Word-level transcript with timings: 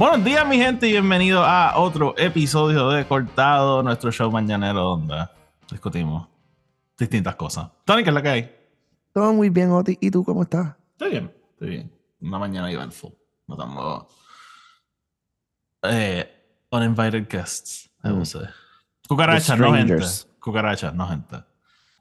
Buenos 0.00 0.24
días, 0.24 0.48
mi 0.48 0.56
gente, 0.56 0.88
y 0.88 0.92
bienvenido 0.92 1.44
a 1.44 1.76
otro 1.76 2.14
episodio 2.16 2.88
de 2.88 3.06
Cortado, 3.06 3.82
nuestro 3.82 4.10
show 4.10 4.30
mañanero 4.30 4.80
donde 4.80 5.28
discutimos 5.70 6.26
distintas 6.98 7.34
cosas. 7.36 7.68
Tony, 7.84 8.02
¿qué 8.02 8.08
es 8.08 8.14
la 8.14 8.22
que 8.22 8.28
hay? 8.30 8.56
Todo 9.12 9.34
muy 9.34 9.50
bien, 9.50 9.70
Oti. 9.70 9.98
¿Y 10.00 10.10
tú 10.10 10.24
cómo 10.24 10.44
estás? 10.44 10.74
Estoy 10.92 11.10
bien, 11.10 11.34
estoy 11.52 11.68
bien. 11.68 11.92
Una 12.22 12.38
mañana 12.38 12.72
eventful. 12.72 13.12
No 13.46 14.08
eh, 15.82 16.30
uninvited 16.70 17.28
guests, 17.28 17.90
I 18.02 18.08
will 18.08 18.24
say. 18.24 18.46
Cucarachas, 19.06 19.58
no 19.58 19.74
gente. 19.74 20.02
Cucarachas, 20.40 20.94
no 20.94 21.08
gente. 21.08 21.44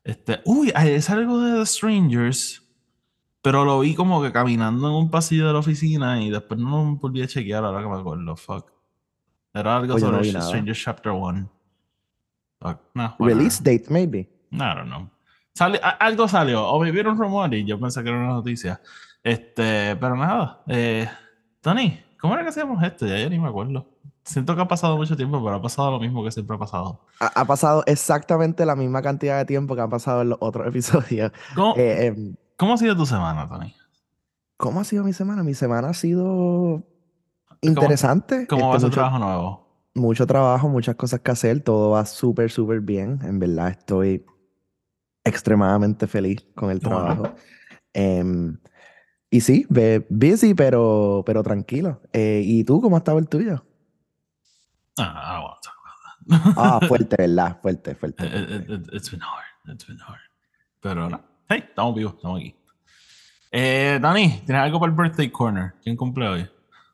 Este, 0.05 0.39
uy, 0.45 0.71
es 0.73 1.09
algo 1.09 1.41
de 1.41 1.59
The 1.59 1.66
Strangers, 1.66 2.63
pero 3.41 3.63
lo 3.66 3.79
vi 3.79 3.95
como 3.95 4.21
que 4.21 4.31
caminando 4.31 4.88
en 4.89 4.93
un 4.95 5.09
pasillo 5.11 5.47
de 5.47 5.53
la 5.53 5.59
oficina 5.59 6.21
y 6.21 6.30
después 6.30 6.59
no 6.59 6.70
lo 6.84 6.95
volví 6.97 7.21
a 7.21 7.27
chequear 7.27 7.63
ahora 7.63 7.81
que 7.81 7.88
me 7.89 7.99
acuerdo. 7.99 8.35
Fuck. 8.35 8.71
Era 9.53 9.77
algo 9.77 9.95
Oye, 9.95 10.03
no 10.05 10.11
sobre 10.11 10.27
vi 10.27 10.34
nada. 10.34 10.45
Strangers 10.47 10.80
Chapter 10.84 11.11
1. 11.11 11.49
Fuck. 12.59 12.80
No, 12.94 13.16
whatever. 13.17 13.38
Release 13.38 13.63
date, 13.63 13.85
maybe. 13.89 14.20
I 14.52 14.57
don't 14.57 14.88
know. 14.88 15.09
Sale- 15.53 15.80
a- 15.81 15.89
algo 16.05 16.27
salió, 16.27 16.67
o 16.67 16.80
me 16.81 16.91
vieron 16.91 17.17
rumor 17.17 17.53
y 17.53 17.66
yo 17.66 17.80
pensé 17.80 18.03
que 18.03 18.09
era 18.09 18.17
una 18.19 18.28
noticia. 18.33 18.81
Este, 19.23 19.95
pero 19.95 20.16
nada. 20.16 20.61
Eh, 20.67 21.08
Tony, 21.61 22.00
¿cómo 22.19 22.33
era 22.33 22.44
que 22.44 22.50
hacíamos 22.50 22.81
esto? 22.83 23.06
Ya, 23.08 23.17
ya 23.17 23.30
ni 23.30 23.39
me 23.39 23.47
acuerdo. 23.50 23.85
Siento 24.23 24.56
que 24.56 24.61
ha 24.61 24.67
pasado 24.67 24.95
mucho 24.95 25.17
tiempo, 25.17 25.44
pero 25.44 25.56
ha 25.56 25.61
pasado 25.61 25.91
lo 25.91 26.00
mismo 26.00 26.23
que 26.23 26.31
siempre 26.31 26.56
ha 26.56 26.59
pasado. 26.59 27.02
Ha, 27.19 27.41
ha 27.41 27.45
pasado 27.45 27.83
exactamente 27.88 28.66
la 28.66 28.75
misma 28.75 29.02
cantidad 29.02 29.38
de 29.39 29.45
tiempo 29.45 29.75
que 29.75 29.81
ha 29.81 29.88
pasado 29.89 30.22
en 30.22 30.30
los 30.30 30.38
otros 30.41 30.67
episodios. 30.67 31.31
¿Cómo, 31.56 31.75
Eh, 31.78 32.06
em, 32.08 32.35
cómo 32.59 32.73
ha 32.73 32.77
sido 32.77 32.95
tu 32.95 33.05
semana, 33.05 33.47
Tony? 33.47 33.73
¿Cómo 34.57 34.81
ha 34.81 34.83
sido 34.83 35.03
mi 35.05 35.13
semana? 35.13 35.41
Mi 35.41 35.53
semana 35.53 35.89
ha 35.89 35.93
sido 35.93 36.83
interesante. 37.61 38.45
¿Cómo 38.47 38.66
Este, 38.73 38.83
va 38.85 38.89
mucho, 38.89 38.89
trabajo 38.95 39.19
nuevo? 39.19 39.67
mucho 39.95 40.27
trabajo, 40.27 40.69
muchas 40.69 40.95
cosas 40.95 41.21
que 41.21 41.31
hacer. 41.31 41.61
Todo 41.61 41.91
va 41.91 42.05
súper, 42.05 42.51
súper 42.51 42.81
bien. 42.81 43.19
En 43.23 43.39
verdad, 43.39 43.69
estoy 43.69 44.25
extremadamente 45.23 46.07
feliz 46.07 46.45
con 46.55 46.69
el 46.71 46.79
bueno. 46.79 46.99
trabajo. 46.99 47.35
Em, 47.93 48.57
y 49.29 49.41
sí, 49.41 49.66
busy, 50.09 50.53
pero, 50.53 51.23
pero 51.25 51.41
tranquilo. 51.41 52.01
Eh, 52.13 52.41
¿y 52.44 52.63
tú 52.66 52.81
cómo 52.81 52.97
ha 52.97 52.99
estado 52.99 53.19
el 53.19 53.29
tuyo? 53.29 53.66
Ah, 54.97 55.55
that. 55.63 56.53
Ah, 56.57 56.79
fuerte, 56.88 57.16
¿verdad? 57.17 57.59
Fuerte, 57.61 57.95
fuerte. 57.95 58.25
It- 58.25 58.33
it- 58.33 58.47
fuerte. 58.49 58.73
it- 58.73 58.89
it's 58.94 59.09
been 59.11 59.21
hard. 59.21 59.73
It's 59.73 59.88
been 59.88 59.99
hard. 59.99 60.19
Pero 60.81 61.09
no. 61.09 61.21
Hey, 61.50 61.64
estamos 61.67 61.95
vivos, 61.95 62.14
estamos 62.16 62.39
aquí. 62.39 62.55
Eh, 63.52 63.97
Dani, 64.02 64.42
¿tienes 64.45 64.61
algo 64.64 64.80
para 64.80 64.92
el 64.92 64.95
birthday 64.97 65.30
corner? 65.31 65.73
¿Quién 65.83 65.95
cumple 65.95 66.28
hoy? 66.28 66.47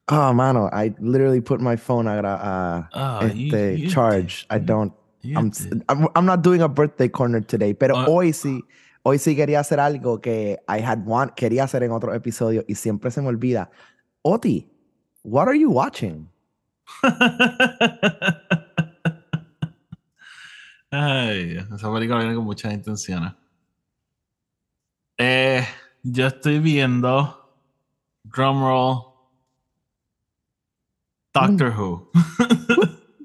Oh, 0.08 0.34
mano, 0.34 0.70
I 0.72 0.94
literally 1.02 1.42
put 1.42 1.60
my 1.60 1.76
phone 1.76 2.08
a, 2.08 2.16
gra- 2.16 2.40
a 2.42 2.90
Ah, 2.94 3.20
you- 3.34 3.48
este, 3.48 3.78
you 3.80 3.90
charge. 3.90 4.46
I 4.50 4.60
don't. 4.60 4.94
I'm. 5.24 5.52
I'm, 5.90 6.08
I'm 6.16 6.26
not 6.26 6.42
doing 6.44 6.62
a 6.62 6.68
birthday 6.70 7.10
corner 7.10 7.42
today, 7.42 7.74
pero 7.74 7.98
Ah. 7.98 8.06
hoy 8.08 8.32
sí, 8.32 8.64
hoy 9.04 9.18
sí 9.18 9.36
quería 9.36 9.60
hacer 9.60 9.80
algo 9.80 10.22
que 10.22 10.60
I 10.70 10.80
had 10.82 11.00
want, 11.06 11.34
quería 11.34 11.64
hacer 11.64 11.82
en 11.84 11.92
otro 11.92 12.14
episodio 12.14 12.64
y 12.68 12.76
siempre 12.76 13.10
se 13.12 13.22
me 13.22 13.28
olvida. 13.30 13.70
Oti, 14.22 14.70
what 15.24 15.48
are 15.48 15.58
you 15.60 15.72
watching? 15.72 16.30
Ay, 20.92 21.58
esa 21.58 21.92
película 21.92 22.20
viene 22.20 22.36
con 22.36 22.46
muchas 22.46 22.72
intenciones. 22.74 23.34
Yo 26.08 26.28
estoy 26.28 26.60
viendo 26.60 27.52
Drumroll 28.24 29.06
Doctor 31.34 31.74
Who. 31.78 32.12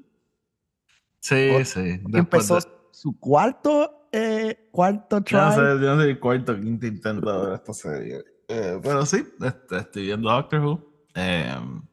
sí, 1.19 1.63
sí. 1.65 1.99
Empezó 2.13 2.55
de- 2.55 2.67
su 2.91 3.17
cuarto, 3.19 4.07
eh, 4.11 4.67
cuarto 4.71 5.23
Yo 5.23 5.37
no 5.37 5.47
try. 5.49 5.55
sé, 5.55 5.61
yo 5.85 5.95
no 5.95 6.01
sé 6.01 6.09
el 6.09 6.19
cuarto 6.19 6.51
o 6.53 6.55
quinto 6.59 6.87
intento 6.87 7.31
de 7.41 7.45
ver 7.45 7.55
esta 7.55 7.73
serie. 7.73 8.23
Eh, 8.47 8.79
pero 8.81 9.05
sí, 9.05 9.23
este, 9.41 9.77
estoy 9.77 10.05
viendo 10.07 10.29
Doctor 10.29 10.59
Who. 10.59 10.93
Em, 11.13 11.83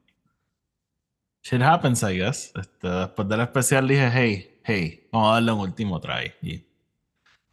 shit 1.43 1.61
happens, 1.63 2.03
I 2.03 2.17
guess. 2.19 2.51
Este, 2.57 2.89
después 2.89 3.29
del 3.29 3.41
especial 3.43 3.87
dije, 3.87 4.11
hey, 4.11 4.61
hey, 4.65 5.09
vamos 5.13 5.31
a 5.31 5.35
darle 5.35 5.53
un 5.53 5.61
último 5.61 6.01
try. 6.01 6.33
Y 6.43 6.67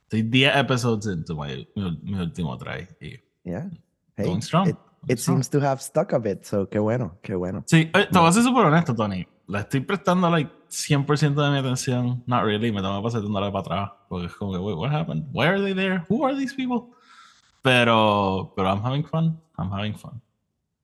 estoy 0.03 0.23
10 0.23 0.55
episodes 0.55 1.05
into 1.05 1.35
my, 1.35 1.67
mi, 1.75 1.99
mi 2.01 2.13
último 2.19 2.57
try. 2.57 2.87
Y 2.99 3.19
Yeah. 3.45 3.69
Hey, 4.17 4.25
going 4.25 4.41
strong. 4.41 4.67
It, 4.67 4.75
it 5.07 5.19
strong. 5.19 5.37
seems 5.37 5.49
to 5.49 5.61
have 5.61 5.81
stuck 5.81 6.11
a 6.13 6.19
bit, 6.19 6.43
so 6.45 6.67
qué 6.67 6.79
bueno, 6.79 7.17
qué 7.21 7.35
bueno. 7.35 7.63
Sí, 7.67 7.89
eh, 7.93 8.07
te 8.11 8.17
voy 8.19 8.27
a 8.27 8.31
ser 8.31 8.43
súper 8.43 8.65
honesto, 8.65 8.93
Tony. 8.95 9.25
Le 9.47 9.59
estoy 9.59 9.81
prestando 9.81 10.29
like 10.29 10.51
100% 10.69 11.35
de 11.43 11.51
mi 11.51 11.59
atención. 11.59 12.23
Not 12.25 12.43
really. 12.43 12.71
Me 12.71 12.81
tengo 12.81 12.97
que 12.97 13.03
pasar 13.03 13.21
dándole 13.21 13.51
para 13.51 13.59
atrás. 13.59 13.91
Porque 14.09 14.25
es 14.25 14.33
como 14.33 14.51
que, 14.53 14.57
wait, 14.57 14.75
what 14.75 14.91
happened? 14.91 15.25
Why 15.31 15.45
are 15.45 15.61
they 15.61 15.73
there? 15.75 16.03
Who 16.09 16.25
are 16.25 16.35
these 16.35 16.53
people? 16.55 16.91
Pero, 17.61 18.53
pero 18.55 18.69
I'm 18.69 18.83
having 18.83 19.03
fun. 19.03 19.39
I'm 19.57 19.71
having 19.71 19.95
fun. 19.95 20.21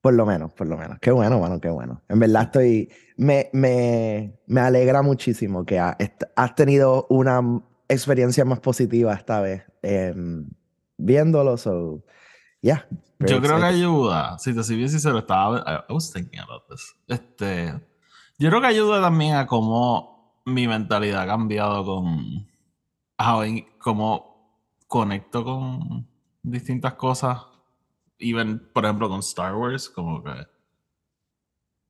Por 0.01 0.13
lo 0.13 0.25
menos, 0.25 0.53
por 0.53 0.67
lo 0.67 0.77
menos. 0.77 0.97
Qué 0.99 1.11
bueno, 1.11 1.39
mano, 1.39 1.59
qué 1.59 1.69
bueno. 1.69 2.01
En 2.09 2.19
verdad 2.19 2.43
estoy, 2.43 2.91
me, 3.17 3.49
me, 3.53 4.39
me 4.47 4.61
alegra 4.61 5.01
muchísimo 5.03 5.63
que 5.65 5.77
ha- 5.79 5.95
has 6.35 6.55
tenido 6.55 7.05
una 7.09 7.41
experiencia 7.87 8.43
más 8.45 8.59
positiva 8.59 9.13
esta 9.13 9.41
vez 9.41 9.63
em, 9.83 10.49
viéndolo. 10.97 11.55
So, 11.57 12.03
yeah. 12.61 12.85
Yo 13.19 13.39
creo 13.41 13.59
que 13.59 13.65
ayuda. 13.65 14.37
Si 14.39 14.53
te 14.53 14.63
soy 14.63 14.77
bien 14.77 14.89
sincero, 14.89 15.19
estaba. 15.19 15.85
I, 15.87 15.93
was 15.93 16.11
thinking 16.11 16.39
about 16.39 16.63
this. 16.69 16.95
Este. 17.07 17.73
Yo 18.39 18.49
creo 18.49 18.61
que 18.61 18.67
ayuda 18.67 19.01
también 19.01 19.35
a 19.35 19.45
cómo 19.45 20.41
mi 20.45 20.67
mentalidad 20.67 21.23
ha 21.23 21.27
cambiado 21.27 21.85
con. 21.85 22.47
cómo 23.77 24.57
conecto 24.87 25.43
con 25.43 26.07
distintas 26.41 26.95
cosas. 26.95 27.41
Even, 28.17 28.59
por 28.73 28.85
ejemplo, 28.85 29.09
con 29.09 29.19
Star 29.19 29.55
Wars, 29.55 29.89
como 29.89 30.23
que. 30.23 30.47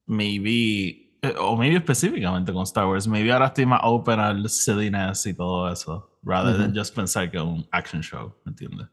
Maybe. 0.06 1.18
eh, 1.22 1.36
O 1.40 1.56
maybe 1.56 1.78
específicamente 1.78 2.52
con 2.52 2.64
Star 2.64 2.88
Wars. 2.88 3.08
Maybe 3.08 3.32
ahora 3.32 3.48
estoy 3.48 3.66
más 3.66 3.82
open 3.84 4.20
al 4.20 4.50
silliness 4.50 5.26
y 5.26 5.34
todo 5.34 5.72
eso. 5.72 6.09
Rather 6.24 6.58
than 6.58 6.76
just 6.76 6.94
pensar 6.94 7.32
que 7.32 7.38
es 7.38 7.44
un 7.44 7.66
action 7.72 8.02
show. 8.02 8.36
¿Me 8.44 8.52
entiendes? 8.52 8.88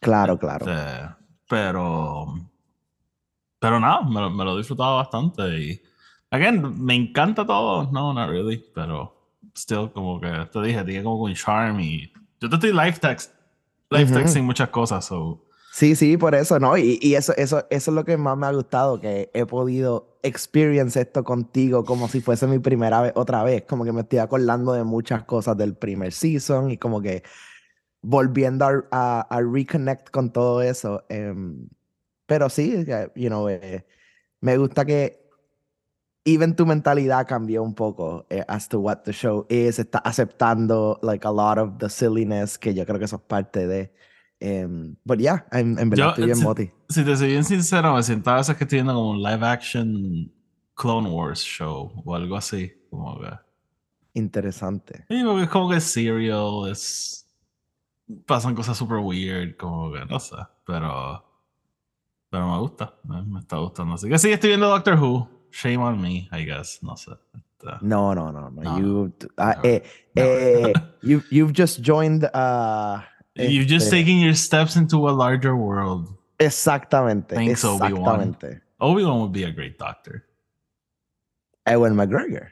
Claro, 0.00 0.38
claro. 0.38 0.66
Este, 0.70 1.14
pero. 1.48 2.34
Pero 3.58 3.80
nada, 3.80 4.02
me, 4.02 4.20
lo- 4.20 4.30
me 4.30 4.44
lo 4.44 4.54
he 4.54 4.58
disfrutado 4.58 4.96
bastante. 4.96 5.58
Y. 5.58 5.82
Again, 6.30 6.84
me 6.84 6.94
encanta 6.94 7.46
todo. 7.46 7.90
No, 7.90 8.12
not 8.12 8.28
really. 8.30 8.62
Pero. 8.74 9.14
Still, 9.56 9.90
como 9.92 10.20
que 10.20 10.28
te 10.52 10.62
dije, 10.62 10.84
tiene 10.84 11.02
como 11.02 11.22
un 11.24 11.34
charm. 11.34 11.80
Y. 11.80 12.12
Yo 12.40 12.48
te 12.48 12.56
estoy 12.56 12.72
live 12.72 12.98
text. 13.00 13.32
Live 13.90 14.04
Ujú. 14.10 14.14
texting 14.14 14.44
muchas 14.44 14.68
cosas. 14.68 15.04
So. 15.06 15.42
Sí, 15.72 15.94
sí, 15.94 16.16
por 16.16 16.34
eso, 16.34 16.58
¿no? 16.58 16.76
Y, 16.76 16.98
y 17.02 17.14
eso, 17.14 17.34
eso, 17.36 17.64
eso 17.70 17.90
es 17.90 17.94
lo 17.94 18.04
que 18.04 18.16
más 18.16 18.36
me 18.36 18.46
ha 18.46 18.52
gustado, 18.52 18.98
que 19.00 19.30
he 19.34 19.44
podido 19.46 20.18
experience 20.22 20.98
esto 21.00 21.22
contigo 21.22 21.84
como 21.84 22.08
si 22.08 22.20
fuese 22.20 22.46
mi 22.46 22.58
primera 22.58 23.00
vez 23.02 23.12
otra 23.14 23.42
vez. 23.44 23.64
Como 23.68 23.84
que 23.84 23.92
me 23.92 24.00
estoy 24.02 24.18
acordando 24.18 24.72
de 24.72 24.84
muchas 24.84 25.24
cosas 25.24 25.56
del 25.56 25.74
primer 25.76 26.12
season 26.12 26.70
y 26.70 26.78
como 26.78 27.00
que 27.00 27.22
volviendo 28.08 28.64
a, 28.64 28.84
a, 28.92 29.20
a 29.28 29.40
reconnect 29.42 30.10
con 30.10 30.30
todo 30.30 30.62
eso. 30.62 31.04
em, 31.08 31.68
pero 32.26 32.48
sí, 32.48 32.84
eh, 32.86 33.10
you 33.16 33.28
know, 33.28 33.48
eh, 33.48 33.84
me 34.40 34.56
gusta 34.56 34.84
que 34.84 35.26
even 36.24 36.54
tu 36.54 36.66
mentalidad 36.66 37.26
cambió 37.26 37.62
un 37.62 37.74
poco 37.74 38.26
eh, 38.30 38.44
as 38.48 38.68
to 38.68 38.80
what 38.80 38.98
the 39.04 39.12
show 39.12 39.44
is. 39.48 39.78
Está 39.78 39.98
aceptando 39.98 40.98
like 41.02 41.26
a 41.26 41.30
lot 41.30 41.58
of 41.58 41.78
the 41.78 41.88
silliness 41.88 42.58
que 42.58 42.74
yo 42.74 42.84
creo 42.84 42.98
que 42.98 43.04
eso 43.06 43.16
es 43.16 43.22
parte 43.22 43.66
de. 43.66 43.92
Um, 44.40 44.96
but 45.04 45.18
yeah, 45.18 45.46
en, 45.50 45.78
en 45.78 45.88
verdad 45.88 46.04
Yo, 46.04 46.10
estoy 46.10 46.24
bien 46.26 46.36
si- 46.36 46.44
moti. 46.44 46.70
Si 46.88 47.04
te 47.04 47.16
soy 47.16 47.28
bien 47.28 47.44
sincero, 47.44 47.94
me 47.94 48.02
siento 48.02 48.30
a 48.30 48.36
veces 48.36 48.56
que 48.56 48.64
estoy 48.64 48.76
viendo 48.78 48.94
como 48.94 49.10
un 49.12 49.22
live 49.22 49.44
action 49.46 50.30
Clone 50.74 51.08
Wars 51.08 51.40
show 51.40 51.90
o 52.04 52.14
algo 52.14 52.36
así. 52.36 52.72
Como 52.90 53.18
que. 53.20 53.30
Interesante. 54.14 55.04
Sí, 55.08 55.22
porque 55.24 55.42
es 55.44 55.48
como 55.48 55.70
que 55.70 55.76
es 55.76 55.84
serial, 55.84 56.70
es... 56.70 57.25
Pasan 58.26 58.54
cosas 58.54 58.76
super 58.76 58.98
weird, 58.98 59.56
como 59.56 59.92
que 59.92 60.04
no 60.04 60.18
sé, 60.20 60.36
pero... 60.64 61.24
Pero 62.28 62.50
me 62.52 62.58
gusta, 62.58 62.94
me, 63.04 63.22
me 63.22 63.40
está 63.40 63.56
gustando. 63.58 63.94
Así 63.94 64.08
que 64.08 64.18
sí, 64.18 64.30
estoy 64.32 64.50
viendo 64.50 64.68
Doctor 64.68 64.98
Who. 64.98 65.28
Shame 65.50 65.78
on 65.78 66.00
me, 66.00 66.28
I 66.32 66.44
guess, 66.44 66.82
no 66.82 66.96
sé. 66.96 67.12
Este, 67.34 67.78
No, 67.80 68.14
no, 68.14 68.30
no, 68.30 68.50
no. 68.50 68.62
No, 68.62 68.78
you, 68.78 69.12
ah, 69.38 69.56
eh, 69.62 69.82
eh, 70.16 70.72
you, 71.02 71.22
you've 71.30 71.52
just 71.52 71.80
joined. 71.80 72.24
uh, 72.34 73.00
You've 73.36 73.66
just 73.66 73.86
este, 73.86 73.90
taken 73.90 74.16
your 74.18 74.34
steps 74.34 74.76
into 74.76 75.08
a 75.08 75.12
larger 75.12 75.56
world. 75.56 76.08
Exactamente. 76.38 77.34
Thanks, 77.34 77.64
Obi-Wan. 77.64 78.36
Obi-Wan 78.80 79.20
would 79.20 79.32
be 79.32 79.44
a 79.44 79.50
great 79.50 79.78
doctor. 79.78 80.24
Ewan 81.66 81.94
McGregor. 81.94 82.48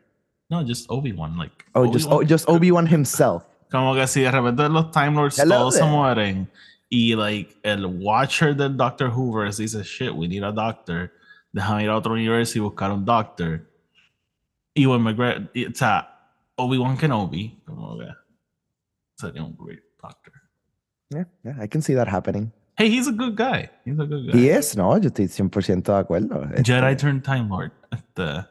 No, 0.50 0.62
just 0.62 0.90
Obi-Wan, 0.90 1.36
like... 1.38 1.64
Oh, 1.74 1.90
just, 1.90 2.08
oh, 2.10 2.22
just 2.22 2.48
Obi-Wan 2.48 2.86
himself. 2.86 3.44
Como 3.70 3.94
que 3.94 4.06
si 4.06 4.20
de 4.20 4.30
repente 4.30 4.68
los 4.68 4.90
Time 4.90 5.12
Lords 5.12 5.38
Hello 5.38 5.56
todos 5.56 5.74
se 5.74 5.80
there. 5.80 5.92
mueren 5.92 6.50
y 6.88 7.14
like 7.14 7.56
el 7.62 7.86
Watcher 7.86 8.54
del 8.54 8.76
Doctor 8.76 9.10
Hoover 9.10 9.52
dice 9.52 9.82
shit, 9.82 10.12
we 10.12 10.28
need 10.28 10.44
a 10.44 10.52
doctor. 10.52 11.10
déjame 11.52 11.84
ir 11.84 11.90
a 11.90 11.96
otro 11.96 12.12
universo 12.12 12.58
y 12.58 12.60
buscar 12.60 12.90
un 12.90 13.04
Doctor. 13.04 13.62
Y 14.74 14.82
Ewan 14.84 15.02
McGregor, 15.02 15.50
o 15.54 15.74
sea, 15.74 16.08
Obi-Wan 16.56 16.96
Kenobi, 16.96 17.62
como 17.64 17.96
que 17.96 18.08
sería 19.16 19.44
un 19.44 19.56
great 19.56 19.82
Doctor. 20.02 20.32
Yeah, 21.10 21.26
yeah, 21.44 21.62
I 21.62 21.68
can 21.68 21.80
see 21.80 21.94
that 21.94 22.08
happening. 22.08 22.52
Hey, 22.76 22.90
he's 22.90 23.06
a 23.06 23.12
good 23.12 23.36
guy. 23.36 23.70
He's 23.84 23.98
a 24.00 24.04
good 24.04 24.32
guy. 24.32 24.38
Y 24.38 24.48
es, 24.48 24.76
no, 24.76 24.98
yo 24.98 25.08
estoy 25.08 25.26
100% 25.26 25.84
de 25.84 25.96
acuerdo. 25.96 26.42
Este, 26.54 26.72
Jedi 26.72 26.96
Turn 26.96 27.22
Time 27.22 27.48
Lord. 27.48 27.70
Este, 27.92 28.44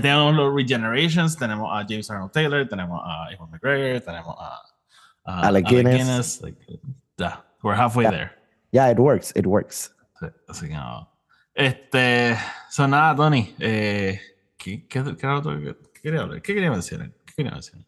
tenemos 0.00 0.34
los 0.34 0.54
Regenerations, 0.54 1.36
tenemos 1.36 1.68
a 1.72 1.84
James 1.88 2.10
Arnold 2.10 2.32
Taylor, 2.32 2.66
tenemos 2.68 3.00
a 3.04 3.32
Ewan 3.32 3.50
McGregor, 3.50 4.00
tenemos 4.00 4.36
a, 4.38 4.60
a 5.24 5.46
Alec 5.48 5.66
Guinness. 5.68 6.40
like, 6.42 6.58
ya, 7.18 7.44
we're 7.62 7.76
halfway 7.76 8.04
Yeah. 8.04 8.10
there. 8.10 8.30
Yeah, 8.72 8.90
it 8.90 8.98
works, 8.98 9.32
it 9.36 9.46
works. 9.46 9.94
Sí, 10.18 10.26
así 10.48 10.68
que 10.68 10.74
no. 10.74 11.08
Este, 11.54 12.36
son 12.70 12.90
nada, 12.92 13.14
Tony. 13.14 13.54
Eh, 13.58 14.18
¿qué, 14.56 14.86
qué, 14.88 15.02
qué 15.04 15.16
qué 15.16 15.76
quería 16.02 16.20
hablar? 16.22 16.40
¿Qué 16.42 16.54
quería 16.54 16.70
mencionar? 16.70 17.10
¿Qué 17.26 17.34
quería 17.36 17.52
mencionar? 17.52 17.86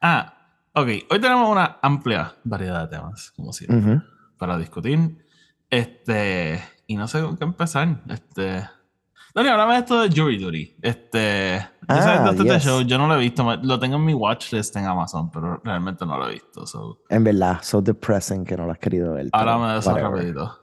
Ah, 0.00 0.34
ok. 0.74 0.88
Hoy 1.10 1.20
tenemos 1.20 1.48
una 1.48 1.78
amplia 1.82 2.34
variedad 2.42 2.88
de 2.88 2.96
temas, 2.96 3.30
como 3.36 3.52
siempre, 3.52 3.78
Ujú. 3.78 4.02
para 4.36 4.58
discutir. 4.58 5.24
Este, 5.70 6.62
y 6.86 6.96
no 6.96 7.06
sé 7.08 7.20
con 7.22 7.36
qué 7.36 7.44
empezar. 7.44 8.02
Este, 8.08 8.68
Tony, 9.34 9.48
háblame 9.48 9.72
de 9.74 9.78
esto 9.80 10.00
de 10.00 10.08
Jury 10.14 10.38
Duty. 10.38 10.76
Este, 10.80 11.66
Ah, 11.88 12.30
este 12.30 12.44
yes. 12.44 12.62
show, 12.64 12.80
yo 12.82 12.96
no 12.98 13.08
lo 13.08 13.16
he 13.16 13.18
visto, 13.18 13.44
lo 13.62 13.78
tengo 13.80 13.96
en 13.96 14.04
mi 14.04 14.14
watchlist 14.14 14.74
en 14.76 14.86
Amazon, 14.86 15.28
pero 15.30 15.60
realmente 15.64 16.06
no 16.06 16.16
lo 16.16 16.28
he 16.28 16.34
visto. 16.34 16.64
So, 16.66 17.00
En 17.10 17.24
verdad, 17.24 17.58
so 17.62 17.82
depressing 17.82 18.44
que 18.44 18.56
no 18.56 18.64
lo 18.66 18.72
has 18.72 18.78
querido 18.78 19.12
ver. 19.14 19.28
háblame 19.32 19.72
de 19.72 19.78
eso 19.80 19.92
rapidito. 19.98 20.60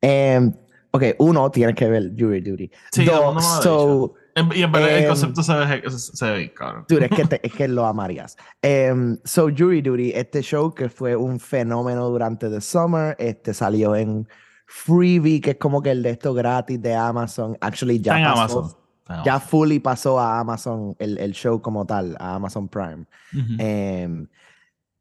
Em, 0.00 0.50
ok, 0.92 1.02
uno, 1.18 1.50
tiene 1.50 1.74
que 1.74 1.88
ver 1.88 2.12
Jury 2.18 2.40
Duty. 2.40 2.70
Sí, 2.90 3.04
Dos, 3.04 3.34
me 3.34 3.40
lo 3.42 3.62
so, 3.62 4.14
En- 4.34 4.50
Y 4.54 4.62
en 4.62 4.72
verdad 4.72 4.90
el 4.90 5.02
Em, 5.04 5.08
concepto 5.08 5.42
se 5.42 5.54
ve, 5.54 5.82
se 5.90 6.30
ve 6.30 6.52
cabrón. 6.54 6.84
Dude, 6.88 7.04
es 7.06 7.10
que, 7.10 7.24
te- 7.26 7.40
es 7.46 7.52
que 7.52 7.68
lo 7.68 7.84
amarías. 7.86 8.36
Em, 8.62 9.18
so, 9.24 9.48
Jury 9.54 9.82
Duty, 9.82 10.12
este 10.14 10.42
show 10.42 10.74
que 10.74 10.88
fue 10.88 11.14
un 11.16 11.38
fenómeno 11.38 12.08
durante 12.08 12.48
The 12.50 12.60
Summer, 12.62 13.14
este 13.18 13.52
salió 13.54 13.94
en 13.94 14.26
Freebie, 14.66 15.40
que 15.40 15.50
es 15.52 15.56
como 15.56 15.80
que 15.80 15.92
el 15.92 16.02
de 16.02 16.10
esto 16.10 16.34
gratis 16.34 16.82
de 16.82 16.94
Amazon. 16.94 17.56
Actually, 17.60 18.00
ya 18.00 18.14
pasó, 18.14 18.58
Amazon. 18.58 18.86
Ya 19.24 19.38
fully 19.38 19.78
pasó 19.78 20.18
a 20.18 20.40
Amazon, 20.40 20.96
el, 20.98 21.16
el 21.18 21.32
show 21.32 21.62
como 21.62 21.86
tal, 21.86 22.16
a 22.18 22.34
Amazon 22.34 22.68
Prime. 22.68 23.06
Ujú. 23.32 23.54
Em, 23.58 24.26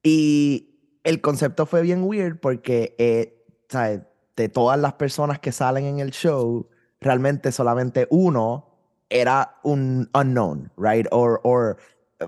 y 0.04 1.00
el 1.04 1.22
concepto 1.22 1.66
fue 1.66 1.82
bien 1.82 2.04
weird 2.04 2.40
porque, 2.40 2.96
eh, 3.00 3.44
¿sabes? 3.68 4.02
De 4.36 4.50
todas 4.50 4.80
las 4.80 4.94
personas 4.94 5.40
que 5.40 5.52
salen 5.52 5.86
en 5.86 6.00
el 6.00 6.12
show, 6.12 6.70
realmente 7.02 7.52
solamente 7.52 8.08
uno 8.12 8.68
era 9.10 9.58
un 9.64 10.10
unknown, 10.14 10.72
right? 10.78 11.08
Or, 11.12 11.42
or 11.44 11.78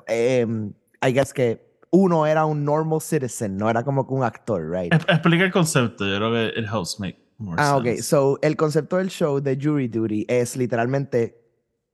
em, 0.07 0.73
I 1.03 1.11
guess 1.11 1.33
que 1.33 1.79
uno 1.91 2.25
era 2.25 2.45
un 2.45 2.65
normal 2.65 3.01
citizen, 3.01 3.57
no 3.57 3.69
era 3.69 3.83
como 3.83 4.07
que 4.07 4.13
un 4.13 4.23
actor, 4.23 4.67
right? 4.71 4.91
Explica 4.93 5.43
el 5.43 5.51
concepto, 5.51 6.07
yo 6.07 6.17
creo 6.17 6.31
que 6.31 6.59
helps 6.61 6.99
make 6.99 7.26
more 7.37 7.61
Ah, 7.61 7.77
ok. 7.77 7.85
sense. 7.85 8.03
So, 8.03 8.39
el 8.41 8.55
concepto 8.55 8.97
del 8.97 9.09
show 9.09 9.39
de 9.41 9.57
Jury 9.61 9.87
Duty 9.87 10.25
es 10.27 10.55
literalmente 10.57 11.43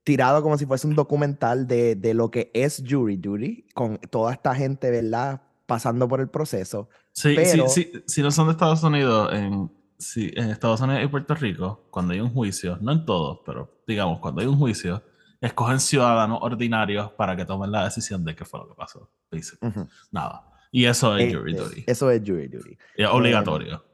tirado 0.04 0.42
como 0.44 0.57
si 0.57 0.66
fuese 0.66 0.86
un 0.88 0.95
documental 0.95 1.68
de, 1.68 1.95
de 1.95 2.13
lo 2.13 2.30
que 2.30 2.51
es 2.54 2.84
Jury 2.88 3.18
Duty, 3.18 3.68
con 3.74 3.98
toda 4.10 4.34
esta 4.34 4.54
gente, 4.54 4.92
¿verdad? 4.92 5.42
Pasando 5.66 6.07
por 6.07 6.19
el 6.19 6.30
proceso. 6.30 6.90
Sí, 7.13 7.34
pero- 7.36 7.68
sí, 7.69 7.84
sí, 7.94 8.04
si 8.07 8.22
no 8.22 8.31
son 8.31 8.48
de 8.48 8.51
Estados 8.54 8.84
Unidos, 8.84 9.30
en, 9.34 9.72
sí, 9.98 10.31
en 10.36 10.50
Estados 10.50 10.81
Unidos 10.81 11.04
y 11.04 11.07
Puerto 11.07 11.36
Rico, 11.36 11.88
cuando 11.89 12.13
hay 12.13 12.19
un 12.19 12.30
juicio, 12.34 12.78
no 12.81 12.92
en 12.92 13.06
todos, 13.06 13.39
pero 13.46 13.81
digamos, 13.88 14.19
cuando 14.19 14.42
hay 14.42 14.48
un 14.48 14.57
juicio, 14.57 15.01
escogen 15.39 15.80
ciudadanos 15.80 16.39
ordinarios 16.42 17.12
para 17.13 17.36
que 17.38 17.46
tomen 17.46 17.72
la 17.72 17.86
decisión 17.86 18.24
de 18.25 18.36
qué 18.36 18.44
fue 18.46 18.60
lo 18.60 18.68
que 18.69 18.75
pasó. 18.75 19.10
basically. 19.31 19.69
Ujú. 19.69 19.88
Nada. 20.12 20.50
Y 20.72 20.86
eso 20.86 21.16
es 21.18 21.34
jury 21.34 21.51
Este, 21.54 21.63
duty. 21.63 21.84
Eso 21.88 22.12
es 22.12 22.22
Jury 22.25 22.48
Duty. 22.48 22.78
Es 22.98 23.07
obligatorio. 23.07 23.86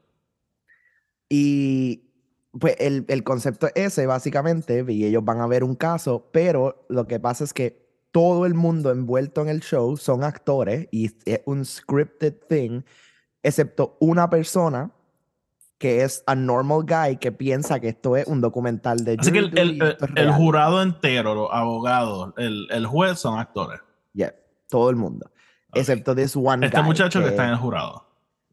Y 1.30 2.10
pues 2.58 2.74
el, 2.80 3.06
el 3.08 3.22
concepto 3.22 3.68
es 3.68 3.72
ese, 3.76 4.06
básicamente, 4.06 4.84
y 4.88 5.04
ellos 5.06 5.24
van 5.24 5.40
a 5.40 5.46
ver 5.46 5.62
un 5.64 5.76
caso, 5.76 6.28
pero 6.32 6.84
lo 6.88 7.06
que 7.06 7.20
pasa 7.20 7.44
es 7.44 7.54
que 7.54 7.88
todo 8.10 8.44
el 8.44 8.54
mundo 8.54 8.90
envuelto 8.90 9.40
en 9.40 9.48
el 9.48 9.60
show 9.60 9.96
son 9.96 10.24
actores 10.24 10.88
y 10.90 11.12
es 11.24 11.40
un 11.46 11.64
scripted 11.64 12.34
thing, 12.48 12.82
excepto 13.42 13.96
una 14.00 14.28
persona 14.28 14.90
que 15.78 16.02
es 16.02 16.22
a 16.26 16.34
normal 16.34 16.82
guy 16.82 17.16
que 17.18 17.32
piensa 17.32 17.80
que 17.80 17.88
esto 17.88 18.16
es 18.16 18.26
un 18.26 18.40
documental 18.40 19.02
de 19.04 19.16
Así 19.18 19.32
que 19.32 19.38
el, 19.38 19.80
el- 20.16 20.32
jurado 20.32 20.82
entero, 20.82 21.34
los 21.34 21.48
abogados, 21.52 22.34
el, 22.36 22.66
el 22.70 22.84
juez 22.86 23.18
son 23.18 23.38
actores. 23.38 23.80
Yeah, 24.12 24.34
todo 24.68 24.90
el 24.90 24.96
mundo. 24.96 25.30
Excepto 25.72 26.16
this 26.16 26.36
one 26.36 26.66
Este 26.66 26.78
guy, 26.78 26.86
muchacho 26.86 27.20
que, 27.20 27.26
que, 27.26 27.30
está 27.30 27.44
en 27.44 27.50
el 27.50 27.56
jurado. 27.56 28.09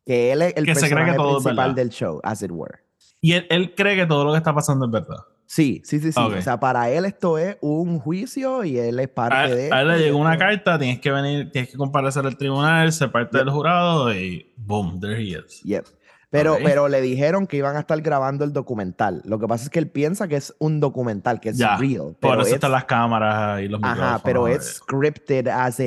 Que 0.07 0.31
él 0.31 0.41
es 0.41 0.53
el 0.55 0.65
que 0.65 0.73
se 0.73 0.89
cree 0.89 0.89
que 0.89 0.95
personaje 1.11 1.17
todo 1.17 1.41
principal 1.43 1.75
del 1.75 1.89
show, 1.89 2.19
as 2.23 2.41
it 2.41 2.49
were. 2.51 2.79
Y 3.21 3.33
él, 3.33 3.45
él 3.49 3.75
cree 3.75 3.95
que 3.95 4.05
todo 4.07 4.25
lo 4.25 4.31
que 4.31 4.37
está 4.37 4.55
pasando 4.55 4.85
es 4.85 4.91
verdad. 4.91 5.17
Sí, 5.45 5.81
sí, 5.85 5.99
sí, 5.99 6.11
sí. 6.11 6.19
O 6.19 6.41
sea, 6.41 6.59
para 6.59 6.89
él 6.89 7.05
esto 7.05 7.37
es 7.37 7.57
un 7.61 7.99
juicio 7.99 8.63
y 8.65 8.77
él 8.77 8.99
es 8.99 9.07
parte 9.07 9.35
A, 9.37 9.47
de 9.47 9.71
a 9.71 9.81
él 9.81 9.87
le 9.87 9.99
llegó 9.99 10.17
una 10.17 10.37
carta, 10.37 10.77
tienes 10.77 10.99
que 10.99 11.09
venir, 11.11 11.51
tienes 11.51 11.71
que 11.71 11.77
comparecer 11.77 12.25
al 12.25 12.37
tribunal, 12.37 12.91
ser 12.91 13.11
parte 13.11 13.37
Yep. 13.37 13.45
del 13.45 13.53
jurado 13.53 14.13
y 14.13 14.51
boom, 14.57 14.99
there 14.99 15.17
he 15.21 15.29
is. 15.37 15.61
Yep. 15.63 15.85
Pero, 16.29 16.57
pero 16.61 16.89
le 16.89 16.99
dijeron 16.99 17.47
que 17.47 17.55
iban 17.55 17.77
a 17.77 17.79
estar 17.79 17.99
grabando 18.01 18.43
el 18.43 18.51
documental. 18.51 19.21
Lo 19.23 19.39
que 19.39 19.47
pasa 19.47 19.63
es 19.63 19.69
que 19.69 19.79
él 19.79 19.89
piensa 19.89 20.27
que 20.27 20.35
es 20.35 20.53
un 20.59 20.81
documental, 20.81 21.39
que 21.39 21.49
es 21.49 21.57
Ya, 21.57 21.77
real. 21.77 22.17
Por 22.19 22.39
eso 22.39 22.47
es- 22.49 22.53
están 22.55 22.73
las 22.73 22.83
cámaras 22.83 23.61
y 23.61 23.69
los 23.69 23.79
micrófonos. 23.79 24.05
Ajá, 24.09 24.21
pero 24.25 24.49
es 24.49 24.75
scripted 24.75 25.47
as 25.47 25.79
a, 25.79 25.83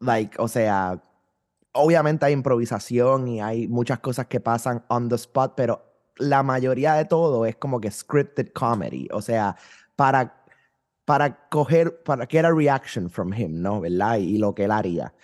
like, 0.00 0.36
o 0.38 0.48
sea, 0.48 1.00
obviamente 1.72 2.26
hay 2.26 2.32
improvisación 2.32 3.28
y 3.28 3.40
hay 3.40 3.68
muchas 3.68 3.98
cosas 4.00 4.26
que 4.26 4.40
pasan 4.40 4.84
on 4.88 5.08
the 5.08 5.14
spot, 5.16 5.54
pero 5.56 5.82
la 6.16 6.42
mayoría 6.42 6.94
de 6.94 7.04
todo 7.06 7.46
es 7.46 7.56
como 7.56 7.80
que 7.80 7.90
scripted 7.90 8.52
comedy, 8.52 9.08
o 9.12 9.22
sea, 9.22 9.56
para, 9.96 10.44
para 11.04 11.48
coger, 11.48 12.02
para 12.02 12.26
que 12.26 12.38
era 12.38 12.50
reaction 12.52 13.08
from 13.10 13.32
him, 13.32 13.60
¿no? 13.62 13.80
¿Verdad? 13.80 14.18
Y, 14.18 14.34
y 14.34 14.38
lo 14.38 14.54
que 14.54 14.64
él 14.64 14.70
haría. 14.70 15.14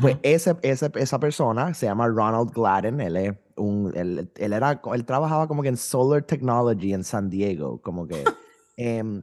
Pues 0.00 0.16
ese, 0.22 0.56
ese- 0.62 0.90
esa 0.96 1.20
persona 1.20 1.72
se 1.72 1.86
llama 1.86 2.08
Ronald 2.08 2.50
Gladden, 2.52 3.00
él 3.00 3.16
es 3.16 3.34
un, 3.56 3.92
él, 3.94 4.28
él 4.36 4.52
era, 4.52 4.80
él 4.92 5.04
trabajaba 5.04 5.46
como 5.46 5.62
que 5.62 5.68
en 5.68 5.76
Solar 5.76 6.22
Technology 6.22 6.92
en 6.92 7.04
San 7.04 7.30
Diego, 7.30 7.80
como 7.82 8.06
que, 8.08 8.24
em, 8.76 9.22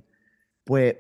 pues 0.64 0.96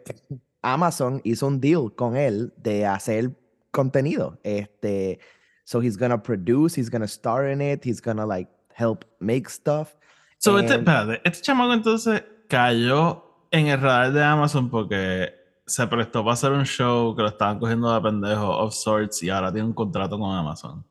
Amazon 0.61 1.21
hizo 1.23 1.47
un 1.47 1.61
deal 1.61 1.93
con 1.95 2.17
él 2.17 2.53
de 2.57 2.85
hacer 2.85 3.31
contenido, 3.71 4.37
este, 4.43 5.19
so 5.63 5.79
he's 5.81 5.97
gonna 5.97 6.21
produce, 6.21 6.75
he's 6.79 6.89
gonna 6.89 7.07
star 7.07 7.47
in 7.49 7.61
it, 7.61 7.83
he's 7.85 8.01
gonna 8.01 8.25
like 8.25 8.49
help 8.73 9.05
make 9.19 9.49
stuff. 9.49 9.95
So, 10.37 10.57
este, 10.59 10.73
and- 10.73 10.87
espérate, 10.87 11.21
este 11.23 11.41
chamaco 11.43 11.73
entonces 11.73 12.23
cayó 12.49 13.23
en 13.51 13.67
el 13.67 13.79
radar 13.79 14.11
de 14.11 14.23
Amazon 14.23 14.69
porque 14.69 15.29
se 15.65 15.87
prestó 15.87 16.23
para 16.23 16.33
hacer 16.33 16.51
un 16.51 16.65
show 16.65 17.15
que 17.15 17.21
lo 17.21 17.29
estaban 17.29 17.59
cogiendo 17.59 17.93
de 17.93 18.01
pendejo 18.01 18.49
of 18.57 18.73
sorts 18.73 19.23
y 19.23 19.29
ahora 19.29 19.51
tiene 19.51 19.67
un 19.67 19.73
contrato 19.73 20.19
con 20.19 20.35
Amazon. 20.35 20.83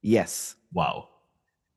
Yes. 0.00 0.58
Wow. 0.70 1.06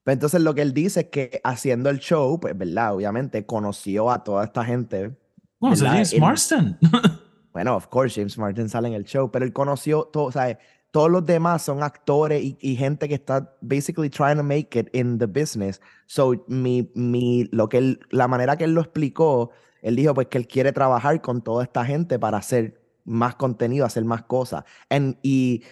Pero 0.03 0.13
entonces 0.13 0.41
lo 0.41 0.55
que 0.55 0.63
él 0.63 0.73
dice 0.73 1.01
es 1.01 1.05
que 1.07 1.39
haciendo 1.43 1.89
el 1.91 1.99
show, 1.99 2.39
pues, 2.39 2.57
¿verdad? 2.57 2.95
Obviamente 2.95 3.45
conoció 3.45 4.09
a 4.09 4.23
toda 4.23 4.45
esta 4.45 4.65
gente 4.65 5.15
No, 5.59 5.73
ese 5.73 5.83
¿Verdad? 5.83 5.97
James 5.97 6.19
Marston. 6.19 6.77
Bueno, 7.53 7.75
of 7.75 7.87
course, 7.87 8.15
James 8.15 8.37
Martin 8.37 8.69
sale 8.69 8.87
en 8.87 8.93
el 8.93 9.03
show, 9.03 9.29
pero 9.29 9.43
él 9.43 9.51
conoció 9.51 10.03
todo, 10.05 10.23
o 10.23 10.31
sea, 10.31 10.57
todos 10.91 11.09
los 11.09 11.25
demás 11.25 11.61
son 11.63 11.83
actores 11.83 12.43
y, 12.43 12.57
y 12.59 12.75
gente 12.75 13.07
que 13.07 13.15
está 13.15 13.55
basically 13.61 14.09
trying 14.09 14.37
to 14.37 14.43
make 14.43 14.77
it 14.77 14.89
in 14.93 15.17
the 15.17 15.25
business. 15.25 15.81
So, 16.05 16.43
mi, 16.47 16.91
mi, 16.93 17.47
lo 17.51 17.69
que 17.69 17.77
él, 17.77 17.99
la 18.09 18.27
manera 18.27 18.57
que 18.57 18.65
él 18.65 18.73
lo 18.73 18.81
explicó, 18.81 19.51
él 19.81 19.95
dijo 19.95 20.13
pues 20.13 20.27
que 20.27 20.37
él 20.37 20.47
quiere 20.47 20.73
trabajar 20.73 21.21
con 21.21 21.41
toda 21.41 21.63
esta 21.63 21.85
gente 21.85 22.19
para 22.19 22.37
hacer 22.37 22.81
más 23.05 23.35
contenido, 23.35 23.85
hacer 23.85 24.05
más 24.05 24.23
cosas. 24.23 24.63
And, 24.89 25.17
y 25.23 25.63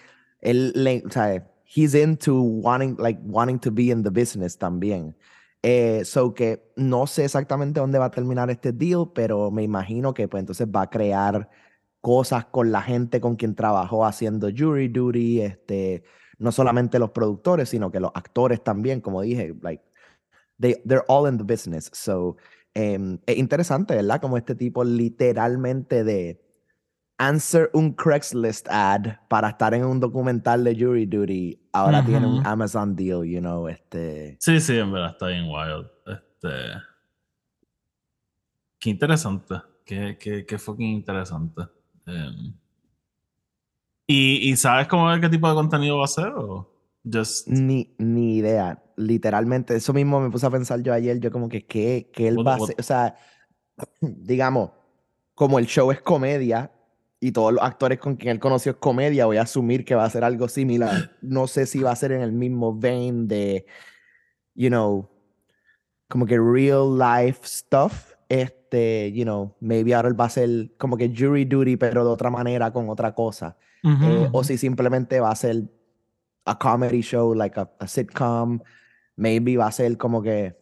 él, 0.42 0.72
le, 0.74 1.04
o 1.06 1.12
sea, 1.12 1.46
he's 1.66 1.94
into 1.94 2.42
wanting, 2.42 2.96
like, 2.98 3.20
wanting 3.26 3.60
to 3.60 3.72
be 3.72 3.92
in 3.92 4.04
the 4.04 4.10
business 4.10 4.58
también. 4.58 5.16
Eh, 5.62 6.06
so 6.06 6.34
que 6.34 6.72
no 6.78 7.06
sé 7.06 7.26
exactamente 7.26 7.82
dónde 7.82 8.00
va 8.00 8.06
a 8.06 8.12
terminar 8.12 8.50
este 8.50 8.72
deal, 8.72 9.12
pero 9.14 9.52
me 9.52 9.64
imagino 9.64 10.14
que 10.14 10.28
pues 10.30 10.40
entonces 10.40 10.68
va 10.68 10.84
a 10.84 10.90
crear 10.90 11.50
cosas 12.02 12.46
con 12.46 12.72
la 12.72 12.82
gente 12.82 13.20
con 13.20 13.36
quien 13.36 13.56
trabajó 13.56 14.06
haciendo 14.06 14.50
jury 14.56 14.88
duty, 14.88 15.42
este, 15.42 16.04
no 16.38 16.52
solamente 16.52 17.00
los 17.00 17.12
productores, 17.12 17.70
sino 17.70 17.92
que 17.92 18.00
los 18.00 18.12
actores 18.14 18.64
también, 18.64 19.02
como 19.02 19.22
dije, 19.22 19.56
like, 19.62 19.84
they, 20.60 20.76
they're 20.86 21.04
all 21.08 21.30
in 21.30 21.38
the 21.38 21.44
business. 21.44 21.90
So, 21.94 22.38
em, 22.74 23.20
es 23.26 23.38
interesante, 23.38 23.96
¿verdad? 23.96 24.22
Como 24.22 24.38
este 24.38 24.56
tipo 24.56 24.84
literalmente 24.84 26.04
de 26.04 26.42
answer 27.18 27.70
un 27.74 27.94
Craigslist 27.94 28.68
ad 28.70 29.18
para 29.28 29.50
estar 29.50 29.74
en 29.74 29.84
un 29.84 30.00
documental 30.00 30.64
de 30.64 30.76
jury 30.76 31.06
duty, 31.06 31.70
ahora 31.74 32.04
tiene 32.06 32.26
un. 32.26 32.46
Amazon 32.48 32.96
deal, 32.96 33.26
you 33.26 33.40
know, 33.40 33.68
este... 33.68 34.38
Sí, 34.40 34.62
sí, 34.62 34.78
en 34.78 34.92
verdad 34.92 35.12
está 35.12 35.28
bien 35.28 35.46
wild. 35.50 35.88
Este. 36.08 36.50
Qué 38.80 38.90
interesante. 38.90 39.56
Qué, 39.86 40.18
qué, 40.18 40.46
qué 40.46 40.58
fucking 40.58 40.88
interesante. 40.88 41.64
Em, 42.10 42.54
¿y, 44.08 44.50
¿Y 44.52 44.56
sabes 44.58 44.88
cómo 44.88 45.08
qué 45.20 45.30
tipo 45.30 45.48
de 45.48 45.56
contenido 45.56 45.98
va 46.00 46.06
a 46.06 46.08
ser? 46.08 46.28
¿O 46.36 46.70
just... 47.12 47.48
Ni, 47.48 47.94
ni 47.98 48.38
idea. 48.38 48.84
Literalmente, 48.98 49.76
eso 49.76 49.94
mismo 49.94 50.20
me 50.20 50.30
puse 50.30 50.46
a 50.46 50.50
pensar 50.50 50.82
yo 50.82 50.94
ayer. 50.94 51.20
Yo, 51.20 51.32
como 51.32 51.48
que, 51.48 51.66
¿qué, 51.66 52.10
qué 52.14 52.28
él 52.28 52.38
What- 52.38 52.48
va 52.48 52.54
a 52.56 52.58
what- 52.58 52.64
hacer? 52.64 52.76
O 52.80 52.84
sea, 52.84 53.16
digamos, 54.02 54.72
como 55.36 55.60
el 55.60 55.68
show 55.68 55.92
es 55.92 56.02
comedia 56.02 56.72
y 57.22 57.32
todos 57.32 57.54
los 57.54 57.64
actores 57.64 58.00
con 58.00 58.16
quien 58.16 58.32
él 58.32 58.40
conoció 58.40 58.72
es 58.74 58.78
comedia, 58.78 59.26
voy 59.26 59.38
a 59.38 59.44
asumir 59.44 59.86
que 59.86 59.96
va 59.96 60.06
a 60.06 60.10
ser 60.10 60.24
algo 60.24 60.48
similar. 60.48 61.18
No 61.22 61.48
sé 61.48 61.66
si 61.66 61.80
va 61.80 61.92
a 61.92 61.96
ser 61.96 62.12
en 62.14 62.22
el 62.22 62.32
mismo 62.32 62.78
vein 62.78 63.28
de, 63.28 63.66
you 64.56 64.70
know, 64.70 65.10
como 66.10 66.26
que 66.26 66.38
real 66.40 66.98
life 66.98 67.42
stuff. 67.46 68.14
Este, 68.30 68.59
you 68.72 69.24
know, 69.24 69.56
maybe 69.60 69.94
ahora 69.94 70.10
él 70.10 70.20
va 70.20 70.26
a 70.26 70.30
ser 70.30 70.72
como 70.78 70.98
que 70.98 71.10
jury 71.16 71.46
duty, 71.46 71.78
pero 71.78 72.04
de 72.04 72.10
otra 72.12 72.30
manera, 72.30 72.72
con 72.72 72.90
otra 72.90 73.14
cosa. 73.14 73.58
Eh, 73.84 74.30
o 74.34 74.44
si 74.44 74.58
simplemente 74.58 75.20
va 75.20 75.32
a 75.32 75.36
ser 75.36 75.64
a 76.46 76.58
comedy 76.58 77.02
show, 77.02 77.34
like 77.34 77.60
a, 77.60 77.70
a 77.80 77.88
sitcom. 77.88 78.60
Maybe 79.16 79.58
va 79.58 79.68
a 79.68 79.72
ser 79.72 79.98
como 79.98 80.22
que 80.22 80.56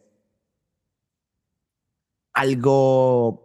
algo. 2.34 3.44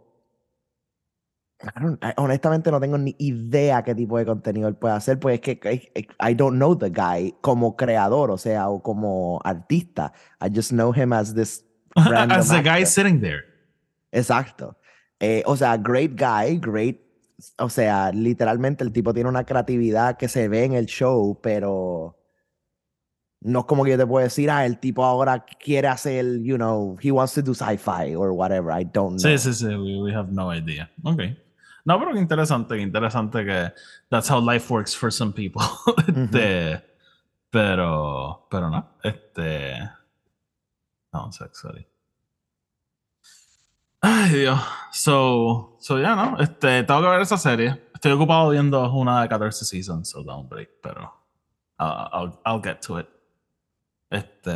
I 1.62 1.80
don't- 1.80 1.98
I- 2.04 2.12
honestamente 2.18 2.70
no 2.70 2.78
tengo 2.78 2.98
ni 2.98 3.14
idea 3.18 3.82
qué 3.82 3.94
tipo 3.94 4.18
de 4.18 4.26
contenido 4.26 4.68
él 4.68 4.74
puede 4.76 4.94
hacer, 4.94 5.18
pues 5.18 5.40
es 5.42 5.58
que 5.58 5.92
I, 6.20 6.34
don't 6.34 6.56
know 6.56 6.76
the 6.76 6.90
guy 6.90 7.34
como 7.40 7.74
creador, 7.74 8.30
o 8.30 8.36
sea, 8.36 8.68
o 8.68 8.82
como 8.82 9.40
artista. 9.44 10.12
I 10.42 10.50
just 10.54 10.72
know 10.72 10.92
him 10.92 11.12
as 11.14 11.34
this 11.34 11.64
random 11.96 12.38
As 12.40 12.48
the 12.48 12.60
guy 12.62 12.84
sitting 12.84 13.20
there. 13.20 13.44
Exacto. 14.14 14.78
Eh, 15.20 15.42
o 15.46 15.56
sea, 15.56 15.76
great 15.76 16.12
guy, 16.12 16.58
great. 16.58 17.00
O 17.58 17.68
sea, 17.68 18.12
literalmente 18.12 18.84
el 18.84 18.92
tipo 18.92 19.12
tiene 19.12 19.28
una 19.28 19.44
creatividad 19.44 20.16
que 20.16 20.28
se 20.28 20.48
ve 20.48 20.64
en 20.64 20.74
el 20.74 20.86
show, 20.86 21.38
pero 21.42 22.16
no 23.40 23.60
es 23.60 23.64
como 23.66 23.84
que 23.84 23.90
yo 23.90 23.98
te 23.98 24.06
puedo 24.06 24.24
decir, 24.24 24.50
ah, 24.50 24.64
el 24.64 24.78
tipo 24.78 25.04
ahora 25.04 25.44
quiere 25.44 25.88
hacer, 25.88 26.40
you 26.42 26.56
know, 26.56 26.96
he 27.02 27.10
wants 27.10 27.34
to 27.34 27.42
do 27.42 27.54
sci-fi 27.54 28.14
or 28.14 28.30
whatever. 28.30 28.70
I 28.70 28.84
don't 28.84 29.18
know. 29.20 29.36
Sí, 29.36 29.36
sí, 29.36 29.52
sí, 29.52 29.66
we, 29.66 30.00
we 30.00 30.14
have 30.14 30.30
no 30.32 30.54
idea. 30.54 30.90
Ok. 31.02 31.20
No, 31.84 31.98
pero 31.98 32.14
qué 32.14 32.20
interesante, 32.20 32.80
interesante 32.80 33.44
que 33.44 33.72
that's 34.08 34.30
how 34.30 34.40
life 34.40 34.72
works 34.72 34.96
for 34.96 35.12
some 35.12 35.32
people. 35.32 35.62
este, 36.08 36.82
pero, 37.50 38.46
pero 38.50 38.70
no, 38.70 38.92
este, 39.02 39.76
no, 41.12 41.30
sorry. 41.32 41.86
Ay, 44.06 44.30
Dios. 44.40 44.60
So, 44.92 45.76
so 45.80 45.98
ya, 45.98 46.14
¿no? 46.14 46.38
Este, 46.38 46.82
tengo 46.84 47.00
que 47.00 47.08
ver 47.08 47.22
esa 47.22 47.38
serie. 47.38 47.82
Estoy 47.94 48.12
ocupado 48.12 48.50
viendo 48.50 48.92
una 48.92 49.22
de 49.22 49.28
14 49.28 49.64
seasons, 49.64 50.10
so 50.10 50.22
don't 50.22 50.46
break, 50.48 50.68
pero 50.82 51.10
uh, 51.80 52.06
I'll, 52.12 52.38
I'll 52.44 52.60
get 52.62 52.80
to 52.86 53.00
it. 53.00 53.06
Este, 54.10 54.50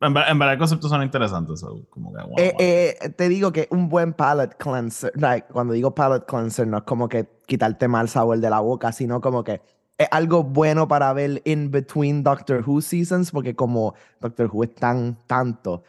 en, 0.00 0.16
en 0.16 0.38
verdad 0.38 0.52
el 0.52 0.58
concepto 0.58 0.86
son 0.88 1.02
interesantes, 1.02 1.60
so, 1.60 1.86
como 1.88 2.12
que, 2.12 2.22
wow, 2.22 2.34
Eh, 2.36 2.50
wow. 2.52 2.56
eh, 2.60 3.08
te 3.16 3.28
digo 3.30 3.52
que 3.52 3.68
un 3.70 3.88
buen 3.88 4.12
palate 4.12 4.54
cleanser, 4.58 5.12
like, 5.14 5.48
cuando 5.50 5.72
digo 5.72 5.94
palate 5.94 6.26
cleanser, 6.26 6.66
no 6.66 6.76
es 6.78 6.84
como 6.84 7.08
que 7.08 7.26
quitarte 7.46 7.88
mal 7.88 8.08
sabor 8.10 8.38
de 8.38 8.50
la 8.50 8.60
boca, 8.60 8.92
sino 8.92 9.20
como 9.22 9.42
que 9.42 9.62
es 9.96 10.08
algo 10.10 10.44
bueno 10.44 10.86
para 10.86 11.12
ver 11.14 11.40
in 11.46 11.70
between 11.70 12.22
Doctor 12.22 12.62
Who 12.66 12.82
seasons, 12.82 13.30
porque 13.30 13.56
como 13.56 13.94
Doctor 14.20 14.50
Who 14.52 14.64
es 14.64 14.74
tan 14.74 15.16
tanto, 15.26 15.84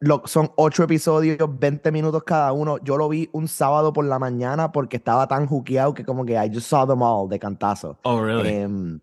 lo- 0.00 0.22
son 0.26 0.50
ocho 0.56 0.82
episodios, 0.84 1.38
20 1.58 1.90
minutos 1.90 2.22
cada 2.24 2.52
uno. 2.52 2.78
Yo 2.84 2.96
lo 2.96 3.08
vi 3.08 3.28
un 3.32 3.48
sábado 3.48 3.92
por 3.92 4.04
la 4.04 4.18
mañana 4.18 4.70
porque 4.72 4.96
estaba 4.96 5.26
tan 5.26 5.46
juqueado 5.46 5.94
que 5.94 6.04
como 6.04 6.24
que 6.24 6.34
I 6.34 6.48
just 6.52 6.68
saw 6.68 6.86
them 6.86 7.02
all 7.02 7.28
de 7.28 7.38
cantazo. 7.38 7.98
oh, 8.04 8.20
really? 8.22 8.48
Em, 8.48 9.00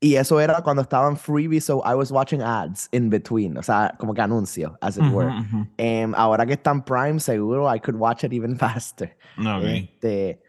y 0.00 0.16
eso 0.16 0.40
era 0.40 0.62
cuando 0.62 0.82
estaban 0.82 1.16
freebie, 1.16 1.60
so 1.60 1.80
I 1.84 1.94
was 1.94 2.10
watching 2.10 2.42
ads 2.42 2.88
in 2.90 3.08
between, 3.08 3.56
o 3.56 3.62
sea, 3.62 3.94
como 3.98 4.12
que 4.14 4.20
anuncios, 4.20 4.72
as 4.80 4.96
it 4.96 5.04
were. 5.12 5.28
ujú. 5.30 5.66
Em, 5.76 6.12
ahora 6.16 6.44
que 6.44 6.54
están 6.54 6.84
Prime, 6.84 7.20
seguro 7.20 7.72
I 7.72 7.78
could 7.78 7.96
watch 7.96 8.24
it 8.24 8.32
even 8.32 8.56
faster. 8.58 9.16
No, 9.36 9.58
ok. 9.58 9.64
Este, 9.64 10.42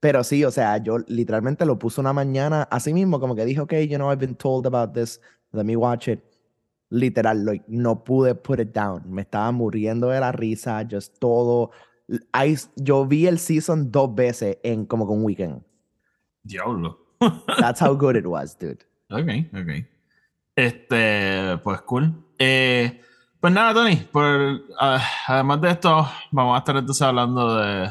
pero 0.00 0.24
sí, 0.24 0.42
o 0.44 0.50
sea, 0.50 0.78
yo 0.78 0.98
literalmente 1.06 1.66
lo 1.66 1.78
puse 1.78 2.00
una 2.00 2.14
mañana 2.14 2.62
así 2.70 2.94
mismo, 2.94 3.20
como 3.20 3.34
que 3.34 3.44
dije, 3.44 3.60
ok, 3.60 3.74
you 3.88 3.96
know, 3.96 4.10
I've 4.10 4.18
been 4.20 4.36
told 4.36 4.66
about 4.66 4.94
this, 4.94 5.20
let 5.52 5.64
me 5.64 5.76
watch 5.76 6.08
it. 6.08 6.20
Literal, 6.94 7.44
like, 7.44 7.64
no 7.66 8.04
pude 8.04 8.34
put 8.36 8.60
it 8.60 8.72
down. 8.72 9.02
Me 9.06 9.22
estaba 9.22 9.50
muriendo 9.50 10.08
de 10.08 10.20
la 10.20 10.30
risa, 10.30 10.86
just 10.88 11.18
todo. 11.18 11.70
I, 12.32 12.56
yo 12.76 13.04
vi 13.06 13.26
el 13.26 13.38
season 13.38 13.90
dos 13.90 14.14
veces 14.14 14.58
en 14.62 14.86
como 14.86 15.04
un 15.04 15.24
weekend. 15.24 15.62
Diablo. 16.44 16.98
That's 17.58 17.80
how 17.80 17.94
good 17.94 18.16
it 18.16 18.26
was, 18.26 18.56
dude. 18.58 18.84
Ok, 19.10 19.28
ok. 19.52 19.86
Este, 20.56 21.58
pues 21.62 21.82
cool. 21.82 22.12
Eh, 22.38 23.00
pues 23.40 23.52
nada, 23.52 23.74
Tony, 23.74 23.96
por, 23.96 24.62
ah, 24.80 25.02
además 25.26 25.60
de 25.60 25.70
esto, 25.70 26.08
vamos 26.30 26.54
a 26.54 26.58
estar 26.58 26.76
entonces 26.76 27.02
hablando 27.02 27.56
de, 27.56 27.90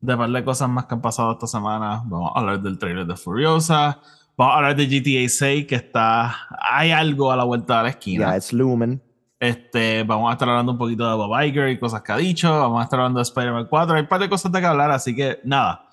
de 0.00 0.12
un 0.12 0.18
par 0.18 0.30
de 0.30 0.44
cosas 0.44 0.68
más 0.68 0.86
que 0.86 0.94
han 0.94 1.00
pasado 1.00 1.32
esta 1.32 1.46
semana. 1.46 2.02
Vamos 2.04 2.32
a 2.34 2.38
hablar 2.38 2.60
del 2.60 2.78
trailer 2.78 3.06
de 3.06 3.16
Furiosa. 3.16 4.00
Vamos 4.40 4.54
a 4.54 4.56
hablar 4.56 4.74
de 4.74 4.86
GTA 4.86 5.28
6, 5.28 5.66
que 5.66 5.74
está. 5.74 6.34
Hay 6.62 6.92
algo 6.92 7.30
a 7.30 7.36
la 7.36 7.44
vuelta 7.44 7.76
de 7.76 7.82
la 7.82 7.88
esquina. 7.90 8.24
Yeah, 8.24 8.36
it's 8.38 8.54
Lumen. 8.54 9.02
Este, 9.38 10.02
vamos 10.02 10.30
a 10.30 10.32
estar 10.32 10.48
hablando 10.48 10.72
un 10.72 10.78
poquito 10.78 11.06
de 11.06 11.14
Bob 11.14 11.42
Iger 11.42 11.68
y 11.68 11.78
cosas 11.78 12.00
que 12.00 12.10
ha 12.10 12.16
dicho. 12.16 12.50
Vamos 12.50 12.80
a 12.80 12.84
estar 12.84 13.00
hablando 13.00 13.18
de 13.18 13.24
Spider-Man 13.24 13.66
4. 13.68 13.96
Hay 13.96 14.00
un 14.00 14.08
par 14.08 14.18
de 14.18 14.30
cosas 14.30 14.50
de 14.50 14.58
que 14.58 14.64
hablar, 14.64 14.90
así 14.92 15.14
que 15.14 15.40
nada. 15.44 15.86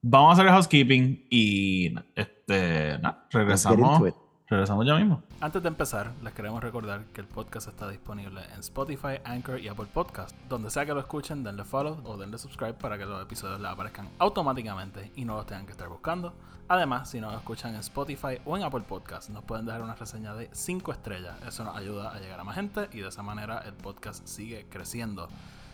Vamos 0.00 0.30
a 0.30 0.32
hacer 0.32 0.46
el 0.46 0.52
housekeeping 0.52 1.26
y 1.30 1.94
este, 2.16 2.98
nada, 3.00 3.24
regresamos. 3.30 4.02
Regresamos 4.48 4.86
ya 4.86 4.94
mismo. 4.96 5.22
Antes 5.40 5.62
de 5.62 5.68
empezar, 5.68 6.12
les 6.22 6.34
queremos 6.34 6.62
recordar 6.62 7.04
que 7.06 7.22
el 7.22 7.26
podcast 7.26 7.68
está 7.68 7.88
disponible 7.88 8.42
en 8.52 8.60
Spotify, 8.60 9.18
Anchor 9.24 9.58
y 9.58 9.68
Apple 9.68 9.86
Podcast. 9.92 10.36
Donde 10.48 10.68
sea 10.68 10.84
que 10.84 10.92
lo 10.92 11.00
escuchen, 11.00 11.42
denle 11.42 11.64
follow 11.64 12.00
o 12.04 12.16
denle 12.18 12.36
subscribe 12.36 12.74
para 12.74 12.98
que 12.98 13.06
los 13.06 13.22
episodios 13.22 13.60
les 13.60 13.70
aparezcan 13.70 14.10
automáticamente 14.18 15.10
y 15.16 15.24
no 15.24 15.36
los 15.36 15.46
tengan 15.46 15.64
que 15.64 15.72
estar 15.72 15.88
buscando. 15.88 16.34
Además, 16.68 17.08
si 17.10 17.20
nos 17.20 17.34
escuchan 17.34 17.74
en 17.74 17.80
Spotify 17.80 18.40
o 18.44 18.56
en 18.56 18.62
Apple 18.64 18.84
Podcast, 18.86 19.30
nos 19.30 19.44
pueden 19.44 19.64
dejar 19.64 19.82
una 19.82 19.94
reseña 19.94 20.34
de 20.34 20.50
5 20.52 20.92
estrellas. 20.92 21.34
Eso 21.46 21.64
nos 21.64 21.76
ayuda 21.76 22.14
a 22.14 22.20
llegar 22.20 22.38
a 22.38 22.44
más 22.44 22.54
gente 22.54 22.88
y 22.92 23.00
de 23.00 23.08
esa 23.08 23.22
manera 23.22 23.58
el 23.60 23.72
podcast 23.72 24.26
sigue 24.26 24.66
creciendo. 24.68 25.28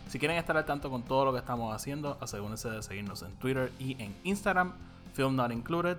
Si 0.07 0.19
quieren 0.19 0.37
estar 0.37 0.55
al 0.57 0.65
tanto 0.65 0.89
con 0.89 1.03
todo 1.03 1.25
lo 1.25 1.33
que 1.33 1.39
estamos 1.39 1.75
haciendo, 1.75 2.17
asegúrense 2.21 2.69
de 2.69 2.81
seguirnos 2.81 3.21
en 3.23 3.33
Twitter 3.35 3.71
y 3.77 4.01
en 4.01 4.15
Instagram, 4.23 4.73
Film 5.13 5.35
Not 5.35 5.51
Included. 5.51 5.97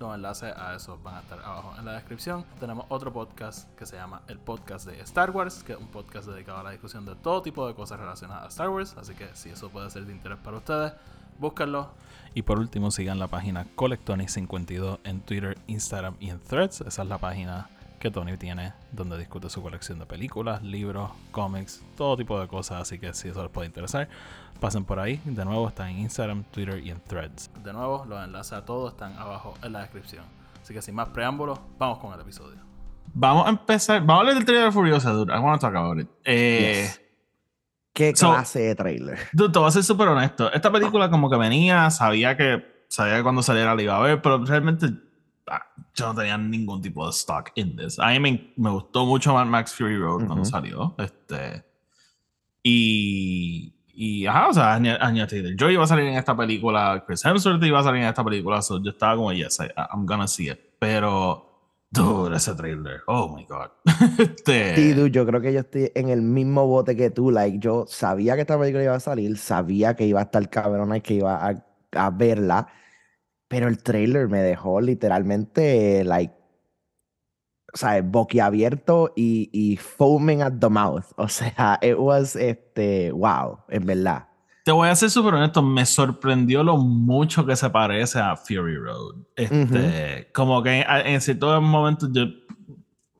Los 0.00 0.14
enlaces 0.14 0.56
a 0.56 0.74
eso 0.74 0.98
van 1.04 1.16
a 1.16 1.20
estar 1.20 1.38
abajo 1.40 1.74
en 1.78 1.84
la 1.84 1.92
descripción. 1.92 2.42
Tenemos 2.58 2.86
otro 2.88 3.12
podcast 3.12 3.68
que 3.76 3.84
se 3.84 3.96
llama 3.96 4.22
El 4.28 4.38
Podcast 4.38 4.86
de 4.86 4.98
Star 5.02 5.30
Wars, 5.30 5.62
que 5.62 5.74
es 5.74 5.78
un 5.78 5.88
podcast 5.88 6.26
dedicado 6.26 6.60
a 6.60 6.62
la 6.62 6.70
discusión 6.70 7.04
de 7.04 7.14
todo 7.16 7.42
tipo 7.42 7.68
de 7.68 7.74
cosas 7.74 8.00
relacionadas 8.00 8.44
a 8.44 8.48
Star 8.48 8.70
Wars. 8.70 8.96
Así 8.96 9.12
que 9.12 9.28
si 9.34 9.50
eso 9.50 9.68
puede 9.68 9.90
ser 9.90 10.06
de 10.06 10.12
interés 10.12 10.38
para 10.38 10.56
ustedes, 10.56 10.94
búsquenlo. 11.38 11.90
Y 12.32 12.40
por 12.40 12.58
último, 12.58 12.90
sigan 12.90 13.18
la 13.18 13.26
página 13.26 13.66
Colectonic52 13.76 15.00
en 15.04 15.20
Twitter, 15.20 15.58
Instagram 15.66 16.16
y 16.18 16.30
en 16.30 16.40
Threads. 16.40 16.80
Esa 16.80 17.02
es 17.02 17.08
la 17.08 17.18
página 17.18 17.68
que 18.00 18.10
Tony 18.10 18.36
tiene 18.36 18.72
donde 18.90 19.16
discute 19.18 19.48
su 19.50 19.62
colección 19.62 19.98
de 19.98 20.06
películas, 20.06 20.62
libros, 20.62 21.10
cómics, 21.30 21.84
todo 21.96 22.16
tipo 22.16 22.40
de 22.40 22.48
cosas. 22.48 22.80
Así 22.82 22.98
que 22.98 23.12
si 23.14 23.28
eso 23.28 23.42
les 23.42 23.52
puede 23.52 23.66
interesar, 23.68 24.08
pasen 24.58 24.84
por 24.84 24.98
ahí. 24.98 25.20
De 25.24 25.44
nuevo, 25.44 25.68
está 25.68 25.88
en 25.90 25.98
Instagram, 25.98 26.42
Twitter 26.50 26.80
y 26.84 26.90
en 26.90 27.00
Threads. 27.00 27.50
De 27.62 27.72
nuevo, 27.72 28.04
los 28.08 28.24
enlaces 28.24 28.54
a 28.54 28.64
todos 28.64 28.92
están 28.92 29.12
abajo 29.18 29.54
en 29.62 29.72
la 29.74 29.80
descripción. 29.80 30.24
Así 30.62 30.72
que 30.74 30.82
sin 30.82 30.94
más 30.94 31.10
preámbulos, 31.10 31.60
vamos 31.78 31.98
con 31.98 32.12
el 32.14 32.20
episodio. 32.20 32.58
Vamos 33.12 33.46
a 33.46 33.50
empezar. 33.50 34.00
Vamos 34.00 34.14
a 34.16 34.18
hablar 34.20 34.34
del 34.34 34.44
trailer 34.44 34.66
de 34.66 34.72
Furiosa, 34.72 35.10
dude. 35.10 35.32
I 35.34 35.38
want 35.38 35.60
to 35.60 35.66
talk 35.66 35.76
about 35.76 35.98
it. 36.00 36.08
Eh, 36.24 36.82
Yes. 36.84 37.00
¿Qué 37.92 38.14
So- 38.16 38.30
clase 38.32 38.60
de 38.60 38.74
trailer? 38.76 39.18
Dude, 39.32 39.52
te 39.52 39.58
voy 39.58 39.68
a 39.68 39.72
ser 39.72 39.82
súper 39.84 40.08
honesto. 40.08 40.50
Esta 40.52 40.70
película 40.72 41.10
como 41.10 41.28
que 41.28 41.36
venía, 41.36 41.90
sabía 41.90 42.36
que 42.36 42.84
sabía 42.88 43.16
que 43.16 43.22
cuando 43.22 43.42
saliera 43.42 43.74
la 43.74 43.82
iba 43.82 43.96
a 43.96 44.00
ver, 44.00 44.22
pero 44.22 44.42
realmente 44.44 44.86
yo 45.94 46.06
no 46.06 46.14
tenía 46.14 46.38
ningún 46.38 46.80
tipo 46.80 47.04
de 47.04 47.10
stock 47.10 47.50
in 47.56 47.76
this. 47.76 47.98
A 47.98 48.08
mí 48.10 48.20
me, 48.20 48.52
me 48.56 48.70
gustó 48.70 49.04
mucho 49.06 49.34
Mad 49.34 49.46
Max 49.46 49.74
Fury 49.74 49.96
Road 49.98 50.18
cuando 50.26 50.42
Ujú. 50.42 50.44
salió. 50.46 50.94
Este, 50.98 51.64
y, 52.62 53.74
y, 53.94 54.26
ajá, 54.26 54.48
o 54.48 54.54
sea, 54.54 54.74
Anya 54.74 55.26
Taylor-Joy 55.26 55.74
iba 55.74 55.84
a 55.84 55.86
salir 55.86 56.06
en 56.06 56.16
esta 56.16 56.36
película, 56.36 57.02
Chris 57.06 57.24
Hemsworth 57.24 57.62
iba 57.64 57.80
a 57.80 57.82
salir 57.82 58.02
en 58.02 58.08
esta 58.08 58.24
película, 58.24 58.60
so 58.62 58.82
yo 58.82 58.90
estaba 58.90 59.16
como, 59.16 59.32
yes, 59.32 59.60
I- 59.60 59.70
I'm 59.92 60.06
gonna 60.06 60.28
see 60.28 60.48
it. 60.50 60.58
Pero, 60.78 61.46
dude, 61.90 62.36
ese 62.36 62.54
trailer, 62.54 63.00
oh 63.06 63.34
my 63.34 63.44
god. 63.46 63.70
este, 64.18 64.76
Sí, 64.76 64.92
dude, 64.92 65.10
yo 65.10 65.26
creo 65.26 65.40
que 65.40 65.52
yo 65.52 65.60
estoy 65.60 65.90
en 65.94 66.08
el 66.10 66.22
mismo 66.22 66.66
bote 66.66 66.96
que 66.96 67.10
tú. 67.10 67.30
Like, 67.30 67.58
yo 67.58 67.84
sabía 67.88 68.34
que 68.34 68.42
esta 68.42 68.58
película 68.58 68.84
iba 68.84 68.94
a 68.94 69.00
salir, 69.00 69.36
sabía 69.38 69.94
que 69.96 70.06
iba 70.06 70.20
a 70.20 70.24
estar 70.24 70.48
cabrona 70.50 70.98
y 70.98 71.00
que 71.00 71.14
iba 71.14 71.46
a, 71.48 71.64
a 71.92 72.10
verla, 72.10 72.68
pero 73.50 73.66
el 73.66 73.82
trailer 73.82 74.28
me 74.28 74.38
dejó 74.38 74.80
literalmente, 74.80 76.04
like, 76.04 76.32
o 77.74 77.76
sea, 77.76 78.00
boquiabierto 78.00 79.12
y, 79.16 79.50
y 79.52 79.76
foaming 79.76 80.40
at 80.40 80.52
the 80.60 80.68
mouth. 80.68 81.06
O 81.16 81.26
sea, 81.26 81.76
it 81.82 81.96
was, 81.98 82.36
este, 82.36 83.10
wow, 83.10 83.58
en 83.68 83.86
verdad. 83.86 84.28
Te 84.64 84.70
voy 84.70 84.88
a 84.88 84.94
ser 84.94 85.10
súper 85.10 85.34
honesto, 85.34 85.62
me 85.62 85.84
sorprendió 85.84 86.62
lo 86.62 86.76
mucho 86.76 87.44
que 87.44 87.56
se 87.56 87.68
parece 87.70 88.20
a 88.20 88.36
Fury 88.36 88.76
Road. 88.76 89.16
Este, 89.34 90.30
Como 90.32 90.62
que 90.62 90.82
en, 90.82 91.06
en 91.06 91.20
ciertos 91.20 91.60
momentos 91.60 92.08
yo... 92.12 92.26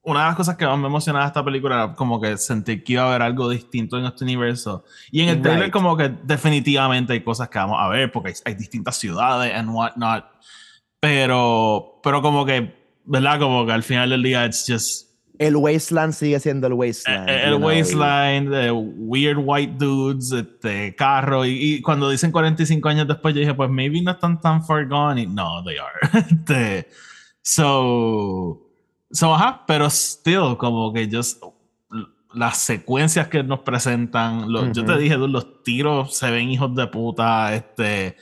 Una 0.02 0.20
de 0.20 0.26
las 0.28 0.36
cosas 0.36 0.56
que 0.56 0.64
más 0.66 0.78
me 0.78 0.86
emocionaba 0.86 1.24
de 1.26 1.28
esta 1.28 1.44
película 1.44 1.74
era 1.74 1.94
como 1.94 2.18
que 2.20 2.36
sentí 2.38 2.82
que 2.82 2.94
iba 2.94 3.02
a 3.02 3.08
haber 3.10 3.20
algo 3.22 3.50
distinto 3.50 3.98
en 3.98 4.06
este 4.06 4.24
universo. 4.24 4.84
Y 5.10 5.20
en 5.20 5.28
el 5.28 5.42
trailer 5.42 5.64
Right. 5.64 5.72
como 5.72 5.94
que 5.96 6.08
definitivamente 6.22 7.12
hay 7.12 7.20
cosas 7.22 7.48
que 7.50 7.58
vamos 7.58 7.76
a 7.78 7.88
ver 7.88 8.10
porque 8.10 8.30
hay, 8.30 8.34
hay 8.46 8.54
distintas 8.54 8.96
ciudades 8.96 9.52
and 9.54 9.68
whatnot. 9.70 10.24
Pero, 11.00 12.00
pero 12.02 12.22
como 12.22 12.44
que, 12.46 12.74
¿verdad? 13.04 13.38
Como 13.40 13.66
que 13.66 13.72
al 13.72 13.82
final 13.82 14.10
del 14.10 14.22
día 14.22 14.44
it's 14.46 14.64
just 14.68 15.10
El 15.38 15.56
wasteland 15.56 16.12
sigue 16.12 16.38
siendo 16.40 16.66
el 16.66 16.74
wasteland. 16.74 17.28
eh, 17.28 17.40
you 17.46 17.52
el 17.54 17.56
know, 17.58 17.70
y- 17.70 17.76
wasteland, 17.76 18.48
weird 18.98 19.38
white 19.38 19.74
dudes, 19.78 20.32
este, 20.32 20.94
carro. 20.96 21.44
Y, 21.46 21.50
y 21.76 21.80
cuando 21.82 22.08
dicen 22.10 22.30
45 22.32 22.88
años 22.88 23.08
después, 23.08 23.34
yo 23.34 23.40
dije, 23.40 23.54
pues 23.54 23.70
maybe 23.70 24.00
no 24.02 24.10
están 24.12 24.40
tan 24.40 24.62
far 24.64 24.86
gone. 24.88 25.22
Y 25.22 25.26
no, 25.26 25.62
they 25.64 25.76
are. 25.78 26.24
Este, 26.30 26.88
so, 27.42 28.69
so, 29.10 29.34
ajá, 29.34 29.64
pero 29.66 29.88
still, 29.90 30.56
como 30.58 30.92
que 30.92 31.08
just 31.10 31.42
las 32.32 32.58
secuencias 32.58 33.26
que 33.28 33.42
nos 33.42 33.60
presentan, 33.60 34.52
los- 34.52 34.70
yo 34.72 34.84
te 34.84 34.96
dije, 34.98 35.16
dude, 35.16 35.32
los 35.32 35.62
tiros 35.64 36.14
se 36.16 36.30
ven 36.30 36.48
hijos 36.50 36.74
de 36.76 36.86
puta. 36.86 37.54
Este, 37.54 38.16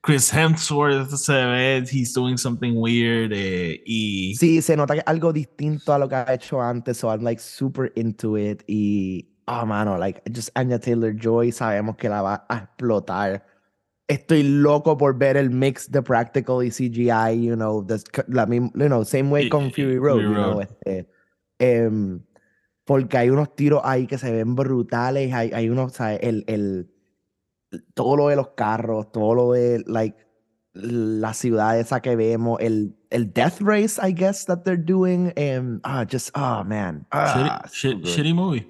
Chris 0.00 0.32
Hemsworth 0.34 1.10
se 1.10 1.32
ve, 1.32 1.84
he's 1.88 2.12
doing 2.12 2.36
something 2.36 2.72
weird. 2.76 3.30
eh, 3.32 3.80
y 3.86 4.34
Sí, 4.34 4.60
se 4.62 4.76
nota 4.76 4.94
que 4.94 5.00
es 5.00 5.06
algo 5.06 5.32
distinto 5.32 5.92
a 5.94 5.98
lo 5.98 6.08
que 6.08 6.16
ha 6.16 6.34
hecho 6.34 6.60
antes, 6.60 6.96
so 6.96 7.08
I'm 7.08 7.22
like 7.22 7.40
super 7.40 7.92
into 7.94 8.36
it. 8.36 8.64
Y, 8.66 9.28
oh, 9.46 9.64
mano, 9.64 9.96
like, 9.96 10.20
just 10.34 10.50
Anya 10.56 10.80
Taylor 10.80 11.14
Joy, 11.16 11.52
sabemos 11.52 11.94
que 11.96 12.08
la 12.08 12.20
va 12.20 12.44
a 12.48 12.56
explotar. 12.58 13.46
Estoy 14.08 14.42
loco 14.42 14.96
por 14.98 15.16
ver 15.16 15.36
el 15.36 15.50
mix 15.50 15.90
de 15.90 16.02
practical 16.02 16.62
y 16.64 16.70
CGI, 16.70 17.44
you 17.46 17.54
know, 17.54 17.84
this- 17.86 18.04
la 18.28 18.46
you 18.46 18.68
know, 18.70 19.04
same 19.04 19.30
way 19.30 19.48
con 19.48 19.70
Fury 19.70 19.98
Road, 19.98 20.20
Fury 20.20 20.24
you 20.24 20.34
know, 20.34 20.52
Road. 20.54 20.62
este, 20.62 21.08
em, 21.58 22.20
porque 22.84 23.16
hay 23.16 23.30
unos 23.30 23.54
tiros 23.54 23.80
ahí 23.84 24.06
que 24.06 24.18
se 24.18 24.32
ven 24.32 24.54
brutales, 24.54 25.32
hay, 25.32 25.52
hay 25.52 25.68
unos, 25.70 25.92
¿sabes? 25.92 26.18
El, 26.22 26.44
el, 26.48 26.90
todo 27.94 28.16
lo 28.16 28.28
de 28.28 28.36
los 28.36 28.48
carros, 28.50 29.12
todo 29.12 29.34
lo 29.34 29.52
de, 29.52 29.82
like, 29.86 30.16
la 30.74 31.32
ciudad 31.32 31.78
esa 31.78 32.00
que 32.02 32.16
vemos, 32.16 32.58
el, 32.60 32.96
el 33.10 33.32
death 33.32 33.60
race, 33.60 34.00
I 34.02 34.12
guess, 34.12 34.44
that 34.46 34.62
they're 34.64 34.76
doing, 34.82 35.32
um, 35.38 35.80
ah, 35.84 36.04
just, 36.10 36.30
oh, 36.34 36.64
man. 36.64 37.06
Ah, 37.12 37.62
shitty, 37.72 38.02
so 38.04 38.20
shitty 38.22 38.34
movie. 38.34 38.66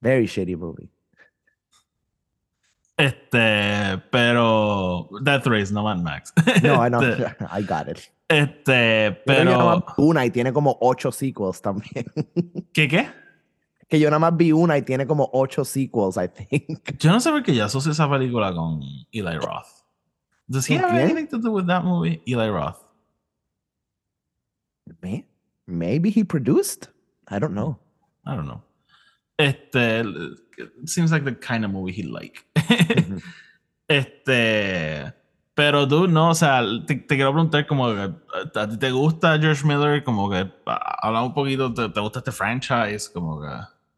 Very 0.00 0.26
shitty 0.26 0.56
movie. 0.56 0.90
Este, 2.96 3.98
pero 4.10 5.08
Death 5.22 5.46
Race, 5.46 5.72
no 5.72 5.82
Mad 5.84 5.98
Max. 5.98 6.32
No, 6.62 6.84
I 6.84 6.88
know, 6.88 7.02
Este, 7.02 7.24
I 7.52 7.62
got 7.62 7.88
it. 7.88 7.98
este, 8.28 9.12
Pero 9.26 9.44
yo 9.44 9.58
nada 9.58 9.76
más 9.76 9.84
una 9.98 10.24
y 10.24 10.30
tiene 10.30 10.52
como 10.52 10.78
ocho 10.80 11.12
sequels 11.12 11.60
también. 11.60 12.06
¿qué 12.72 12.88
qué? 12.88 13.08
que 13.88 14.00
yo 14.00 14.08
nada 14.10 14.18
más 14.18 14.36
vi 14.36 14.50
una 14.50 14.76
y 14.78 14.82
tiene 14.82 15.06
como 15.06 15.28
ocho 15.32 15.64
sequels, 15.64 16.16
I 16.16 16.26
think. 16.28 16.98
Yo 16.98 17.12
no 17.12 17.20
sé 17.20 17.30
por 17.30 17.42
qué 17.44 17.54
yo 17.54 17.64
asocio 17.66 17.92
esa 17.92 18.10
película 18.10 18.52
con 18.52 18.80
Eli 19.12 19.36
Roth. 19.38 19.84
Does 20.48 20.68
he 20.68 20.74
¿Con 20.74 20.86
have 20.86 20.94
quién? 20.96 21.10
anything 21.16 21.28
to 21.28 21.38
do 21.38 21.52
with 21.52 21.66
that 21.66 21.84
movie? 21.84 22.20
Eli 22.26 22.48
Roth. 22.48 22.78
May- 25.02 25.24
Maybe 25.68 26.10
he 26.10 26.24
produced? 26.24 26.88
I 27.28 27.38
don't 27.38 27.54
know. 27.54 27.78
I 28.24 28.34
don't 28.34 28.46
know. 28.46 28.62
Este, 29.38 30.02
it 30.58 30.88
seems 30.88 31.10
like 31.10 31.24
the 31.24 31.34
kind 31.34 31.64
of 31.64 31.70
movie 31.70 31.92
he 31.92 32.02
like. 32.02 32.44
Ujú. 32.56 33.20
Este, 33.88 35.14
pero 35.54 35.86
tú 35.86 36.08
no, 36.08 36.30
o 36.30 36.34
sea, 36.34 36.60
te, 36.88 36.96
te 36.96 37.14
quiero 37.14 37.32
preguntar 37.32 37.68
como 37.68 37.94
que 37.94 38.10
a 38.58 38.68
ti 38.68 38.76
te 38.78 38.90
gusta 38.90 39.38
George 39.38 39.64
Miller, 39.64 40.02
como 40.02 40.28
que 40.28 40.50
ah, 40.66 40.96
habla 41.02 41.22
un 41.22 41.32
poquito, 41.32 41.72
te, 41.72 41.88
te 41.88 42.00
gusta 42.00 42.18
este 42.18 42.32
franchise, 42.32 43.08
como 43.12 43.40
que 43.40 43.46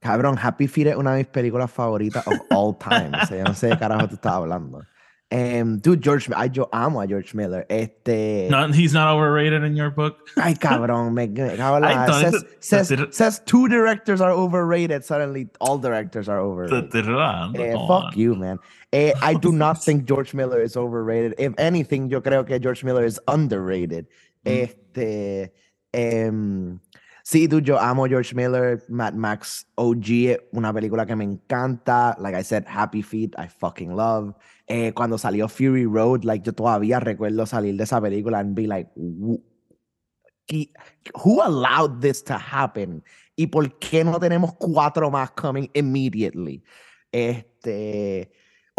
Cabrón, 0.01 0.39
Happy 0.41 0.69
Feet 0.69 0.89
es 0.89 0.97
una 0.97 1.13
de 1.13 1.19
mis 1.19 1.27
películas 1.27 1.71
favoritas 1.71 2.27
of 2.27 2.39
all 2.51 2.77
time. 2.79 3.11
O 3.21 3.27
sea, 3.27 3.39
yo 3.39 3.45
no 3.45 3.55
sé 3.55 3.69
de 3.69 3.79
carajo 3.79 4.09
tú 4.09 4.15
estás 4.15 4.33
hablando. 4.33 4.83
Em, 5.31 5.77
dude, 5.77 6.01
George, 6.01 6.31
ay, 6.35 6.49
yo 6.55 6.71
amo 6.73 7.01
a 7.01 7.07
George 7.07 7.35
Miller. 7.35 7.67
Este. 7.69 8.49
no, 8.51 8.67
he's 8.69 8.95
not 8.95 9.15
overrated 9.15 9.63
in 9.63 9.77
your 9.77 9.91
book. 9.91 10.27
Ay, 10.39 10.55
cabrón, 10.55 11.13
me, 11.13 11.27
me 11.27 11.55
cago 11.55 11.77
en 11.77 11.83
la- 11.83 12.07
says, 12.61 12.89
says, 12.89 13.07
says 13.11 13.43
two 13.45 13.69
directors 13.69 14.23
are 14.23 14.31
overrated. 14.31 15.05
Suddenly, 15.05 15.51
all 15.61 15.77
directors 15.77 16.31
are 16.31 16.41
overrated. 16.41 16.95
Eh, 16.95 17.77
fuck 17.87 18.17
you, 18.17 18.37
man. 18.37 18.59
Eh, 18.91 19.13
I 19.21 19.35
do 19.35 19.53
not 19.53 19.83
think 19.85 20.07
George 20.07 20.33
Miller 20.33 20.63
is 20.63 20.79
overrated. 20.79 21.35
If 21.37 21.53
anything, 21.59 22.09
yo 22.09 22.23
creo 22.23 22.47
que 22.47 22.59
George 22.59 22.83
Miller 22.83 23.05
is 23.05 23.21
underrated. 23.29 24.07
Mm. 24.47 24.63
Este, 24.63 25.53
em, 25.93 26.81
sí, 27.31 27.47
dude, 27.47 27.63
yo 27.67 27.79
amo 27.79 28.07
George 28.07 28.35
Miller. 28.35 28.83
Mad 28.89 29.13
Max 29.15 29.67
OG, 29.77 30.39
una 30.53 30.73
película 30.73 31.05
que 31.05 31.15
me 31.15 31.25
encanta. 31.25 32.17
Like 32.19 32.35
I 32.39 32.43
said, 32.43 32.65
Happy 32.67 33.03
Feet, 33.03 33.35
I 33.39 33.49
fucking 33.49 33.95
love. 33.95 34.35
Eh, 34.67 34.93
cuando 34.95 35.19
salió 35.19 35.47
Fury 35.49 35.85
Road, 35.85 36.25
like 36.25 36.45
yo 36.45 36.53
todavía 36.53 37.01
recuerdo 37.01 37.45
salir 37.47 37.77
de 37.77 37.85
esa 37.85 38.01
película 38.01 38.39
and 38.39 38.55
be 38.55 38.67
like, 38.67 38.91
"Wh- 38.97 39.41
qui- 40.47 40.73
who 41.15 41.43
allowed 41.43 42.01
this 42.01 42.23
to 42.25 42.35
happen? 42.35 43.03
¿Y 43.37 43.47
por 43.49 43.79
qué 43.79 44.05
no 44.05 44.19
tenemos 44.19 44.55
cuatro 44.59 45.11
más 45.11 45.31
coming 45.33 45.69
immediately? 45.75 46.63
Este, 47.13 48.31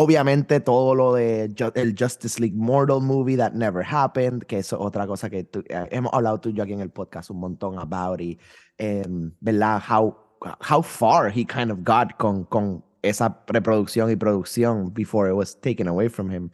obviamente 0.01 0.61
todo 0.61 0.95
lo 0.95 1.13
de 1.13 1.53
el 1.75 1.93
Justice 1.99 2.39
League 2.39 2.55
Mortal 2.55 3.01
movie 3.01 3.35
that 3.35 3.51
never 3.53 3.83
happened, 3.83 4.45
que 4.45 4.59
es 4.59 4.71
otra 4.71 5.05
cosa 5.05 5.29
que 5.29 5.43
tú- 5.43 5.61
eh, 5.67 5.87
hemos 5.91 6.13
hablado 6.13 6.39
tú 6.39 6.47
y 6.49 6.53
yo 6.53 6.63
aquí 6.63 6.71
en 6.71 6.79
el 6.79 6.89
podcast 6.89 7.29
un 7.31 7.39
montón 7.41 7.77
about 7.77 8.21
y, 8.21 8.37
em, 8.77 9.33
¿verdad? 9.41 9.81
How, 9.89 10.15
how 10.61 10.81
far 10.81 11.29
he 11.29 11.43
kind 11.43 11.69
of 11.69 11.79
got 11.83 12.15
con, 12.17 12.45
con 12.45 12.81
esa 13.01 13.45
preproducción 13.45 14.09
y 14.09 14.15
producción 14.15 14.93
before 14.93 15.27
it 15.29 15.35
was 15.35 15.59
taken 15.59 15.89
away 15.89 16.07
from 16.07 16.31
him. 16.31 16.49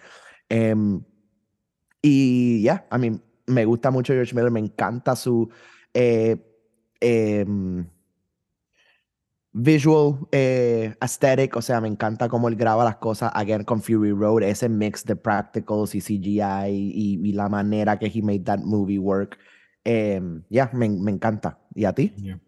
Em, 0.49 1.03
y 2.01 2.63
ya, 2.63 2.87
I 2.91 2.97
mean, 2.97 3.21
me 3.45 3.63
gusta 3.65 3.91
mucho 3.91 4.13
George 4.13 4.33
Miller, 4.33 4.49
me 4.51 4.59
encanta 4.59 5.15
su 5.15 5.49
eh, 5.93 6.35
em, 6.99 7.85
visual 9.57 10.27
eh, 10.33 10.93
aesthetic, 10.99 11.55
o 11.55 11.61
sea, 11.61 11.79
me 11.79 11.87
encanta 11.87 12.27
cómo 12.27 12.49
él 12.49 12.55
graba 12.57 12.83
las 12.83 12.97
cosas, 12.97 13.31
again, 13.33 13.63
con 13.63 13.81
Fury 13.81 14.11
Road, 14.11 14.43
ese 14.43 14.67
mix 14.67 15.05
de 15.05 15.15
practicals 15.15 15.95
y 15.95 16.01
CGI 16.01 16.67
y, 16.67 17.19
y 17.23 17.31
la 17.31 17.47
manera 17.47 17.97
que 17.97 18.11
he 18.13 18.21
made 18.21 18.41
that 18.43 18.59
movie 18.59 18.99
work. 18.99 19.37
Em, 19.85 20.43
ya, 20.49 20.69
me, 20.73 20.89
me 20.89 21.11
encanta. 21.11 21.57
¿Y 21.73 21.85
a 21.85 21.93
ti? 21.93 22.11
Yeah. 22.17 22.39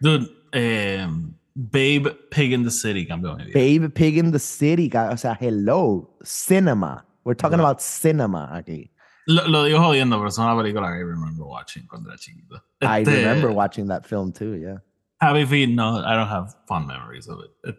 Dude, 0.00 0.26
eh, 0.52 1.06
Babe 1.54 2.10
Pig 2.30 2.52
in 2.52 2.64
the 2.64 2.70
City 2.70 3.06
cambió 3.06 3.36
mi 3.36 3.44
vida. 3.44 3.58
Babe 3.58 3.88
Pig 3.90 4.16
in 4.16 4.32
the 4.32 4.38
City, 4.40 4.90
o 4.94 5.16
sea, 5.16 5.38
hello, 5.40 6.16
cinema. 6.24 7.04
We're 7.24 7.36
talking 7.36 7.60
about 7.60 7.78
cinema 7.80 8.50
aquí. 8.56 8.90
Lo, 9.26 9.46
lo 9.46 9.62
digo 9.64 9.78
jodiendo, 9.78 10.16
pero 10.16 10.28
es 10.28 10.38
una 10.38 10.56
película 10.56 10.90
que 10.90 10.98
I 10.98 11.04
remember 11.04 11.44
watching 11.46 11.86
cuando 11.86 12.08
era 12.10 12.18
chiquito. 12.18 12.56
I 12.80 13.02
Este, 13.02 13.14
remember 13.14 13.50
watching 13.52 13.86
that 13.86 14.04
film 14.04 14.32
too, 14.32 14.56
yeah. 14.56 14.82
Happy 15.22 15.46
Feet, 15.46 15.68
no, 15.70 15.98
I 16.04 16.16
don't 16.16 16.28
have 16.28 16.52
fond 16.66 16.86
memories 16.88 17.28
of 17.28 17.38
it. 17.44 17.78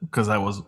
Because 0.00 0.28
I 0.28 0.38
was 0.38 0.62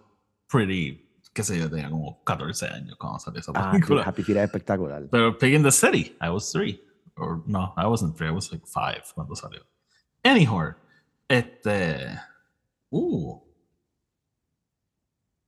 pretty, 0.48 1.06
qué 1.32 1.44
sé 1.44 1.56
yo, 1.58 1.68
tenía 1.70 1.88
como 1.88 2.20
14 2.24 2.66
años 2.66 2.96
cuando 2.98 3.18
salió 3.20 3.38
esa 3.40 3.52
Ah, 3.54 3.70
película. 3.70 4.02
Happy 4.02 4.22
Feet 4.24 4.36
es 4.38 4.44
espectacular. 4.44 5.08
Pero 5.10 5.38
Pig 5.38 5.54
in 5.54 5.62
the 5.62 5.70
City, 5.70 6.16
I 6.20 6.28
was 6.30 6.50
three. 6.50 6.80
Or 7.16 7.42
no, 7.46 7.72
I 7.76 7.86
wasn't 7.86 8.16
three, 8.16 8.26
I 8.28 8.32
was 8.32 8.50
like 8.50 8.66
five 8.66 9.02
cuando 9.14 9.34
salió. 9.34 9.60
Anyhow, 10.24 10.74
este. 11.30 12.18
Uh, 12.90 13.38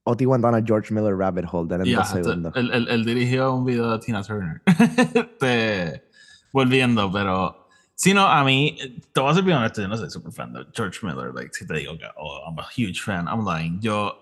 Oti 0.06 0.24
went 0.26 0.44
on 0.44 0.54
a 0.54 0.62
George 0.62 0.90
Miller 0.90 1.14
rabbit 1.16 1.44
hole 1.44 1.66
then 1.66 1.80
en 1.80 1.86
yeah, 1.86 1.98
dos 1.98 2.08
segundos. 2.12 2.52
él, 2.56 2.70
él- 2.72 2.88
él 2.88 3.04
dirigió 3.04 3.52
un 3.54 3.64
video 3.64 3.90
de 3.90 3.98
Tina 3.98 4.22
Turner. 4.22 4.62
Este, 5.14 6.04
volviendo, 6.52 7.10
pero. 7.12 7.67
Si 7.98 8.14
no, 8.14 8.28
a 8.28 8.44
mí, 8.44 8.78
te 9.12 9.20
voy 9.20 9.28
a 9.28 9.34
ser 9.34 9.42
bien 9.42 9.56
honesto, 9.56 9.82
yo 9.82 9.88
no 9.88 9.96
soy 9.96 10.08
super 10.08 10.30
fan 10.30 10.52
de 10.52 10.64
George 10.72 11.00
Miller. 11.04 11.34
Like, 11.34 11.52
si 11.52 11.66
te 11.66 11.74
digo 11.74 11.98
que 11.98 12.04
oh, 12.16 12.44
I'm 12.46 12.56
a 12.56 12.62
huge 12.62 13.02
fan, 13.02 13.26
I'm 13.26 13.44
lying. 13.44 13.80
Yo 13.80 14.12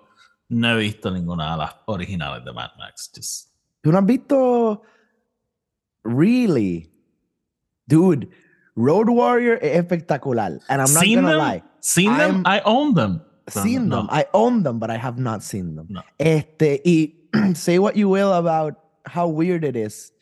no 0.49 0.79
he 0.79 0.81
visto 0.81 1.11
ninguna 1.11 1.51
de 1.53 1.59
las 1.59 1.75
originales 1.85 2.43
de 2.43 2.55
Mad 2.55 2.71
Max. 2.79 3.11
Just, 3.15 3.51
¿Tú 3.83 3.93
no 3.93 3.99
has 3.99 4.07
visto? 4.07 4.81
Really? 6.05 6.91
Dude, 7.87 8.31
Road 8.77 9.11
Warrior 9.11 9.59
es 9.61 9.77
espectacular. 9.77 10.59
And 10.71 10.81
I'm 10.81 10.95
not 10.95 11.03
seen 11.03 11.17
gonna 11.17 11.33
them, 11.33 11.39
lie. 11.39 11.62
seen 11.81 12.17
them, 12.17 12.43
I'm- 12.47 12.47
I 12.47 12.62
own 12.65 12.95
them. 12.95 13.21
Seen 13.49 13.89
no, 13.91 13.97
them. 13.97 14.09
I 14.11 14.25
own 14.33 14.62
them, 14.62 14.79
but 14.79 14.91
I 14.91 14.97
have 14.97 15.19
not 15.19 15.43
seen 15.43 15.77
them. 15.77 15.87
No. 15.91 16.03
Este, 16.19 16.81
y 16.83 17.29
say 17.55 17.79
what 17.79 17.95
you 17.95 18.09
will 18.09 18.33
about 18.33 18.79
how 19.05 19.29
weird 19.29 19.65
it 19.65 19.77
is. 19.77 20.12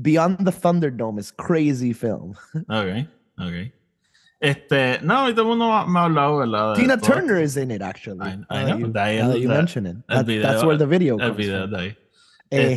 Beyond 0.00 0.38
the 0.44 0.52
Thunderdome 0.52 1.18
is 1.18 1.30
crazy 1.32 1.92
film. 1.92 2.34
Ok, 2.68 3.06
ok. 3.38 3.72
Este, 4.40 5.00
no, 5.02 5.28
y 5.28 5.32
todo 5.34 5.42
el 5.42 5.48
mundo 5.58 5.66
me 5.88 5.98
ha 5.98 6.04
hablado, 6.04 6.38
¿verdad? 6.38 6.74
de 6.76 6.80
Tina 6.82 6.96
todo 6.96 7.10
Turner 7.14 7.42
is 7.42 7.56
in 7.56 7.72
it, 7.72 7.82
actually. 7.82 8.20
I- 8.20 8.34
I 8.34 8.36
now 8.36 8.46
that 8.48 8.66
know, 8.66 8.78
you, 8.78 8.86
de 8.92 9.00
ahí 9.00 9.16
now 9.18 9.24
el- 9.24 9.30
that 9.32 9.40
you 9.40 9.48
de- 9.48 9.54
mention 9.54 9.86
it. 9.86 9.96
That- 10.08 10.26
video- 10.26 10.42
that's 10.42 10.62
where 10.64 10.78
the 10.78 10.86
video 10.86 11.14
El 11.18 11.30
comes 11.30 11.36
video 11.36 11.62
from. 11.62 11.70
de 11.72 11.76
ahí. 11.78 11.96
Este, 12.50 12.72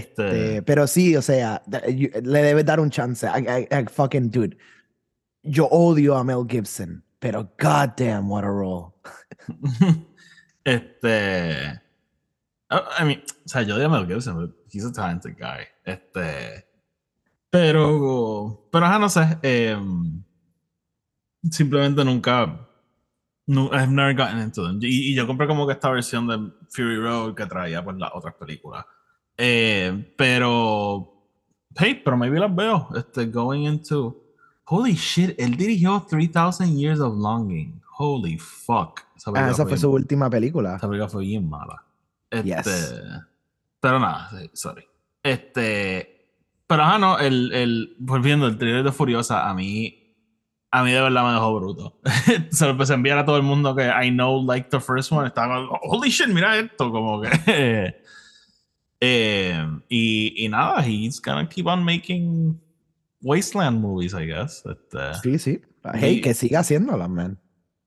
Este- 0.55 0.61
pero 0.63 0.87
sí, 0.87 1.15
o 1.15 1.21
sea, 1.21 1.61
you- 1.87 2.09
le 2.23 2.41
debes 2.41 2.65
dar 2.65 2.79
un 2.79 2.89
chance. 2.89 3.27
I, 3.27 3.45
I- 3.47 3.67
I 3.71 3.85
fucking 3.85 4.29
dude. 4.31 4.57
Yo 5.43 5.67
odio 5.71 6.15
a 6.17 6.23
Mel 6.23 6.45
Gibson, 6.49 7.03
pero 7.19 7.47
goddamn, 7.59 8.27
what 8.29 8.43
a 8.43 8.49
role. 8.49 8.95
este. 10.65 11.79
I 12.71 12.79
I 12.99 13.03
mean, 13.03 13.21
o 13.45 13.47
sea, 13.49 13.61
yo 13.61 13.75
odio 13.75 13.85
a 13.85 13.89
Mel 13.89 14.07
Gibson, 14.07 14.35
but 14.35 14.51
he's 14.71 14.85
a 14.85 14.91
talented 14.91 15.37
guy. 15.37 15.67
Este. 15.85 16.65
Pero. 17.51 18.67
Pero, 18.71 18.85
ajá, 18.85 18.97
no 18.99 19.09
sé. 19.09 19.37
em, 19.43 20.23
simplemente 21.49 22.03
nunca. 22.03 22.67
No, 23.47 23.65
I've 23.73 23.87
never 23.91 24.15
gotten 24.15 24.39
into 24.39 24.65
them. 24.65 24.79
Y, 24.81 25.11
y 25.11 25.15
yo 25.15 25.27
compré 25.27 25.45
como 25.47 25.67
que 25.67 25.73
esta 25.73 25.89
versión 25.91 26.27
de 26.27 26.51
Fury 26.69 26.97
Road 26.97 27.35
que 27.35 27.45
traía 27.45 27.83
pues 27.83 27.97
las 27.97 28.11
otras 28.13 28.33
películas. 28.35 28.85
Eh, 29.37 30.13
pero. 30.17 31.07
Hey, 31.75 32.01
pero 32.03 32.17
maybe 32.17 32.39
las 32.39 32.55
veo. 32.55 32.87
Este, 32.95 33.25
going 33.25 33.61
into. 33.63 34.17
Holy 34.65 34.93
shit, 34.93 35.35
él 35.37 35.57
dirigió 35.57 36.05
3000 36.09 36.77
Years 36.77 36.99
of 37.01 37.17
Longing. 37.17 37.81
Holy 37.97 38.37
fuck. 38.37 39.01
Esa 39.17 39.31
Ah, 39.35 39.49
esa 39.51 39.65
fue 39.65 39.77
su 39.77 39.87
bien- 39.89 40.01
última 40.01 40.29
película. 40.29 40.77
esa 40.77 40.87
película 40.87 41.09
fue 41.09 41.23
bien 41.23 41.49
mala. 41.49 41.83
Este, 42.29 42.47
Yes. 42.49 42.93
Pero 43.81 43.99
nada, 43.99 44.29
sorry. 44.53 44.85
Este. 45.21 46.20
Pero 46.71 46.83
ajá, 46.83 46.97
no, 46.99 47.19
el, 47.19 47.51
el, 47.51 47.95
volviendo, 47.99 48.47
el 48.47 48.57
trailer 48.57 48.81
de 48.85 48.93
Furiosa 48.93 49.49
a 49.49 49.53
mí. 49.53 50.15
A 50.71 50.83
mí 50.85 50.91
de 50.93 51.01
verdad 51.01 51.25
me 51.27 51.33
dejó 51.33 51.53
bruto. 51.59 51.99
Se 52.49 52.63
lo 52.63 52.71
empecé 52.71 52.93
a 52.93 52.95
enviar 52.95 53.17
a 53.17 53.25
todo 53.25 53.35
el 53.35 53.43
mundo 53.43 53.75
que 53.75 53.87
I 53.89 54.09
know 54.09 54.41
like 54.41 54.69
the 54.69 54.79
first 54.79 55.11
one. 55.11 55.27
Estaba 55.27 55.67
holy 55.81 56.09
shit, 56.09 56.29
mira 56.29 56.57
esto. 56.57 56.89
Como 56.89 57.19
que. 57.19 57.29
eh, 59.01 59.65
y, 59.89 60.45
y 60.45 60.47
nada, 60.47 60.81
he's 60.87 61.19
gonna 61.21 61.49
keep 61.49 61.67
on 61.67 61.83
making 61.83 62.57
Wasteland 63.21 63.81
movies, 63.81 64.13
I 64.13 64.25
guess. 64.25 64.63
Este, 64.65 65.13
Sí, 65.21 65.39
sí. 65.39 65.61
Hey, 65.93 66.19
Y- 66.19 66.21
que 66.21 66.33
siga 66.33 66.59
haciéndolas, 66.61 67.09
man. 67.09 67.37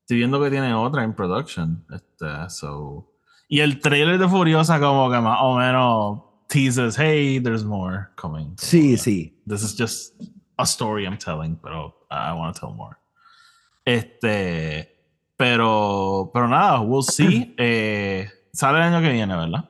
Estoy 0.00 0.18
viendo 0.18 0.42
que 0.42 0.50
tiene 0.50 0.74
otra 0.74 1.04
en 1.04 1.14
production. 1.14 1.86
Este, 1.90 2.26
so. 2.50 3.10
Y 3.48 3.60
el 3.60 3.80
trailer 3.80 4.18
de 4.18 4.28
Furiosa, 4.28 4.78
como 4.78 5.10
que 5.10 5.18
más 5.20 5.38
o 5.40 5.56
menos 5.56 6.33
teases, 6.54 6.96
hey, 6.96 7.40
there's 7.40 7.64
more 7.64 8.10
coming. 8.14 8.54
Sí, 8.56 8.92
que, 8.92 8.98
sí. 8.98 9.32
This 9.44 9.62
is 9.62 9.74
just 9.74 10.14
a 10.56 10.64
story 10.64 11.04
I'm 11.04 11.18
telling, 11.18 11.56
pero 11.56 11.94
I 12.10 12.32
want 12.32 12.54
to 12.54 12.60
tell 12.60 12.72
more. 12.72 12.96
Este. 13.84 14.88
Pero, 15.36 16.30
pero 16.32 16.46
nada, 16.46 16.80
we'll 16.80 17.02
see. 17.02 17.54
Eh, 17.58 18.28
sale 18.52 18.78
el 18.78 18.84
año 18.84 19.00
que 19.00 19.12
viene, 19.12 19.34
¿verdad? 19.36 19.68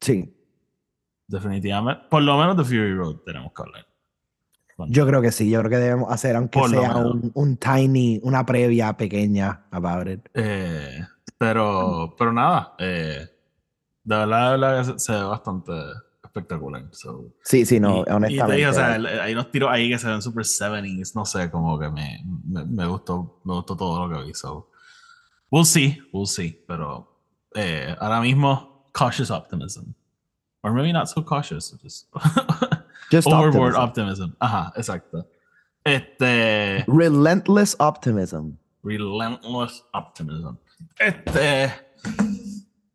Sí. 0.00 0.34
Definitivamente. 1.28 2.04
Por 2.08 2.22
lo 2.22 2.38
menos 2.38 2.56
de 2.56 2.64
Fury 2.64 2.94
Road 2.94 3.16
tenemos 3.26 3.52
que 3.52 3.62
hablar. 3.62 3.86
Yo 4.88 5.06
creo 5.06 5.20
que 5.20 5.30
sí. 5.30 5.50
Yo 5.50 5.60
creo 5.60 5.70
que 5.70 5.76
debemos 5.76 6.10
hacer, 6.10 6.34
aunque 6.34 6.58
sea 6.68 6.96
un, 6.96 7.30
un 7.34 7.56
tiny, 7.58 8.20
una 8.24 8.44
previa 8.44 8.96
pequeña 8.96 9.66
about 9.70 10.08
it. 10.08 10.28
Eh, 10.34 11.06
pero, 11.36 12.14
pero 12.18 12.32
nada, 12.32 12.74
eh, 12.78 13.28
de 14.02 14.16
verdad, 14.16 14.52
de 14.52 14.58
verdad 14.58 14.96
se 14.96 15.12
ve 15.12 15.22
bastante 15.22 15.72
espectacular. 16.34 16.84
so. 16.92 17.26
Sí, 17.44 17.66
sí, 17.66 17.78
no, 17.78 17.98
y, 17.98 18.00
y 18.00 18.04
te 18.04 18.12
honestamente. 18.12 18.56
dije, 18.56 18.68
o 18.68 18.72
sea, 18.72 18.92
hay 19.22 19.32
unos 19.34 19.50
tiros 19.50 19.70
ahí 19.70 19.90
que 19.90 19.98
se 19.98 20.08
ven 20.08 20.22
super 20.22 20.44
70s, 20.44 21.14
no 21.14 21.24
sé, 21.26 21.50
como 21.50 21.78
que 21.78 21.90
me, 21.90 22.22
me, 22.46 22.64
me 22.64 22.86
gustó, 22.86 23.40
me 23.44 23.54
gustó 23.54 23.76
todo 23.76 24.06
lo 24.08 24.16
que 24.18 24.24
vi. 24.26 24.34
So. 24.34 24.68
We'll 25.50 25.66
see, 25.66 25.98
we'll 26.12 26.26
see, 26.26 26.64
pero 26.66 27.06
eh, 27.54 27.94
ahora 28.00 28.20
mismo, 28.22 28.86
cautious 28.92 29.30
optimism. 29.30 29.92
Or 30.62 30.72
maybe 30.72 30.92
not 30.92 31.08
so 31.08 31.22
cautious, 31.22 31.76
just 31.82 32.08
Just 33.10 33.28
overboard 33.28 33.74
optimism. 33.74 34.30
optimism. 34.30 34.36
Ajá, 34.40 34.72
exacto. 34.76 35.26
Este. 35.84 36.84
Relentless 36.86 37.76
optimism. 37.78 38.56
Relentless 38.82 39.84
Optimism. 39.92 40.56
Este. 40.98 41.72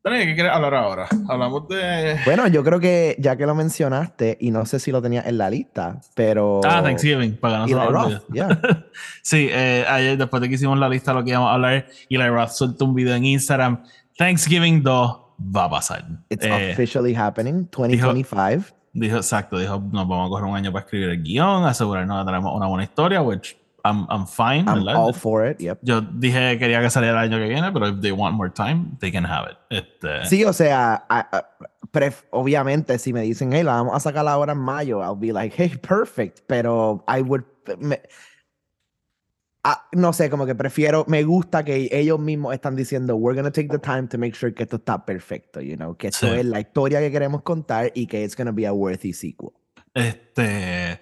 Dani, 0.09 0.25
¿qué 0.25 0.33
quieres 0.35 0.51
hablar 0.51 0.73
ahora? 0.75 1.07
Hablamos 1.29 1.67
de. 1.67 2.19
Bueno, 2.25 2.47
yo 2.47 2.63
creo 2.63 2.79
que 2.79 3.15
ya 3.19 3.35
que 3.35 3.45
lo 3.45 3.55
mencionaste, 3.55 4.37
y 4.39 4.51
no 4.51 4.65
sé 4.65 4.79
si 4.79 4.91
lo 4.91 5.01
tenía 5.01 5.21
en 5.25 5.37
la 5.37 5.49
lista, 5.49 5.99
pero. 6.15 6.61
Ah, 6.65 6.81
Thanksgiving, 6.81 7.37
para 7.37 7.65
que 7.65 7.71
se 7.73 7.77
Eli 7.79 7.87
Roth, 7.87 8.23
yeah. 8.33 8.47
Sí, 9.21 9.47
eh, 9.51 9.85
ayer 9.87 10.17
después 10.17 10.41
de 10.41 10.49
que 10.49 10.55
hicimos 10.55 10.77
la 10.79 10.89
lista, 10.89 11.13
lo 11.13 11.23
que 11.23 11.31
íbamos 11.31 11.49
a 11.49 11.53
hablar, 11.53 11.85
Eli 12.09 12.27
Roth 12.29 12.49
soltó 12.49 12.85
un 12.85 12.95
video 12.95 13.15
en 13.15 13.25
Instagram. 13.25 13.83
Thanksgiving 14.17 14.81
2 14.83 15.17
va 15.55 15.65
a 15.65 15.69
pasar. 15.69 16.05
It's 16.29 16.45
Eh, 16.45 16.71
officially 16.73 17.13
happening, 17.15 17.67
2025. 17.69 18.65
dijo, 18.93 19.17
exacto, 19.17 19.59
dijo, 19.59 19.79
nos 19.91 20.07
vamos 20.07 20.27
a 20.27 20.29
coger 20.29 20.45
un 20.45 20.55
año 20.55 20.71
para 20.71 20.85
escribir 20.85 21.09
el 21.09 21.21
guion, 21.21 21.65
asegurarnos 21.65 22.25
de 22.25 22.31
tener 22.31 22.39
una 22.47 22.65
buena 22.67 22.83
historia, 22.83 23.21
which 23.21 23.55
I'm, 23.89 24.05
I'm 24.09 24.25
fine, 24.27 24.67
I'm 24.67 24.87
all 24.87 25.13
for 25.13 25.45
it, 25.49 25.59
yep. 25.59 25.79
Yo 25.81 26.01
dije 26.01 26.53
que 26.53 26.59
quería 26.59 26.81
que 26.81 26.89
saliera 26.89 27.23
el 27.23 27.31
año 27.31 27.37
que 27.39 27.47
viene, 27.49 27.71
pero 27.71 27.87
if 27.87 28.01
they 28.01 28.11
want 28.11 28.35
more 28.35 28.49
time, 28.51 28.97
they 28.99 29.11
can 29.11 29.25
have 29.25 29.47
it. 29.49 29.57
Este, 29.69 30.25
Sí, 30.25 30.43
o 30.45 30.53
sea, 30.53 31.05
a- 31.09 31.47
pref- 31.91 32.25
obviamente 32.31 32.99
si 32.99 33.13
me 33.13 33.21
dicen, 33.21 33.51
hey, 33.53 33.63
la 33.63 33.73
vamos 33.75 33.95
a 33.95 33.99
sacar 33.99 34.27
ahora 34.27 34.53
en 34.53 34.59
mayo, 34.59 34.99
I'll 35.01 35.15
be 35.15 35.31
like, 35.31 35.55
hey, 35.57 35.77
perfect, 35.77 36.41
pero 36.47 37.03
I 37.07 37.21
would, 37.21 37.43
me- 37.79 38.01
ah, 39.63 39.87
no 39.93 40.13
sé, 40.13 40.29
como 40.29 40.45
que 40.45 40.55
prefiero, 40.55 41.03
me 41.07 41.23
gusta 41.23 41.63
que 41.63 41.89
ellos 41.91 42.19
mismos 42.19 42.53
están 42.53 42.75
diciendo, 42.75 43.15
we're 43.15 43.35
gonna 43.35 43.51
take 43.51 43.69
the 43.69 43.79
time 43.79 44.07
to 44.07 44.17
make 44.17 44.33
sure 44.35 44.53
que 44.53 44.63
esto 44.63 44.77
está 44.77 45.05
perfecto, 45.05 45.59
you 45.61 45.75
know, 45.75 45.95
que 45.95 46.07
esto 46.07 46.27
Sí. 46.27 46.39
es 46.39 46.45
la 46.45 46.59
historia 46.59 46.99
que 46.99 47.11
queremos 47.11 47.41
contar 47.43 47.91
y 47.95 48.07
que 48.07 48.23
it's 48.23 48.35
gonna 48.35 48.51
be 48.51 48.65
a 48.65 48.73
worthy 48.73 49.13
sequel. 49.13 49.51
Este. 49.93 50.99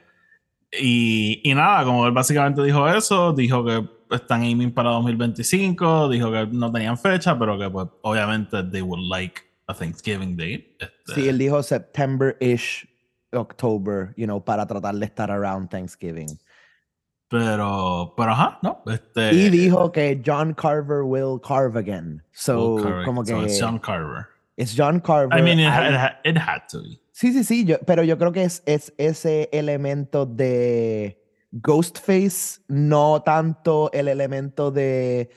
Y, 0.82 1.42
y 1.44 1.54
nada, 1.54 1.84
como 1.84 2.06
él 2.06 2.12
básicamente 2.12 2.62
dijo 2.64 2.88
eso, 2.88 3.34
dijo 3.34 3.64
que 3.66 3.88
están 4.12 4.42
aiming 4.44 4.72
para 4.74 4.92
2025, 4.92 6.10
dijo 6.10 6.32
que 6.32 6.48
no 6.52 6.72
tenían 6.72 6.98
fecha, 6.98 7.38
pero 7.38 7.58
que 7.58 7.70
pues 7.70 7.88
obviamente 8.02 8.64
they 8.64 8.82
would 8.82 9.02
like 9.10 9.42
a 9.68 9.74
Thanksgiving 9.74 10.36
date. 10.38 10.76
Este, 10.80 11.14
Sí, 11.16 11.28
él 11.30 11.38
dijo 11.38 11.62
September-ish, 11.64 12.88
October, 13.34 14.14
you 14.16 14.26
know, 14.26 14.44
para 14.44 14.66
tratar 14.66 14.96
de 14.96 15.06
estar 15.06 15.30
around 15.32 15.70
Thanksgiving. 15.70 16.38
Pero, 17.28 18.14
pero 18.16 18.32
ajá, 18.32 18.60
¿no? 18.62 18.82
Este, 18.86 19.34
Y 19.34 19.50
dijo 19.50 19.92
que 19.92 20.22
John 20.24 20.54
Carver 20.54 21.02
will 21.04 21.40
carve 21.42 21.78
again. 21.80 22.22
So, 22.32 22.76
correct. 22.78 23.06
como 23.06 23.24
que 23.24 23.32
So 23.32 23.42
it's 23.44 23.60
John 23.60 23.80
Carver. 23.80 24.28
es 24.58 24.76
John 24.78 25.00
Carver. 25.00 25.38
I 25.38 25.42
mean, 25.42 25.60
it, 25.60 25.68
ha- 25.68 26.20
it, 26.24 26.36
it 26.36 26.38
had 26.38 26.68
to 26.70 26.82
be. 26.84 27.00
Sí, 27.18 27.32
sí, 27.32 27.46
sí, 27.46 27.64
yo- 27.64 27.80
pero 27.86 28.04
yo 28.04 28.18
creo 28.18 28.34
que 28.34 28.44
es, 28.44 28.62
es 28.66 28.94
ese 28.98 29.48
elemento 29.54 30.26
de 30.26 31.18
Ghostface, 31.54 32.60
no 32.68 33.22
tanto 33.24 33.90
el 33.94 34.10
elemento 34.10 34.70
de 34.70 35.30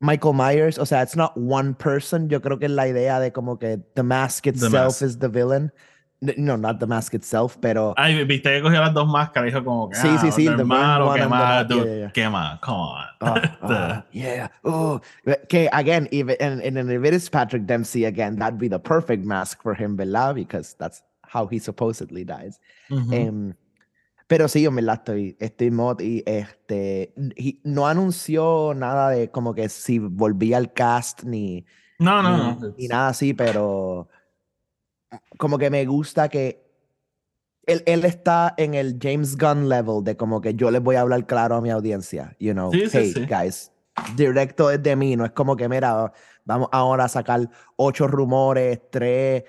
Michael 0.00 0.34
Myers. 0.34 0.76
O 0.76 0.84
sea, 0.84 1.04
it's 1.04 1.14
not 1.16 1.30
one 1.36 1.74
person. 1.74 2.28
Yo 2.28 2.40
creo 2.42 2.58
que 2.58 2.68
la 2.68 2.88
idea 2.88 3.20
de 3.20 3.30
como 3.32 3.60
que 3.60 3.78
the 3.94 4.02
mask 4.02 4.48
itself 4.48 4.72
mask. 4.72 5.02
is 5.02 5.18
the 5.20 5.28
villain. 5.28 5.72
No, 6.36 6.56
not 6.56 6.78
the 6.80 6.86
mask 6.86 7.12
itself, 7.14 7.58
pero 7.60 7.92
Ay, 7.96 8.24
viste 8.24 8.50
que 8.50 8.62
cogió 8.62 8.80
las 8.80 8.94
dos 8.94 9.06
máscaras 9.06 9.52
dijo 9.52 9.62
como 9.64 9.90
que. 9.90 9.96
Sí, 9.96 10.08
ah, 10.10 10.18
sí, 10.18 10.32
sí, 10.32 10.44
no 10.46 10.56
the 10.56 10.64
malo, 10.64 11.06
one 11.08 11.18
qué 11.18 11.22
and 11.24 11.32
the 11.32 11.36
más, 11.36 11.48
ma- 11.48 11.62
dude, 11.64 11.84
yeah, 11.86 11.96
yeah. 11.98 12.10
qué 12.12 12.24
come 12.60 12.78
on. 12.78 13.04
Ah, 13.20 13.34
Este, 13.42 13.58
ah, 13.62 14.04
yeah. 14.12 14.48
Oh, 14.64 15.00
que 15.48 15.68
again, 15.72 16.08
even 16.12 16.36
and, 16.40 16.60
and 16.62 16.90
if 16.90 17.04
it 17.04 17.14
is 17.14 17.28
Patrick 17.28 17.66
Dempsey 17.66 18.04
again, 18.06 18.36
that'd 18.36 18.58
be 18.58 18.68
the 18.68 18.78
perfect 18.78 19.24
mask 19.24 19.62
for 19.62 19.74
him, 19.74 19.96
¿verdad? 19.96 20.34
Because 20.34 20.74
that's 20.78 21.02
how 21.22 21.46
he 21.46 21.58
supposedly 21.58 22.24
dies. 22.24 22.58
Em, 22.90 23.54
pero 24.26 24.46
sí, 24.48 24.62
yo 24.62 24.70
me 24.70 24.80
la 24.82 24.94
estoy, 24.94 25.36
estoy 25.38 25.70
mod 25.70 26.00
y 26.00 26.22
este 26.26 27.12
y 27.36 27.60
no 27.64 27.86
anunció 27.86 28.72
nada 28.74 29.10
de 29.10 29.30
como 29.30 29.52
que 29.54 29.68
si 29.68 29.98
volvía 29.98 30.56
al 30.56 30.72
cast 30.72 31.24
ni, 31.24 31.66
no, 31.98 32.22
no, 32.22 32.30
ni, 32.54 32.60
no. 32.60 32.74
ni 32.78 32.88
nada 32.88 33.08
así, 33.08 33.34
pero 33.34 34.08
como 35.38 35.58
que 35.58 35.70
me 35.70 35.84
gusta 35.86 36.28
que 36.28 36.64
él, 37.66 37.82
él 37.86 38.04
está 38.04 38.54
en 38.56 38.74
el 38.74 38.98
James 39.00 39.36
Gunn 39.36 39.68
level 39.68 40.04
de 40.04 40.16
como 40.16 40.40
que 40.40 40.54
yo 40.54 40.70
les 40.70 40.82
voy 40.82 40.96
a 40.96 41.00
hablar 41.00 41.26
claro 41.26 41.56
a 41.56 41.60
mi 41.60 41.70
audiencia, 41.70 42.36
you 42.38 42.52
know, 42.52 42.70
Sí, 42.72 42.88
sí, 42.88 42.88
hey 42.92 43.12
sí. 43.14 43.26
guys, 43.26 43.72
directo 44.16 44.68
desde 44.68 44.96
mí, 44.96 45.16
no 45.16 45.24
es 45.24 45.32
como 45.32 45.56
que 45.56 45.68
mira, 45.68 46.12
vamos 46.44 46.68
ahora 46.72 47.04
a 47.04 47.08
sacar 47.08 47.48
ocho 47.76 48.06
rumores, 48.06 48.80
tres 48.90 49.44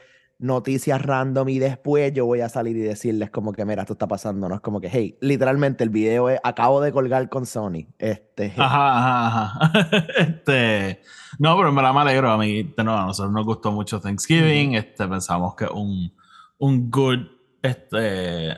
noticias 0.45 1.01
random 1.01 1.49
y 1.49 1.59
después 1.59 2.13
yo 2.13 2.25
voy 2.25 2.41
a 2.41 2.49
salir 2.49 2.77
y 2.77 2.81
decirles 2.81 3.29
como 3.29 3.53
que 3.53 3.65
mira, 3.65 3.81
esto 3.81 3.93
está 3.93 4.07
pasando, 4.07 4.47
no 4.47 4.55
es 4.55 4.61
como 4.61 4.79
que 4.79 4.89
hey, 4.89 5.17
literalmente 5.21 5.83
el 5.83 5.89
video 5.89 6.29
es 6.29 6.39
acabo 6.43 6.81
de 6.81 6.91
colgar 6.91 7.27
con 7.29 7.45
Sony, 7.45 7.87
este, 7.99 8.53
Ajá, 8.57 8.97
ajá, 8.97 9.45
ajá. 9.45 10.07
este, 10.17 11.01
no, 11.39 11.57
pero 11.57 11.71
me 11.71 11.81
la 11.81 11.93
me 11.93 12.01
alegro. 12.01 12.31
A 12.31 12.37
mí, 12.37 12.73
nuevo, 12.77 12.99
a 12.99 13.05
nosotros 13.05 13.33
nos 13.33 13.45
gustó 13.45 13.71
mucho 13.71 13.99
Thanksgiving. 13.99 14.75
Este, 14.75 15.07
pensamos 15.07 15.55
que 15.55 15.65
un, 15.65 16.13
un 16.57 16.89
good, 16.89 17.19
este, 17.61 18.57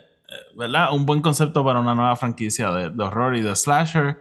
¿verdad? 0.55 0.93
Un 0.93 1.05
buen 1.05 1.21
concepto 1.21 1.63
para 1.63 1.79
una 1.79 1.95
nueva 1.95 2.15
franquicia 2.15 2.71
de, 2.71 2.89
de 2.89 3.03
horror 3.03 3.35
y 3.35 3.41
de 3.41 3.55
slasher. 3.55 4.19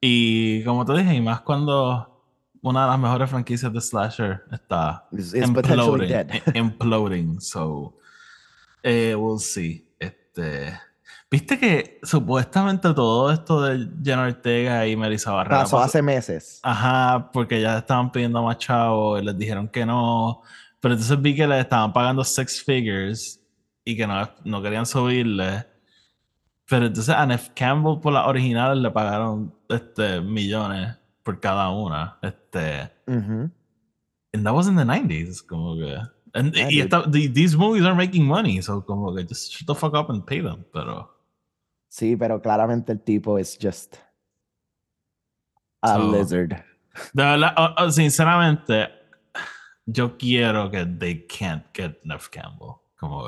Y 0.00 0.62
como 0.64 0.84
te 0.84 0.92
dije, 0.94 1.14
y 1.14 1.20
más 1.20 1.40
cuando 1.40 2.15
una 2.66 2.82
de 2.82 2.90
las 2.90 2.98
mejores 2.98 3.30
franquicias 3.30 3.72
de 3.72 3.80
slasher 3.80 4.42
está 4.50 5.06
It's, 5.12 5.32
it's 5.32 5.46
imploding, 5.46 6.08
dead. 6.08 6.28
imploding. 6.54 7.40
So, 7.40 7.94
eh, 8.82 9.14
we'll 9.14 9.38
see. 9.38 9.86
Este, 10.00 10.76
Viste 11.30 11.58
que 11.60 12.00
supuestamente 12.02 12.92
todo 12.92 13.30
esto 13.30 13.62
de 13.62 13.88
Jenna 14.02 14.24
Ortega 14.24 14.86
y 14.86 14.96
Melissa 14.96 15.30
Barrera 15.30 15.62
Pasó 15.62 15.78
hace 15.78 16.02
meses. 16.02 16.58
Ajá, 16.62 17.30
porque 17.32 17.60
ya 17.60 17.78
estaban 17.78 18.10
pidiendo 18.10 18.42
más 18.42 18.58
chavos 18.58 19.22
y 19.22 19.24
les 19.24 19.38
dijeron 19.38 19.68
que 19.68 19.86
no. 19.86 20.42
Pero 20.80 20.94
entonces 20.94 21.22
vi 21.22 21.36
que 21.36 21.46
le 21.46 21.60
estaban 21.60 21.92
pagando 21.92 22.24
six 22.24 22.62
figures 22.62 23.40
y 23.84 23.96
que 23.96 24.06
no, 24.08 24.28
no 24.44 24.60
querían 24.60 24.86
subirle. 24.86 25.64
Pero 26.68 26.86
entonces 26.86 27.14
a 27.14 27.24
Nef 27.26 27.50
Campbell 27.54 28.00
por 28.00 28.12
las 28.12 28.26
originales 28.26 28.78
le 28.78 28.90
pagaron 28.90 29.54
este, 29.68 30.20
millones 30.20 30.96
por 31.26 31.40
cada 31.40 31.68
una. 31.70 32.18
Este, 32.22 32.88
Ujú. 33.08 33.50
and 34.32 34.44
that 34.44 34.54
was 34.54 34.68
in 34.68 34.76
the 34.76 34.84
90s, 34.84 35.42
como 35.42 35.74
que. 35.76 35.96
And, 36.32 36.54
Yeah, 36.54 36.68
y 36.70 36.80
esta- 36.80 37.10
the- 37.10 37.28
these 37.28 37.56
movies 37.56 37.84
are 37.84 37.94
making 37.96 38.24
money, 38.24 38.62
so 38.62 38.84
como 38.84 39.12
que 39.14 39.24
just 39.26 39.50
shut 39.52 39.66
the 39.66 39.74
fuck 39.74 39.94
up 39.94 40.08
and 40.10 40.24
pay 40.24 40.40
them. 40.40 40.64
Pero. 40.72 41.10
Sí, 41.88 42.14
pero 42.16 42.40
claramente 42.40 42.92
el 42.92 43.00
tipo 43.00 43.38
es 43.38 43.58
just 43.60 43.96
a 45.82 45.94
So- 45.96 46.12
lizard. 46.12 46.50
De 47.12 47.22
verdad, 47.22 47.54
o- 47.56 47.84
o, 47.84 47.90
sinceramente, 47.90 48.88
yo 49.86 50.16
quiero 50.16 50.70
que 50.70 50.84
they 50.86 51.26
can't 51.26 51.64
get 51.74 51.98
Neff 52.04 52.28
Campbell. 52.28 52.76
Como 52.98 53.26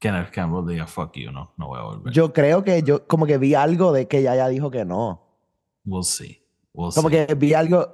que, 0.00 0.10
Neff 0.12 0.30
Campbell 0.30 0.66
diga 0.66 0.86
fuck 0.86 1.14
you, 1.16 1.30
no, 1.32 1.52
no 1.56 1.66
voy 1.68 1.78
a 1.78 1.82
volver. 1.82 2.12
Yo 2.12 2.32
creo 2.32 2.62
que 2.64 2.82
yo 2.82 3.06
como 3.06 3.26
que 3.26 3.38
vi 3.38 3.54
algo 3.54 3.92
de 3.92 4.06
que 4.06 4.18
ella 4.18 4.36
ya 4.36 4.48
dijo 4.48 4.70
que 4.70 4.84
no. 4.84 5.24
we'll 5.84 6.04
see. 6.04 6.42
We'll 6.78 6.92
Como 6.94 7.08
see. 7.10 7.26
que 7.26 7.34
vi 7.34 7.54
algo. 7.54 7.92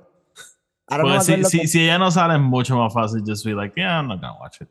Ahora 0.87 1.20
si, 1.23 1.42
si, 1.44 1.61
que- 1.61 1.66
si 1.68 1.81
ella 1.85 1.97
no 1.99 2.11
sale, 2.11 2.35
es 2.35 2.40
mucho 2.40 2.77
más 2.77 2.92
fácil 2.92 3.23
just 3.27 3.44
be 3.47 3.55
like, 3.55 3.75
yeah, 3.81 3.99
I'm 4.01 4.09
not 4.09 4.20
gonna 4.20 4.38
watch 4.38 4.61
it. 4.61 4.68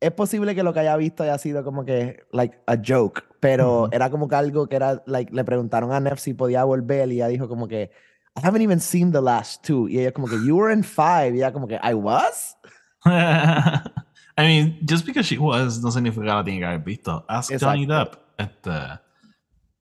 es 0.00 0.12
posible 0.12 0.54
que 0.54 0.62
lo 0.62 0.72
que 0.74 0.80
haya 0.80 0.94
visto 0.96 1.22
haya 1.24 1.38
sido 1.38 1.64
como 1.64 1.84
que 1.84 2.24
like 2.32 2.56
a 2.66 2.76
joke, 2.76 3.24
pero 3.40 3.84
Ujú. 3.84 3.88
era 3.92 4.10
como 4.10 4.28
que 4.28 4.34
algo 4.36 4.68
que 4.68 4.76
era 4.76 5.02
like 5.06 5.32
le 5.34 5.42
preguntaron 5.44 5.90
a 5.92 5.98
Neff 5.98 6.20
si 6.20 6.34
podía 6.34 6.62
volver 6.64 7.08
y 7.10 7.14
ella 7.16 7.28
dijo 7.28 7.48
como 7.48 7.66
que 7.66 7.90
I 8.36 8.46
haven't 8.46 8.62
even 8.62 8.78
seen 8.80 9.10
the 9.10 9.20
last 9.22 9.64
two 9.66 9.88
y 9.88 9.98
ella 9.98 10.12
como 10.12 10.28
que 10.28 10.36
you 10.46 10.56
were 10.56 10.72
in 10.72 10.84
five 10.84 11.30
y 11.34 11.38
ella 11.38 11.52
como 11.52 11.66
que 11.66 11.76
I 11.82 11.94
was. 11.94 12.56
I 13.06 13.80
mean, 14.42 14.78
just 14.88 15.04
because 15.06 15.26
she 15.26 15.38
was 15.38 15.82
no 15.82 15.90
significa 15.90 16.22
que 16.26 16.32
la 16.32 16.44
tiene 16.44 16.60
que 16.60 16.66
haber 16.66 16.84
visto. 16.84 17.24
Ask 17.26 17.50
Johnny 17.58 17.86
Depp. 17.86 18.14
Exacto. 18.38 18.70
Este, 18.70 19.00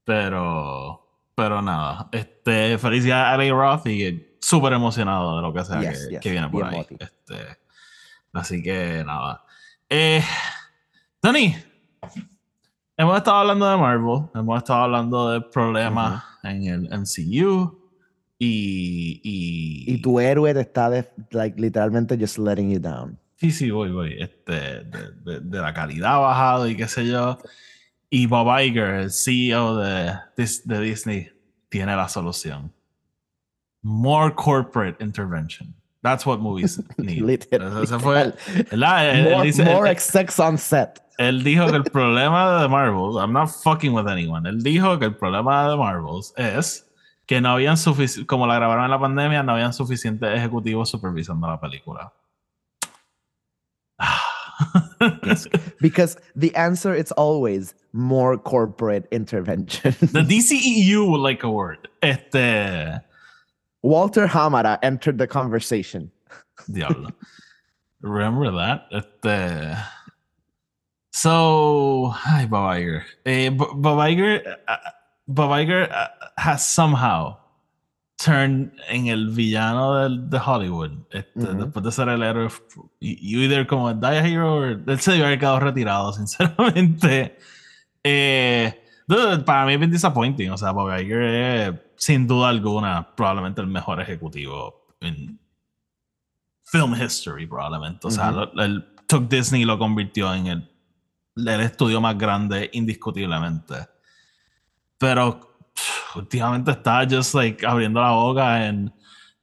pero, 0.04 1.07
pero 1.38 1.62
nada. 1.62 2.10
Este, 2.12 2.80
felicidades 2.80 3.28
a 3.28 3.36
Eli 3.44 3.52
Roth 3.52 3.86
y 3.86 4.38
súper 4.42 4.74
emocionado 4.74 5.36
de 5.36 5.42
lo 5.44 5.54
que 5.54 5.64
sea 5.64 5.80
Yes, 5.82 6.06
que, 6.08 6.12
yes, 6.14 6.20
que 6.22 6.32
viene 6.32 6.50
por 6.50 6.66
ahí. 6.66 6.84
Este, 7.00 7.36
así 8.34 8.64
que 8.64 9.04
nada. 9.06 9.44
Eh, 9.88 10.24
Tony, 11.22 11.56
hemos 12.98 13.18
estado 13.18 13.38
hablando 13.38 13.70
de 13.70 13.78
Marvel, 13.78 14.24
hemos 14.34 14.58
estado 14.58 14.82
hablando 14.84 15.30
de 15.32 15.42
problemas 15.42 16.24
en 16.42 16.64
el 16.66 16.90
MCU 16.92 17.88
y, 18.40 19.22
y, 19.24 19.94
Y 19.94 20.02
tu 20.02 20.20
héroe 20.20 20.52
te 20.56 20.62
está 20.62 20.90
de- 20.90 21.08
like 21.30 21.62
literalmente 21.62 22.18
just 22.20 22.40
letting 22.40 22.72
you 22.72 22.80
down. 22.80 23.20
Sí, 23.36 23.52
sí, 23.52 23.70
voy, 23.70 23.92
voy. 23.92 24.16
Este, 24.20 24.54
de, 24.86 25.12
de- 25.24 25.40
de 25.42 25.60
la 25.60 25.72
calidad 25.72 26.20
bajado 26.20 26.68
y 26.68 26.76
qué 26.76 26.88
sé 26.88 27.06
yo. 27.08 27.38
Y 28.10 28.26
Bob 28.26 28.48
Iger, 28.60 28.94
el 28.96 29.12
CEO 29.12 29.76
de, 29.78 30.14
de 30.38 30.80
Disney, 30.80 31.30
tiene 31.70 31.96
la 31.96 32.08
solución. 32.08 32.72
More 33.84 34.34
corporate 34.34 35.04
intervention. 35.04 35.74
That's 36.02 36.26
what 36.26 36.40
movies 36.40 36.80
need. 36.98 37.22
Literal- 37.24 37.84
Ese 37.84 38.00
fue. 38.00 38.22
Él, 38.72 38.84
él 38.84 39.24
more 39.34 39.44
dice- 39.46 39.64
more 39.66 39.88
él- 39.90 39.92
execs 39.92 40.40
on 40.40 40.58
set. 40.58 41.02
él 41.18 41.44
dijo 41.44 41.68
que 41.68 41.76
el 41.76 41.84
problema 41.84 42.62
de 42.62 42.68
Marvel, 42.70 43.18
I'm 43.20 43.34
not 43.34 43.50
fucking 43.50 43.92
with 43.94 44.08
anyone. 44.08 44.48
Él 44.48 44.62
dijo 44.62 45.00
que 45.00 45.06
el 45.06 45.16
problema 45.16 45.70
de 45.70 45.76
Marvel 45.76 46.22
es 46.38 46.86
que 47.26 47.42
no 47.42 47.50
habían 47.50 47.76
suficiente, 47.76 48.26
como 48.28 48.46
la 48.48 48.56
grabaron 48.56 48.86
en 48.86 48.92
la 48.92 49.00
pandemia, 49.00 49.44
no 49.44 49.54
habían 49.54 49.74
suficientes 49.74 50.30
ejecutivos 50.34 50.90
supervisando 50.90 51.48
la 51.48 51.60
película. 51.60 52.14
Yes. 55.26 55.48
Because 55.82 56.18
the 56.36 56.54
answer 56.56 56.94
is 56.96 57.12
always 57.14 57.74
more 57.94 58.38
corporate 58.38 59.06
intervention. 59.12 59.96
The 60.02 60.22
DCEU 60.22 61.10
would 61.10 61.22
like 61.22 61.44
a 61.44 61.50
word. 61.50 61.88
Este. 62.02 63.02
Walter 63.84 64.28
Hamada 64.28 64.80
entered 64.82 65.18
the 65.18 65.28
conversation. 65.28 66.12
Diablo. 66.72 67.10
Remember 68.02 68.52
that? 68.52 68.86
Este. 68.92 69.78
So. 71.12 72.14
Ay, 72.26 72.46
Bob 72.50 72.78
Iger. 72.78 73.04
B- 73.26 73.50
Bob 73.50 73.98
Iger. 74.00 74.56
uh, 74.68 74.78
Bob 75.28 75.52
Iger 75.52 75.92
uh, 75.92 76.08
has 76.38 76.66
somehow 76.68 77.38
turned 78.24 78.72
en 78.90 79.08
el 79.08 79.30
villano 79.30 79.96
del, 79.96 80.30
de 80.30 80.40
Hollywood. 80.44 80.92
Este, 81.12 81.40
Ujú. 81.40 81.64
Después 81.66 81.86
de 81.86 81.92
ser 81.92 82.10
el 82.10 82.24
héroe. 82.24 82.50
You 83.00 83.40
either 83.42 83.66
como 83.68 83.94
Die 83.94 84.06
a 84.08 84.26
Hero. 84.28 84.56
Or, 84.56 84.82
él 84.88 85.00
se 85.00 85.12
debió 85.12 85.26
haber 85.28 85.40
quedado 85.40 85.60
retirado, 85.60 86.12
sinceramente. 86.14 87.38
Eh, 88.04 88.84
dude, 89.08 89.40
para 89.40 89.66
mí 89.66 89.74
es 89.74 89.80
bien 89.80 89.92
disappointing. 89.92 90.50
O 90.52 90.58
sea, 90.58 90.72
Bob 90.72 90.90
Iger 91.00 91.22
es, 91.24 91.74
sin 91.98 92.28
duda 92.28 92.50
alguna, 92.50 93.16
probablemente 93.16 93.62
el 93.62 93.68
mejor 93.68 94.02
ejecutivo 94.02 94.88
en 95.02 95.40
film 96.66 96.96
history, 96.96 97.46
probablemente. 97.46 98.08
O 98.08 98.12
sea, 98.12 98.30
Ujú. 98.32 98.40
lo- 98.54 98.64
el, 98.64 98.86
took 99.08 99.30
Disney 99.30 99.64
lo 99.64 99.78
convirtió 99.80 100.34
en 100.34 100.48
el, 100.48 100.70
el 101.36 101.62
estudio 101.62 102.02
más 102.02 102.18
grande, 102.18 102.70
indiscutiblemente. 102.74 103.76
Pero 104.98 105.47
últimamente 106.16 106.72
está 106.72 107.08
just 107.10 107.34
like 107.34 107.66
abriendo 107.66 108.02
la 108.02 108.12
boca 108.12 108.66
en 108.68 108.94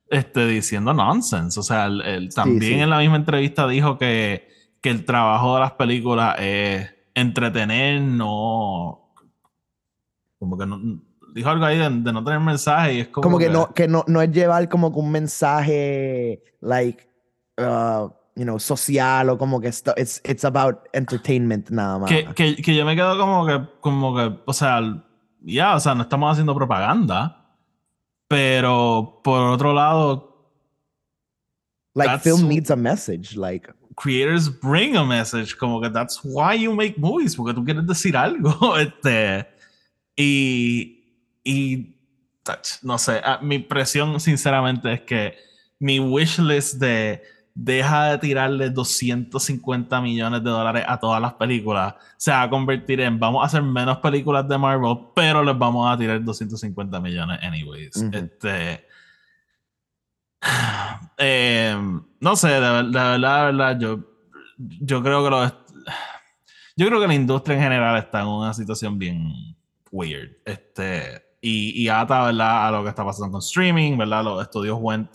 este, 0.08 0.46
diciendo 0.46 0.92
nonsense. 0.92 1.58
O 1.58 1.62
sea, 1.62 1.86
él, 1.86 2.00
él 2.02 2.34
también 2.34 2.74
sí. 2.74 2.80
en 2.80 2.90
la 2.90 2.98
misma 2.98 3.16
entrevista 3.16 3.66
dijo 3.66 3.98
que, 3.98 4.48
que 4.80 4.90
el 4.90 5.04
trabajo 5.04 5.54
de 5.54 5.60
las 5.60 5.72
películas 5.72 6.36
es 6.38 6.90
entretener, 7.14 8.00
no. 8.00 9.12
Como 10.38 10.58
que 10.58 10.66
no. 10.66 10.80
Dijo 11.34 11.48
algo 11.48 11.64
ahí 11.64 11.78
de, 11.78 11.90
de 11.90 12.12
no 12.12 12.22
tener 12.22 12.40
mensaje 12.40 12.94
y 12.94 13.00
es 13.00 13.08
como. 13.08 13.22
Como 13.22 13.38
que 13.38 13.48
no, 13.48 13.72
que 13.72 13.88
no, 13.88 14.04
no 14.06 14.22
es 14.22 14.30
llevar 14.30 14.68
como 14.68 14.92
que 14.92 15.00
un 15.00 15.10
mensaje 15.10 16.42
like 16.60 17.08
uh, 17.58 18.08
you 18.36 18.44
know, 18.44 18.58
social 18.58 19.30
o 19.30 19.38
como 19.38 19.60
que 19.60 19.68
esto, 19.68 19.94
it's, 19.96 20.20
it's 20.24 20.44
about 20.44 20.88
entertainment 20.92 21.70
nada 21.70 21.98
más. 21.98 22.10
que, 22.10 22.26
que, 22.34 22.56
que 22.56 22.74
yo 22.74 22.84
me 22.84 22.96
quedo 22.96 23.18
como 23.18 23.46
que, 23.46 23.60
como 23.80 24.14
que, 24.16 24.38
o 24.44 24.52
sea, 24.52 24.80
ya, 25.44 25.76
o 25.76 25.80
sea, 25.80 25.94
no 25.94 26.02
estamos 26.02 26.32
haciendo 26.32 26.54
propaganda, 26.54 27.56
pero 28.28 29.20
por 29.22 29.40
otro 29.40 29.72
lado, 29.72 30.50
like 31.94 32.18
film 32.20 32.48
needs 32.48 32.70
a 32.70 32.76
message, 32.76 33.36
like 33.36 33.70
creators 33.96 34.48
bring 34.48 34.96
a 34.96 35.04
message, 35.04 35.56
como 35.56 35.80
que 35.80 35.90
that's 35.90 36.20
why 36.24 36.54
you 36.54 36.74
make 36.74 36.98
movies, 36.98 37.36
porque 37.36 37.54
tú 37.54 37.64
quieres 37.64 37.86
decir 37.86 38.16
algo, 38.16 38.76
este, 38.78 39.46
y, 40.16 41.04
y, 41.44 41.94
touch, 42.42 42.82
no 42.82 42.98
sé, 42.98 43.20
ah, 43.22 43.38
mi 43.42 43.58
presión 43.58 44.18
sinceramente 44.20 44.92
es 44.94 45.00
que 45.02 45.34
mi 45.78 46.00
wishlist 46.00 46.74
de 46.80 47.22
deja 47.56 48.06
de 48.06 48.18
tirarle 48.18 48.68
250 48.70 50.00
millones 50.00 50.42
de 50.42 50.50
dólares 50.50 50.84
a 50.88 50.98
todas 50.98 51.22
las 51.22 51.34
películas 51.34 51.94
se 52.16 52.32
va 52.32 52.42
a 52.42 52.50
convertir 52.50 53.00
en 53.00 53.20
vamos 53.20 53.42
a 53.42 53.46
hacer 53.46 53.62
menos 53.62 53.98
películas 53.98 54.48
de 54.48 54.58
Marvel, 54.58 54.96
pero 55.14 55.44
les 55.44 55.56
vamos 55.56 55.88
a 55.88 55.96
tirar 55.96 56.22
250 56.22 56.98
millones 57.00 57.38
anyways. 57.42 57.94
Este. 58.12 58.84
eh, 61.18 61.76
no 62.20 62.36
sé, 62.36 62.48
de, 62.48 62.60
ver- 62.60 62.84
de 62.86 62.90
verdad, 62.98 63.46
de 63.46 63.52
verdad, 63.52 63.78
yo, 63.80 63.98
yo 64.58 65.02
creo 65.02 65.24
que 65.24 65.30
lo 65.30 65.46
yo 66.76 66.86
creo 66.88 67.00
que 67.00 67.06
la 67.06 67.14
industria 67.14 67.56
en 67.56 67.62
general 67.62 67.96
está 67.98 68.22
en 68.22 68.26
una 68.28 68.52
situación 68.52 68.98
bien 68.98 69.32
weird. 69.92 70.30
Este, 70.44 71.22
y, 71.40 71.82
y 71.82 71.88
ata, 71.88 72.24
¿verdad? 72.26 72.66
A 72.68 72.70
lo 72.72 72.82
que 72.82 72.88
está 72.88 73.04
pasando 73.04 73.30
con 73.30 73.38
streaming, 73.40 73.96
¿verdad? 73.96 74.24
Los 74.24 74.42
estudios 74.42 74.78
went 74.80 75.08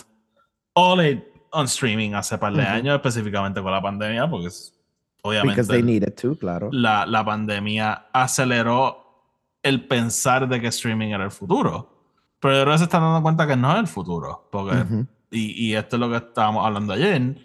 all 0.73 1.03
in 1.05 1.23
on 1.51 1.65
streaming 1.65 2.13
hace 2.13 2.37
par 2.37 2.53
de 2.53 2.63
años, 2.63 2.95
específicamente 2.95 3.61
con 3.61 3.71
la 3.71 3.81
pandemia, 3.81 4.29
porque 4.29 4.49
obviamente 5.21 5.61
because 5.61 5.67
they 5.67 5.83
need 5.83 6.03
it 6.03 6.19
too, 6.19 6.35
claro. 6.37 6.69
la, 6.71 7.05
la 7.05 7.23
pandemia 7.23 8.07
aceleró 8.13 9.05
el 9.63 9.85
pensar 9.87 10.47
de 10.47 10.61
que 10.61 10.67
streaming 10.67 11.09
era 11.09 11.23
el 11.25 11.31
futuro. 11.31 11.95
Pero 12.39 12.57
ahora 12.57 12.77
se 12.77 12.85
están 12.85 13.01
dando 13.01 13.21
cuenta 13.21 13.45
que 13.45 13.57
no 13.57 13.73
es 13.73 13.79
el 13.79 13.87
futuro. 13.87 14.47
Porque, 14.49 15.05
y, 15.31 15.67
y 15.67 15.75
esto 15.75 15.97
es 15.97 15.99
lo 15.99 16.09
que 16.09 16.17
estábamos 16.17 16.65
hablando 16.65 16.93
ayer, 16.93 17.35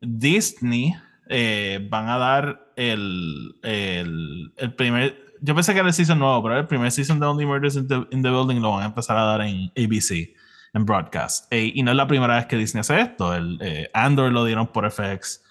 Disney 0.00 0.94
eh, 1.28 1.86
van 1.90 2.08
a 2.08 2.18
dar 2.18 2.72
el, 2.76 3.56
el, 3.62 4.52
el 4.56 4.74
primer 4.74 5.32
yo 5.42 5.54
pensé 5.56 5.72
que 5.72 5.80
era 5.80 5.88
el 5.88 5.94
season 5.94 6.20
nuevo, 6.20 6.40
pero 6.42 6.58
el 6.58 6.66
primer 6.66 6.92
season 6.92 7.18
de 7.18 7.26
Only 7.26 7.44
Murders 7.44 7.74
in 7.74 7.88
the, 7.88 8.06
in 8.12 8.22
the 8.22 8.30
Building 8.30 8.60
lo 8.60 8.70
van 8.70 8.84
a 8.84 8.86
empezar 8.86 9.16
a 9.16 9.24
dar 9.24 9.40
en 9.42 9.72
ABC, 9.76 10.30
en 10.74 10.84
broadcast. 10.86 11.52
Eh, 11.52 11.72
y 11.74 11.82
no 11.82 11.90
es 11.90 11.96
la 11.96 12.06
primera 12.06 12.36
vez 12.36 12.46
que 12.46 12.56
Disney 12.56 12.80
hace 12.80 13.00
esto. 13.00 13.34
El 13.34 13.58
eh, 13.60 13.90
Andor 13.94 14.32
lo 14.32 14.44
dieron 14.44 14.68
por 14.68 14.90
FX. 14.90 15.42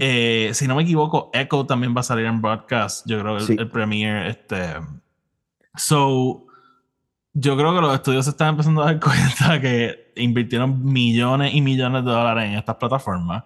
Eh, 0.00 0.50
si 0.54 0.68
no 0.68 0.76
me 0.76 0.84
equivoco, 0.84 1.30
Echo 1.34 1.66
también 1.66 1.94
va 1.94 2.00
a 2.00 2.04
salir 2.04 2.26
en 2.26 2.40
broadcast. 2.40 3.04
Yo 3.08 3.20
creo 3.20 3.34
que 3.36 3.40
el, 3.42 3.46
Sí. 3.46 3.56
el 3.58 3.68
premiere. 3.70 4.28
Este, 4.30 4.74
so, 5.74 6.46
yo 7.32 7.56
creo 7.56 7.74
que 7.74 7.80
los 7.80 7.94
estudios 7.94 8.24
se 8.24 8.30
están 8.30 8.50
empezando 8.50 8.82
a 8.82 8.86
dar 8.86 9.00
cuenta 9.00 9.60
que 9.60 10.12
invirtieron 10.16 10.84
millones 10.84 11.54
y 11.54 11.60
millones 11.60 12.04
de 12.04 12.10
dólares 12.10 12.44
en 12.44 12.54
estas 12.54 12.76
plataformas. 12.76 13.44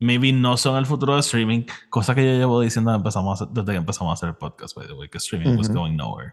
Maybe 0.00 0.32
no 0.32 0.56
son 0.56 0.76
el 0.78 0.84
futuro 0.86 1.14
de 1.14 1.20
streaming, 1.20 1.62
cosa 1.88 2.12
que 2.14 2.24
yo 2.24 2.32
llevo 2.36 2.60
diciendo 2.60 2.92
empezamos 2.92 3.40
a 3.40 3.44
hacer- 3.44 3.54
desde 3.54 3.72
que 3.72 3.78
empezamos 3.78 4.10
a 4.10 4.14
hacer 4.14 4.28
el 4.30 4.34
podcast, 4.34 4.76
by 4.76 4.86
the 4.88 4.94
way, 4.94 5.08
que 5.08 5.18
streaming 5.18 5.56
was 5.56 5.72
going 5.72 5.92
nowhere. 5.96 6.32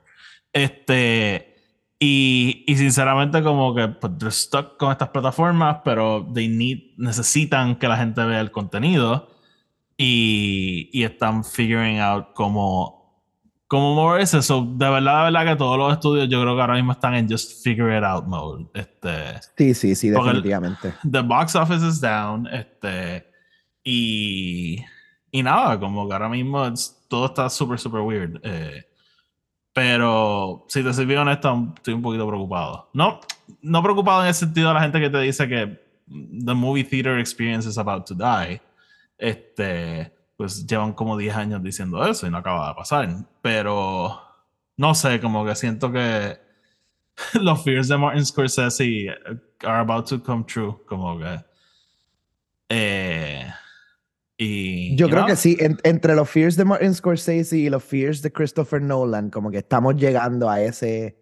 Este, 0.52 1.49
y, 2.00 2.64
y 2.66 2.76
sinceramente 2.78 3.44
como 3.44 3.76
que 3.76 3.88
pues, 3.90 4.18
they're 4.18 4.32
stuck 4.32 4.78
con 4.78 4.92
estas 4.92 5.10
plataformas, 5.10 5.80
pero 5.84 6.26
they 6.34 6.48
need, 6.48 6.96
necesitan 6.98 7.76
que 7.76 7.88
la 7.90 7.98
gente 7.98 8.24
vea 8.24 8.40
el 8.40 8.52
contenido 8.52 9.30
y, 9.98 10.90
y 10.94 11.04
están 11.04 11.44
figuring 11.44 12.00
out 12.00 12.28
cómo, 12.34 13.22
cómo 13.68 13.96
moverse. 13.96 14.42
So, 14.42 14.66
de 14.66 14.90
verdad, 14.90 15.26
de 15.26 15.32
verdad 15.32 15.52
que 15.52 15.56
todos 15.58 15.78
los 15.78 15.92
estudios 15.92 16.30
yo 16.30 16.42
creo 16.42 16.56
que 16.56 16.62
ahora 16.62 16.76
mismo 16.76 16.94
están 16.94 17.16
en 17.16 17.30
just 17.30 17.64
figure 17.64 17.98
it 17.98 18.04
out 18.06 18.26
mode. 18.26 18.68
Este, 18.74 19.10
Sí, 19.58 19.74
sí, 19.74 19.96
sí, 19.96 20.12
Porque 20.14 20.30
el- 20.30 20.36
definitivamente. 20.38 20.94
the 21.12 21.22
box 21.22 21.56
office 21.56 21.86
is 21.86 22.00
down, 22.00 22.48
este, 22.48 23.26
y, 23.84 24.78
y 25.32 25.44
nada, 25.44 25.78
como 25.80 26.08
que 26.08 26.14
ahora 26.14 26.30
mismo 26.30 26.64
todo 27.10 27.26
está 27.26 27.50
súper, 27.50 27.78
súper 27.78 28.02
weird. 28.02 28.40
eh, 28.44 28.86
pero 29.80 30.66
si 30.68 30.84
te 30.84 30.94
soy 30.94 31.16
honesto, 31.16 31.72
estoy 31.78 31.94
un 31.94 32.02
poquito 32.02 32.28
preocupado. 32.28 32.90
No, 32.92 33.22
no 33.62 33.82
preocupado 33.82 34.24
en 34.24 34.28
el 34.28 34.34
sentido 34.34 34.68
de 34.68 34.74
la 34.74 34.82
gente 34.82 35.00
que 35.00 35.10
te 35.10 35.20
dice 35.20 35.48
que 35.48 35.82
the 36.06 36.54
movie 36.54 36.84
theater 36.84 37.18
experience 37.18 37.66
is 37.66 37.78
about 37.78 38.06
to 38.06 38.14
die. 38.14 38.60
Este, 39.18 40.14
pues 40.36 40.68
llevan 40.68 40.92
como 40.92 41.16
10 41.16 41.34
años 41.34 41.64
diciendo 41.64 42.06
eso 42.06 42.28
y 42.28 42.30
no 42.30 42.40
acaba 42.40 42.68
de 42.68 42.76
pasar. 42.76 43.08
Pero 43.42 44.22
no 44.76 44.94
sé, 44.94 45.22
como 45.22 45.46
que 45.46 45.56
siento 45.56 45.90
que 45.94 46.38
los 47.36 47.64
fears 47.64 47.88
de 47.88 47.98
Martin 47.98 48.26
Scorsese 48.26 49.16
are 49.64 49.80
about 49.80 50.10
to 50.10 50.22
come 50.22 50.44
true, 50.44 50.78
como 50.86 51.18
que. 51.20 51.40
Eh, 52.68 53.50
y. 54.40 54.96
Yo 54.96 55.08
creo 55.10 55.26
que 55.28 55.36
sí, 55.36 55.58
en- 55.60 55.78
entre 55.84 56.16
los 56.16 56.28
fears 56.30 56.56
de 56.56 56.66
Martin 56.66 56.96
Scorsese 56.96 57.58
y 57.58 57.70
los 57.70 57.84
fears 57.84 58.22
de 58.24 58.32
Christopher 58.32 58.82
Nolan, 58.82 59.30
como 59.30 59.52
que 59.52 59.58
estamos 59.60 59.96
llegando 59.98 60.50
a 60.50 60.62
ese, 60.62 61.20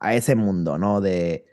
a 0.00 0.14
ese 0.14 0.34
mundo, 0.36 0.78
¿no? 0.78 1.00
De 1.00 1.44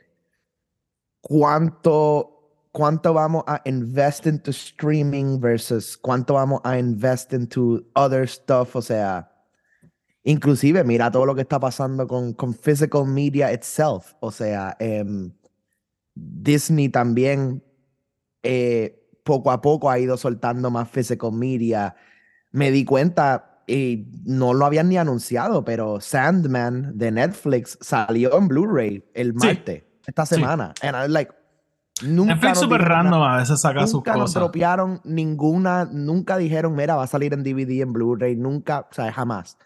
cuánto, 1.20 2.68
cuánto 2.72 3.12
vamos 3.14 3.44
a 3.46 3.60
invest 3.64 4.26
into 4.26 4.50
streaming 4.50 5.40
versus 5.40 5.96
cuánto 5.96 6.34
vamos 6.34 6.60
a 6.64 6.78
invest 6.78 7.32
into 7.32 7.82
other 7.94 8.28
stuff, 8.28 8.74
o 8.76 8.82
sea, 8.82 9.28
inclusive 10.24 10.84
mira 10.84 11.10
todo 11.10 11.26
lo 11.26 11.34
que 11.34 11.42
está 11.42 11.58
pasando 11.58 12.06
con, 12.06 12.32
con 12.34 12.54
physical 12.54 13.06
media 13.06 13.52
itself, 13.52 14.14
o 14.20 14.30
sea, 14.30 14.76
em, 14.78 15.32
Disney 16.14 16.88
también 16.88 17.62
eh, 18.42 19.01
poco 19.22 19.50
a 19.50 19.60
poco 19.60 19.90
ha 19.90 19.98
ido 19.98 20.16
soltando 20.16 20.70
más 20.70 20.88
physical 20.88 21.32
media. 21.32 21.94
Me 22.50 22.70
di 22.70 22.84
cuenta, 22.84 23.62
y 23.66 24.08
no 24.24 24.52
lo 24.54 24.66
habían 24.66 24.88
ni 24.88 24.96
anunciado, 24.98 25.64
pero 25.64 26.00
Sandman 26.00 26.98
de 26.98 27.12
Netflix 27.12 27.78
salió 27.80 28.36
en 28.38 28.48
Blu-ray 28.48 29.04
el 29.14 29.32
Sí. 29.38 29.46
martes, 29.46 29.84
esta 30.06 30.26
Sí. 30.26 30.34
semana. 30.34 30.74
And 30.82 30.96
I 30.96 31.00
was 31.00 31.08
like, 31.10 31.32
nunca 32.02 32.34
Netflix 32.34 32.58
super 32.58 32.78
dijeron 32.80 32.96
random 33.04 33.20
nada. 33.20 33.34
a 33.34 33.38
veces 33.38 33.60
saca 33.60 33.82
sus 33.86 33.94
Nunca 33.94 34.14
cosas. 34.14 34.34
dropearon 34.34 35.00
ninguna, 35.04 35.84
nunca 35.90 36.36
dijeron, 36.36 36.74
mira, 36.74 36.96
va 36.96 37.04
a 37.04 37.06
salir 37.06 37.32
en 37.32 37.42
DVD, 37.44 37.80
en 37.82 37.92
Blu-ray, 37.92 38.36
nunca, 38.36 38.80
o 38.90 38.94
sea, 38.94 39.12
jamás. 39.12 39.56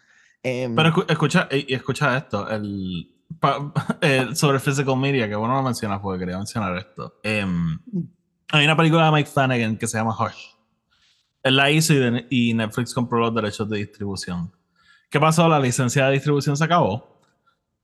Em, 0.42 0.76
Pero 0.76 0.90
escu- 0.90 1.06
escucha, 1.10 1.48
escucha 1.50 2.16
esto, 2.18 2.48
el, 2.50 3.08
pa- 3.40 3.72
el- 4.02 4.36
sobre 4.36 4.60
physical 4.60 4.96
media, 4.98 5.26
que 5.28 5.34
bueno 5.34 5.54
lo 5.54 5.62
mencionas 5.62 5.98
porque 6.00 6.20
quería 6.20 6.36
mencionar 6.36 6.76
esto. 6.76 7.14
Em, 7.24 7.78
hay 8.52 8.64
una 8.64 8.76
película 8.76 9.06
de 9.06 9.12
Mike 9.12 9.30
Flanagan 9.30 9.76
que 9.76 9.86
se 9.86 9.98
llama 9.98 10.16
Hush. 10.18 10.48
Él 11.42 11.56
la 11.56 11.70
hizo 11.70 11.92
y, 11.92 11.96
de- 11.98 12.26
y 12.30 12.54
Netflix 12.54 12.92
compró 12.94 13.18
los 13.20 13.34
derechos 13.34 13.68
de 13.68 13.78
distribución. 13.78 14.52
¿Qué 15.10 15.20
pasó? 15.20 15.48
La 15.48 15.60
licencia 15.60 16.06
de 16.06 16.12
distribución 16.14 16.56
se 16.56 16.64
acabó. 16.64 17.20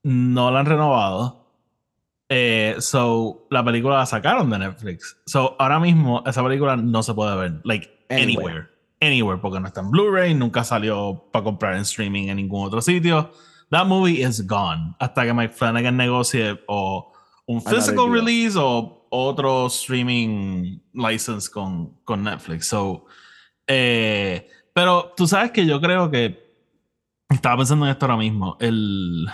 No 0.02 0.50
la 0.50 0.60
han 0.60 0.66
renovado. 0.66 1.46
Eh, 2.28 2.76
so, 2.78 3.46
la 3.50 3.64
película 3.64 3.98
la 3.98 4.06
sacaron 4.06 4.48
de 4.50 4.58
Netflix. 4.58 5.16
So, 5.26 5.54
ahora 5.58 5.78
mismo 5.78 6.22
esa 6.26 6.42
película 6.42 6.76
no 6.76 7.02
se 7.02 7.14
puede 7.14 7.36
ver. 7.36 7.60
Like, 7.64 7.88
Anywhere. 8.10 8.22
anywhere. 8.48 8.68
Anywhere, 9.00 9.40
porque 9.40 9.60
no 9.60 9.66
está 9.66 9.80
en 9.80 9.90
Blu-ray, 9.90 10.34
nunca 10.34 10.64
salió 10.64 11.28
para 11.32 11.44
comprar 11.44 11.74
en 11.74 11.80
streaming 11.80 12.28
en 12.28 12.36
ningún 12.36 12.66
otro 12.66 12.80
sitio. 12.80 13.32
That 13.70 13.86
movie 13.86 14.22
is 14.22 14.46
gone. 14.46 14.94
Hasta 14.98 15.24
que 15.24 15.34
Mike 15.34 15.54
Flanagan 15.54 15.96
negocie 15.96 16.60
o 16.68 17.12
un 17.46 17.62
physical 17.62 18.10
release 18.10 18.56
o 18.58 19.01
otro 19.14 19.66
streaming 19.66 20.78
license 20.94 21.50
con, 21.50 21.98
con 22.04 22.24
Netflix. 22.24 22.68
So, 22.68 23.04
eh, 23.66 24.48
pero 24.72 25.12
tú 25.14 25.26
sabes 25.26 25.50
que 25.50 25.66
yo 25.66 25.80
creo 25.82 26.10
que 26.10 26.42
estaba 27.28 27.58
pensando 27.58 27.84
en 27.84 27.92
esto 27.92 28.06
ahora 28.06 28.16
mismo. 28.16 28.56
El. 28.58 29.26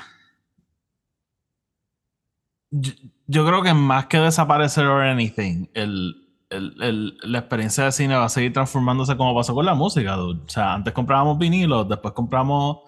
Yo, 3.27 3.47
creo 3.47 3.63
que 3.63 3.73
más 3.73 4.07
que 4.07 4.19
desaparecer 4.19 4.85
or 4.85 5.03
anything, 5.03 5.67
el, 5.75 6.15
el- 6.51 6.83
el- 6.83 7.19
la 7.23 7.39
experiencia 7.39 7.85
de 7.85 7.93
cine 7.93 8.15
va 8.17 8.25
a 8.25 8.29
seguir 8.29 8.53
transformándose 8.53 9.17
como 9.17 9.35
pasó 9.35 9.55
con 9.55 9.65
la 9.65 9.75
música. 9.75 10.17
dude. 10.17 10.41
O 10.45 10.49
sea, 10.49 10.75
antes 10.75 10.93
comprábamos 10.93 11.39
vinilos, 11.39 11.89
después 11.89 12.13
compramos 12.15 12.79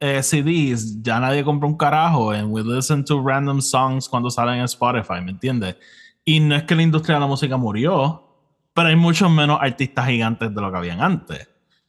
eh, 0.00 0.22
CDs, 0.22 1.02
ya 1.02 1.20
nadie 1.20 1.44
compra 1.44 1.68
un 1.68 1.76
carajo, 1.76 2.30
and 2.32 2.50
we 2.52 2.62
listen 2.62 3.04
to 3.04 3.22
random 3.22 3.60
songs 3.60 4.08
cuando 4.08 4.30
salen 4.30 4.56
en 4.58 4.64
Spotify, 4.64 5.20
¿me 5.22 5.30
entiendes? 5.30 5.76
Y 6.24 6.40
no 6.40 6.56
es 6.56 6.64
que 6.64 6.74
la 6.74 6.82
industria 6.82 7.16
de 7.16 7.20
la 7.20 7.26
música 7.26 7.56
murió, 7.56 8.30
pero 8.74 8.88
hay 8.88 8.96
muchos 8.96 9.30
menos 9.30 9.58
artistas 9.60 10.06
gigantes 10.06 10.54
de 10.54 10.60
lo 10.60 10.70
que 10.70 10.78
habían 10.78 11.00
antes. 11.00 11.48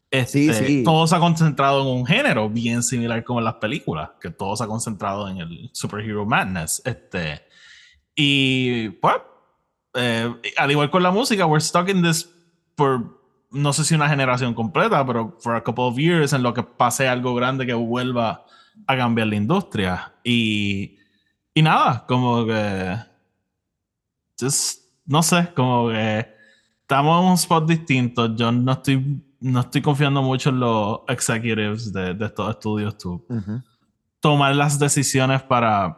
Este, 0.10 0.54
Sí, 0.54 0.65
sí. 0.65 0.84
Todo 0.84 1.08
se 1.08 1.15
ha 1.15 1.20
concentrado 1.20 1.82
en 1.82 1.88
un 1.88 2.06
género 2.06 2.50
bien 2.50 2.84
similar 2.84 3.24
como 3.24 3.39
en 3.39 3.46
las 3.46 3.56
películas, 3.56 4.12
que 4.20 4.30
todo 4.30 4.56
se 4.56 4.63
ha 4.63 4.67
concentrado 4.67 5.30
en 5.30 5.38
el 5.38 5.70
superhero 5.74 6.26
madness. 6.26 6.82
Este, 6.86 7.41
y 8.15 8.89
pues, 8.89 9.15
eh, 9.94 10.34
al 10.58 10.72
igual 10.72 10.89
con 10.89 11.04
la 11.04 11.12
música, 11.12 11.46
we're 11.46 11.62
stuck 11.62 11.88
in 11.89 12.04
this 12.04 12.30
por 12.76 13.22
no 13.52 13.74
sé 13.74 13.84
si 13.84 13.96
una 13.96 14.08
generación 14.08 14.54
completa, 14.54 15.06
pero 15.06 15.38
for 15.39 15.56
a 15.56 15.63
couple 15.63 15.84
of 15.84 15.98
years 15.98 16.34
en 16.34 16.41
lo 16.41 16.54
que 16.54 16.63
pase 16.63 17.08
algo 17.08 17.36
grande 17.36 17.65
que 17.65 17.74
vuelva 17.74 18.46
a 18.88 18.98
cambiar 18.98 19.28
la 19.28 19.36
industria. 19.36 20.13
Y, 20.24 20.98
y 21.54 21.62
nada, 21.62 22.06
como 22.08 22.46
que. 22.46 23.11
Just, 24.41 24.82
no 25.06 25.21
sé, 25.23 25.49
como 25.56 25.89
que 25.89 26.27
estamos 26.82 27.21
en 27.21 27.27
un 27.30 27.34
spot 27.36 27.67
distinto. 27.69 28.36
Yo 28.36 28.51
no 28.51 28.71
estoy, 28.73 29.23
no 29.39 29.60
estoy 29.61 29.82
confiando 29.82 30.22
mucho 30.22 30.49
en 30.49 30.59
los 30.59 30.99
executives 31.07 31.93
de, 31.93 32.13
de 32.13 32.26
estos 32.26 32.49
estudios. 32.49 32.97
To 32.97 33.24
ujú. 33.30 33.61
tomar 34.20 34.55
las 34.55 34.78
decisiones 34.80 35.41
para 35.43 35.97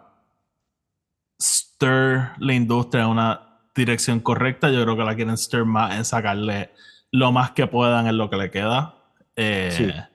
stir 1.41 2.31
la 2.37 2.53
industria 2.53 3.03
en 3.03 3.09
una 3.09 3.59
dirección 3.75 4.19
correcta. 4.19 4.69
Yo 4.69 4.83
creo 4.83 4.95
que 4.95 5.03
la 5.03 5.15
quieren 5.15 5.37
stir 5.37 5.65
más 5.65 5.95
en 5.95 6.05
sacarle 6.05 6.71
lo 7.11 7.31
más 7.31 7.51
que 7.51 7.67
puedan 7.67 8.07
en 8.07 8.17
lo 8.17 8.29
que 8.29 8.37
le 8.37 8.51
queda. 8.51 8.95
Eh, 9.35 9.69
Sí. 9.71 10.12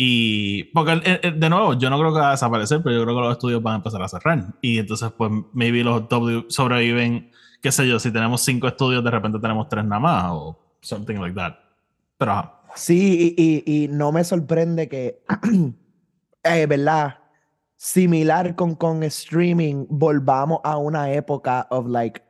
Y 0.00 0.62
porque 0.72 0.92
eh, 0.92 1.20
eh, 1.24 1.32
de 1.32 1.50
nuevo, 1.50 1.74
yo 1.74 1.90
no 1.90 1.98
creo 1.98 2.14
que 2.14 2.20
va 2.20 2.28
a 2.28 2.30
desaparecer, 2.30 2.80
pero 2.84 2.94
yo 2.96 3.02
creo 3.02 3.16
que 3.16 3.20
los 3.22 3.32
estudios 3.32 3.60
van 3.60 3.74
a 3.74 3.76
empezar 3.78 4.00
a 4.00 4.08
cerrar. 4.08 4.44
Y 4.62 4.78
entonces, 4.78 5.10
pues, 5.18 5.30
maybe 5.52 5.82
los 5.82 6.08
W 6.08 6.44
sobreviven, 6.48 7.32
qué 7.60 7.72
sé 7.72 7.86
yo, 7.88 7.98
si 7.98 8.12
tenemos 8.12 8.42
cinco 8.44 8.68
estudios, 8.68 9.02
de 9.02 9.10
repente 9.10 9.40
tenemos 9.40 9.68
tres 9.68 9.84
nada 9.84 9.98
más, 9.98 10.24
o 10.28 10.56
something 10.80 11.16
like 11.16 11.34
that. 11.34 11.54
Pero 12.16 12.30
ajá. 12.32 12.54
Sí, 12.76 13.34
y, 13.36 13.62
y- 13.66 13.84
y 13.84 13.88
no 13.88 14.12
me 14.12 14.22
sorprende 14.22 14.88
que, 14.88 15.20
eh, 16.44 16.66
¿verdad? 16.66 17.18
Similar 17.76 18.54
con, 18.54 18.76
con 18.76 19.02
streaming, 19.02 19.86
volvamos 19.88 20.60
a 20.62 20.76
una 20.76 21.12
época 21.12 21.66
of 21.70 21.86
like 21.88 22.22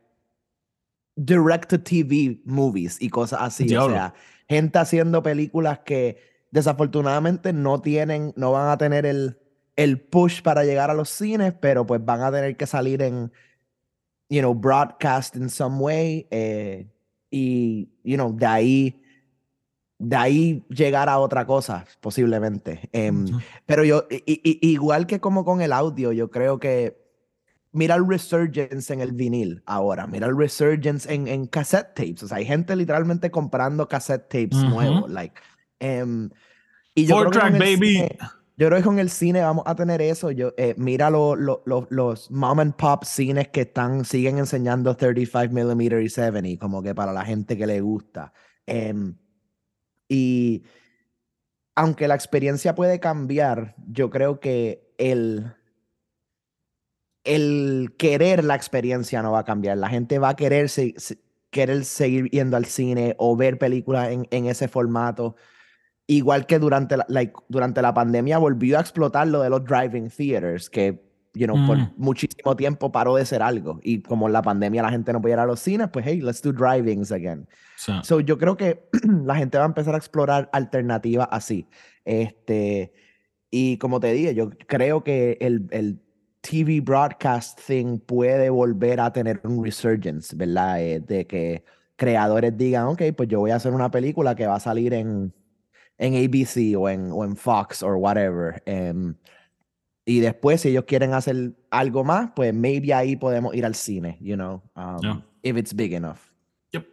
direct 1.17 1.69
to 1.69 1.79
TV 1.79 2.41
movies 2.47 2.97
y 3.01 3.11
cosas 3.11 3.41
así. 3.43 3.75
O 3.77 3.91
sea, 3.91 4.15
gente 4.49 4.79
haciendo 4.79 5.23
películas 5.23 5.81
que 5.81 6.28
desafortunadamente 6.51 7.53
no 7.53 7.81
tienen, 7.81 8.33
no 8.37 8.53
van 8.53 8.71
a 8.71 8.79
tener 8.79 9.07
el, 9.07 9.39
el 9.77 10.01
push 10.01 10.43
para 10.43 10.65
llegar 10.65 10.91
a 10.91 10.95
los 10.95 11.09
cines, 11.11 11.53
pero 11.61 11.87
pues 11.87 12.05
van 12.05 12.23
a 12.23 12.31
tener 12.33 12.57
que 12.57 12.67
salir 12.67 13.03
en, 13.03 13.33
you 14.29 14.41
know, 14.41 14.55
broadcast 14.55 15.37
in 15.37 15.49
some 15.51 15.79
way. 15.79 16.27
eh, 16.31 16.89
y, 17.31 17.91
you 18.05 18.17
know, 18.17 18.33
de 18.35 18.47
ahí 18.47 19.03
de 20.01 20.15
ahí 20.17 20.65
llegar 20.69 21.09
a 21.09 21.19
otra 21.19 21.45
cosa, 21.45 21.85
posiblemente. 22.01 22.89
Em, 22.93 23.35
pero 23.67 23.85
yo, 23.85 24.07
i- 24.11 24.23
i- 24.27 24.59
igual 24.71 25.07
que 25.09 25.19
como 25.21 25.45
con 25.45 25.61
el 25.61 25.73
audio, 25.73 26.13
yo 26.13 26.31
creo 26.31 26.61
que 26.61 26.97
mira 27.73 27.97
el 27.97 28.07
resurgence 28.09 28.93
en 28.95 29.01
el 29.01 29.11
vinil 29.13 29.61
ahora, 29.67 30.07
mira 30.07 30.29
el 30.29 30.39
resurgence 30.39 31.13
en, 31.13 31.27
en 31.27 31.47
cassette 31.47 31.95
tapes. 31.95 32.23
O 32.23 32.29
sea, 32.29 32.37
hay 32.39 32.45
gente 32.47 32.77
literalmente 32.77 33.31
comprando 33.33 33.89
cassette 33.89 34.29
tapes 34.29 34.65
nuevos. 34.69 35.11
Like, 35.11 35.41
em, 35.81 36.31
y 36.95 37.07
yo 37.07 37.15
Four 37.17 37.31
creo 37.31 37.33
que 37.33 37.39
con 37.51 37.59
track, 37.59 37.71
el 37.71 37.79
baby. 37.79 37.95
cine- 37.97 38.19
yo 38.57 38.67
creo 38.67 38.79
que 38.79 38.85
con 38.85 38.99
el 38.99 39.11
cine 39.11 39.41
vamos 39.43 39.63
a 39.67 39.75
tener 39.77 40.03
eso. 40.03 40.31
Yo, 40.33 40.53
eh, 40.57 40.75
mira 40.77 41.11
lo- 41.11 41.37
lo- 41.37 41.63
lo- 41.65 41.87
los 41.91 42.31
mom 42.31 42.59
and 42.59 42.75
pop 42.75 43.05
cines 43.05 43.49
que 43.49 43.61
están, 43.63 44.05
siguen 44.05 44.39
enseñando 44.39 44.97
35 44.97 45.55
mm 45.55 46.01
y 46.03 46.09
70, 46.09 46.59
como 46.61 46.83
que 46.83 46.95
para 46.95 47.13
la 47.13 47.25
gente 47.25 47.57
que 47.57 47.67
le 47.69 47.81
gusta. 47.81 48.33
Em, 48.67 49.17
y 50.09 50.65
aunque 51.77 52.09
la 52.09 52.17
experiencia 52.17 52.75
puede 52.75 52.99
cambiar, 52.99 53.77
yo 53.87 54.11
creo 54.11 54.41
que 54.41 54.93
el, 54.99 55.53
el 57.25 57.95
querer 57.99 58.43
la 58.45 58.55
experiencia 58.55 59.23
no 59.23 59.33
va 59.33 59.41
a 59.41 59.45
cambiar. 59.45 59.79
La 59.79 59.89
gente 59.89 60.19
va 60.19 60.31
a 60.31 60.37
querer, 60.37 60.69
se- 60.69 60.95
querer 61.51 61.85
seguir 61.85 62.29
yendo 62.31 62.57
al 62.57 62.65
cine 62.65 63.15
o 63.19 63.37
ver 63.37 63.59
películas 63.59 64.11
en, 64.11 64.27
en 64.31 64.47
ese 64.47 64.69
formato. 64.69 65.37
Igual 66.11 66.47
que 66.47 66.59
durante 66.59 66.97
la, 66.97 67.05
like, 67.09 67.35
durante 67.49 67.83
la 67.83 67.93
pandemia 67.95 68.39
volvió 68.39 68.79
a 68.79 68.81
explotar 68.81 69.29
lo 69.29 69.43
de 69.43 69.51
los 69.51 69.63
driving 69.65 70.09
theaters, 70.09 70.69
que 70.71 71.07
you 71.35 71.47
know, 71.47 71.67
por 71.67 71.77
Mm. 71.77 71.93
muchísimo 71.97 72.57
tiempo 72.57 72.91
paró 72.91 73.15
de 73.15 73.25
ser 73.25 73.43
algo. 73.43 73.79
Y 73.85 74.01
como 74.03 74.27
en 74.27 74.33
la 74.33 74.43
pandemia 74.43 74.83
la 74.83 74.91
gente 74.91 75.13
no 75.13 75.21
podía 75.21 75.35
ir 75.35 75.41
a 75.41 75.47
los 75.47 75.61
cines, 75.61 75.89
pues 75.93 76.05
hey, 76.09 76.21
let's 76.21 76.43
do 76.43 76.51
drivings 76.53 77.13
again. 77.13 77.47
Sí. 77.77 77.93
So, 78.03 78.21
yo 78.21 78.39
creo 78.39 78.57
que 78.57 78.89
la 79.25 79.37
gente 79.37 79.57
va 79.59 79.65
a 79.65 79.69
empezar 79.69 79.95
a 79.95 79.99
explorar 79.99 80.49
alternativas 80.53 81.29
así. 81.31 81.69
Este, 82.05 82.93
y 83.51 83.77
como 83.79 84.01
te 84.01 84.13
dije, 84.15 84.35
yo 84.35 84.51
creo 84.67 85.05
que 85.05 85.37
el, 85.41 85.69
el 85.71 86.01
TV 86.41 86.81
broadcast 86.81 87.61
thing 87.67 87.99
puede 87.99 88.51
volver 88.51 88.99
a 89.01 89.13
tener 89.13 89.41
un 89.45 89.63
resurgence, 89.63 90.35
¿verdad? 90.35 90.83
Eh, 90.83 91.01
de 91.01 91.27
que 91.27 91.63
creadores 91.97 92.57
digan, 92.57 92.87
ok, 92.87 93.03
pues 93.17 93.29
yo 93.29 93.41
voy 93.41 93.51
a 93.51 93.57
hacer 93.57 93.75
una 93.75 93.91
película 93.91 94.35
que 94.35 94.47
va 94.47 94.57
a 94.57 94.61
salir 94.61 94.95
en, 94.95 95.33
en 95.99 96.15
ABC 96.15 96.77
o 96.77 96.89
en, 96.89 97.11
o 97.13 97.25
en 97.25 97.37
Fox 97.37 97.83
o 97.83 97.89
whatever. 97.97 98.63
em, 98.67 99.15
y 100.05 100.21
después, 100.21 100.63
si 100.63 100.71
ellos 100.71 100.85
quieren 100.87 101.13
hacer 101.13 101.53
algo 101.71 102.03
más, 102.03 102.31
pues 102.35 102.55
maybe 102.55 102.95
ahí 102.95 103.15
podemos 103.17 103.55
ir 103.55 103.67
al 103.67 103.75
cine, 103.75 104.17
you 104.23 104.37
know, 104.37 104.63
um, 104.75 104.99
Yeah. 105.03 105.23
if 105.43 105.57
it's 105.59 105.75
big 105.75 105.93
enough. 105.93 106.19
Yep. 106.73 106.87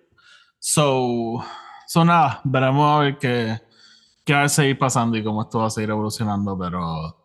So, 0.60 1.42
so 1.88 2.04
nada, 2.04 2.42
veremos 2.44 2.84
a 2.94 3.00
ver 3.04 3.18
qué, 3.18 3.58
qué 4.26 4.34
va 4.34 4.44
a 4.44 4.50
seguir 4.50 4.78
pasando 4.78 5.16
y 5.18 5.24
cómo 5.24 5.44
esto 5.44 5.60
va 5.60 5.68
a 5.68 5.70
seguir 5.70 5.92
evolucionando, 5.92 6.58
pero 6.58 7.18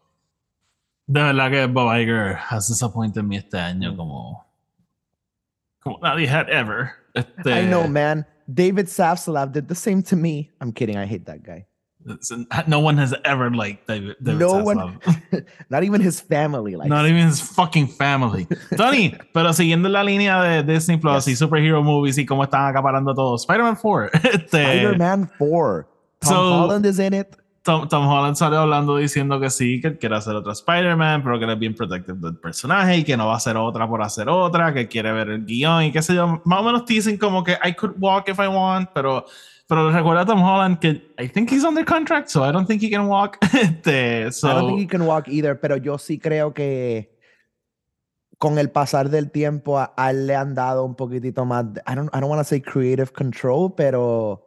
de 1.09 1.23
verdad 1.23 1.51
que 1.51 1.67
Bob 1.67 1.93
Iger 1.97 2.37
has 2.51 2.69
disappointed 2.69 3.23
me 3.25 3.39
este 3.39 3.59
año 3.59 3.93
Mm. 3.93 3.97
como, 3.97 4.47
como 5.81 5.99
nadie 6.03 6.29
had 6.29 6.49
ever. 6.51 6.91
Este, 7.15 7.63
I 7.63 7.67
know, 7.67 7.89
man. 7.89 8.25
David 8.47 8.87
Safsalav 8.87 9.51
did 9.53 9.67
the 9.67 9.75
same 9.75 10.03
to 10.05 10.15
me. 10.15 10.51
I'm 10.61 10.73
kidding. 10.73 10.97
I 10.97 11.05
hate 11.07 11.25
that 11.25 11.43
guy. 11.43 11.67
No 12.67 12.81
one 12.81 12.97
has 12.99 13.15
ever 13.25 13.51
liked 13.51 13.87
David, 13.87 14.17
David 14.21 14.41
No 14.41 14.53
one- 14.65 14.79
Zaslav. 14.79 15.45
Not 15.69 15.85
even 15.85 16.01
his 16.01 16.21
family. 16.21 16.75
Like, 16.75 16.89
Not 16.89 17.07
even 17.07 17.27
his 17.29 17.41
fucking 17.41 17.89
family. 17.89 18.47
Tony, 18.77 19.15
pero 19.35 19.53
siguiendo 19.53 19.89
la 19.89 20.03
línea 20.03 20.41
de 20.43 20.63
Disney 20.63 20.97
Plus 20.97 21.27
y 21.29 21.33
Yes. 21.33 21.39
superhero 21.41 21.83
movies 21.83 22.17
y 22.19 22.25
cómo 22.25 22.43
están 22.45 22.67
acaparando 22.67 23.15
todo. 23.15 23.37
Spider-Man 23.37 23.77
4. 23.77 24.11
Este, 24.33 24.63
Spider-Man 24.63 25.31
4. 25.39 25.87
Tom 26.21 26.29
So- 26.31 26.65
Holland 26.65 26.87
is 26.87 26.99
in 26.99 27.13
it. 27.15 27.37
Tom, 27.63 27.87
Tom 27.89 28.07
Holland 28.09 28.37
salió 28.37 28.61
hablando 28.61 28.97
diciendo 28.97 29.39
que 29.39 29.51
sí, 29.51 29.83
que 29.83 29.99
quiere 29.99 30.17
hacer 30.17 30.35
otra 30.35 30.53
Spider-Man, 30.55 31.23
pero 31.23 31.39
que 31.39 31.45
él 31.45 31.51
es 31.51 31.59
bien 31.59 31.75
protective 31.75 32.17
del 32.19 32.39
personaje 32.39 32.97
y 32.97 33.05
que 33.05 33.19
no 33.19 33.27
va 33.27 33.35
a 33.35 33.37
hacer 33.37 33.55
otra 33.59 33.87
por 33.87 34.01
hacer 34.03 34.31
otra, 34.31 34.73
que 34.73 34.89
quiere 34.89 35.13
ver 35.13 35.29
el 35.29 35.45
guion 35.45 35.83
y 35.85 35.93
qué 35.93 36.01
sé 36.01 36.15
yo. 36.15 36.41
Más 36.47 36.61
o 36.61 36.63
menos 36.63 36.87
dicen 36.87 37.19
como 37.19 37.45
que 37.45 37.59
I 37.63 37.75
could 37.75 37.97
walk 37.99 38.31
if 38.31 38.39
I 38.39 38.47
want, 38.49 38.89
pero, 38.95 39.27
pero 39.71 39.89
recuerda 39.93 40.23
a 40.23 40.27
Tom 40.27 40.41
Holland 40.43 40.81
que 40.81 41.15
I 41.17 41.29
think 41.29 41.49
he's 41.49 41.63
under 41.63 41.85
contract, 41.85 42.29
so 42.29 42.43
I 42.43 42.51
don't 42.51 42.67
think 42.67 42.83
he 42.83 42.91
can 42.91 43.07
walk. 43.07 43.39
Este, 43.55 44.33
so, 44.33 44.49
I 44.49 44.55
don't 44.55 44.67
think 44.67 44.81
he 44.81 44.87
can 44.89 45.07
walk 45.07 45.29
either, 45.29 45.61
pero 45.61 45.77
yo 45.77 45.97
sí 45.97 46.19
creo 46.19 46.53
que 46.53 47.17
con 48.39 48.59
el 48.59 48.71
pasar 48.73 49.11
del 49.11 49.31
tiempo 49.31 49.79
a, 49.79 49.95
a 49.97 50.11
él 50.11 50.27
le 50.27 50.35
han 50.35 50.57
dado 50.57 50.85
un 50.85 50.97
poquitito 50.97 51.45
más, 51.45 51.67
I 51.87 51.95
don't, 51.95 52.11
I 52.13 52.19
don't 52.19 52.29
want 52.29 52.41
to 52.41 52.45
say 52.45 52.61
creative 52.61 53.13
control, 53.13 53.73
pero 53.73 54.45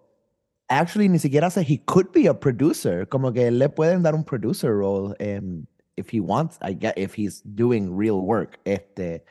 actually 0.67 1.07
ni 1.07 1.19
siquiera 1.19 1.49
sé, 1.49 1.63
he 1.65 1.78
could 1.86 2.11
be 2.11 2.28
a 2.28 2.38
producer, 2.38 3.07
como 3.07 3.32
que 3.32 3.49
le 3.49 3.69
pueden 3.69 4.03
dar 4.03 4.15
un 4.15 4.26
producer 4.26 4.78
role 4.78 5.15
um, 5.21 5.65
if 5.95 6.09
he 6.09 6.19
wants, 6.19 6.57
I 6.61 6.74
get, 6.74 6.97
if 6.97 7.13
he's 7.15 7.41
doing 7.45 7.95
real 7.95 8.19
work. 8.19 8.59
Este, 8.65 9.24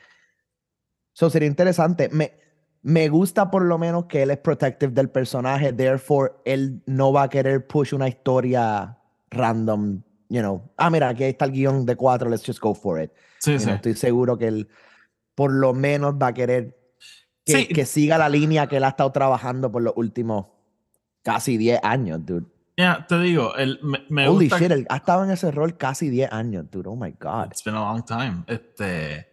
so 1.13 1.29
sería 1.29 1.47
interesante. 1.47 2.09
Me, 2.09 2.31
me 2.83 3.07
gusta 3.09 3.49
por 3.49 3.63
lo 3.63 3.77
menos 3.77 4.05
que 4.05 4.23
él 4.23 4.31
es 4.31 4.37
protective 4.37 4.91
del 4.91 5.09
personaje, 5.09 5.71
therefore 5.73 6.33
él 6.45 6.81
no 6.85 7.11
va 7.13 7.23
a 7.23 7.29
querer 7.29 7.65
push 7.65 7.93
una 7.93 8.07
historia 8.07 8.97
random, 9.31 10.01
you 10.29 10.41
know. 10.41 10.69
Ah, 10.77 10.89
mira, 10.89 11.09
aquí 11.09 11.23
está 11.23 11.45
el 11.45 11.51
guion 11.51 11.85
de 11.85 11.95
cuatro, 11.95 12.29
let's 12.29 12.45
just 12.45 12.59
go 12.59 12.75
for 12.75 13.01
it. 13.01 13.11
sí, 13.39 13.57
sí. 13.57 13.65
know, 13.65 13.75
estoy 13.75 13.95
seguro 13.95 14.37
que 14.37 14.47
él 14.47 14.67
por 15.35 15.51
lo 15.51 15.73
menos 15.73 16.13
va 16.21 16.27
a 16.27 16.33
querer 16.33 16.77
que, 17.45 17.53
Sí. 17.53 17.67
que 17.67 17.85
siga 17.85 18.17
la 18.17 18.29
línea 18.29 18.67
que 18.67 18.77
él 18.77 18.83
ha 18.83 18.89
estado 18.89 19.11
trabajando 19.11 19.71
por 19.71 19.81
los 19.81 19.93
últimos 19.97 20.45
casi 21.23 21.57
10 21.57 21.79
años, 21.83 22.25
dude. 22.25 22.45
Ya, 22.77 23.05
te 23.07 23.19
digo, 23.19 23.55
el, 23.55 23.79
me, 23.83 24.03
me 24.09 24.27
Holy 24.27 24.45
gusta 24.49 24.59
shit, 24.59 24.71
él 24.71 24.85
ha 24.89 24.97
estado 24.97 25.23
en 25.23 25.31
ese 25.31 25.51
rol 25.51 25.77
casi 25.77 26.09
10 26.09 26.31
años, 26.31 26.65
dude. 26.71 26.89
Oh 26.89 26.95
my 26.95 27.11
God. 27.19 27.47
It's 27.51 27.63
been 27.63 27.75
a 27.75 27.81
long 27.81 28.03
time. 28.03 28.43
Este, 28.47 29.27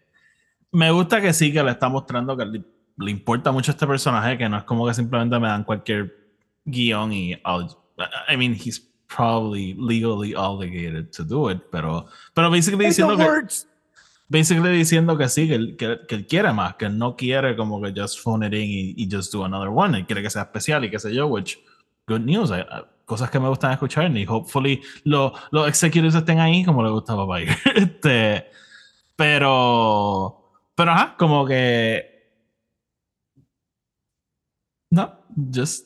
me 0.72 0.90
gusta 0.90 1.20
que 1.20 1.32
sí, 1.32 1.52
que 1.52 1.62
le 1.62 1.70
está 1.72 1.88
mostrando 1.88 2.36
que 2.36 2.44
le, 3.00 3.10
importa 3.10 3.50
mucho 3.52 3.70
este 3.72 3.86
personaje, 3.86 4.36
que 4.38 4.48
no 4.48 4.58
es 4.58 4.64
como 4.64 4.86
que 4.86 4.94
simplemente 4.94 5.38
me 5.38 5.48
dan 5.48 5.64
cualquier 5.64 6.14
guion 6.64 7.12
y 7.12 7.32
I'll- 7.44 7.76
I 8.28 8.36
mean, 8.36 8.54
he's 8.54 8.80
probably 9.14 9.74
legally 9.78 10.34
obligated 10.34 11.10
to 11.16 11.24
do 11.24 11.50
it, 11.50 11.58
pero, 11.72 12.06
pero 12.34 12.50
basically 12.50 12.86
diciendo 12.86 13.16
que, 13.16 13.24
words. 13.24 13.66
basically 14.28 14.70
diciendo 14.70 15.18
que 15.18 15.28
sí, 15.28 15.48
que 15.48 15.54
él, 15.56 15.76
que, 15.76 15.98
que 16.08 16.14
él 16.14 16.26
quiere 16.26 16.52
más, 16.52 16.76
que 16.76 16.84
él 16.86 16.96
no 16.96 17.16
quiere 17.16 17.56
como 17.56 17.80
que 17.82 17.92
just 17.94 18.20
phone 18.20 18.44
it 18.44 18.54
in 18.54 18.70
y, 18.70 18.94
y 18.96 19.08
just 19.10 19.32
do 19.32 19.44
another 19.44 19.68
one, 19.68 19.98
él 19.98 20.06
quiere 20.06 20.22
que 20.22 20.30
sea 20.30 20.42
especial 20.42 20.84
y 20.84 20.90
qué 20.90 20.98
sé 20.98 21.12
yo, 21.14 21.26
which, 21.26 21.58
good 22.06 22.20
news, 22.20 22.50
I- 22.50 22.60
I- 22.60 22.84
cosas 23.04 23.28
que 23.30 23.40
me 23.40 23.48
gustan 23.48 23.72
escuchar 23.72 24.16
y 24.16 24.24
hopefully 24.28 24.80
lo- 25.02 25.32
los 25.50 25.66
executives 25.66 26.14
estén 26.14 26.38
ahí 26.38 26.64
como 26.64 26.82
le 26.84 26.90
gusta 26.90 27.14
a 27.14 27.16
Papá 27.16 27.40
este, 27.74 28.46
pero, 29.16 30.52
pero 30.74 30.90
ajá, 30.92 31.14
como 31.18 31.44
que, 31.46 32.19
no, 34.90 35.12
just, 35.50 35.84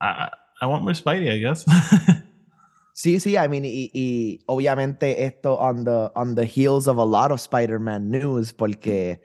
I, 0.00 0.30
I 0.60 0.66
want 0.66 0.84
more 0.84 0.94
Spidey, 0.94 1.32
I 1.32 1.38
guess. 1.38 1.64
Sí, 2.96 3.20
sí, 3.20 3.36
I 3.36 3.46
mean, 3.46 3.66
y, 3.66 3.90
y 3.92 4.40
obviamente 4.46 5.26
esto 5.26 5.58
on 5.58 5.84
the, 5.84 6.10
on 6.16 6.34
the 6.34 6.46
heels 6.46 6.88
of 6.88 6.96
a 6.96 7.04
lot 7.04 7.30
of 7.30 7.40
Spider-Man 7.40 8.10
news, 8.10 8.54
porque 8.54 9.20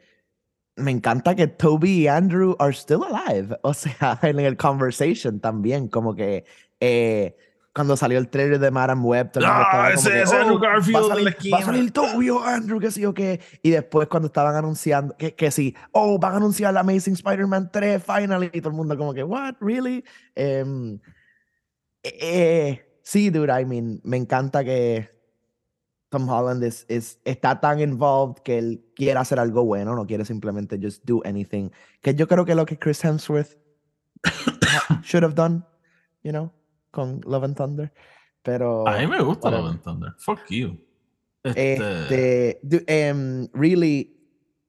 me 0.75 0.91
encanta 0.91 1.35
que 1.37 1.47
Toby 1.47 2.01
y 2.03 2.07
Andrew 2.09 2.57
are 2.59 2.73
still 2.73 3.05
alive. 3.05 3.55
O 3.63 3.73
sea, 3.73 4.19
en 4.23 4.41
el 4.41 4.57
conversation 4.57 5.39
también, 5.39 5.87
como 5.87 6.13
que 6.15 6.43
eh, 6.81 7.33
cuando 7.74 7.95
salió 7.95 8.17
el 8.19 8.28
trailer 8.30 8.59
de 8.59 8.69
Madame 8.72 9.01
Web, 9.01 9.32
todo 9.32 9.43
el 9.45 9.49
mundo 9.49 9.63
Ah, 9.65 9.69
estaba 9.69 9.88
como 9.95 9.99
ese 9.99 10.09
que, 10.11 10.22
es 10.24 10.32
Andrew 10.34 10.55
"Oh, 10.55 10.59
Garfield 10.59 10.95
va 10.95 10.99
a 10.99 11.01
de 11.03 11.07
la 11.07 11.13
salir, 11.15 11.26
va 11.26 11.30
a 11.30 11.32
esquina". 11.32 11.61
salir 11.61 11.91
Toby 11.91 12.30
o 12.30 12.43
Andrew, 12.43 12.80
qué 12.80 12.91
sé 12.91 13.01
yo 13.01 13.13
qué. 13.13 13.39
Y 13.61 13.69
después 13.69 14.07
cuando 14.09 14.28
estaban 14.28 14.55
anunciando 14.55 15.15
que, 15.17 15.34
que 15.36 15.51
sí, 15.51 15.74
oh, 15.91 16.19
van 16.19 16.34
a 16.34 16.38
anunciar 16.38 16.74
la 16.74 16.82
Amazing 16.82 17.13
Spider-Man 17.13 17.69
3 17.72 18.03
finally, 18.03 18.49
y 18.51 18.59
todo 18.59 18.72
el 18.72 18.76
mundo 18.76 18.97
como 18.97 19.13
que, 19.13 19.24
what, 19.24 19.55
really? 19.61 20.03
Em, 20.36 20.99
eh, 22.03 22.82
sí, 23.03 23.30
dude, 23.30 23.51
I 23.61 23.65
mean, 23.65 24.01
me 24.03 24.17
encanta 24.17 24.63
que 24.63 25.09
Tom 26.09 26.28
Holland 26.30 26.63
es, 26.63 26.86
es- 26.89 27.19
está 27.24 27.59
tan 27.61 27.80
involved 27.80 28.41
que 28.43 28.57
él 28.57 28.86
quiere 28.95 29.19
hacer 29.19 29.39
algo 29.39 29.63
bueno, 29.63 29.95
no 29.95 30.05
quiere 30.05 30.26
simplemente 30.26 30.78
just 30.82 31.05
do 31.05 31.22
anything. 31.24 31.69
Que 32.01 32.15
yo 32.15 32.28
creo 32.28 32.43
que 32.43 32.53
lo 32.55 32.65
que 32.65 32.78
Chris 32.78 33.03
Hemsworth 33.05 33.55
should 35.03 35.24
have 35.24 35.36
done, 35.36 35.63
you 36.24 36.32
know, 36.32 36.51
con 36.91 37.21
Love 37.25 37.43
and 37.45 37.55
Thunder. 37.55 37.93
Pero, 38.43 38.87
a 38.87 38.97
mí 38.99 39.07
me 39.07 39.21
gusta. 39.21 39.49
Love 39.49 39.69
and 39.71 39.81
Thunder. 39.81 40.13
Fuck 40.17 40.41
you. 40.49 40.77
Este, 41.43 42.59
este, 42.61 42.83
em, 42.87 43.47
really, 43.53 44.15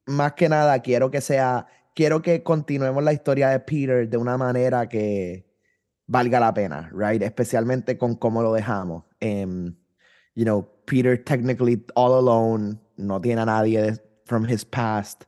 más 0.07 0.33
que 0.33 0.49
nada, 0.49 0.79
quiero 0.79 1.11
que 1.11 1.21
sea, 1.21 1.67
quiero 1.93 2.21
que 2.21 2.41
continuemos 2.43 3.03
la 3.03 3.13
historia 3.13 3.49
de 3.49 3.59
Peter 3.59 4.09
de 4.09 4.17
una 4.17 4.37
manera 4.37 4.89
que 4.89 5.45
valga 6.07 6.39
la 6.39 6.53
pena, 6.53 6.89
right? 6.93 7.21
Especialmente 7.21 7.97
con 7.97 8.15
cómo 8.15 8.41
lo 8.41 8.53
dejamos. 8.53 9.03
Em, 9.19 9.75
you 10.35 10.43
know, 10.43 10.67
Peter 10.85 11.23
technically 11.23 11.85
all 11.95 12.13
alone, 12.13 12.79
no 12.97 13.21
tiene 13.21 13.41
a 13.41 13.45
nadie 13.45 13.81
de- 13.81 14.01
from 14.25 14.45
his 14.49 14.65
past. 14.65 15.23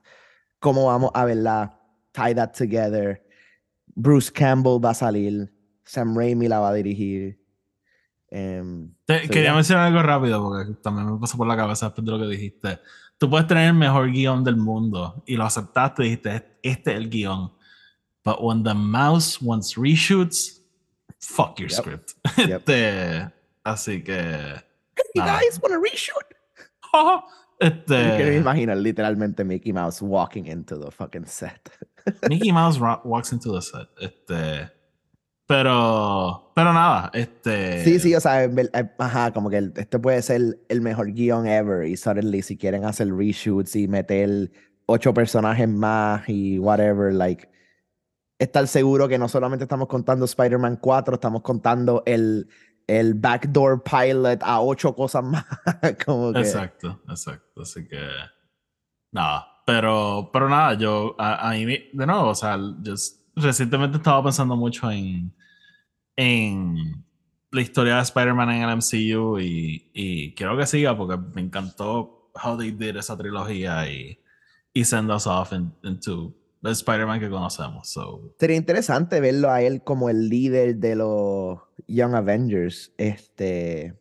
¿Cómo 0.59 0.85
vamos 0.87 1.11
a 1.13 1.25
verla? 1.25 1.79
Tie 2.11 2.33
that 2.33 2.53
together. 2.57 3.21
Bruce 3.95 4.31
Campbell 4.31 4.79
va 4.83 4.91
a 4.91 4.93
salir. 4.95 5.51
Sam 5.85 6.17
Raimi 6.17 6.47
la 6.47 6.59
va 6.59 6.69
a 6.69 6.73
dirigir. 6.73 7.39
Em, 8.31 8.91
Te- 9.05 9.29
quería 9.29 9.53
mencionar 9.53 9.87
algo 9.87 10.01
rápido 10.01 10.41
porque 10.43 10.73
también 10.81 11.11
me 11.13 11.19
pasó 11.19 11.37
por 11.37 11.47
la 11.47 11.55
cabeza 11.55 11.85
después 11.87 12.05
de 12.05 12.11
lo 12.11 12.19
que 12.19 12.25
dijiste. 12.27 12.79
Tú 13.17 13.29
puedes 13.29 13.47
tener 13.47 13.67
el 13.67 13.73
mejor 13.75 14.11
guion 14.11 14.43
del 14.43 14.57
mundo 14.57 15.23
y 15.25 15.35
lo 15.37 15.45
aceptaste 15.45 16.01
y 16.03 16.05
dijiste, 16.09 16.57
este 16.63 16.91
es 16.91 16.97
el 16.97 17.09
guion. 17.09 17.51
But 18.25 18.37
when 18.41 18.63
the 18.63 18.73
mouse 18.73 19.39
wants 19.41 19.77
reshoots, 19.77 20.61
fuck 21.19 21.59
your 21.59 21.69
Yep. 21.69 21.79
script. 21.79 22.11
Yep. 22.37 22.49
Este, 22.69 23.31
así 23.63 24.03
que... 24.03 24.21
Hey 24.97 25.03
nada. 25.15 25.39
guys, 25.39 25.59
wanna 25.61 25.79
reshoot? 25.79 26.25
Este, 27.57 27.93
Yo 28.09 28.15
quiero 28.17 28.33
imaginar 28.33 28.75
literalmente 28.77 29.45
Mickey 29.45 29.71
Mouse 29.71 30.01
walking 30.01 30.45
into 30.45 30.77
the 30.77 30.91
fucking 30.91 31.25
set. 31.25 31.69
Mickey 32.27 32.51
Mouse 32.51 32.77
walks 33.05 33.31
into 33.31 33.53
the 33.53 33.61
set. 33.61 33.87
Este, 34.01 34.69
pero, 35.47 36.51
pero 36.55 36.73
nada, 36.73 37.11
este. 37.13 37.83
Sí, 37.83 37.99
sí, 37.99 38.15
o 38.15 38.19
sea, 38.19 38.43
eh, 38.45 38.69
ajá, 38.97 39.31
como 39.31 39.49
que 39.49 39.71
este 39.75 39.99
puede 39.99 40.21
ser 40.21 40.59
el 40.69 40.81
mejor 40.81 41.11
guion 41.13 41.47
ever 41.47 41.87
y 41.87 41.97
suddenly 41.97 42.41
si 42.41 42.57
quieren 42.57 42.85
hacer 42.85 43.13
reshoots 43.13 43.75
y 43.75 43.87
meter 43.87 44.51
ocho 44.87 45.13
personajes 45.13 45.67
más 45.69 46.27
y 46.27 46.57
whatever, 46.59 47.13
like, 47.13 47.49
estar 48.39 48.67
seguro 48.67 49.07
que 49.07 49.17
no 49.17 49.27
solamente 49.29 49.63
estamos 49.65 49.87
contando 49.87 50.25
Spider-Man 50.25 50.77
4, 50.81 51.15
estamos 51.15 51.41
contando 51.41 52.03
el, 52.05 52.47
el 52.87 53.13
backdoor 53.13 53.83
pilot 53.83 54.41
a 54.43 54.61
ocho 54.61 54.95
cosas 54.95 55.23
más. 55.25 55.45
como 56.05 56.33
que, 56.33 56.39
Exacto, 56.39 57.01
exacto. 57.09 57.61
Así 57.61 57.87
que 57.87 57.99
nada, 59.11 59.45
pero, 59.65 60.29
pero 60.31 60.49
nada, 60.49 60.73
yo 60.75 61.15
a, 61.17 61.49
a 61.49 61.53
mí, 61.53 61.65
de 61.93 62.05
nuevo, 62.05 62.29
o 62.29 62.35
sea, 62.35 62.57
s- 62.85 63.15
recientemente 63.35 63.97
estaba 63.97 64.23
pensando 64.23 64.55
mucho 64.55 64.89
en, 64.91 65.33
en 66.15 67.03
la 67.51 67.61
historia 67.61 67.95
de 67.97 68.01
Spider-Man 68.03 68.49
en 68.51 68.61
el 68.63 68.77
MCU 68.77 69.39
y, 69.39 69.89
y 69.93 70.33
quiero 70.35 70.57
que 70.57 70.65
siga 70.65 70.97
porque 70.97 71.17
me 71.33 71.41
encantó 71.41 72.31
how 72.43 72.57
they 72.57 72.71
did 72.71 72.97
esa 72.97 73.17
trilogía 73.17 73.89
y, 73.89 74.19
y 74.73 74.83
send 74.83 75.09
us 75.11 75.25
off 75.27 75.53
in- 75.53 75.73
into 75.83 76.33
the 76.61 76.71
Spider-Man 76.71 77.19
que 77.19 77.29
conocemos. 77.29 77.89
So, 77.89 78.33
Sería 78.39 78.57
interesante 78.57 79.19
verlo 79.19 79.49
a 79.51 79.61
él 79.61 79.83
como 79.83 80.09
el 80.09 80.27
líder 80.29 80.77
de 80.77 80.95
los 80.95 81.59
Young 81.87 82.15
Avengers. 82.15 82.91
Este, 82.97 83.93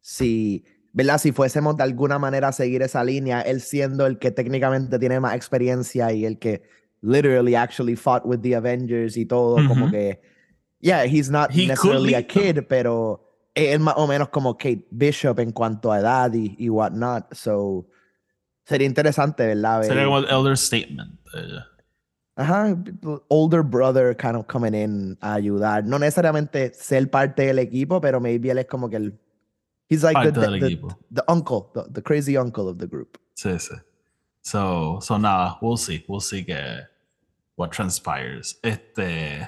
si, 0.00 0.64
¿verdad? 0.92 1.18
Si 1.18 1.32
fuésemos 1.32 1.76
de 1.76 1.82
alguna 1.82 2.18
manera 2.18 2.48
a 2.48 2.52
seguir 2.52 2.82
esa 2.82 3.04
línea, 3.04 3.40
él 3.42 3.60
siendo 3.60 4.06
el 4.06 4.18
que 4.18 4.30
técnicamente 4.30 4.98
tiene 4.98 5.20
más 5.20 5.34
experiencia 5.34 6.12
y 6.12 6.24
el 6.24 6.38
que 6.38 6.62
literally 7.02 7.54
actually 7.54 7.94
fought 7.94 8.26
with 8.26 8.42
the 8.42 8.54
Avengers 8.54 9.16
y 9.16 9.24
todo, 9.24 9.56
como 9.66 9.90
que, 9.90 10.20
yeah, 10.80 11.04
he's 11.04 11.30
not 11.30 11.50
He 11.50 11.66
necessarily 11.66 12.14
a 12.14 12.18
lead 12.18 12.28
them. 12.28 12.54
kid, 12.54 12.68
pero 12.68 13.20
es 13.54 13.78
más 13.80 13.94
o 13.96 14.06
menos 14.06 14.28
como 14.28 14.54
Kate 14.56 14.86
Bishop 14.90 15.38
en 15.40 15.52
cuanto 15.52 15.92
a 15.92 16.00
edad 16.00 16.32
y, 16.34 16.56
y 16.58 16.68
whatnot. 16.68 17.34
So, 17.34 17.86
sería 18.64 18.86
interesante, 18.86 19.46
¿verdad? 19.46 19.82
sería 19.82 20.04
como 20.04 20.18
el 20.18 20.28
elder 20.28 20.56
statement. 20.56 21.18
Ajá, 22.36 22.76
older 23.28 23.62
brother 23.64 24.16
kind 24.16 24.36
of 24.36 24.46
coming 24.46 24.74
in 24.74 25.18
a 25.20 25.34
ayudar. 25.34 25.84
No 25.84 25.98
necesariamente 25.98 26.72
ser 26.72 27.10
parte 27.10 27.46
del 27.46 27.58
equipo, 27.58 28.00
pero 28.00 28.20
maybe 28.20 28.50
él 28.50 28.58
es 28.58 28.66
como 28.66 28.88
que 28.88 28.96
el. 28.96 29.18
He's 29.88 30.04
like 30.04 30.20
the, 30.22 30.32
the, 30.32 30.56
equipo. 30.56 30.96
the 31.10 31.24
uncle, 31.26 31.70
the, 31.74 31.90
the 31.90 32.02
crazy 32.02 32.36
uncle 32.36 32.68
of 32.68 32.78
the 32.78 32.86
group. 32.86 33.18
Sí, 33.34 33.58
sí. 33.58 33.74
So, 34.48 34.98
so 35.02 35.18
nada, 35.18 35.58
we'll 35.60 35.76
see. 35.76 36.04
We'll 36.08 36.20
see 36.20 36.42
que 36.44 36.56
what 37.56 37.70
transpires. 37.70 38.56
Este, 38.62 39.46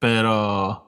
pero. 0.00 0.82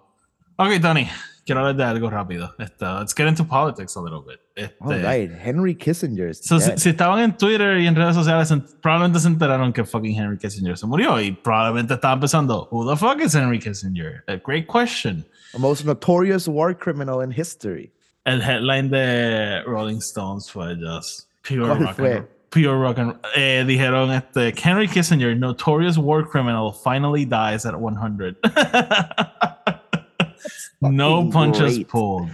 Ok, 0.56 0.80
Tony, 0.80 1.08
quiero 1.44 1.60
hablar 1.60 1.76
de 1.76 1.84
algo 1.84 2.10
rápido. 2.10 2.54
Este, 2.58 2.82
let's 2.84 3.14
get 3.14 3.26
into 3.28 3.44
politics 3.44 3.96
a 3.96 4.00
little 4.00 4.22
bit. 4.22 4.40
Este, 4.56 4.74
All 4.80 4.92
right, 5.02 5.30
Henry 5.32 5.74
Kissinger. 5.74 6.30
is 6.30 6.40
so, 6.44 6.58
si, 6.58 6.76
si 6.78 6.90
estaban 6.90 7.20
en 7.20 7.36
Twitter 7.36 7.78
y 7.78 7.86
en 7.86 7.94
redes 7.94 8.14
sociales, 8.14 8.50
en- 8.50 8.64
probablemente 8.80 9.18
se 9.20 9.28
enteraron 9.28 9.72
que 9.72 9.84
fucking 9.84 10.14
Henry 10.16 10.36
Kissinger 10.38 10.76
se 10.76 10.86
murió 10.86 11.20
y 11.20 11.32
probablemente 11.32 11.94
estaban 11.94 12.20
pensando, 12.20 12.68
who 12.70 12.88
the 12.88 12.96
fuck 12.96 13.20
is 13.20 13.34
Henry 13.34 13.58
Kissinger? 13.58 14.22
A 14.28 14.36
great 14.36 14.66
question. 14.66 15.24
The 15.52 15.58
most 15.60 15.84
notorious 15.84 16.48
war 16.48 16.74
criminal 16.74 17.20
in 17.20 17.30
history. 17.30 17.92
El 18.26 18.40
headline 18.40 18.90
de 18.90 19.62
Rolling 19.66 20.00
Stones 20.00 20.48
fue 20.50 20.74
just 20.76 21.28
pure 21.42 21.66
¿Cuál 21.66 21.80
rock 21.80 21.96
fue? 21.96 22.26
Pure 22.54 22.78
rock 22.78 22.98
and 22.98 23.16
eh, 23.34 23.64
dijeron 23.66 24.12
este 24.12 24.54
Henry 24.56 24.86
Kissinger, 24.88 25.36
notorious 25.36 25.98
war 25.98 26.24
criminal, 26.24 26.72
finally 26.72 27.26
dies 27.26 27.66
at 27.66 27.74
100. 27.74 28.36
no 30.80 31.28
punches 31.30 31.74
great. 31.74 31.88
pulled. 31.88 32.30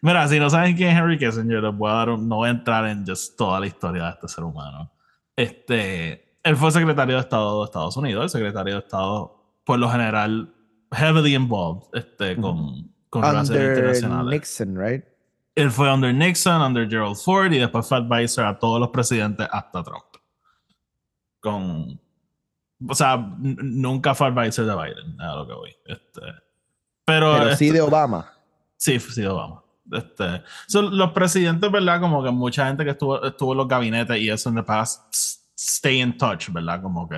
Mira, 0.00 0.28
si 0.28 0.38
no 0.38 0.48
saben 0.48 0.76
quién 0.76 0.90
es 0.90 0.96
Henry 0.96 1.18
Kissinger, 1.18 1.60
les 1.60 1.74
voy 1.74 1.90
a 1.90 1.94
dar 1.94 2.10
un- 2.10 2.28
no 2.28 2.36
voy 2.36 2.48
a 2.48 2.52
entrar 2.52 2.86
en 2.86 3.04
just 3.04 3.36
toda 3.36 3.58
la 3.58 3.66
historia 3.66 4.04
de 4.04 4.10
este 4.10 4.28
ser 4.28 4.44
humano. 4.44 4.92
Este, 5.34 6.36
él 6.44 6.56
fue 6.56 6.70
secretario 6.70 7.16
de 7.16 7.20
Estado 7.20 7.58
de 7.60 7.64
Estados 7.64 7.96
Unidos, 7.96 8.22
el 8.24 8.30
secretario 8.30 8.74
de 8.74 8.80
Estado, 8.80 9.34
por 9.64 9.78
lo 9.80 9.90
general, 9.90 10.54
heavily 10.92 11.34
involved 11.34 11.88
este, 11.92 12.36
con, 12.36 12.92
con 13.10 13.22
relaciones 13.22 13.68
internacionales. 13.70 14.30
Nixon, 14.32 14.76
right? 14.78 15.04
Él 15.58 15.70
fue 15.70 15.92
under 15.92 16.14
Nixon, 16.14 16.60
under 16.62 16.88
Gerald 16.88 17.16
Ford 17.16 17.52
y 17.52 17.58
después 17.58 17.88
fue 17.88 17.98
advisor 17.98 18.44
a 18.46 18.58
todos 18.58 18.78
los 18.80 18.90
presidentes 18.90 19.48
hasta 19.50 19.82
Trump. 19.82 20.04
Con. 21.40 22.00
O 22.88 22.94
sea, 22.94 23.16
nunca 23.38 24.14
fue 24.14 24.28
advisor 24.28 24.64
de 24.66 24.74
Biden, 24.74 25.20
a 25.20 25.34
lo 25.36 25.46
que 25.46 25.52
voy. 25.54 25.76
Este, 25.86 26.20
pero. 27.04 27.32
Pero 27.38 27.56
sí 27.56 27.66
este- 27.66 27.72
de 27.78 27.80
Obama. 27.80 28.32
Sí, 28.76 29.00
sí, 29.00 29.24
Obama. 29.24 29.62
Este, 29.90 30.42
son 30.66 30.96
los 30.96 31.12
presidentes, 31.12 31.70
¿verdad? 31.72 32.00
Como 32.00 32.22
que 32.22 32.30
mucha 32.30 32.66
gente 32.66 32.84
que 32.84 32.90
estuvo, 32.90 33.22
estuvo 33.24 33.52
en 33.52 33.58
los 33.58 33.68
gabinetes 33.68 34.16
y 34.18 34.28
eso 34.30 34.50
en 34.50 34.56
the 34.56 34.62
past 34.62 35.02
stay 35.56 36.00
in 36.00 36.16
touch, 36.16 36.50
¿verdad? 36.50 36.80
Como 36.82 37.08
que. 37.08 37.16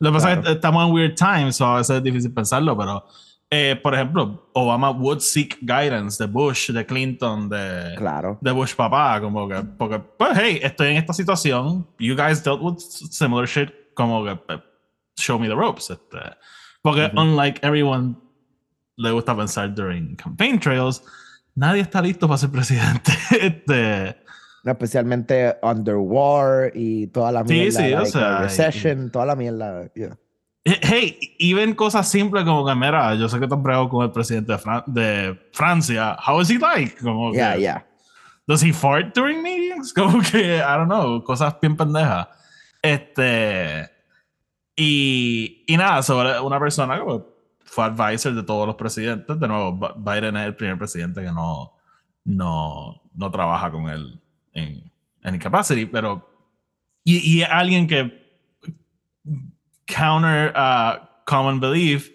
Lo 0.00 0.10
que 0.10 0.14
pasa 0.14 0.30
es 0.32 0.36
que 0.36 0.42
Claro. 0.42 0.54
estamos 0.56 0.86
en 0.88 0.92
weird 0.94 1.14
times, 1.14 1.56
so 1.56 1.66
a 1.66 1.76
veces 1.78 1.96
es 1.96 2.02
difícil 2.02 2.32
pensarlo, 2.34 2.76
pero. 2.76 3.06
Eh, 3.50 3.76
por 3.82 3.94
ejemplo, 3.94 4.50
Obama 4.54 4.90
would 4.90 5.20
seek 5.20 5.58
guidance 5.62 6.18
de 6.22 6.26
Bush, 6.30 6.70
de 6.70 6.84
Clinton, 6.84 7.48
de, 7.48 7.94
Claro. 7.96 8.38
de 8.40 8.52
Bush 8.52 8.74
papá, 8.74 9.20
como 9.20 9.48
que, 9.48 9.62
porque, 9.78 9.98
pues, 10.18 10.36
hey, 10.38 10.60
estoy 10.62 10.88
en 10.88 10.96
esta 10.98 11.12
situación, 11.12 11.86
you 11.98 12.14
guys 12.14 12.42
dealt 12.44 12.60
with 12.60 12.78
similar 12.78 13.46
shit, 13.46 13.70
como 13.94 14.24
que, 14.24 14.32
eh, 14.48 14.62
show 15.18 15.38
me 15.38 15.48
the 15.48 15.54
ropes, 15.54 15.90
este, 15.90 16.18
porque 16.82 17.06
Ujú. 17.06 17.20
unlike 17.20 17.58
everyone 17.66 18.16
le 18.96 19.10
gusta 19.12 19.34
pensar 19.34 19.74
during 19.74 20.14
campaign 20.16 20.58
trails, 20.60 21.02
nadie 21.54 21.80
está 21.82 22.02
listo 22.02 22.26
para 22.28 22.36
ser 22.38 22.50
presidente, 22.50 23.12
este, 23.40 24.16
especialmente 24.64 25.56
under 25.62 25.96
war 25.96 26.70
y 26.74 27.06
toda 27.06 27.32
la 27.32 27.42
Sí, 27.46 27.54
mierda. 27.54 27.80
sí, 27.80 27.92
o 27.94 27.96
like, 27.98 28.10
sea, 28.10 28.20
uh, 28.20 28.40
y- 28.40 28.42
recession, 28.42 29.10
toda 29.10 29.24
la 29.26 29.34
mierda. 29.36 29.90
yeah. 29.94 30.16
Hey, 30.82 31.18
y 31.38 31.52
ven 31.54 31.74
cosas 31.74 32.10
simples 32.10 32.44
como 32.44 32.66
que, 32.66 32.74
mira, 32.74 33.14
yo 33.14 33.28
sé 33.28 33.38
que 33.38 33.46
te 33.46 33.54
has 33.54 33.62
bregado 33.62 33.88
con 33.88 34.04
el 34.04 34.10
presidente 34.12 34.52
de, 34.52 34.58
Fran- 34.58 34.84
de 34.86 35.38
Francia, 35.52 36.16
how 36.26 36.40
is 36.40 36.50
he 36.50 36.58
like? 36.58 36.96
Como 37.02 37.32
Yeah, 37.32 37.54
que, 37.54 37.60
yeah. 37.60 37.84
Does 38.46 38.62
he 38.62 38.72
fart 38.72 39.14
during 39.14 39.42
meetings? 39.42 39.92
Como 39.94 40.20
que, 40.22 40.56
I 40.56 40.76
don't 40.76 40.86
know, 40.88 41.22
cosas 41.22 41.54
bien 41.60 41.76
pendejas. 41.76 42.28
Este. 42.82 43.90
Y, 44.74 45.64
y 45.66 45.76
nada, 45.76 46.02
sobre 46.02 46.40
una 46.40 46.58
persona 46.58 46.98
que 46.98 47.20
fue 47.64 47.84
advisor 47.84 48.34
de 48.34 48.42
todos 48.42 48.66
los 48.66 48.76
presidentes. 48.76 49.38
De 49.38 49.46
nuevo, 49.48 49.72
Bi- 49.72 49.94
Biden 49.98 50.36
es 50.38 50.46
el 50.46 50.56
primer 50.56 50.78
presidente 50.78 51.20
que 51.20 51.30
no, 51.32 51.74
no, 52.24 53.02
no 53.14 53.30
trabaja 53.30 53.70
con 53.70 53.88
él 53.88 54.18
en 54.54 54.90
any 55.22 55.38
capacity, 55.38 55.84
pero. 55.86 56.26
Y, 57.04 57.38
y 57.38 57.42
alguien 57.42 57.86
que 57.86 58.17
counter 59.88 60.52
uh, 60.54 60.98
common 61.24 61.58
belief 61.60 62.10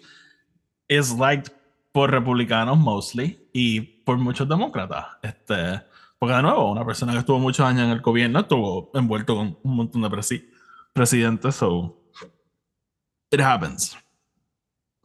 is 0.88 1.12
liked 1.12 1.50
por 1.92 2.10
republicanos 2.10 2.78
mostly 2.78 3.38
y 3.52 3.80
por 4.04 4.16
muchos 4.18 4.48
demócratas. 4.48 5.04
Este, 5.22 5.82
porque 6.18 6.34
de 6.34 6.42
nuevo, 6.42 6.70
una 6.70 6.84
persona 6.84 7.12
que 7.12 7.18
estuvo 7.18 7.38
muchos 7.38 7.66
años 7.66 7.82
en 7.82 7.90
el 7.90 8.00
gobierno 8.00 8.40
estuvo 8.40 8.90
envuelto 8.94 9.36
con 9.36 9.58
un 9.62 9.76
montón 9.76 10.02
de 10.02 10.08
presi- 10.08 10.44
presidentes, 10.92 11.54
so 11.56 12.00
it 13.30 13.40
happens. 13.40 13.96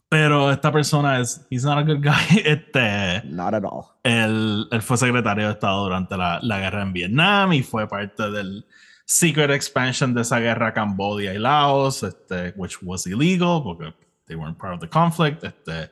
Pero 0.08 0.52
esta 0.52 0.72
persona 0.72 1.20
es, 1.20 1.46
he's 1.52 1.64
not 1.64 1.78
a 1.78 1.84
good 1.84 2.02
guy. 2.04 2.42
Este, 2.44 3.22
Not 3.26 3.54
at 3.54 3.64
all. 3.64 3.86
él, 4.04 4.68
él 4.72 4.82
fue 4.82 4.98
secretario 4.98 5.46
de 5.46 5.54
Estado 5.54 5.84
durante 5.84 6.18
la, 6.18 6.40
la 6.42 6.60
guerra 6.60 6.82
en 6.82 6.94
Vietnam 6.94 7.54
y 7.54 7.62
fue 7.62 7.88
parte 7.88 8.32
del 8.32 8.66
secret 9.10 9.50
expansion 9.50 10.14
de 10.14 10.22
esa 10.22 10.40
guerra 10.40 10.68
a 10.68 10.74
Cambodia 10.74 11.34
y 11.34 11.40
Laos, 11.40 12.04
este, 12.04 12.54
which 12.56 12.78
was 12.84 13.08
illegal 13.08 13.64
porque 13.64 13.92
they 14.28 14.36
weren't 14.36 14.58
part 14.58 14.76
of 14.76 14.80
the 14.80 14.88
conflict. 14.88 15.44
Este, 15.44 15.90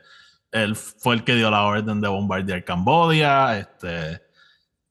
él 0.52 0.76
fue 0.76 1.16
el 1.16 1.24
que 1.24 1.36
dio 1.36 1.50
la 1.50 1.64
orden 1.64 2.00
de 2.00 2.08
bombardear 2.08 2.64
Cambodia. 2.64 3.58
Este, 3.58 4.22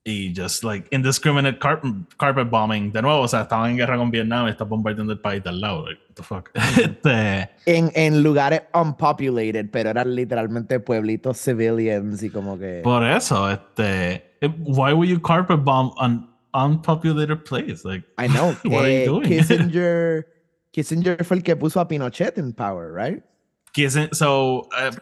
y 0.04 0.34
just 0.36 0.64
like 0.64 0.88
indiscriminate 0.90 1.60
carpet, 1.60 1.92
carpet 2.16 2.50
bombing 2.50 2.92
de 2.92 3.00
nuevo, 3.00 3.20
o 3.20 3.28
sea, 3.28 3.42
estaban 3.42 3.70
en 3.70 3.76
guerra 3.76 3.96
con 3.96 4.10
Vietnam 4.10 4.48
y 4.48 4.50
está 4.50 4.64
bombardeando 4.64 5.12
el 5.12 5.20
país 5.20 5.42
de 5.44 5.50
al 5.50 5.60
lado, 5.60 5.86
like, 5.86 6.00
what 6.08 6.14
the 6.16 6.22
fuck. 6.24 6.50
este, 6.78 7.48
En, 7.64 7.92
en 7.94 8.24
lugares 8.24 8.62
unpopulated, 8.74 9.70
pero 9.70 9.90
eran 9.90 10.12
literalmente 10.12 10.80
pueblitos 10.80 11.38
civilians 11.38 12.24
y 12.24 12.30
como 12.30 12.58
que... 12.58 12.80
por 12.82 13.04
eso, 13.04 13.48
este, 13.48 14.36
why 14.64 14.92
would 14.92 15.08
you 15.08 15.20
carpet 15.20 15.62
bomb 15.62 15.92
an 15.98 16.35
unpopulated 16.56 17.44
place? 17.44 17.84
Like, 17.84 18.04
I 18.18 18.26
know. 18.26 18.52
what 18.64 18.84
are 18.84 18.88
eh, 18.88 19.00
you 19.00 19.06
doing? 19.06 19.30
Kissinger, 19.30 20.24
Kissinger 20.72 21.24
fue 21.24 21.36
el 21.36 21.42
que 21.42 21.56
puso 21.56 21.80
a 21.80 21.86
Pinochet 21.86 22.38
in 22.38 22.52
power, 22.52 22.92
right? 22.92 23.22
Kissinger- 23.74 24.14
so, 24.14 24.68
uh, 24.76 24.92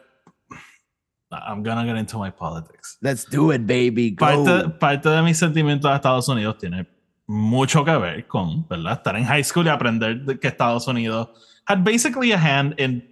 I'm 1.30 1.62
gonna 1.62 1.84
get 1.84 1.96
into 1.96 2.18
my 2.18 2.30
politics. 2.30 2.98
Let's 3.02 3.24
do 3.24 3.50
it, 3.50 3.66
baby. 3.66 4.10
Go. 4.10 4.26
Parte, 4.26 4.78
parte 4.78 5.08
de 5.08 5.22
mis 5.22 5.38
sentimientos 5.38 5.90
de 5.90 5.96
Estados 5.96 6.28
Unidos 6.28 6.58
tiene 6.58 6.86
mucho 7.26 7.84
que 7.84 7.96
ver 7.98 8.26
con, 8.26 8.66
¿verdad? 8.68 8.92
Estar 8.94 9.16
en 9.16 9.24
high 9.24 9.42
school 9.42 9.66
y 9.66 9.68
aprender 9.68 10.24
de 10.24 10.38
que 10.38 10.48
Estados 10.48 10.86
Unidos 10.86 11.28
had 11.66 11.84
basically 11.84 12.32
a 12.32 12.38
hand 12.38 12.74
in 12.78 13.02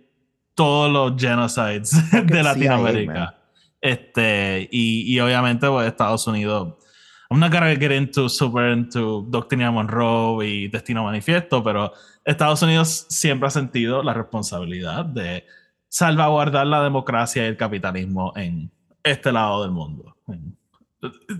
todos 0.55 0.91
los 0.91 1.21
genocides 1.21 1.91
de 2.13 2.29
CIA, 2.29 2.43
Latinoamérica. 2.43 3.13
man. 3.13 3.35
este, 3.81 4.69
y, 4.71 5.13
y 5.13 5.21
obviamente, 5.21 5.67
pues, 5.69 5.89
Estados 5.89 6.27
Unidos. 6.27 6.75
I'm 7.33 7.41
not 7.41 7.51
gonna 7.53 7.75
get 7.75 7.91
into 7.93 8.29
super 8.29 8.69
into 8.73 9.25
Doctrina 9.29 9.71
Monroe 9.71 10.47
y 10.47 10.69
Destino 10.69 11.05
Manifiesto, 11.05 11.63
pero 11.65 11.93
Estados 12.25 12.63
Unidos 12.63 13.07
siempre 13.09 13.47
ha 13.49 13.51
sentido 13.51 14.03
la 14.03 14.13
responsabilidad 14.15 15.05
de 15.07 15.45
salvaguardar 15.89 16.67
la 16.67 16.83
democracia 16.83 17.45
y 17.45 17.47
el 17.49 17.57
capitalismo 17.57 18.33
en 18.37 18.71
este 19.03 19.33
lado 19.33 19.63
del 19.63 19.71
mundo. 19.73 20.17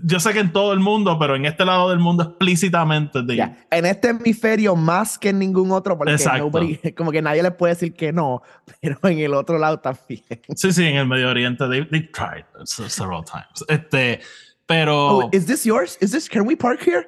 Yo 0.03 0.19
sé 0.19 0.33
que 0.33 0.39
en 0.41 0.51
todo 0.51 0.73
el 0.73 0.81
mundo, 0.81 1.17
pero 1.17 1.37
en 1.37 1.45
este 1.45 1.63
lado 1.63 1.89
del 1.89 1.99
mundo 1.99 2.23
explícitamente. 2.23 3.21
de- 3.23 3.37
Ya, 3.37 3.65
En 3.71 3.85
este 3.85 4.09
hemisferio 4.09 4.75
más 4.75 5.17
que 5.17 5.29
en 5.29 5.39
ningún 5.39 5.71
otro, 5.71 5.97
porque 5.97 6.11
nobody- 6.37 6.93
como 6.97 7.11
que 7.13 7.21
nadie 7.21 7.41
le 7.41 7.51
puede 7.51 7.73
decir 7.73 7.93
que 7.93 8.11
no, 8.11 8.41
pero 8.81 8.97
en 9.03 9.19
el 9.19 9.33
otro 9.33 9.57
lado 9.57 9.79
también. 9.79 10.21
Sí, 10.55 10.73
sí, 10.73 10.83
en 10.85 10.97
el 10.97 11.07
Medio 11.07 11.29
Oriente. 11.29 11.65
They, 11.69 11.85
they 11.85 12.01
tried 12.11 12.43
se- 12.65 12.89
several 12.89 13.23
times. 13.23 13.63
Este, 13.69 14.19
pero. 14.67 14.95
Oh, 14.95 15.29
is 15.31 15.45
this 15.45 15.65
yours? 15.65 15.97
Is 16.01 16.11
this? 16.11 16.27
Can 16.27 16.45
we 16.45 16.55
park 16.55 16.81
here? 16.81 17.05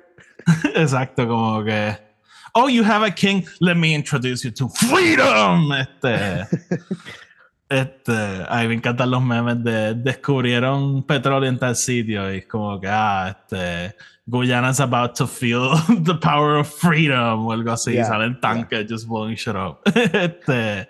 Exacto, 0.75 1.27
como 1.27 1.63
que. 1.63 1.97
Oh, 2.53 2.67
you 2.67 2.83
have 2.83 3.03
a 3.03 3.11
king. 3.11 3.45
Let 3.59 3.75
me 3.77 3.93
introduce 3.93 4.43
you 4.43 4.51
to 4.51 4.69
freedom. 4.69 5.71
Este. 5.71 6.47
este. 7.69 8.45
Ay, 8.49 8.67
me 8.67 8.75
encantan 8.75 9.11
los 9.11 9.21
memes 9.21 9.63
de 9.63 9.93
descubrieron 9.95 11.03
petróleo 11.03 11.49
en 11.49 11.59
tal 11.59 11.75
sitio 11.75 12.31
y 12.33 12.37
es 12.37 12.47
como 12.47 12.79
que, 12.79 12.87
ah, 12.89 13.35
este. 13.37 13.95
Guyana's 14.27 14.79
about 14.79 15.15
to 15.15 15.27
feel 15.27 15.75
the 16.03 16.15
power 16.15 16.57
of 16.57 16.67
freedom 16.67 17.45
o 17.45 17.51
algo 17.51 17.71
así. 17.71 17.93
Yeah, 17.93 18.05
Salen 18.05 18.39
tanques 18.39 18.87
just 18.89 19.07
blowing 19.07 19.35
shit 19.35 19.55
up. 19.55 19.81
este. 19.85 20.89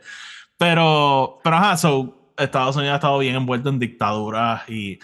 Pero, 0.57 1.39
pero 1.43 1.55
ajá, 1.57 1.75
so, 1.75 2.31
Estados 2.37 2.75
Unidos 2.75 2.93
ha 2.93 2.95
estado 2.95 3.19
bien 3.19 3.35
envuelto 3.35 3.69
en 3.69 3.79
dictaduras 3.79 4.69
y 4.69 4.99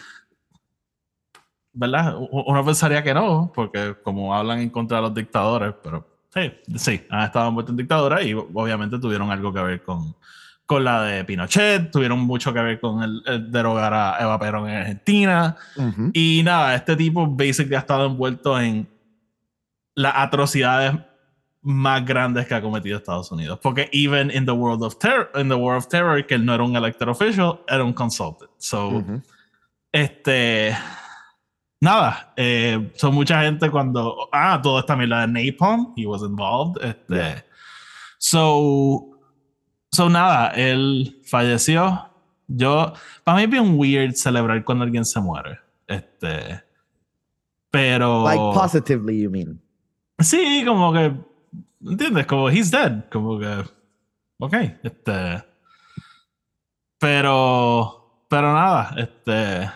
¿verdad? 1.74 2.15
Uno 2.32 2.65
pensaría 2.65 3.03
que 3.03 3.13
no, 3.13 3.51
porque 3.53 3.95
como 4.03 4.36
hablan 4.36 4.59
en 4.59 4.69
contra 4.69 4.97
de 4.97 5.03
los 5.03 5.13
dictadores, 5.13 5.74
pero 5.82 6.05
sí, 6.34 6.51
sí, 6.76 7.01
han 7.09 7.24
estado 7.24 7.47
envueltos 7.49 7.74
en 7.74 7.78
dictadura 7.78 8.22
y 8.24 8.34
obviamente 8.34 8.99
tuvieron 8.99 9.32
algo 9.32 9.53
que 9.53 9.61
ver 9.61 9.84
con, 9.84 10.15
con 10.65 10.84
la 10.84 11.03
de 11.03 11.24
Pinochet, 11.24 11.91
tuvieron 11.91 12.19
mucho 12.19 12.53
que 12.53 12.61
ver 12.61 12.80
con 12.80 13.03
el, 13.03 13.22
el 13.26 13.51
derogar 13.51 13.93
a 13.93 14.17
Eva 14.19 14.39
Perón 14.39 14.69
en 14.69 14.78
Argentina. 14.78 15.55
Ujú. 15.76 16.11
Y 16.13 16.41
nada, 16.43 16.76
este 16.76 16.95
tipo 16.95 17.26
basically 17.28 17.76
ha 17.76 17.80
estado 17.80 18.05
envuelto 18.05 18.59
en 18.59 18.88
las 19.95 20.13
atrocidades 20.15 20.93
más 21.63 22.03
grandes 22.05 22.47
que 22.47 22.55
ha 22.55 22.61
cometido 22.61 22.97
Estados 22.97 23.32
Unidos. 23.32 23.59
Porque 23.61 23.89
even 23.93 24.32
in 24.32 24.45
the 24.45 24.51
world 24.51 24.84
of 24.84 24.97
terror, 24.97 25.30
in 25.36 25.47
the 25.47 25.55
world 25.55 25.78
of 25.78 25.88
terror, 25.88 26.26
que 26.26 26.36
él 26.36 26.45
no 26.45 26.53
era 26.53 26.63
un 26.63 26.76
elected 26.76 27.07
official, 27.07 27.61
era 27.67 27.84
un 27.84 27.93
consultant. 27.93 28.49
So, 28.57 28.88
Ujú. 28.89 29.22
este. 29.91 30.76
Nada, 31.82 32.32
eh, 32.38 32.92
son 32.96 33.16
mucha 33.16 33.42
gente 33.42 33.70
cuando. 33.72 34.30
Ah, 34.32 34.60
todo 34.62 34.80
esta 34.80 34.96
mierda 34.96 35.26
de 35.26 35.28
Napalm, 35.28 35.94
he 35.98 36.06
was 36.06 36.22
involved. 36.22 36.78
Este, 36.84 37.16
Yeah. 37.16 37.44
So. 38.20 39.08
So 39.92 40.08
nada, 40.08 40.50
él 40.56 41.20
falleció. 41.26 42.08
Yo. 42.48 42.94
Para 43.24 43.38
mí 43.38 43.44
es 43.44 43.50
bien 43.50 43.78
weird 43.78 44.14
celebrar 44.14 44.64
cuando 44.64 44.84
alguien 44.84 45.04
se 45.04 45.20
muere. 45.20 45.60
Este. 45.88 46.62
Pero. 47.72 48.24
Like 48.26 48.54
positively, 48.54 49.24
you 49.24 49.32
mean? 49.32 49.60
Sí, 50.20 50.64
como 50.66 50.94
que. 50.94 51.16
¿Entiendes? 51.84 52.28
Como 52.28 52.48
he's 52.50 52.70
dead. 52.70 53.06
Como 53.12 53.40
que. 53.40 53.66
Ok, 54.38 54.54
este. 54.84 55.44
Pero. 57.00 58.26
Pero 58.30 58.54
nada, 58.54 58.94
este. 58.98 59.72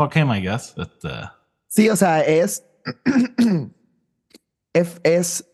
Fuck 0.00 0.16
him, 0.16 0.30
I 0.30 0.40
guess. 0.40 0.74
Este. 0.78 1.10
Sí, 1.68 1.90
o 1.90 1.94
sea, 1.96 2.22
es, 2.22 2.64
es, 4.72 5.00
es- 5.04 5.44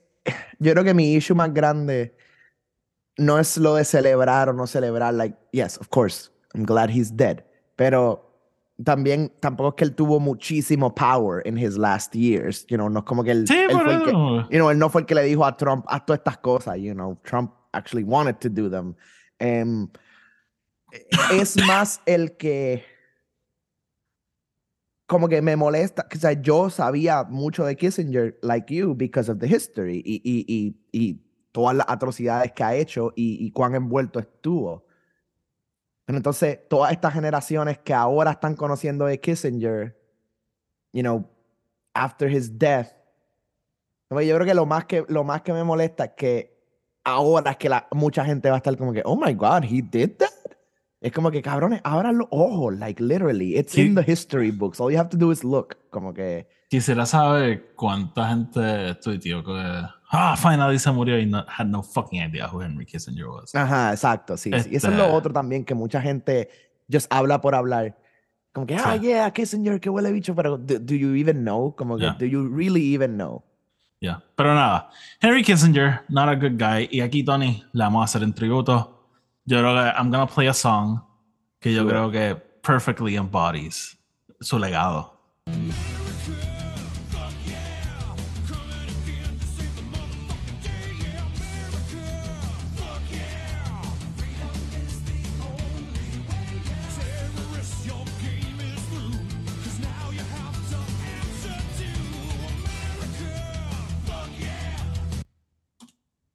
yo 0.61 0.73
creo 0.73 0.85
que 0.85 0.95
mi 0.95 1.15
issue 1.17 1.35
más 1.35 1.53
grande 1.53 2.17
no 3.19 3.41
es 3.41 3.57
lo 3.57 3.75
de 3.75 3.85
celebrar 3.85 4.49
o 4.49 4.53
no 4.53 4.69
celebrar, 4.69 5.15
like, 5.15 5.37
yes, 5.53 5.77
of 5.79 5.89
course, 5.89 6.31
I'm 6.55 6.65
glad 6.65 6.91
he's 6.91 7.11
dead, 7.17 7.45
pero 7.75 8.23
también 8.85 9.33
tampoco 9.41 9.71
es 9.71 9.75
que 9.77 9.85
él 9.85 9.95
tuvo 9.97 10.21
muchísimo 10.21 10.95
power 10.95 11.43
in 11.45 11.59
his 11.59 11.77
last 11.77 12.15
years, 12.15 12.65
you 12.69 12.77
know, 12.77 12.89
no 12.89 13.01
es 13.01 13.05
como 13.05 13.25
que 13.25 13.33
él, 13.33 13.49
Sí, 13.49 13.57
él 13.57 13.71
fue 13.73 13.95
el 13.95 14.05
que, 14.05 14.11
you 14.13 14.59
know, 14.59 14.71
él 14.71 14.79
no 14.79 14.89
fue 14.91 15.01
el 15.01 15.07
que 15.07 15.15
le 15.17 15.23
dijo 15.25 15.45
a 15.45 15.57
Trump, 15.57 15.85
haz 15.89 16.07
todas 16.07 16.21
estas 16.21 16.39
cosas, 16.39 16.77
you 16.79 16.93
know, 16.95 17.19
Trump 17.25 17.53
actually 17.73 18.05
wanted 18.05 18.37
to 18.39 18.49
do 18.49 18.71
them. 18.71 18.95
Em, 19.41 19.89
es 21.33 21.57
más 21.67 22.01
el 22.07 22.37
que 22.37 22.85
como 25.07 25.29
que 25.29 25.41
me 25.41 25.57
molesta, 25.57 26.07
o 26.13 26.19
sea, 26.19 26.33
yo 26.33 26.69
sabía 26.69 27.23
mucho 27.25 27.65
de 27.65 27.77
Kissinger, 27.77 28.39
like 28.43 28.75
you, 28.75 28.95
because 28.95 29.31
of 29.31 29.39
the 29.39 29.47
history 29.47 30.03
y, 30.05 30.21
y, 30.25 30.45
y, 30.49 30.77
y 30.91 31.27
todas 31.53 31.77
las 31.77 31.87
atrocidades 31.89 32.53
que 32.53 32.65
ha 32.65 32.75
hecho 32.75 33.13
y, 33.15 33.51
cuán 33.53 33.75
envuelto 33.75 34.19
estuvo. 34.19 34.85
Pero 36.05 36.19
entonces, 36.19 36.61
todas 36.69 36.93
estas 36.93 37.15
generaciones 37.15 37.79
que 37.79 37.95
ahora 37.95 38.33
están 38.33 38.55
conociendo 38.57 39.07
de 39.07 39.21
Kissinger, 39.21 39.97
you 40.93 41.03
know, 41.03 41.29
after 41.95 42.31
his 42.31 42.59
death, 42.59 42.89
no, 44.11 44.21
yo 44.21 44.35
creo 44.35 44.47
que 44.47 44.55
lo 44.55 44.67
más 44.67 44.85
que, 44.85 45.05
lo 45.09 45.25
más 45.25 45.43
que 45.43 45.53
me 45.53 45.65
molesta 45.65 46.05
es 46.05 46.13
que 46.17 46.57
ahora 47.05 47.53
es 47.53 47.57
que 47.57 47.69
la, 47.69 47.89
mucha 47.93 48.25
gente 48.25 48.51
va 48.51 48.57
a 48.57 48.59
estar 48.59 48.77
como 48.77 48.93
que, 48.93 49.03
oh 49.05 49.17
my 49.17 49.33
God, 49.33 49.65
he 49.65 49.81
did 49.81 50.17
that. 50.19 50.31
Es 51.01 51.13
como 51.13 51.31
que, 51.31 51.43
cabrones, 51.43 51.81
abran 51.85 52.19
los 52.19 52.29
ojos, 52.31 52.75
like 52.79 53.03
literally. 53.03 53.57
It's 53.57 53.77
in 53.77 53.89
Sí. 53.89 53.95
the 54.03 54.11
history 54.13 54.51
books. 54.51 54.81
All 54.81 54.91
you 54.91 54.99
have 54.99 55.11
to 55.11 55.17
do 55.17 55.31
is 55.31 55.45
look. 55.45 55.77
Como 55.91 56.13
que, 56.15 56.49
Quisiera 56.69 57.07
saber 57.07 57.75
cuánta 57.77 58.29
gente 58.29 58.95
tuiteó 58.97 59.45
que. 59.45 59.53
Ah, 60.11 60.37
finally 60.37 60.79
se 60.79 60.91
murió 60.91 61.19
y 61.19 61.27
no, 61.27 61.45
had 61.49 61.67
no 61.67 61.83
fucking 61.83 62.21
idea 62.23 62.49
who 62.49 62.61
Henry 62.63 62.87
Kissinger 62.87 63.27
was. 63.29 63.55
ajá, 63.55 63.93
exacto, 63.93 64.37
sí. 64.37 64.51
sí. 64.51 64.71
Y 64.73 64.77
eso 64.77 64.89
es 64.89 64.95
Este- 64.95 64.97
lo 64.97 65.13
otro 65.13 65.33
también, 65.33 65.65
que 65.65 65.75
mucha 65.75 66.01
gente 66.01 66.49
just 66.91 67.13
habla 67.13 67.41
por 67.41 67.55
hablar. 67.55 67.97
Como 68.53 68.67
que, 68.67 68.75
ah, 68.77 68.95
Sí. 68.95 69.01
yeah, 69.07 69.31
Kissinger, 69.33 69.79
qué 69.81 69.91
huele 69.91 70.11
bicho, 70.13 70.35
pero 70.35 70.57
do, 70.57 70.79
do 70.81 70.95
you 70.95 71.15
even 71.15 71.43
know? 71.43 71.75
Como 71.77 71.97
que, 71.99 72.05
Yeah. 72.05 72.17
do 72.19 72.25
you 72.27 72.49
really 72.49 72.95
even 72.95 73.15
know? 73.17 73.45
Yeah. 74.01 74.23
Pero 74.35 74.55
nada, 74.55 74.89
Henry 75.21 75.43
Kissinger, 75.43 76.01
not 76.09 76.29
a 76.29 76.35
good 76.35 76.59
guy. 76.59 76.89
Y 76.91 77.01
aquí, 77.01 77.23
Tony, 77.23 77.63
le 77.73 77.85
vamos 77.85 78.01
a 78.03 78.05
hacer 78.05 78.23
un 78.25 78.33
tributo. 78.33 78.96
Yo 79.49 79.59
creo 79.61 79.75
que 79.75 79.97
I'm 79.97 80.11
gonna 80.11 80.27
play 80.27 80.49
a 80.49 80.53
song 80.55 81.01
que 81.61 81.73
yo 81.73 81.87
creo 81.87 82.11
que 82.11 82.35
perfectly 82.63 83.17
embodies 83.17 83.97
su 84.41 84.59
legado. 84.59 85.13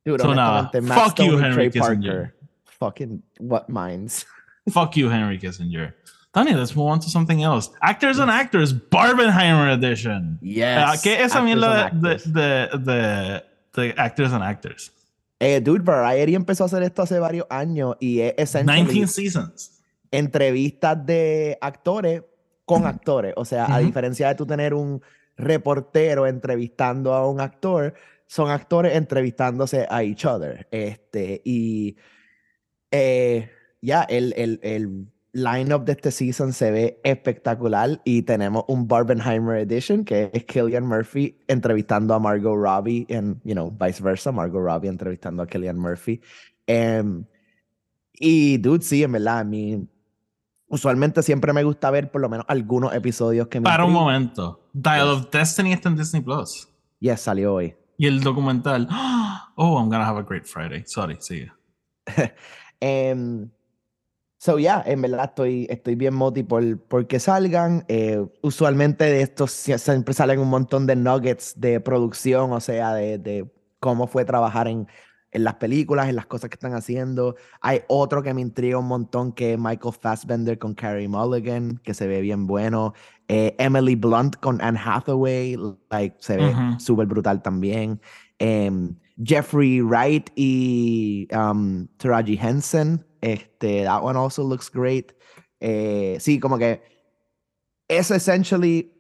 Dude, 0.03 0.19
So, 0.19 0.33
nada, 0.33 0.59
honestamente, 0.71 0.81
Matt 0.81 0.97
fuck 0.97 1.19
you, 1.19 1.25
Stone 1.25 1.43
Henry 1.43 1.69
Trey 1.69 1.81
Kissinger. 1.81 2.31
Parker. 2.31 2.40
Fucking 2.81 3.21
what 3.37 3.69
minds. 3.69 4.25
Fuck 4.69 4.97
you, 4.97 5.07
Henry 5.07 5.37
Kissinger. 5.37 5.93
Tony, 6.33 6.53
let's 6.55 6.75
move 6.75 6.87
on 6.87 6.99
to 6.99 7.09
something 7.09 7.43
else. 7.43 7.69
Actors 7.79 8.17
and 8.17 8.31
Actors, 8.31 8.73
Barbenheimer 8.73 9.71
Edition. 9.71 10.39
Yes. 10.41 10.83
Ah, 10.83 10.95
¿Qué 10.97 11.19
es 11.19 11.35
and 11.35 11.47
de, 11.47 11.67
actors. 11.67 12.23
de, 12.23 12.69
de, 12.73 13.43
de 13.75 13.93
Actors 13.97 14.33
and 14.33 14.43
Actors? 14.43 14.89
Eh, 15.39 15.59
dude, 15.61 15.83
Variety 15.83 16.33
empezó 16.33 16.63
a 16.63 16.65
hacer 16.65 16.81
esto 16.81 17.03
hace 17.03 17.19
varios 17.19 17.45
años 17.51 17.97
y 17.99 18.21
es 18.21 18.33
essentially 18.37 18.81
19 18.83 19.07
seasons. 19.07 19.81
entrevistas 20.09 21.05
de 21.05 21.59
actores 21.61 22.23
con 22.65 22.87
actores. 22.87 23.33
O 23.37 23.45
sea, 23.45 23.71
a 23.71 23.77
diferencia 23.79 24.27
de 24.29 24.35
tú 24.35 24.47
tener 24.47 24.73
un 24.73 25.03
reportero 25.37 26.25
entrevistando 26.25 27.13
a 27.13 27.29
un 27.29 27.41
actor, 27.41 27.93
son 28.25 28.49
actores 28.49 28.95
entrevistándose 28.95 29.85
a 29.87 30.01
each 30.01 30.25
other. 30.25 30.67
Este, 30.71 31.41
y 31.45 31.95
eh, 32.91 33.49
ya, 33.81 34.03
el, 34.03 34.33
el, 34.37 34.59
el 34.63 35.07
line-up 35.33 35.85
de 35.85 35.93
este 35.93 36.11
season 36.11 36.51
se 36.53 36.71
ve 36.71 36.99
espectacular 37.03 38.01
y 38.03 38.21
tenemos 38.23 38.65
un 38.67 38.87
Barbenheimer 38.87 39.57
edition 39.57 40.03
que 40.03 40.29
es 40.33 40.43
Killian 40.45 40.85
Murphy 40.85 41.37
entrevistando 41.47 42.13
a 42.13 42.19
Margot 42.19 42.55
Robbie 42.55 43.07
and, 43.09 43.37
you 43.43 43.53
know, 43.53 43.71
vice 43.71 44.03
versa, 44.03 44.31
Margot 44.31 44.61
Robbie 44.61 44.89
entrevistando 44.89 45.41
a 45.43 45.47
Killian 45.47 45.79
Murphy. 45.79 46.21
Em, 46.67 47.23
y, 48.13 48.57
dude, 48.57 48.83
sí, 48.83 49.03
en 49.03 49.13
verdad, 49.13 49.39
a 49.39 49.43
mí 49.43 49.87
usualmente 50.67 51.23
siempre 51.23 51.53
me 51.53 51.63
gusta 51.63 51.89
ver 51.91 52.11
por 52.11 52.21
lo 52.21 52.29
menos 52.29 52.45
algunos 52.47 52.93
episodios 52.93 53.47
que 53.47 53.59
me 53.59 53.63
Para 53.65 53.85
un 53.85 53.93
momento. 53.93 54.69
Dial 54.73 55.07
Yes. 55.07 55.25
of 55.25 55.31
Destiny 55.31 55.73
está 55.73 55.89
en 55.89 55.95
Disney 55.95 56.21
Plus. 56.21 56.67
Yes, 56.99 57.21
salió 57.21 57.53
hoy. 57.55 57.75
Y 57.97 58.07
el 58.07 58.21
documental. 58.21 58.87
Oh, 59.57 59.77
I'm 59.77 59.89
gonna 59.89 60.05
have 60.07 60.17
a 60.17 60.23
great 60.23 60.45
Friday. 60.45 60.83
Sorry, 60.87 61.17
sigue. 61.19 61.51
Em, 62.81 63.49
so, 64.37 64.57
yeah, 64.59 64.83
en 64.85 65.01
verdad 65.01 65.25
estoy, 65.25 65.67
estoy 65.69 65.95
bien 65.95 66.13
moti 66.13 66.43
por, 66.43 66.77
por 66.79 67.07
que 67.07 67.19
salgan. 67.19 67.85
Eh, 67.87 68.25
usualmente 68.41 69.05
de 69.05 69.21
estos 69.21 69.51
sie- 69.51 69.77
siempre 69.77 70.13
salen 70.13 70.39
un 70.39 70.49
montón 70.49 70.85
de 70.87 70.95
nuggets 70.95 71.53
de 71.59 71.79
producción, 71.79 72.51
o 72.51 72.59
sea, 72.59 72.93
de, 72.93 73.17
de 73.17 73.49
cómo 73.79 74.07
fue 74.07 74.25
trabajar 74.25 74.67
en, 74.67 74.87
en 75.31 75.43
las 75.43 75.55
películas, 75.55 76.09
en 76.09 76.15
las 76.15 76.25
cosas 76.25 76.49
que 76.49 76.55
están 76.55 76.73
haciendo. 76.73 77.35
Hay 77.61 77.81
otro 77.87 78.21
que 78.23 78.33
me 78.33 78.41
intriga 78.41 78.77
un 78.77 78.87
montón 78.87 79.31
que 79.31 79.53
es 79.53 79.59
Michael 79.59 79.93
Fassbender 79.99 80.57
con 80.59 80.73
Carey 80.73 81.07
Mulligan, 81.07 81.77
que 81.83 81.93
se 81.93 82.07
ve 82.07 82.21
bien 82.21 82.47
bueno. 82.47 82.93
Eh, 83.27 83.55
Emily 83.59 83.95
Blunt 83.95 84.35
con 84.37 84.61
Anne 84.61 84.79
Hathaway, 84.83 85.55
like, 85.89 86.17
se 86.19 86.35
ve 86.37 86.49
Ujú. 86.49 86.79
súper 86.79 87.05
brutal 87.07 87.41
también. 87.41 88.01
Em, 88.39 88.95
Jeffrey 89.23 89.81
Wright 89.81 90.29
y 90.35 91.27
um, 91.33 91.87
Taraji 91.97 92.37
Henson. 92.37 93.05
Este, 93.21 93.83
that 93.83 94.01
one 94.03 94.15
also 94.17 94.43
looks 94.43 94.69
great. 94.69 95.13
Eh, 95.59 96.17
sí, 96.19 96.39
como 96.39 96.57
que 96.57 96.81
es 97.87 98.09
essentially 98.11 98.91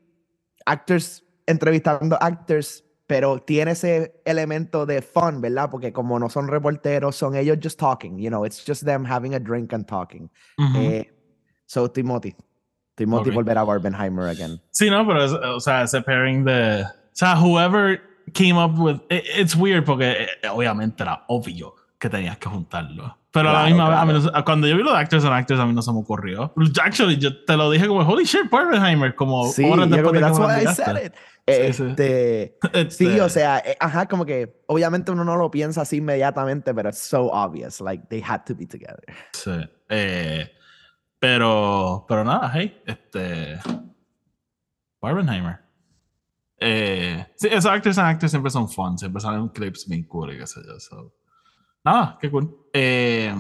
actors 0.65 1.23
entrevistando 1.47 2.17
actors, 2.21 2.83
pero 3.07 3.39
tiene 3.39 3.71
ese 3.71 4.21
elemento 4.25 4.85
de 4.85 5.01
fun, 5.01 5.41
¿verdad? 5.41 5.69
Porque 5.71 5.91
como 5.91 6.19
no 6.19 6.29
son 6.29 6.47
reporteros, 6.47 7.15
son 7.15 7.35
ellos 7.35 7.57
just 7.61 7.79
talking, 7.79 8.19
you 8.19 8.29
know, 8.29 8.45
it's 8.45 8.63
just 8.65 8.85
them 8.85 9.03
having 9.03 9.33
a 9.33 9.39
drink 9.39 9.73
and 9.73 9.87
talking. 9.87 10.29
Eh, 10.75 11.05
so, 11.65 11.87
Timothy. 11.87 12.35
Timothy 12.95 13.29
Ok. 13.31 13.35
volver 13.37 13.57
a 13.57 13.63
Barbenheimer 13.63 14.29
again. 14.29 14.61
Sí, 14.71 14.89
no, 14.89 15.05
pero 15.07 15.23
es- 15.25 15.31
o 15.33 15.59
sea, 15.59 15.83
ese 15.83 16.01
pairing 16.03 16.43
de. 16.45 16.83
O 16.83 17.13
sea, 17.13 17.35
whoever 17.35 17.99
came 18.33 18.57
up 18.57 18.77
with. 18.77 19.01
it- 19.09 19.25
it's 19.37 19.55
weird 19.55 19.83
porque 19.85 20.27
eh, 20.43 20.47
obviamente 20.49 21.03
era 21.03 21.23
obvio 21.27 21.75
que 21.99 22.09
tenías 22.09 22.37
que 22.37 22.49
juntarlo. 22.49 23.17
Pero 23.33 23.49
a 23.49 23.53
la 23.53 23.59
Claro, 23.59 23.69
misma 23.69 23.89
vez, 23.89 23.97
a 23.99 24.05
mí 24.05 24.11
claro. 24.19 24.31
no 24.39 24.43
cuando 24.45 24.67
yo 24.67 24.75
vi 24.75 24.83
los 24.83 24.93
actors 24.93 25.23
and 25.23 25.33
actors, 25.33 25.59
a 25.59 25.65
mí 25.65 25.71
no 25.73 25.81
se 25.81 25.91
me 25.93 25.99
ocurrió. 25.99 26.53
Actually, 26.83 27.17
yo 27.17 27.43
te 27.45 27.55
lo 27.55 27.71
dije 27.71 27.87
como, 27.87 28.01
holy 28.01 28.25
shit, 28.25 28.49
Barbenheimer, 28.49 29.15
como 29.15 29.45
Sí, 29.51 29.63
horas 29.63 29.89
después 29.89 30.11
de 30.13 30.19
que 30.19 30.25
that's 30.25 30.39
me 30.39 30.63
I 30.63 30.73
said 30.73 31.05
it. 31.05 31.13
Sí, 31.47 31.73
sí. 31.73 31.83
Este, 31.89 32.57
Este, 32.73 32.91
Sí, 32.91 33.19
o 33.21 33.29
sea, 33.29 33.59
eh, 33.59 33.77
ajá, 33.79 34.05
como 34.07 34.25
que 34.25 34.61
obviamente 34.67 35.11
uno 35.11 35.23
no 35.23 35.37
lo 35.37 35.49
piensa 35.49 35.81
así 35.81 35.97
inmediatamente, 35.97 36.73
pero 36.73 36.89
it's 36.89 36.99
so 36.99 37.31
obvious, 37.31 37.79
like 37.79 38.03
they 38.09 38.21
had 38.21 38.41
to 38.45 38.53
be 38.53 38.65
together. 38.65 39.01
Sí. 39.31 39.51
Eh, 39.87 40.51
pero, 41.19 42.05
pero 42.09 42.25
nada, 42.25 42.51
hey, 42.53 42.81
este. 42.85 43.59
Barbenheimer. 45.01 45.60
Eh, 46.63 47.25
sí, 47.37 47.47
esos 47.49 47.65
actors 47.71 47.97
and 47.97 48.07
actors 48.07 48.31
siempre 48.31 48.51
son 48.51 48.69
fun, 48.69 48.95
siempre 48.97 49.19
salen 49.19 49.49
clips 49.49 49.87
bien 49.87 50.03
cool 50.03 50.33
y 50.33 50.37
qué 50.37 50.45
sé 50.45 50.61
yo. 50.65 50.79
so. 50.79 51.11
Nada, 51.83 52.17
qué 52.21 52.29
cool. 52.29 52.55
Eh, 52.71 53.33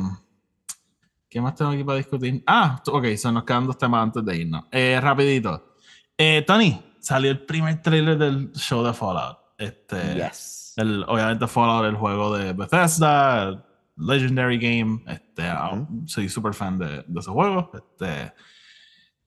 ¿Qué 1.29 1.39
más 1.39 1.53
tengo 1.55 1.69
aquí 1.71 1.83
para 1.83 1.97
discutir? 1.99 2.43
Ah, 2.47 2.81
ok, 2.87 3.05
so 3.15 3.31
nos 3.31 3.43
quedan 3.43 3.67
dos 3.67 3.77
temas 3.77 4.01
antes 4.03 4.25
de 4.25 4.37
irnos. 4.37 4.65
Eh, 4.71 4.99
rapidito. 4.99 5.75
Eh, 6.17 6.43
Tony, 6.45 6.81
salió 6.99 7.29
el 7.31 7.45
primer 7.45 7.81
trailer 7.81 8.17
del 8.17 8.51
show 8.53 8.83
de 8.83 8.91
Fallout. 8.93 9.37
Este, 9.57 10.15
Yes. 10.15 10.73
el, 10.77 11.03
obviamente 11.07 11.47
Fallout, 11.47 11.85
el 11.85 11.95
juego 11.95 12.35
de 12.35 12.53
Bethesda, 12.53 13.49
el 13.49 13.63
Legendary 13.97 14.57
Game. 14.57 15.03
Este, 15.07 15.43
ah. 15.43 15.87
Soy 16.07 16.27
súper 16.27 16.55
fan 16.55 16.79
de, 16.79 17.03
de 17.07 17.19
ese 17.19 17.29
juego. 17.29 17.71
Este, 17.75 18.33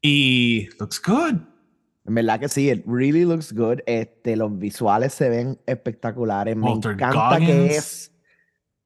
y 0.03 0.69
looks 0.81 1.01
good. 1.01 1.37
En 2.07 2.15
verdad 2.15 2.39
que 2.41 2.49
sí, 2.49 2.71
it 2.71 2.85
really 2.87 3.25
looks 3.25 3.53
good. 3.53 3.79
Este, 3.87 4.37
los 4.37 4.57
visuales 4.59 5.15
se 5.15 5.29
ven 5.31 5.59
espectaculares. 5.67 6.55
Me 6.57 6.67
Walter 6.69 6.93
encanta 6.93 7.39
que 7.39 7.47
Goggins. 7.47 7.71
es 7.77 8.13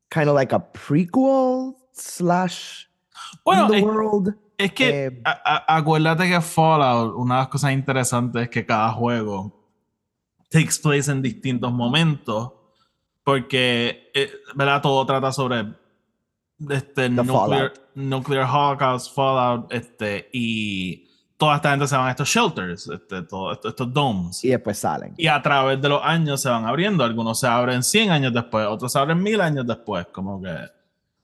kind 0.09 0.29
of 0.29 0.35
like 0.37 0.55
a 0.55 0.73
prequel 0.73 1.75
slash 1.93 2.85
Bueno, 3.45 3.69
the 3.69 3.79
es, 3.79 3.83
world. 3.83 4.37
es 4.57 4.73
que 4.73 5.07
eh, 5.07 5.21
a- 5.25 5.65
a- 5.67 5.77
acuérdate 5.79 6.29
que 6.29 6.41
Fallout, 6.41 7.15
una 7.17 7.35
de 7.35 7.41
las 7.41 7.49
cosas 7.49 7.73
interesantes 7.73 8.43
es 8.43 8.49
que 8.51 8.65
cada 8.65 8.91
juego 8.93 9.69
takes 10.51 10.79
place 10.83 11.11
en 11.11 11.21
distintos 11.21 11.73
momentos. 11.73 12.53
Porque, 13.25 14.11
eh, 14.15 14.31
¿verdad? 14.55 14.81
Todo 14.81 15.05
trata 15.05 15.33
sobre 15.33 15.75
este, 16.71 17.11
nuclear, 17.11 17.37
Fallout. 17.37 17.81
nuclear 17.95 18.45
Holocaust, 18.51 19.15
Fallout, 19.15 19.73
este, 19.73 20.29
y 20.33 21.08
toda 21.39 21.57
esta 21.57 21.71
gente 21.71 21.87
se 21.87 21.97
van 21.97 22.09
a 22.09 22.11
estos 22.11 22.29
shelters, 22.29 22.89
este, 22.89 23.23
todo, 23.23 23.53
esto- 23.53 23.69
estos 23.69 23.91
domes. 23.95 24.45
Y 24.45 24.49
después 24.49 24.77
salen. 24.77 25.15
Y 25.17 25.27
a 25.29 25.41
través 25.41 25.81
de 25.81 25.89
los 25.89 26.03
años 26.05 26.43
se 26.43 26.51
van 26.51 26.67
abriendo. 26.67 27.03
Algunos 27.05 27.41
se 27.41 27.47
abren 27.47 27.83
100 27.83 28.11
años 28.11 28.35
después, 28.35 28.67
otros 28.67 28.93
se 28.93 28.99
abren 28.99 29.23
1000 29.23 29.41
años 29.41 29.67
después. 29.67 30.07
Como 30.13 30.43
que. 30.43 30.55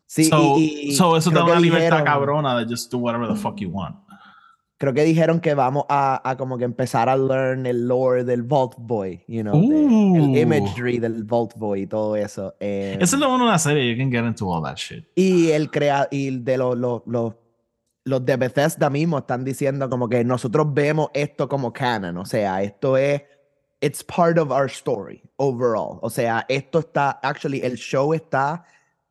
Sí, 0.06 0.24
so, 0.24 0.56
y, 0.58 0.62
y 0.90 0.92
so 0.92 1.16
eso 1.16 1.30
te 1.30 1.36
da 1.36 1.44
una 1.44 1.58
libertad 1.60 1.98
dijeron- 1.98 2.04
cabrona 2.04 2.56
de 2.58 2.64
just 2.66 2.90
do 2.92 2.98
whatever 2.98 3.28
the 3.28 3.34
fuck 3.34 3.56
you 3.58 3.68
want. 3.70 3.96
Creo 4.76 4.92
que 4.92 5.02
dijeron 5.04 5.40
que 5.40 5.54
vamos 5.54 5.84
a, 5.88 6.20
a 6.28 6.36
como 6.36 6.58
que 6.58 6.64
empezar 6.64 7.08
a 7.08 7.16
learn 7.16 7.64
el 7.64 7.86
lore 7.88 8.22
del 8.24 8.42
Vault 8.42 8.74
Boy, 8.76 9.24
you 9.28 9.42
know, 9.42 9.54
de- 9.60 10.18
el 10.34 10.36
imagery 10.38 10.98
del 10.98 11.24
Vault 11.24 11.54
Boy 11.56 11.82
y 11.82 11.86
todo 11.86 12.16
eso. 12.16 12.54
eh, 12.60 12.98
Eso 13.00 13.16
es 13.16 13.20
lo 13.20 13.28
bueno 13.28 13.44
de 13.44 13.50
una 13.50 13.58
serie. 13.58 13.90
You 13.90 13.96
can 13.96 14.10
get 14.12 14.24
into 14.24 14.46
all 14.48 14.62
that 14.62 14.76
shit. 14.76 15.04
Y 15.14 15.50
el 15.50 15.70
crea 15.70 16.06
y 16.10 16.38
de 16.38 16.58
los, 16.58 16.76
los, 16.76 17.02
los, 17.06 17.34
los 18.04 18.24
de 18.24 18.36
Bethesda 18.36 18.90
mismo 18.90 19.18
están 19.18 19.44
diciendo 19.44 19.88
como 19.88 20.08
que 20.08 20.24
nosotros 20.24 20.72
vemos 20.72 21.10
esto 21.14 21.48
como 21.48 21.72
canon, 21.72 22.18
o 22.18 22.26
sea, 22.26 22.62
esto 22.62 22.96
es 22.96 23.22
it's 23.80 24.02
part 24.02 24.38
of 24.38 24.50
our 24.50 24.66
story 24.66 25.22
overall. 25.36 25.98
O 26.02 26.10
sea, 26.10 26.44
esto 26.48 26.78
está 26.78 27.10
actually 27.22 27.60
el 27.62 27.76
show 27.76 28.14
está 28.14 28.64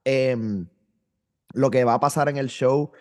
em, 0.04 0.68
lo 1.54 1.70
que 1.70 1.84
va 1.84 1.96
a 1.96 2.00
pasar 2.00 2.30
en 2.30 2.38
el 2.38 2.48
show 2.48 2.92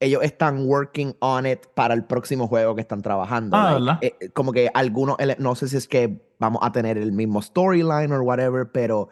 ellos 0.00 0.22
están 0.22 0.66
working 0.66 1.16
on 1.20 1.46
it 1.46 1.66
para 1.74 1.94
el 1.94 2.04
próximo 2.04 2.46
juego 2.46 2.74
que 2.74 2.82
están 2.82 3.00
trabajando. 3.00 3.56
Ah, 3.56 3.72
like, 3.72 3.80
¿verdad? 3.80 3.98
eh, 4.02 4.16
eh, 4.20 4.28
como 4.30 4.52
que 4.52 4.70
algunos, 4.74 5.16
no 5.38 5.54
sé 5.54 5.68
si 5.68 5.76
es 5.76 5.88
que 5.88 6.20
vamos 6.38 6.60
a 6.62 6.72
tener 6.72 6.98
el 6.98 7.12
mismo 7.12 7.40
storyline 7.40 8.12
or 8.12 8.20
whatever, 8.20 8.70
pero 8.70 9.08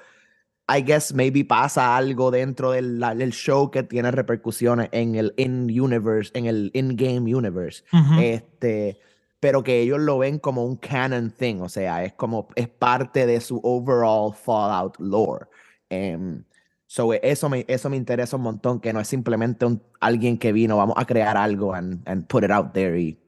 I 0.68 0.82
guess 0.82 1.12
maybe 1.12 1.44
pasa 1.44 1.96
algo 1.96 2.30
dentro 2.30 2.70
del, 2.70 3.32
show 3.32 3.70
que 3.70 3.82
tiene 3.82 4.10
repercusiones 4.10 4.88
en 4.92 5.16
el 5.16 5.34
in-universe, 5.36 6.30
en 6.34 6.46
el 6.46 6.70
in-game 6.72 7.34
universe. 7.34 7.84
Este, 8.18 8.98
pero 9.40 9.64
que 9.64 9.80
ellos 9.80 9.98
lo 9.98 10.18
ven 10.18 10.38
como 10.38 10.64
un 10.64 10.76
canon 10.76 11.30
thing, 11.30 11.60
o 11.60 11.68
sea, 11.68 12.04
es 12.04 12.12
como, 12.12 12.48
es 12.54 12.68
parte 12.68 13.26
de 13.26 13.40
su 13.40 13.60
overall 13.64 14.32
Fallout 14.32 14.96
lore. 15.00 15.46
Em, 15.90 16.44
so, 16.86 17.12
eso 17.12 17.48
me, 17.48 17.64
eso 17.66 17.90
me 17.90 17.96
interesa 17.96 18.36
un 18.36 18.42
montón, 18.42 18.78
que 18.78 18.92
no 18.92 19.00
es 19.00 19.08
simplemente 19.08 19.66
un, 19.66 19.82
alguien 20.00 20.38
que 20.38 20.52
vino, 20.52 20.76
vamos 20.76 20.94
a 20.96 21.04
crear 21.04 21.36
algo 21.36 21.74
and, 21.74 22.08
and 22.08 22.26
put 22.28 22.44
it 22.44 22.52
out 22.52 22.72
there 22.72 22.98
y 22.98 23.18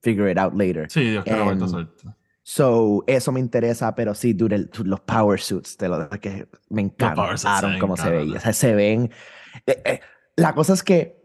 figure 0.00 0.30
it 0.30 0.38
out 0.38 0.54
later. 0.54 0.86
Sí, 0.88 1.10
Dios 1.10 1.24
suerte. 1.68 2.08
So, 2.46 3.02
eso 3.06 3.32
me 3.32 3.40
interesa, 3.40 3.94
pero 3.94 4.14
sí, 4.14 4.34
dude, 4.34 4.54
el- 4.54 4.70
los 4.84 5.00
power 5.00 5.40
suits, 5.40 5.78
de 5.78 5.88
lo 5.88 6.08
que 6.20 6.46
me 6.68 6.86
power 6.90 7.38
suits 7.38 7.40
se 7.40 7.46
encantaron 7.48 7.78
cómo 7.80 7.96
se 7.96 8.10
veía. 8.10 8.36
O 8.36 8.40
sea, 8.40 8.52
se 8.52 8.74
ven. 8.74 9.10
eh, 9.66 9.82
eh, 9.86 10.00
la 10.36 10.54
cosa 10.54 10.74
es 10.74 10.82
que 10.82 11.24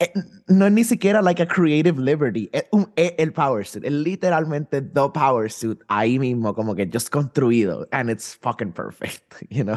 eh, 0.00 0.12
no 0.46 0.64
es 0.66 0.72
ni 0.72 0.84
siquiera 0.84 1.20
like 1.20 1.42
a 1.42 1.46
creative 1.46 2.00
liberty. 2.00 2.48
Es 2.52 2.64
un, 2.72 2.90
es 2.96 3.12
el 3.18 3.32
power 3.34 3.66
suit. 3.66 3.84
Es 3.84 3.92
literalmente 3.92 4.80
the 4.80 5.10
power 5.12 5.50
suit 5.50 5.82
ahí 5.88 6.18
mismo, 6.18 6.54
como 6.54 6.74
que 6.74 6.88
just 6.90 7.10
construido. 7.10 7.86
And 7.92 8.08
it's 8.08 8.34
fucking 8.40 8.72
perfect, 8.72 9.34
you 9.50 9.64
know? 9.64 9.76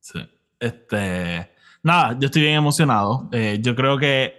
Sí. 0.00 0.18
Este. 0.58 1.48
Nada, 1.82 2.14
yo 2.18 2.26
estoy 2.26 2.42
bien 2.42 2.56
emocionado. 2.56 3.28
Eh, 3.32 3.58
yo 3.62 3.74
creo 3.74 3.96
que. 3.98 4.34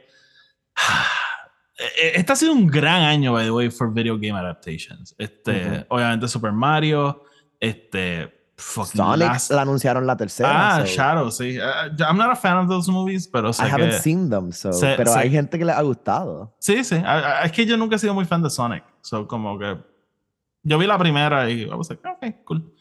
Eh, 2.02 2.12
Este 2.16 2.34
ha 2.34 2.36
sido 2.36 2.54
un 2.54 2.68
gran 2.68 3.02
año, 3.04 3.34
by 3.34 3.46
the 3.46 3.52
way, 3.52 3.70
for 3.72 3.92
video 3.94 4.16
game 4.18 4.38
adaptations. 4.38 5.16
Este, 5.18 5.52
Ujú. 5.68 5.86
Obviamente, 5.90 6.28
Super 6.28 6.52
Mario. 6.52 7.24
Este. 7.60 8.38
Sonic 8.58 9.28
last- 9.28 9.50
la 9.52 9.64
anunciaron 9.64 10.06
la 10.06 10.16
tercera. 10.16 10.76
Ah, 10.76 10.80
so 10.82 10.86
Shadow, 10.86 11.32
sí. 11.32 11.58
Uh, 11.58 11.96
I'm 12.04 12.16
not 12.18 12.30
a 12.30 12.36
fan 12.36 12.58
of 12.58 12.68
those 12.70 12.92
movies, 12.92 13.28
pero 13.28 13.52
sé 13.52 13.66
I 13.66 13.72
haven't 13.72 13.90
que... 13.90 14.00
seen 14.00 14.30
them, 14.30 14.52
so, 14.52 14.72
sé- 14.72 14.94
pero 14.98 15.12
sé- 15.12 15.18
hay 15.20 15.32
gente 15.32 15.58
que 15.58 15.66
le 15.66 15.72
ha 15.72 15.82
gustado. 15.82 16.56
Sí, 16.60 16.84
sí. 16.84 17.02
Es 17.44 17.52
que 17.52 17.66
yo 17.66 17.76
nunca 17.76 17.96
he 17.96 18.00
sido 18.00 18.14
muy 18.14 18.26
fan 18.26 18.44
de 18.44 18.52
Sonic. 18.52 18.84
So, 19.02 19.28
como 19.28 19.58
que. 19.58 19.78
Yo 20.62 20.78
vi 20.78 20.86
la 20.86 21.00
primera 21.00 21.50
y 21.50 21.66
vamos 21.66 21.90
a 21.90 21.96
ok, 21.96 22.36
cool. 22.46 22.72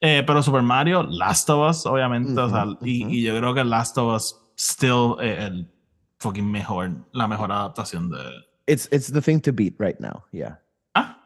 Eh, 0.00 0.24
pero 0.26 0.42
Super 0.42 0.62
Mario, 0.62 1.04
Last 1.04 1.48
of 1.50 1.70
Us, 1.70 1.86
obviamente. 1.86 2.40
o 2.40 2.50
sea, 2.50 2.64
Ujú, 2.64 2.78
y, 2.84 3.04
ujú. 3.04 3.12
y 3.14 3.22
yo 3.22 3.36
creo 3.38 3.54
que 3.54 3.62
Last 3.62 3.98
of 3.98 4.12
Us 4.16 4.36
still 4.58 5.14
es 5.20 5.38
el 5.38 5.70
fucking 6.20 6.50
mejor, 6.50 6.90
la 7.12 7.26
mejor 7.26 7.50
adaptación 7.50 8.10
de. 8.10 8.18
It's, 8.66 8.88
it's 8.92 9.10
the 9.12 9.20
thing 9.20 9.40
to 9.40 9.52
beat 9.52 9.74
right 9.78 9.98
now, 10.00 10.22
yeah. 10.32 10.56
Ah, 10.94 11.18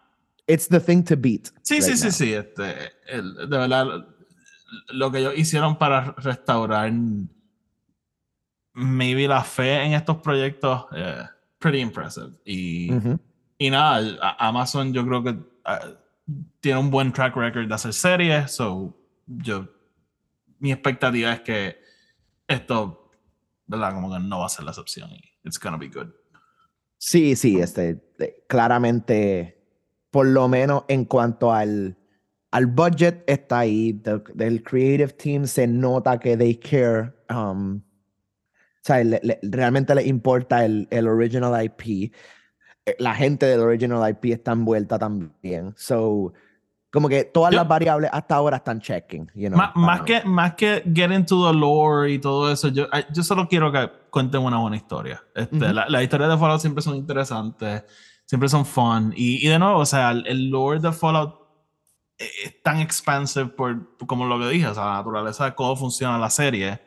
It's 0.46 0.66
the 0.68 0.80
thing 0.80 1.02
to 1.04 1.16
beat. 1.16 1.50
sí, 1.62 1.80
sí, 1.82 1.90
right 1.90 1.98
sí, 1.98 2.04
now. 2.04 2.10
sí. 2.12 2.34
Este, 2.34 2.92
el- 3.08 3.34
de 3.48 3.58
verdad, 3.58 3.86
lo 4.92 5.10
que 5.10 5.18
ellos 5.18 5.34
hicieron 5.36 5.76
para 5.76 6.12
restaurar 6.18 6.90
maybe 8.74 9.28
la 9.28 9.42
fe 9.44 9.82
en 9.84 9.92
estos 9.92 10.16
proyectos, 10.18 10.86
eh, 10.94 11.22
pretty 11.58 11.80
impressive. 11.80 12.32
Y. 12.44 12.90
Y 13.58 13.70
nada, 13.70 14.36
Amazon 14.38 14.92
yo 14.92 15.04
creo 15.06 15.22
que 15.22 15.38
ah, 15.64 15.80
tiene 16.60 16.80
un 16.80 16.90
buen 16.90 17.12
track 17.12 17.36
record 17.36 17.68
de 17.68 17.74
hacer 17.74 17.92
series, 17.92 18.50
so 18.50 18.92
yo 19.26 19.68
mi 20.58 20.72
expectativa 20.72 21.32
es 21.32 21.40
que 21.42 21.78
esto, 22.48 23.03
¿verdad? 23.66 23.92
Como 23.94 24.12
que 24.12 24.18
no 24.20 24.40
va 24.40 24.46
a 24.46 24.48
ser 24.48 24.64
la 24.64 24.70
excepción 24.72 25.10
y 25.10 25.20
it's 25.44 25.58
gonna 25.58 25.76
be 25.76 25.88
good. 25.88 26.08
Sí, 26.98 27.36
sí, 27.36 27.60
este, 27.60 28.02
eh, 28.18 28.44
claramente, 28.48 29.62
por 30.10 30.26
lo 30.26 30.48
menos 30.48 30.84
en 30.88 31.04
cuanto 31.04 31.52
al, 31.52 31.98
al 32.50 32.66
budget, 32.66 33.24
está 33.26 33.60
ahí. 33.60 34.00
Del 34.34 34.62
creative 34.62 35.12
team 35.12 35.46
se 35.46 35.66
nota 35.66 36.18
que 36.18 36.36
they 36.36 36.54
care. 36.56 37.12
um, 37.30 37.76
o 37.76 38.86
sea, 38.86 39.02
le- 39.02 39.20
le- 39.22 39.38
realmente 39.42 39.94
les 39.94 40.06
importa 40.06 40.64
el, 40.64 40.86
el 40.90 41.08
original 41.08 41.62
IP. 41.64 42.12
Eh, 42.86 42.96
La 42.98 43.14
gente 43.14 43.46
del 43.46 43.60
original 43.60 44.08
IP 44.10 44.32
está 44.32 44.52
envuelta 44.52 44.98
también. 44.98 45.72
So, 45.76 46.32
como 46.94 47.08
que 47.08 47.24
todas 47.24 47.50
Yo- 47.50 47.56
las 47.58 47.66
variables 47.68 48.08
hasta 48.12 48.36
ahora 48.36 48.58
están 48.58 48.80
checking. 48.80 49.28
You 49.34 49.48
know, 49.50 49.60
más, 49.74 50.02
que, 50.02 50.22
más 50.24 50.54
que 50.54 50.82
get 50.94 51.10
into 51.10 51.46
the 51.50 51.52
lore 51.58 52.12
y 52.12 52.18
todo 52.20 52.50
eso, 52.50 52.68
yo, 52.68 52.86
yo 53.12 53.22
solo 53.24 53.48
quiero 53.48 53.70
que 53.72 53.90
cuenten 54.10 54.40
una 54.42 54.58
buena 54.58 54.76
historia. 54.76 55.22
Este, 55.34 55.56
Ujú. 55.56 55.64
la- 55.74 55.88
Las 55.88 56.02
historias 56.04 56.30
de 56.30 56.38
Fallout 56.38 56.60
siempre 56.60 56.82
son 56.82 56.94
interesantes, 56.94 57.82
siempre 58.24 58.48
son 58.48 58.64
fun. 58.64 59.12
Y, 59.16 59.44
y 59.44 59.48
de 59.50 59.58
nuevo, 59.58 59.80
o 59.80 59.86
sea, 59.86 60.12
el, 60.12 60.24
el 60.28 60.48
lore 60.48 60.78
de 60.78 60.92
Fallout 60.92 61.34
es 62.16 62.30
es 62.44 62.62
tan 62.62 62.78
expansive 62.78 63.46
por, 63.46 63.96
como 64.06 64.24
lo 64.26 64.38
que 64.38 64.48
dije, 64.50 64.68
o 64.68 64.74
sea, 64.74 64.84
la 64.84 64.92
naturaleza 64.94 65.46
de 65.46 65.54
cómo 65.56 65.74
funciona 65.74 66.16
la 66.16 66.30
serie, 66.30 66.80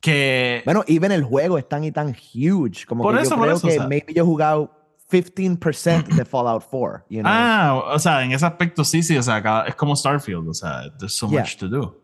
que... 0.00 0.62
Bueno, 0.64 0.82
even 0.88 1.12
el 1.12 1.22
juego 1.22 1.56
es 1.56 1.68
tan 1.68 1.84
y 1.84 1.92
tan 1.92 2.08
huge. 2.34 2.84
Como 2.86 3.02
Por 3.04 3.14
que 3.16 3.22
eso, 3.22 3.30
yo 3.30 3.36
por 3.36 3.44
creo 3.46 3.56
eso, 3.58 3.66
o 3.66 3.70
que 3.70 3.76
sea. 3.76 3.86
maybe 3.86 4.12
yo 4.14 4.22
he 4.22 4.26
jugado 4.26 4.72
15% 5.10 6.06
de 6.14 6.24
Fallout 6.24 6.62
4. 6.70 7.04
You 7.10 7.20
know? 7.22 7.32
Ah, 7.34 7.82
o 7.94 7.98
sea, 7.98 8.22
en 8.24 8.32
ese 8.32 8.46
aspecto 8.46 8.84
sí, 8.84 9.02
sí, 9.02 9.16
o 9.16 9.22
sea, 9.22 9.42
cada- 9.42 9.66
es 9.66 9.74
como 9.74 9.94
Starfield, 9.96 10.48
o 10.48 10.54
sea, 10.54 10.82
there's 10.98 11.16
so 11.16 11.28
Yeah. 11.28 11.40
much 11.40 11.56
to 11.56 11.68
do. 11.68 12.02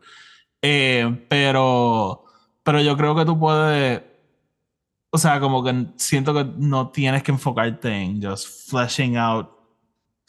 Eh, 0.61 1.25
pero, 1.29 2.25
pero 2.63 2.81
yo 2.81 2.97
creo 2.97 3.15
que 3.15 3.25
tú 3.25 3.39
puedes, 3.39 4.01
o 5.11 5.17
sea, 5.17 5.39
como 5.39 5.63
que 5.63 5.87
siento 5.97 6.33
que 6.33 6.43
no 6.57 6.89
tienes 6.89 7.23
que 7.23 7.31
enfocarte 7.31 7.89
en 7.89 8.21
just 8.21 8.69
fleshing 8.69 9.17
out 9.17 9.49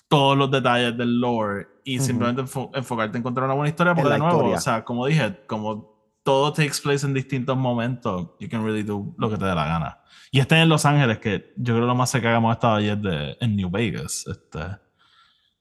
todos 0.09 0.37
los 0.39 0.51
detalles 0.51 0.97
del 0.97 1.21
lore 1.21 1.67
y 1.85 1.97
Ujú. 1.99 2.07
simplemente 2.07 2.43
enfo- 2.43 2.71
enfocarte 2.75 3.17
en 3.17 3.21
encontrar 3.23 3.45
una 3.47 3.55
buena 3.55 3.69
historia, 3.71 3.91
En 3.91 3.97
porque 3.97 4.09
la 4.09 4.15
de 4.15 4.19
nuevo, 4.21 4.37
historia. 4.39 4.57
o 4.57 4.61
sea, 4.61 4.85
como 4.85 5.07
dije, 5.07 5.41
como 5.47 5.98
todo 6.29 6.53
takes 6.53 6.79
place 6.83 7.07
en 7.07 7.15
distintos 7.15 7.57
momentos, 7.57 8.29
you 8.39 8.51
can 8.51 8.63
really 8.63 8.83
do 8.83 9.15
lo 9.17 9.31
que 9.31 9.39
te 9.39 9.47
dé 9.47 9.55
la 9.55 9.65
gana. 9.65 9.99
Y 10.31 10.41
este 10.41 10.57
en 10.61 10.69
Los 10.69 10.85
Ángeles, 10.85 11.21
que 11.21 11.55
yo 11.57 11.73
creo 11.75 11.87
lo 11.87 11.95
más 11.95 12.11
cerca 12.11 12.29
que 12.29 12.37
hemos 12.37 12.53
estado 12.55 12.75
ayer 12.77 12.99
de, 12.99 13.35
en 13.41 13.57
New 13.57 13.71
Vegas. 13.71 14.27
Este, 14.27 14.59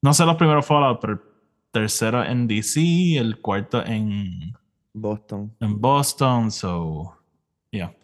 no 0.01 0.13
sé 0.13 0.25
los 0.25 0.35
primeros 0.35 0.65
Fallout, 0.65 0.99
pero 0.99 1.13
el 1.13 1.21
tercero 1.71 2.21
en 2.21 2.49
DC, 2.49 3.15
el 3.17 3.39
cuarto 3.39 3.81
en, 3.85 4.57
Boston. 4.91 5.55
en 5.61 5.79
Boston, 5.79 6.51
so, 6.51 7.17
yeah. 7.71 7.95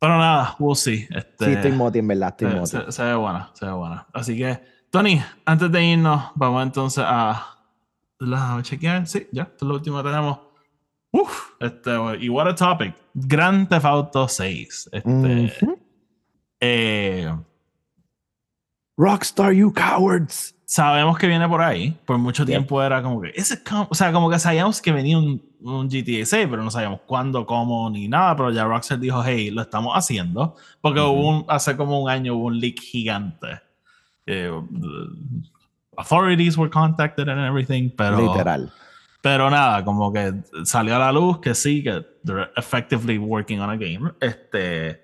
Pero 0.00 0.18
nada, 0.18 0.56
we'll 0.58 0.74
see. 0.74 1.06
Este, 1.14 1.44
Sí, 1.44 1.50
estoy 1.52 1.70
moti, 1.70 2.00
en 2.00 2.08
verdad, 2.08 2.30
estoy 2.30 2.50
se, 2.50 2.56
moti. 2.56 2.70
se- 2.86 2.90
se 2.92 3.04
ve 3.04 3.14
buena, 3.14 3.50
se 3.54 3.66
ve 3.66 3.72
buena. 3.72 4.04
Así 4.12 4.36
que, 4.36 4.60
Tony, 4.90 5.22
antes 5.44 5.70
de 5.70 5.84
irnos, 5.84 6.24
vamos 6.34 6.64
entonces 6.64 7.04
a, 7.06 7.56
la, 8.18 8.58
chequear. 8.62 9.06
Sí, 9.06 9.28
ya, 9.30 9.44
esto 9.44 9.64
es 9.64 9.68
lo 9.68 9.74
último 9.74 9.98
que 9.98 10.08
tenemos. 10.08 10.49
Uf, 11.12 11.50
este, 11.60 11.90
y 12.20 12.28
what 12.28 12.46
a 12.48 12.54
topic. 12.54 12.94
Grand 13.14 13.68
Theft 13.68 13.84
Auto 13.84 14.28
6. 14.28 14.88
Este, 14.92 15.08
Ujú. 15.62 15.78
eh, 16.60 17.34
Rockstar, 18.96 19.52
you 19.52 19.72
cowards. 19.72 20.54
sabemos 20.66 21.18
que 21.18 21.26
viene 21.26 21.48
por 21.48 21.60
ahí. 21.62 21.98
Por 22.06 22.16
mucho 22.18 22.44
Yep. 22.44 22.46
tiempo 22.46 22.80
era 22.80 23.02
como 23.02 23.20
que, 23.22 23.32
ese 23.34 23.60
o 23.88 23.92
sea, 23.94 24.12
como 24.12 24.30
que 24.30 24.38
sabíamos 24.38 24.80
que 24.80 24.92
venía 24.92 25.18
un, 25.18 25.42
un 25.62 25.88
GTA 25.90 26.24
6, 26.24 26.46
pero 26.48 26.62
no 26.62 26.70
sabíamos 26.70 27.00
cuándo, 27.06 27.44
cómo, 27.44 27.90
ni 27.90 28.06
nada. 28.06 28.36
Pero 28.36 28.52
ya 28.52 28.64
Rockstar 28.64 29.00
dijo, 29.00 29.20
hey, 29.24 29.50
lo 29.50 29.62
estamos 29.62 29.92
haciendo. 29.96 30.54
Porque 30.80 31.00
Ujú. 31.00 31.10
hubo 31.10 31.28
un- 31.28 31.44
hace 31.48 31.76
como 31.76 32.00
un 32.00 32.08
año 32.08 32.36
hubo 32.36 32.44
un 32.46 32.60
leak 32.60 32.78
gigante. 32.78 33.60
Eh, 34.26 34.48
authorities 35.96 36.56
were 36.56 36.70
contacted 36.70 37.28
and 37.28 37.40
everything, 37.44 37.90
pero, 37.96 38.20
Literal. 38.20 38.70
Pero 39.22 39.50
nada, 39.50 39.84
como 39.84 40.12
que 40.12 40.32
salió 40.64 40.96
a 40.96 40.98
la 40.98 41.12
luz 41.12 41.40
que 41.40 41.54
sí, 41.54 41.82
que 41.82 42.04
they're 42.24 42.50
effectively 42.56 43.18
working 43.18 43.60
on 43.60 43.70
a 43.70 43.76
game. 43.76 44.12
Este, 44.20 45.00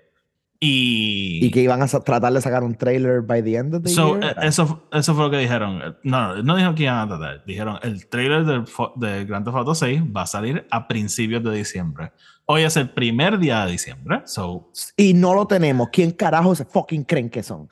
y, 0.59 1.45
Y 1.45 1.51
que 1.51 1.61
iban 1.61 1.83
a 1.83 1.87
tratar 1.87 2.33
de 2.33 2.41
sacar 2.41 2.63
un 2.63 2.73
trailer 2.75 3.21
by 3.21 3.43
the 3.43 3.55
end 3.57 3.75
of 3.75 3.83
the 3.83 3.89
So, 3.89 4.19
year. 4.19 4.35
eh, 4.41 4.47
eso, 4.47 4.87
eso 4.91 5.13
fue 5.13 5.25
lo 5.25 5.29
que 5.29 5.37
dijeron. 5.37 5.97
No, 6.03 6.35
no, 6.35 6.41
no 6.43 6.55
dijeron 6.55 6.73
que 6.73 6.83
iban 6.83 6.97
a 6.97 7.07
tratar. 7.07 7.45
Dijeron, 7.45 7.77
el 7.83 8.07
trailer 8.07 8.43
de, 8.43 8.59
fo- 8.61 8.93
de 8.95 9.23
Grand 9.25 9.45
Theft 9.45 9.55
Auto 9.57 9.75
6 9.75 10.01
va 10.15 10.23
a 10.23 10.25
salir 10.27 10.65
a 10.71 10.87
principios 10.87 11.43
de 11.43 11.51
diciembre. 11.55 12.11
Hoy 12.47 12.63
es 12.63 12.75
el 12.77 12.89
primer 12.89 13.37
día 13.37 13.65
de 13.65 13.73
diciembre. 13.73 14.21
So, 14.25 14.71
Y 14.95 15.13
no 15.13 15.35
lo 15.35 15.45
tenemos. 15.45 15.89
¿Quién 15.91 16.09
carajo 16.11 16.55
se 16.55 16.65
fucking 16.65 17.03
creen 17.03 17.29
que 17.29 17.43
son? 17.43 17.69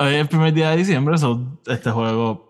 hoy 0.00 0.14
es 0.14 0.20
el 0.20 0.28
primer 0.28 0.52
día 0.52 0.70
de 0.72 0.76
diciembre. 0.76 1.16
So, 1.16 1.60
este 1.66 1.90
juego, 1.90 2.47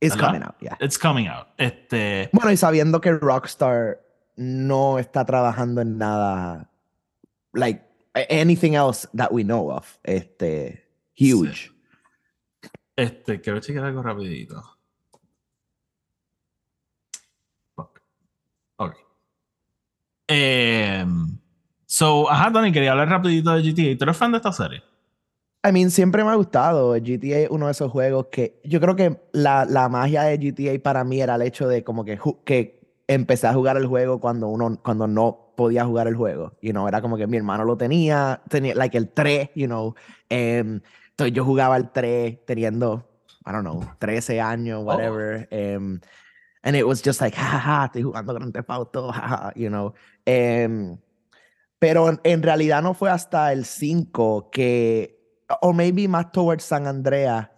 It's 0.00 0.14
¿Verdad? 0.16 0.26
coming 0.28 0.42
out, 0.42 0.54
yeah. 0.60 0.76
it's 0.80 0.98
coming 0.98 1.26
out. 1.28 1.48
Este, 1.58 2.30
Bueno, 2.32 2.50
y 2.50 2.56
sabiendo 2.56 3.00
que 3.00 3.12
Rockstar 3.12 4.00
no 4.36 4.98
está 4.98 5.24
trabajando 5.26 5.82
en 5.82 5.98
nada, 5.98 6.70
like 7.52 7.82
anything 8.30 8.74
else 8.74 9.06
that 9.14 9.30
we 9.30 9.42
know 9.44 9.70
of, 9.70 9.98
este, 10.04 10.88
huge. 11.14 11.70
este, 12.96 13.40
quiero 13.42 13.60
chequear 13.60 13.84
algo 13.84 14.02
rapidito. 14.02 14.62
Fuck. 17.76 18.00
Ok. 18.76 18.96
Em, 20.28 21.38
so, 21.86 22.30
ajá, 22.30 22.50
Tony, 22.52 22.72
quería 22.72 22.92
hablar 22.92 23.08
rapidito 23.08 23.52
de 23.52 23.62
GTA. 23.62 23.98
¿Tú 23.98 24.04
eres 24.04 24.16
fan 24.16 24.32
de 24.32 24.38
esta 24.38 24.52
serie? 24.52 24.82
I 25.62 25.72
mean, 25.72 25.90
siempre 25.90 26.24
me 26.24 26.30
ha 26.30 26.34
gustado. 26.36 26.94
GTA 26.94 27.40
es 27.40 27.50
uno 27.50 27.66
de 27.66 27.72
esos 27.72 27.90
juegos 27.92 28.26
que 28.30 28.60
yo 28.64 28.80
creo 28.80 28.96
que 28.96 29.20
la, 29.32 29.66
la 29.66 29.88
magia 29.88 30.22
de 30.22 30.38
GTA 30.38 30.82
para 30.82 31.04
mí 31.04 31.20
era 31.20 31.34
el 31.34 31.42
hecho 31.42 31.68
de 31.68 31.84
como 31.84 32.04
que, 32.04 32.18
que 32.44 32.80
empecé 33.06 33.46
a 33.46 33.52
jugar 33.52 33.76
el 33.76 33.86
juego 33.86 34.20
cuando 34.20 34.48
uno 34.48 34.78
cuando 34.82 35.06
no 35.06 35.52
podía 35.56 35.84
jugar 35.84 36.06
el 36.06 36.16
juego. 36.16 36.56
You 36.62 36.70
know, 36.72 36.88
era 36.88 37.02
como 37.02 37.18
que 37.18 37.26
mi 37.26 37.36
hermano 37.36 37.64
lo 37.64 37.76
tenía, 37.76 38.40
tenía 38.48 38.74
like 38.74 38.96
el 38.96 39.10
3, 39.10 39.50
you 39.54 39.66
know. 39.66 39.94
em, 40.30 40.80
entonces 41.10 41.34
yo 41.34 41.44
jugaba 41.44 41.76
el 41.76 41.90
3 41.90 42.38
teniendo, 42.46 43.06
I 43.44 43.52
don't 43.52 43.62
know, 43.62 43.84
13 43.98 44.40
años, 44.40 44.82
whatever. 44.82 45.46
em, 45.50 46.00
and 46.62 46.76
it 46.76 46.84
was 46.86 47.02
just 47.02 47.20
like, 47.20 47.36
jajaja, 47.36 47.86
estoy 47.86 48.02
jugando 48.02 48.32
Grand 48.32 48.54
Theft 48.54 48.70
Auto, 48.70 49.12
jaja, 49.12 49.52
you 49.54 49.68
know. 49.68 49.92
Em, 50.24 50.96
pero 51.78 52.08
en, 52.08 52.20
en 52.24 52.42
realidad 52.42 52.82
no 52.82 52.94
fue 52.94 53.10
hasta 53.10 53.52
el 53.52 53.66
5 53.66 54.48
que, 54.50 55.19
o 55.60 55.72
maybe 55.72 56.08
más 56.08 56.32
towards 56.32 56.64
San 56.64 56.86
Andreas, 56.86 57.48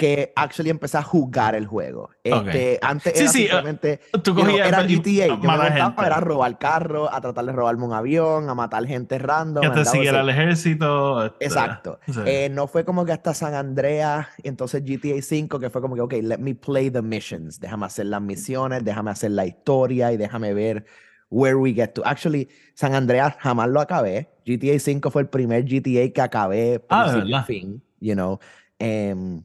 que 0.00 0.32
actually 0.34 0.70
empecé 0.70 0.96
a 0.96 1.02
jugar 1.02 1.54
el 1.54 1.66
juego. 1.66 2.08
Este, 2.24 2.78
Antes 2.80 3.12
Sí, 3.12 3.20
era 3.20 3.30
sí, 3.30 3.38
uh, 3.38 3.48
simplemente, 3.48 4.00
Tú 4.22 4.30
you 4.30 4.34
know, 4.34 4.46
cogías 4.46 4.68
era 4.68 4.82
GTA. 4.82 5.26
Yo 5.26 5.36
me 5.36 5.50
gente. 5.50 5.76
era 6.06 6.16
a 6.16 6.20
robar 6.20 6.58
carros, 6.58 7.10
a 7.12 7.20
tratar 7.20 7.44
de 7.44 7.52
robarme 7.52 7.84
un 7.84 7.92
avión, 7.92 8.48
a 8.48 8.54
matar 8.54 8.86
gente 8.86 9.18
random. 9.18 9.62
que 9.62 9.68
te 9.68 9.84
siguiera 9.84 10.22
el 10.22 10.30
ejército. 10.30 11.26
este, 11.26 11.44
Exacto. 11.44 12.00
sí. 12.06 12.20
Eh, 12.24 12.48
no 12.50 12.66
fue 12.66 12.86
como 12.86 13.04
que 13.04 13.12
hasta 13.12 13.34
San 13.34 13.52
Andreas, 13.52 14.26
y 14.42 14.48
entonces 14.48 14.82
GTA 14.82 15.20
5, 15.20 15.60
que 15.60 15.68
fue 15.68 15.82
como 15.82 15.94
que, 15.94 16.00
ok, 16.00 16.14
let 16.22 16.38
me 16.38 16.54
play 16.54 16.90
the 16.90 17.02
missions. 17.02 17.60
Déjame 17.60 17.84
hacer 17.84 18.06
las 18.06 18.22
misiones, 18.22 18.82
déjame 18.82 19.10
hacer 19.10 19.32
la 19.32 19.44
historia 19.44 20.12
y 20.12 20.16
déjame 20.16 20.54
ver 20.54 20.86
where 21.30 21.56
we 21.58 21.72
get 21.74 21.94
to. 21.94 22.02
Actually, 22.04 22.48
San 22.74 22.94
Andreas 22.94 23.36
jamás 23.40 23.68
lo 23.70 23.80
acabé. 23.80 24.28
GTA 24.46 24.78
5 24.80 25.10
fue 25.10 25.22
el 25.22 25.28
primer 25.28 25.64
GTA 25.64 26.12
que 26.12 26.20
acabé 26.22 26.80
Ah, 26.88 27.04
de 27.12 27.12
principio 27.12 27.36
a 27.38 27.42
verdad. 27.42 27.46
fin, 27.46 27.82
you 28.00 28.14
know. 28.14 28.40
Em, 28.78 29.44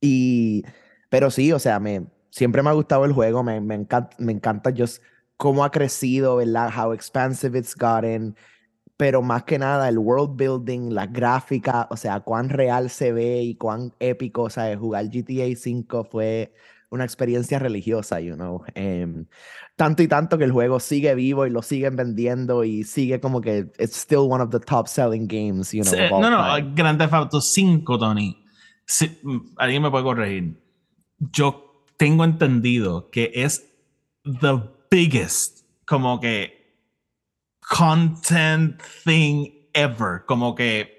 y, 0.00 0.62
pero 1.08 1.30
sí, 1.30 1.52
o 1.52 1.58
sea, 1.58 1.80
me, 1.80 2.06
siempre 2.30 2.62
me 2.62 2.70
ha 2.70 2.72
gustado 2.72 3.04
el 3.04 3.12
juego, 3.12 3.42
me, 3.42 3.60
me 3.60 3.74
encanta, 3.74 4.16
me 4.18 4.32
encanta 4.32 4.72
just 4.76 5.02
cómo 5.36 5.64
ha 5.64 5.70
crecido, 5.70 6.36
¿verdad? 6.36 6.70
How 6.76 6.92
expansive 6.92 7.58
it's 7.58 7.74
gotten, 7.76 8.36
pero 8.96 9.22
más 9.22 9.44
que 9.44 9.58
nada 9.58 9.88
el 9.88 9.98
world 9.98 10.36
building, 10.36 10.90
la 10.94 11.06
gráfica, 11.06 11.88
o 11.90 11.96
sea, 11.96 12.20
cuán 12.20 12.48
real 12.50 12.90
se 12.90 13.12
ve 13.12 13.42
y 13.42 13.56
cuán 13.56 13.94
épico, 14.00 14.44
o 14.44 14.50
sea, 14.50 14.76
jugar 14.78 15.06
GTA 15.10 15.46
V 15.54 16.04
fue 16.10 16.54
una 16.90 17.04
experiencia 17.04 17.58
religiosa, 17.58 18.20
you 18.20 18.34
know. 18.36 18.64
Em, 18.74 19.26
tanto 19.76 20.02
y 20.02 20.08
tanto 20.08 20.38
que 20.38 20.44
el 20.44 20.52
juego 20.52 20.78
sigue 20.78 21.14
vivo 21.14 21.46
y 21.46 21.50
lo 21.50 21.62
siguen 21.62 21.96
vendiendo 21.96 22.64
y 22.64 22.84
sigue 22.84 23.20
como 23.20 23.40
que 23.40 23.72
it's 23.78 23.96
still 23.96 24.30
one 24.30 24.42
of 24.42 24.50
the 24.50 24.60
top 24.60 24.86
selling 24.86 25.26
games, 25.26 25.72
you 25.72 25.82
know. 25.82 25.92
Sí, 25.92 26.00
no, 26.10 26.30
no, 26.30 26.56
time. 26.56 26.72
Grand 26.74 26.98
Theft 26.98 27.12
Auto 27.12 27.40
5, 27.40 27.98
Tony. 27.98 28.36
Sí, 28.86 29.18
mm, 29.22 29.38
alguien 29.56 29.82
me 29.82 29.90
puede 29.90 30.04
corregir. 30.04 30.62
Yo 31.32 31.84
tengo 31.96 32.24
entendido 32.24 33.10
que 33.10 33.32
es 33.34 33.64
the 34.24 34.62
biggest, 34.90 35.64
como 35.86 36.20
que 36.20 36.52
content 37.60 38.80
thing 39.04 39.50
ever. 39.72 40.24
Como 40.26 40.54
que 40.54 40.93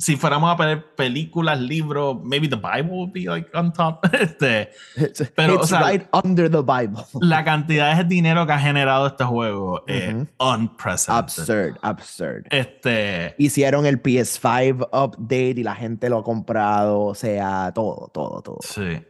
si 0.00 0.16
fuéramos 0.16 0.50
a 0.50 0.64
ver 0.64 0.94
películas, 0.96 1.60
libros, 1.60 2.16
maybe 2.24 2.48
the 2.48 2.56
Bible 2.56 2.90
would 2.96 3.12
be 3.12 3.26
like 3.26 3.48
on 3.54 3.70
top. 3.72 4.04
Este, 4.14 4.70
It's, 4.96 5.30
Pero, 5.36 5.56
o 5.56 5.56
it's 5.60 5.68
sea, 5.68 5.80
right 5.86 6.06
under 6.24 6.50
the 6.50 6.62
Bible. 6.62 7.04
la 7.20 7.44
cantidad 7.44 7.94
de 7.96 8.04
dinero 8.04 8.46
que 8.46 8.52
ha 8.52 8.58
generado 8.58 9.06
este 9.08 9.24
juego 9.24 9.84
es 9.86 10.12
Ujú. 10.14 10.26
unprecedented. 10.38 11.24
Absurd, 11.42 11.76
absurd. 11.82 12.46
Este, 12.50 13.34
Hicieron 13.38 13.84
el 13.84 14.02
PS5 14.02 14.88
update 14.90 15.60
y 15.60 15.62
la 15.62 15.74
gente 15.74 16.08
lo 16.08 16.18
ha 16.20 16.24
comprado, 16.24 17.00
o 17.02 17.14
sea, 17.14 17.70
todo, 17.74 18.10
todo, 18.12 18.40
todo. 18.42 18.58
sí. 18.62 19.04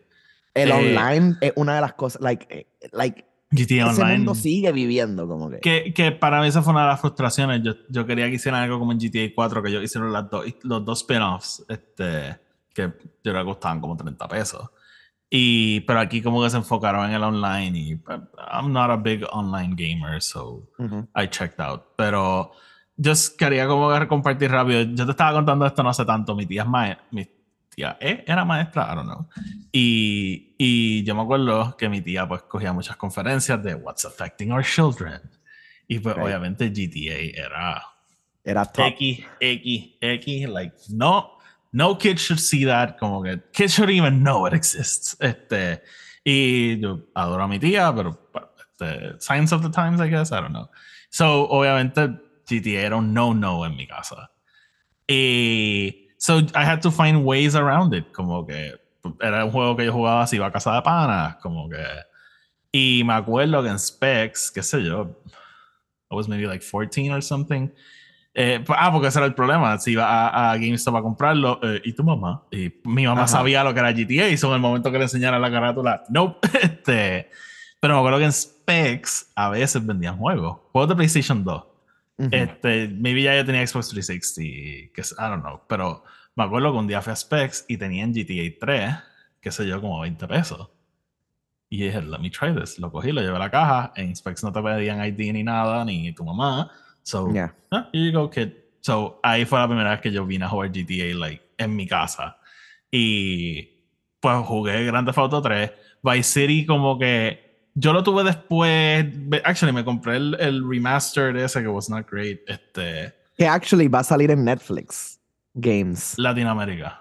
El 0.52 0.70
Eh, 0.70 0.72
online 0.72 1.36
es 1.40 1.52
una 1.54 1.76
de 1.76 1.80
las 1.80 1.92
cosas, 1.94 2.20
like, 2.20 2.44
eh, 2.50 2.66
like 2.90 3.24
GTA 3.50 3.90
ese 3.90 4.00
Online. 4.02 4.18
mundo 4.18 4.34
sigue 4.34 4.70
viviendo 4.72 5.26
como 5.26 5.50
que. 5.50 5.58
Que, 5.58 5.92
que 5.92 6.12
para 6.12 6.40
mí 6.40 6.46
esa 6.48 6.62
fue 6.62 6.72
una 6.72 6.82
de 6.82 6.88
las 6.88 7.00
frustraciones. 7.00 7.62
Yo, 7.62 7.74
yo 7.88 8.06
quería 8.06 8.28
que 8.28 8.36
hicieran 8.36 8.62
algo 8.62 8.78
como 8.78 8.92
en 8.92 8.98
GTA 8.98 9.32
4, 9.34 9.62
que 9.62 9.70
ellos 9.70 9.82
hicieron 9.84 10.12
las 10.12 10.30
dos, 10.30 10.44
los 10.62 10.84
dos 10.84 11.00
spin-offs, 11.00 11.64
este, 11.68 12.38
que 12.72 12.82
yo 12.82 13.32
creo 13.32 13.38
que 13.38 13.44
costaban 13.44 13.80
como 13.80 13.96
30 13.96 14.28
pesos. 14.28 14.70
Y, 15.28 15.80
pero 15.80 16.00
aquí 16.00 16.22
como 16.22 16.42
que 16.42 16.50
se 16.50 16.56
enfocaron 16.56 17.08
en 17.08 17.14
el 17.14 17.22
online 17.22 17.78
y 17.78 17.90
I'm 18.52 18.72
not 18.72 18.90
a 18.90 18.96
big 18.96 19.24
online 19.30 19.74
gamer, 19.76 20.20
so 20.20 20.68
Ujú. 20.78 21.08
I 21.16 21.28
checked 21.28 21.60
out. 21.60 21.82
Pero 21.96 22.52
yo 22.96 23.12
quería 23.38 23.66
como 23.66 23.90
compartir 24.08 24.50
rápido. 24.50 24.82
Yo 24.82 25.04
te 25.06 25.12
estaba 25.12 25.32
contando 25.32 25.66
esto 25.66 25.82
no 25.82 25.88
hace 25.90 26.04
tanto. 26.04 26.34
Mi 26.34 26.46
tía 26.46 26.62
es 26.62 26.68
maestra. 26.68 27.06
Mi 27.12 27.26
tía 27.70 27.96
eh, 28.00 28.24
era 28.26 28.44
maestra, 28.44 28.88
I 28.92 28.94
don't 28.96 29.06
know. 29.06 29.28
Y, 29.72 30.54
y 30.58 31.04
yo 31.04 31.14
me 31.14 31.22
acuerdo 31.22 31.76
que 31.76 31.88
mi 31.88 32.00
tía 32.00 32.28
pues 32.28 32.42
cogía 32.42 32.72
muchas 32.72 32.96
conferencias 32.96 33.62
de 33.62 33.74
What's 33.74 34.04
Affecting 34.04 34.52
Our 34.52 34.64
Children. 34.64 35.20
Y 35.88 35.98
pues 35.98 36.16
obviamente 36.16 36.68
GTA 36.68 37.42
era 37.46 37.82
Era 38.44 38.64
top. 38.64 38.86
X, 38.86 39.26
X, 39.40 39.96
X, 40.00 40.48
like, 40.48 40.74
no, 40.88 41.38
no 41.72 41.96
kid 41.96 42.18
should 42.18 42.40
see 42.40 42.64
that, 42.64 42.96
como 42.98 43.22
que 43.22 43.38
kids 43.52 43.74
should 43.74 43.90
even 43.90 44.22
know 44.22 44.46
it 44.46 44.54
exists. 44.54 45.16
Este, 45.20 45.82
y 46.24 46.78
yo 46.80 47.00
adoro 47.14 47.44
a 47.44 47.48
mi 47.48 47.58
tía, 47.58 47.92
pero 47.94 48.18
este, 48.58 49.20
Signs 49.20 49.52
of 49.52 49.62
the 49.62 49.70
Times, 49.70 50.00
I 50.00 50.08
guess, 50.08 50.32
I 50.32 50.40
don't 50.40 50.52
know. 50.52 50.70
So, 51.10 51.48
obviamente, 51.48 52.08
GTA 52.46 52.86
era 52.86 52.96
un 52.96 53.12
no-no 53.12 53.64
en 53.66 53.76
mi 53.76 53.86
casa. 53.86 54.30
Y, 55.06 56.08
so, 56.20 56.38
I 56.54 56.64
had 56.64 56.82
to 56.82 56.90
find 56.90 57.24
ways 57.24 57.54
around 57.54 57.94
it, 57.94 58.12
como 58.12 58.46
que 58.46 58.74
era 59.22 59.44
un 59.46 59.50
juego 59.50 59.74
que 59.74 59.86
yo 59.86 59.92
jugaba 59.92 60.26
si 60.26 60.36
iba 60.36 60.46
a 60.46 60.52
casa 60.52 60.74
de 60.74 60.82
panas, 60.82 61.36
como 61.36 61.68
que... 61.68 61.82
Y 62.72 63.02
me 63.04 63.14
acuerdo 63.14 63.62
que 63.62 63.70
en 63.70 63.78
Specs, 63.78 64.50
qué 64.50 64.62
sé 64.62 64.84
yo, 64.84 65.16
I 66.10 66.14
was 66.14 66.28
maybe 66.28 66.46
like 66.46 66.62
14 66.62 67.10
or 67.10 67.22
something. 67.22 67.70
Eh, 68.34 68.62
pues, 68.64 68.78
ah, 68.80 68.92
porque 68.92 69.08
ese 69.08 69.18
era 69.18 69.26
el 69.26 69.34
problema. 69.34 69.78
Si 69.78 69.92
iba 69.92 70.04
a, 70.04 70.52
a 70.52 70.56
GameStop 70.56 70.96
a 70.96 71.02
comprarlo, 71.02 71.58
eh, 71.62 71.80
¿y 71.84 71.94
tu 71.94 72.04
mamá? 72.04 72.42
Y 72.50 72.70
mi 72.84 73.06
mamá 73.06 73.22
Ajá. 73.22 73.38
sabía 73.38 73.64
lo 73.64 73.72
que 73.72 73.80
era 73.80 73.92
GTA 73.92 74.28
y 74.28 74.36
son 74.36 74.52
el 74.52 74.60
momento 74.60 74.92
que 74.92 74.98
le 74.98 75.04
enseñara 75.04 75.38
la 75.38 75.50
carátula, 75.50 76.04
nope. 76.10 76.46
este, 76.62 77.30
pero 77.80 77.94
me 77.94 78.00
acuerdo 78.00 78.18
que 78.18 78.26
en 78.26 78.32
Specs 78.32 79.32
a 79.34 79.48
veces 79.48 79.84
vendían 79.84 80.18
juegos. 80.18 80.58
Juegos 80.70 80.90
de 80.90 80.96
PlayStation 80.96 81.42
2. 81.42 81.69
Ujú. 82.20 82.28
Este, 82.32 82.88
maybe 82.88 83.22
ya 83.22 83.34
yo 83.36 83.44
tenía 83.44 83.66
Xbox 83.66 83.88
360, 83.88 84.92
que 84.94 85.00
es- 85.00 85.12
I 85.18 85.22
don't 85.22 85.40
know. 85.42 85.62
Pero 85.68 86.04
me 86.36 86.44
acuerdo 86.44 86.72
que 86.72 86.78
un 86.78 86.86
día 86.86 87.00
fui 87.00 87.12
a 87.12 87.16
Specs 87.16 87.64
y 87.68 87.76
tenían 87.78 88.12
GTA 88.12 88.58
3, 88.60 88.94
qué 89.40 89.50
sé 89.50 89.66
yo, 89.66 89.80
como 89.80 90.00
20 90.00 90.26
pesos. 90.28 90.68
Y 91.70 91.82
dije, 91.84 92.02
let 92.02 92.18
me 92.18 92.30
try 92.30 92.54
this. 92.54 92.78
Lo 92.78 92.90
cogí, 92.90 93.12
lo 93.12 93.20
llevé 93.22 93.36
a 93.36 93.38
la 93.38 93.50
caja. 93.50 93.92
En 93.96 94.14
Specs 94.14 94.42
no 94.44 94.52
te 94.52 94.60
pedían 94.60 94.98
ID 95.04 95.32
ni 95.32 95.42
nada, 95.44 95.84
ni 95.84 96.12
tu 96.12 96.24
mamá. 96.24 96.70
So, 97.02 97.32
Yeah. 97.32 97.54
ah, 97.70 97.88
here 97.92 98.10
you 98.10 98.12
go, 98.12 98.28
kid. 98.28 98.50
So, 98.80 99.20
ahí 99.22 99.44
fue 99.44 99.58
la 99.58 99.66
primera 99.68 99.90
vez 99.90 100.00
que 100.00 100.10
yo 100.10 100.26
vine 100.26 100.44
a 100.44 100.48
jugar 100.48 100.70
GTA, 100.72 101.14
like, 101.16 101.42
en 101.58 101.74
mi 101.76 101.86
casa. 101.86 102.36
Y, 102.90 103.68
pues, 104.20 104.36
jugué 104.46 104.84
Grand 104.84 105.06
Theft 105.06 105.18
Auto 105.18 105.40
3. 105.40 105.70
Vice 106.02 106.22
City, 106.24 106.66
como 106.66 106.98
que, 106.98 107.49
yo 107.74 107.92
lo 107.92 108.02
tuve 108.02 108.24
después, 108.24 109.06
actually, 109.44 109.72
me 109.72 109.84
compré 109.84 110.16
el, 110.16 110.36
el 110.40 110.62
remastered 110.68 111.36
ese 111.36 111.60
que 111.62 111.68
was 111.68 111.88
not 111.88 112.06
great, 112.10 112.40
este, 112.48 113.14
Que 113.36 113.46
actually 113.46 113.88
va 113.88 114.00
a 114.00 114.04
salir 114.04 114.30
en 114.30 114.44
Netflix 114.44 115.20
Games. 115.54 116.14
Latinoamérica. 116.18 117.00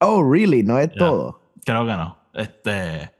Oh, 0.00 0.22
really? 0.22 0.62
No 0.62 0.78
es 0.78 0.88
Yeah. 0.90 0.98
todo. 0.98 1.40
Creo 1.64 1.84
que 1.86 1.92
no. 1.92 2.18
Este, 2.32 3.12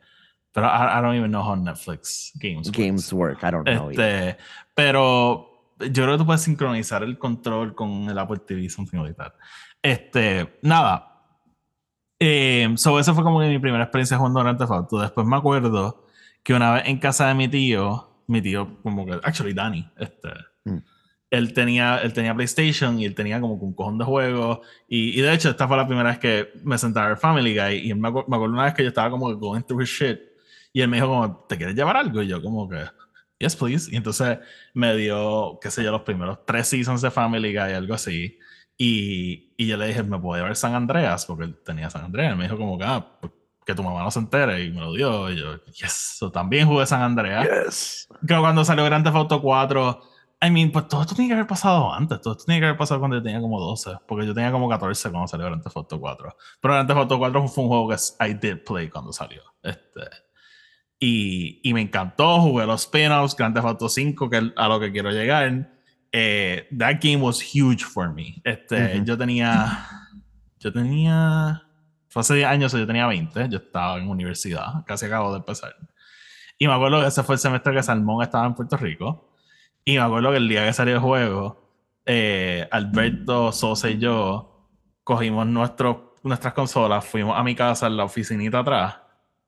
pero 0.52 0.66
I, 0.66 0.98
I 0.98 1.02
don't 1.02 1.16
even 1.16 1.30
know 1.30 1.42
how 1.42 1.54
Netflix 1.56 2.32
games 2.36 2.68
works. 2.68 2.78
Games 2.78 3.12
work, 3.12 3.38
I 3.42 3.50
don't 3.50 3.64
know. 3.68 3.90
Este, 3.90 4.36
pero 4.74 5.46
yo 5.80 6.04
creo 6.04 6.12
que 6.12 6.18
tú 6.18 6.26
puedes 6.26 6.42
sincronizar 6.42 7.02
el 7.02 7.18
control 7.18 7.74
con 7.74 8.08
el 8.08 8.18
Apple 8.18 8.38
TV, 8.46 8.68
something 8.70 8.98
like 8.98 9.14
that. 9.14 9.34
Este, 9.82 10.58
nada. 10.62 11.06
Eh, 12.18 12.68
so, 12.76 12.98
esa 12.98 13.14
fue 13.14 13.24
como 13.24 13.40
que 13.40 13.48
mi 13.48 13.58
primera 13.58 13.84
experiencia 13.84 14.16
jugando 14.18 14.40
Grand 14.40 14.58
Theft 14.58 14.70
Auto. 14.72 15.00
Después 15.00 15.26
me 15.26 15.36
acuerdo 15.36 16.06
que 16.42 16.54
una 16.54 16.72
vez 16.74 16.82
en 16.86 16.98
casa 16.98 17.28
de 17.28 17.34
mi 17.34 17.48
tío, 17.48 18.22
mi 18.26 18.40
tío, 18.42 18.80
como 18.82 19.04
que, 19.06 19.12
actually, 19.12 19.52
Danny, 19.54 19.88
este, 19.98 20.28
Mm. 20.64 20.78
él, 21.30 21.52
tenía, 21.54 21.98
él 22.02 22.12
tenía 22.12 22.34
PlayStation 22.34 22.98
y 23.00 23.04
él 23.06 23.14
tenía 23.14 23.40
como 23.40 23.54
un 23.54 23.74
cojón 23.74 23.96
de 23.98 24.04
juegos. 24.04 24.60
Y, 24.88 25.18
y 25.18 25.22
de 25.22 25.32
hecho, 25.32 25.48
esta 25.50 25.66
fue 25.66 25.76
la 25.76 25.86
primera 25.86 26.10
vez 26.10 26.18
que 26.18 26.50
me 26.64 26.76
sentaba 26.76 27.06
a 27.06 27.08
ver 27.10 27.18
Family 27.18 27.54
Guy. 27.56 27.76
Y 27.86 27.90
él 27.92 27.96
me, 27.98 28.08
acu- 28.08 28.26
me 28.28 28.36
acuerdo 28.36 28.54
una 28.54 28.64
vez 28.64 28.74
que 28.74 28.82
yo 28.82 28.88
estaba 28.88 29.10
como 29.10 29.34
going 29.36 29.62
through 29.62 29.82
his 29.82 29.88
shit. 29.88 30.18
Y 30.72 30.80
él 30.82 30.88
me 30.88 30.98
dijo, 30.98 31.08
como, 31.08 31.44
¿te 31.48 31.56
quieres 31.56 31.74
llevar 31.74 31.96
algo? 31.96 32.22
Y 32.22 32.28
yo, 32.28 32.42
como 32.42 32.68
que, 32.68 32.84
yes, 33.38 33.56
please. 33.56 33.90
Y 33.92 33.96
entonces 33.96 34.38
me 34.74 34.94
dio, 34.96 35.58
qué 35.62 35.70
sé 35.70 35.82
yo, 35.82 35.90
los 35.90 36.02
primeros 36.02 36.44
tres 36.46 36.68
seasons 36.68 37.00
de 37.02 37.10
Family 37.10 37.52
Guy, 37.52 37.72
algo 37.72 37.94
así. 37.94 38.38
Y, 38.76 39.54
y 39.56 39.66
yo 39.66 39.76
le 39.76 39.86
dije, 39.88 40.02
¿me 40.02 40.18
puedo 40.18 40.36
llevar 40.40 40.56
San 40.56 40.74
Andreas? 40.74 41.26
Porque 41.26 41.44
él 41.44 41.56
tenía 41.64 41.90
San 41.90 42.04
Andreas. 42.04 42.32
Él 42.32 42.36
me 42.38 42.44
dijo, 42.44 42.56
como 42.56 42.78
que, 42.78 42.84
ah, 42.84 43.18
pues, 43.20 43.32
que 43.70 43.74
tu 43.76 43.82
mamá 43.82 44.02
no 44.02 44.10
se 44.10 44.18
entere. 44.18 44.64
Y 44.64 44.70
me 44.70 44.80
lo 44.80 44.92
dio. 44.92 45.30
Y 45.30 45.36
yo, 45.38 45.64
yes. 45.66 46.16
So, 46.18 46.30
también 46.30 46.66
jugué 46.66 46.86
San 46.86 47.02
Andreas. 47.02 47.46
Yes. 47.66 48.08
Creo 48.26 48.40
cuando 48.40 48.64
salió 48.64 48.84
Grand 48.84 49.04
Theft 49.04 49.16
Auto 49.16 49.40
4, 49.40 50.02
I 50.42 50.50
mean, 50.50 50.72
pues 50.72 50.88
todo 50.88 51.02
esto 51.02 51.14
tiene 51.14 51.28
que 51.28 51.34
haber 51.34 51.46
pasado 51.46 51.92
antes. 51.92 52.20
Todo 52.20 52.32
esto 52.32 52.44
tiene 52.44 52.60
que 52.60 52.66
haber 52.66 52.78
pasado 52.78 52.98
cuando 53.00 53.16
yo 53.18 53.22
tenía 53.22 53.40
como 53.40 53.60
12. 53.60 53.92
Porque 54.06 54.26
yo 54.26 54.34
tenía 54.34 54.50
como 54.50 54.68
14 54.68 55.10
cuando 55.10 55.28
salió 55.28 55.46
Grand 55.46 55.62
Theft 55.62 55.76
Auto 55.76 56.00
4. 56.00 56.36
Pero 56.60 56.74
Grand 56.74 56.88
Theft 56.88 56.98
Auto 56.98 57.18
4 57.18 57.48
fue 57.48 57.64
un 57.64 57.70
juego 57.70 57.88
que 57.88 57.96
I 58.26 58.34
did 58.34 58.64
play 58.64 58.88
cuando 58.88 59.12
salió. 59.12 59.42
Este, 59.62 60.00
y, 60.98 61.60
y 61.62 61.74
me 61.74 61.82
encantó. 61.82 62.40
Jugué 62.40 62.66
los 62.66 62.82
spin-offs, 62.82 63.36
Grand 63.36 63.54
Theft 63.54 63.66
Auto 63.66 63.88
5, 63.88 64.30
que 64.30 64.38
es 64.38 64.44
a 64.56 64.68
lo 64.68 64.80
que 64.80 64.90
quiero 64.92 65.10
llegar. 65.10 65.70
Eh, 66.12 66.66
that 66.76 66.96
game 67.00 67.18
was 67.18 67.40
huge 67.40 67.84
for 67.84 68.12
me. 68.12 68.40
Este, 68.44 68.96
Ujú. 68.96 69.04
Yo 69.04 69.18
tenía. 69.18 69.86
Yo 70.58 70.72
tenía. 70.72 71.62
Fue 72.10 72.20
hace 72.20 72.34
10 72.34 72.48
años, 72.48 72.72
yo 72.72 72.86
tenía 72.86 73.06
20. 73.06 73.48
Yo 73.48 73.58
estaba 73.58 73.96
en 73.96 74.08
universidad, 74.08 74.84
casi 74.84 75.06
acabo 75.06 75.30
de 75.30 75.38
empezar. 75.38 75.76
Y 76.58 76.66
me 76.66 76.74
acuerdo 76.74 77.00
que 77.00 77.06
ese 77.06 77.22
fue 77.22 77.36
el 77.36 77.38
semestre 77.38 77.72
que 77.72 77.82
Salmón 77.82 78.22
estaba 78.22 78.46
en 78.46 78.54
Puerto 78.54 78.76
Rico. 78.76 79.32
Y 79.84 79.92
me 79.96 80.02
acuerdo 80.02 80.32
que 80.32 80.38
el 80.38 80.48
día 80.48 80.64
que 80.66 80.72
salió 80.72 80.94
el 80.94 81.00
juego, 81.00 81.70
eh, 82.04 82.68
Alberto, 82.72 83.52
Sosa 83.52 83.88
y 83.88 83.98
yo 83.98 84.68
cogimos 85.04 85.46
nuestro, 85.46 86.16
nuestras 86.24 86.52
consolas, 86.52 87.04
fuimos 87.04 87.38
a 87.38 87.44
mi 87.44 87.54
casa 87.54 87.86
en 87.86 87.96
la 87.96 88.04
oficinita 88.04 88.58
atrás, 88.58 88.98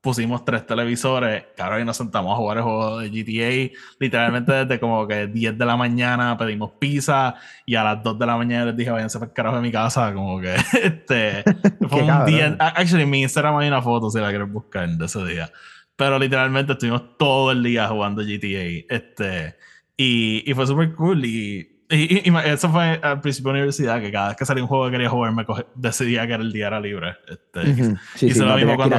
pusimos 0.02 0.44
tres 0.44 0.66
televisores, 0.66 1.44
claro, 1.56 1.78
y 1.78 1.84
nos 1.84 1.96
sentamos 1.96 2.32
a 2.32 2.36
jugar 2.36 2.58
el 2.58 2.64
juego 2.64 2.98
de 2.98 3.08
GTA. 3.08 3.78
Literalmente 4.00 4.52
desde 4.52 4.80
como 4.80 5.06
que 5.06 5.28
10 5.28 5.56
de 5.56 5.64
la 5.64 5.76
mañana 5.76 6.36
pedimos 6.36 6.72
pizza 6.72 7.36
y 7.64 7.76
a 7.76 7.84
las 7.84 8.02
2 8.02 8.18
de 8.18 8.26
la 8.26 8.36
mañana 8.36 8.66
les 8.66 8.76
dije, 8.76 8.90
váyanse 8.90 9.20
para 9.20 9.28
el 9.30 9.32
carajo 9.32 9.56
de 9.56 9.62
mi 9.62 9.70
casa. 9.70 10.12
Como 10.12 10.40
que 10.40 10.54
este 10.82 11.44
fue 11.88 12.02
un 12.02 12.26
día. 12.26 12.56
Actually, 12.58 13.04
en 13.04 13.10
mi 13.10 13.22
Instagram 13.22 13.56
hay 13.58 13.68
una 13.68 13.80
foto 13.80 14.10
si 14.10 14.18
la 14.18 14.30
quieres 14.30 14.50
buscar 14.52 14.88
de 14.88 15.04
ese 15.06 15.24
día. 15.24 15.52
Pero 15.94 16.18
literalmente 16.18 16.72
estuvimos 16.72 17.16
todo 17.16 17.52
el 17.52 17.62
día 17.62 17.86
jugando 17.86 18.22
GTA. 18.22 18.84
Este, 18.88 19.56
y, 19.96 20.50
y 20.50 20.54
fue 20.54 20.66
súper 20.66 20.94
cool. 20.96 21.24
Y 21.24 21.71
Y, 21.92 22.28
y- 22.28 22.30
y 22.30 22.36
eso 22.46 22.68
fue 22.70 22.98
al 23.02 23.20
principio 23.20 23.50
de 23.52 23.58
la 23.58 23.62
universidad, 23.64 24.00
que 24.00 24.10
cada 24.10 24.28
vez 24.28 24.36
que 24.38 24.44
salía 24.46 24.62
un 24.64 24.68
juego 24.68 24.86
que 24.86 24.92
quería 24.92 25.10
jugar, 25.10 25.32
me 25.32 25.44
coge- 25.44 25.66
decidía 25.74 26.26
que 26.26 26.32
era 26.32 26.42
el 26.42 26.52
día 26.52 26.66
era 26.68 26.80
libre. 26.80 27.16
Este, 27.28 27.70
Ujú. 27.70 27.96
Sí, 28.14 28.26
hice 28.26 28.38
sí, 28.40 28.44
lo 28.44 28.56
mismo 28.56 28.76
cuando-. 28.76 28.96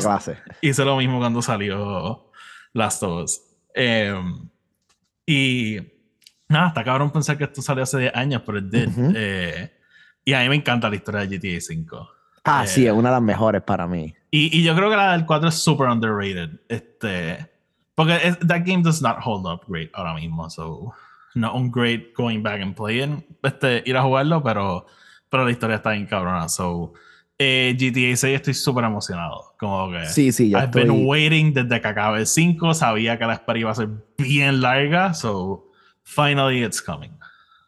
Hice 0.61 0.85
lo 0.85 0.97
mismo 0.97 1.17
cuando 1.19 1.41
salió 1.41 2.31
Last 2.73 3.03
of 3.03 3.23
Us. 3.23 3.41
Em, 3.73 4.47
y 5.25 5.77
nada, 6.47 6.67
está 6.69 6.83
cabrón 6.83 7.11
pensar 7.11 7.37
que 7.37 7.45
esto 7.45 7.61
salió 7.61 7.83
hace 7.83 7.97
10 7.99 8.15
años, 8.15 8.41
pero 8.45 8.59
it 8.59 8.65
did. 8.65 8.87
Ujú. 8.89 9.13
Eh, 9.15 9.71
y 10.25 10.33
a 10.33 10.41
mí 10.41 10.49
me 10.49 10.55
encanta 10.55 10.89
la 10.89 10.95
historia 10.95 11.21
de 11.25 11.27
GTA 11.39 11.57
V. 11.57 12.07
Ah, 12.45 12.63
Eh, 12.65 12.67
sí, 12.67 12.85
es 12.85 12.93
una 12.93 13.09
de 13.09 13.15
las 13.15 13.21
mejores 13.21 13.61
para 13.61 13.87
mí. 13.87 14.13
Y, 14.29 14.59
y 14.59 14.63
yo 14.63 14.75
creo 14.75 14.89
que 14.89 14.95
la 14.95 15.13
del 15.13 15.25
4 15.25 15.49
es 15.49 15.55
super 15.55 15.87
underrated. 15.87 16.59
Este, 16.69 17.49
porque 17.95 18.17
es- 18.23 18.39
that 18.39 18.61
game 18.65 18.83
does 18.83 19.01
not 19.01 19.17
hold 19.23 19.45
up 19.47 19.61
great 19.67 19.89
ahora 19.93 20.13
mismo. 20.13 20.49
So, 20.49 20.93
no 21.35 21.53
un 21.55 21.71
great 21.71 22.13
going 22.15 22.41
back 22.43 22.61
and 22.61 22.75
playing. 22.75 23.25
Este, 23.43 23.83
ir 23.85 23.97
a 23.97 24.01
jugarlo, 24.03 24.43
pero, 24.43 24.85
pero 25.29 25.45
la 25.45 25.51
historia 25.51 25.77
está 25.77 25.91
bien 25.91 26.05
cabrona. 26.05 26.47
So, 26.49 26.93
eh, 27.39 27.75
GTA 27.77 28.15
6 28.15 28.35
estoy 28.35 28.53
súper 28.53 28.83
emocionado. 28.85 29.55
Como 29.59 29.91
que 29.91 30.05
Sí, 30.05 30.31
sí, 30.31 30.49
yo 30.49 30.57
I've 30.59 30.65
estoy... 30.65 30.83
been 30.83 31.05
waiting 31.07 31.53
desde 31.53 31.81
que 31.81 31.87
acabe 31.87 32.19
el 32.19 32.27
5. 32.27 32.73
Sabía 32.73 33.17
que 33.17 33.25
la 33.25 33.33
espera 33.33 33.59
iba 33.59 33.71
a 33.71 33.75
ser 33.75 33.89
bien 34.17 34.61
larga. 34.61 35.13
So, 35.13 35.65
finally 36.03 36.63
it's 36.63 36.81
coming. 36.81 37.11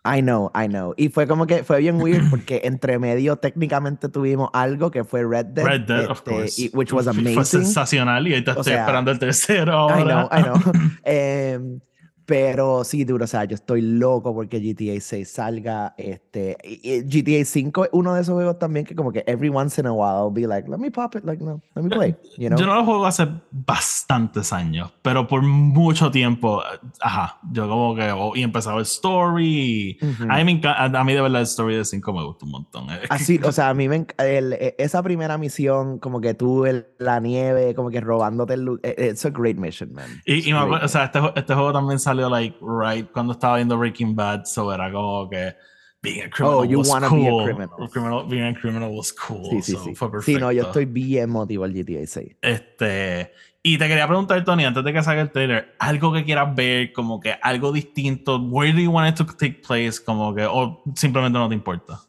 I 0.07 0.21
know, 0.21 0.51
I 0.53 0.67
know. 0.67 0.93
Y 0.97 1.09
fue 1.09 1.25
como 1.25 1.47
que 1.47 1.63
fue 1.63 1.79
bien 1.79 1.99
weird 1.99 2.21
porque 2.29 2.61
entre 2.63 2.99
medio 2.99 3.37
técnicamente 3.37 4.07
tuvimos 4.07 4.51
algo 4.53 4.91
que 4.91 5.03
fue 5.03 5.23
Red 5.27 5.47
Dead. 5.47 5.65
Red 5.65 5.81
Dead, 5.87 6.05
of 6.11 6.19
este, 6.19 6.31
course. 6.31 6.61
y- 6.61 6.69
which 6.75 6.93
was 6.93 7.05
Fue 7.05 7.13
amazing. 7.19 7.43
sensacional 7.43 8.27
y 8.27 8.33
ahorita 8.33 8.51
O 8.51 8.59
estoy 8.59 8.73
sea, 8.73 8.81
esperando 8.81 9.09
el 9.09 9.17
tercero. 9.17 9.73
Ahora. 9.73 9.99
I 9.99 10.03
know, 10.03 10.29
I 10.31 10.43
know. 10.43 10.81
Em, 11.05 11.79
pero 12.25 12.83
sí, 12.83 13.03
duro, 13.05 13.25
o 13.25 13.27
sea, 13.27 13.43
yo 13.45 13.55
estoy 13.55 13.81
loco 13.81 14.33
porque 14.33 14.59
GTA 14.59 14.99
6 14.99 15.29
salga. 15.31 15.93
Este, 15.97 16.57
y- 16.63 16.79
y 16.93 17.01
GTA 17.03 17.45
5 17.45 17.83
es 17.85 17.89
uno 17.93 18.13
de 18.15 18.21
esos 18.21 18.33
juegos 18.33 18.57
también 18.57 18.85
que 18.85 18.95
como 18.95 19.11
que 19.11 19.23
every 19.27 19.49
once 19.49 19.79
in 19.79 19.87
a 19.87 19.91
while 19.93 20.17
I'll 20.23 20.31
be 20.33 20.47
like, 20.47 20.67
let 20.69 20.77
me 20.77 20.89
pop 20.91 21.15
it, 21.15 21.23
like, 21.23 21.43
no, 21.43 21.61
let 21.75 21.83
me 21.83 21.89
play, 21.89 22.15
you 22.37 22.47
know? 22.49 22.57
Yo 22.57 22.65
no 22.65 22.75
lo 22.75 22.83
juego 22.85 23.05
hace 23.05 23.27
bastantes 23.51 24.51
años, 24.53 24.91
pero 25.01 25.27
por 25.27 25.41
mucho 25.43 26.09
tiempo, 26.11 26.61
ajá, 27.01 27.37
yo 27.51 27.67
como 27.67 27.95
que 27.95 28.11
oh, 28.11 28.35
y 28.35 28.43
empezaba 28.43 28.77
el 28.77 28.83
story. 28.83 29.97
y 29.99 30.05
Ujú. 30.05 30.23
a, 30.29 30.43
mí 30.43 30.55
me 30.55 30.61
a 30.67 31.03
mí 31.03 31.13
de 31.13 31.21
verdad 31.21 31.41
el 31.41 31.47
story 31.47 31.75
de 31.75 31.85
5 31.85 32.13
me 32.13 32.23
gusta 32.23 32.45
un 32.45 32.51
montón. 32.51 32.87
Que- 32.87 32.99
Así, 33.09 33.39
o 33.43 33.51
sea, 33.51 33.69
a 33.69 33.73
mí 33.73 33.87
me 33.87 34.05
el- 34.17 34.53
e- 34.53 34.75
esa 34.79 35.03
primera 35.03 35.37
misión, 35.37 35.99
como 35.99 36.21
que 36.21 36.33
tú 36.33 36.65
la 36.97 37.19
nieve, 37.19 37.75
como 37.75 37.89
que 37.89 38.01
robándote 38.01 38.53
el 38.55 38.61
loot, 38.65 38.79
eh, 38.85 39.09
it's 39.11 39.25
a 39.25 39.29
great 39.29 39.57
mission, 39.57 39.93
man. 39.93 40.05
y, 40.25 40.35
It's 40.35 40.47
y 40.47 40.53
me 40.53 40.59
acuerdo, 40.59 40.85
o 40.85 40.89
sea, 40.89 41.05
este, 41.05 41.19
este 41.35 41.53
juego 41.53 41.71
también 41.73 41.99
salió 41.99 42.14
like 42.23 42.57
right 42.61 43.09
cuando 43.11 43.33
estaba 43.33 43.57
viendo 43.57 43.77
Breaking 43.77 44.15
Bad, 44.15 44.45
so 44.45 44.71
era 44.73 44.91
como 44.91 45.29
que 45.29 45.53
being 46.01 46.21
a 46.21 46.29
criminal 46.29 46.59
Oh, 46.59 46.63
you 46.63 46.79
was 46.79 46.89
wanna 46.89 47.07
cool. 47.09 47.19
be 47.19 47.27
a 47.27 47.43
criminal. 47.45 47.89
Criminal- 47.89 48.27
Being 48.27 48.55
a 48.55 48.59
criminal 48.59 48.91
was 48.95 49.11
cool. 49.13 49.49
Sí, 49.49 49.61
sí, 49.61 49.71
so 49.73 49.83
sí. 49.83 49.95
Fue 49.95 50.07
Sí, 50.07 50.11
perfecto. 50.11 50.39
no, 50.45 50.51
yo 50.51 50.63
estoy 50.63 50.85
bien 50.85 51.29
motivado 51.29 51.65
al 51.65 51.73
GTA 51.73 52.05
6. 52.05 52.35
Este, 52.41 53.31
y 53.63 53.77
te 53.79 53.87
quería 53.87 54.07
preguntar, 54.07 54.43
Tony, 54.43 54.65
antes 54.65 54.83
de 54.83 54.93
que 54.93 55.01
salga 55.01 55.21
el 55.23 55.31
trailer, 55.31 55.73
algo 55.79 56.13
que 56.13 56.23
quieras 56.23 56.53
ver, 56.55 56.93
como 56.93 57.19
que 57.19 57.33
algo 57.41 57.71
distinto, 57.71 58.37
where 58.37 58.71
do 58.71 58.79
you 58.79 58.91
want 58.91 59.09
it 59.09 59.15
to 59.17 59.25
take 59.35 59.61
place, 59.67 59.93
como 60.03 60.35
que, 60.35 60.45
o 60.45 60.83
simplemente 60.95 61.39
no 61.39 61.49
te 61.49 61.55
importa. 61.55 61.99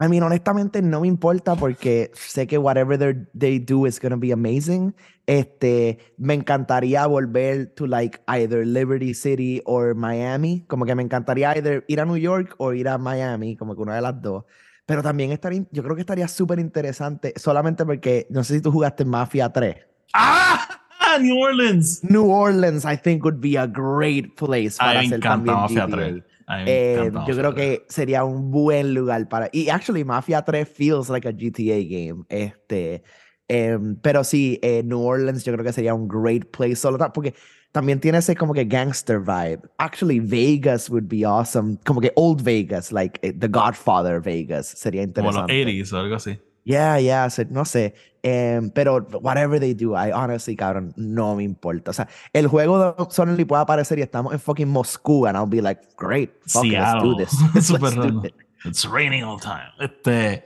I 0.00 0.08
mean, 0.08 0.22
honestamente 0.24 0.82
no 0.82 1.00
me 1.00 1.08
importa 1.08 1.54
porque 1.54 2.10
sé 2.14 2.46
que 2.46 2.58
whatever 2.58 3.28
they 3.32 3.58
do 3.60 3.86
is 3.86 4.00
gonna 4.00 4.16
be 4.16 4.32
amazing. 4.32 4.94
Este, 5.26 5.98
me 6.18 6.34
encantaría 6.34 7.06
volver 7.06 7.66
to 7.74 7.86
like 7.86 8.20
either 8.26 8.66
Liberty 8.66 9.14
City 9.14 9.62
or 9.64 9.94
Miami. 9.94 10.64
Como 10.66 10.84
que 10.84 10.94
me 10.94 11.02
encantaría 11.02 11.56
either 11.56 11.84
ir 11.86 12.00
a 12.00 12.04
New 12.04 12.16
York 12.16 12.54
o 12.58 12.72
ir 12.72 12.88
a 12.88 12.98
Miami, 12.98 13.56
como 13.56 13.74
que 13.74 13.82
una 13.82 13.94
de 13.94 14.02
las 14.02 14.20
dos. 14.20 14.44
Pero 14.84 15.02
también 15.02 15.32
estaría, 15.32 15.64
yo 15.70 15.82
creo 15.82 15.94
que 15.94 16.02
estaría 16.02 16.28
súper 16.28 16.58
interesante, 16.58 17.32
solamente 17.36 17.86
porque 17.86 18.26
no 18.30 18.44
sé 18.44 18.56
si 18.56 18.60
tú 18.60 18.70
jugaste 18.70 19.04
Mafia 19.04 19.50
3. 19.50 19.76
¡Ah! 20.12 20.80
New 21.20 21.38
Orleans. 21.38 22.02
New 22.02 22.30
Orleans, 22.30 22.84
I 22.84 22.96
think, 22.96 23.24
would 23.24 23.40
be 23.40 23.56
a 23.56 23.66
great 23.66 24.36
place 24.36 24.76
A 24.78 24.86
para 24.86 25.00
me 25.00 25.06
hacer 25.06 25.18
encanta 25.18 25.52
también 25.52 25.56
Mafia 25.56 25.86
GTA. 25.86 25.96
3. 25.96 26.24
Eh, 26.66 27.10
yo 27.26 27.36
creo 27.36 27.54
3. 27.54 27.54
que 27.54 27.86
sería 27.88 28.24
un 28.24 28.50
buen 28.50 28.94
lugar 28.94 29.28
para. 29.28 29.48
Y 29.52 29.68
actually, 29.68 30.04
Mafia 30.04 30.42
3 30.42 30.68
feels 30.68 31.08
like 31.08 31.26
a 31.26 31.32
GTA 31.32 31.82
game. 31.82 32.24
Este, 32.28 33.02
em, 33.48 33.96
pero 33.96 34.24
sí, 34.24 34.58
eh, 34.62 34.82
New 34.84 35.00
Orleans 35.00 35.44
yo 35.44 35.52
creo 35.52 35.64
que 35.64 35.72
sería 35.72 35.94
un 35.94 36.08
great 36.08 36.50
place. 36.50 36.76
Solo 36.76 36.98
porque 37.12 37.34
también 37.72 37.98
tiene 37.98 38.18
ese 38.18 38.36
como 38.36 38.54
que 38.54 38.64
gangster 38.64 39.20
vibe. 39.20 39.60
Actually, 39.78 40.20
Vegas 40.20 40.88
would 40.90 41.08
be 41.08 41.24
awesome. 41.24 41.78
Como 41.84 42.00
que 42.00 42.12
old 42.14 42.42
Vegas, 42.42 42.92
like 42.92 43.18
eh, 43.26 43.32
The 43.32 43.48
Godfather 43.48 44.20
Vegas. 44.20 44.66
Sería 44.66 45.02
Como 45.12 45.32
los 45.32 45.40
interesante. 45.40 45.82
80s 45.82 45.92
o 45.92 45.98
algo 45.98 46.14
así. 46.16 46.38
Yeah, 46.64 46.98
yeah, 46.98 47.28
no 47.50 47.64
sé. 47.64 47.94
Em, 48.26 48.70
pero 48.70 49.06
whatever 49.20 49.60
they 49.60 49.74
do, 49.74 49.92
I 49.92 50.10
honestly, 50.10 50.56
cabrón, 50.56 50.94
no 50.96 51.36
me 51.36 51.44
importa. 51.44 51.90
O 51.90 51.94
sea, 51.94 52.08
el 52.32 52.46
juego 52.46 52.78
de 52.78 53.04
suddenly 53.10 53.44
puede 53.44 53.60
aparecer 53.60 53.98
y 53.98 54.02
estamos 54.02 54.32
en 54.32 54.40
fucking 54.40 54.66
Moscú 54.66 55.26
and 55.26 55.36
I'll 55.36 55.46
be 55.46 55.60
like, 55.60 55.82
great, 55.98 56.30
fuck 56.46 56.64
it, 56.64 56.72
let's 56.72 57.02
do 57.02 57.14
this. 57.16 57.34
Let's 57.54 57.94
do 57.94 58.22
it. 58.24 58.34
It's 58.64 58.86
raining 58.86 59.24
all 59.24 59.36
the 59.36 59.44
time. 59.44 59.68
Este, 59.78 60.42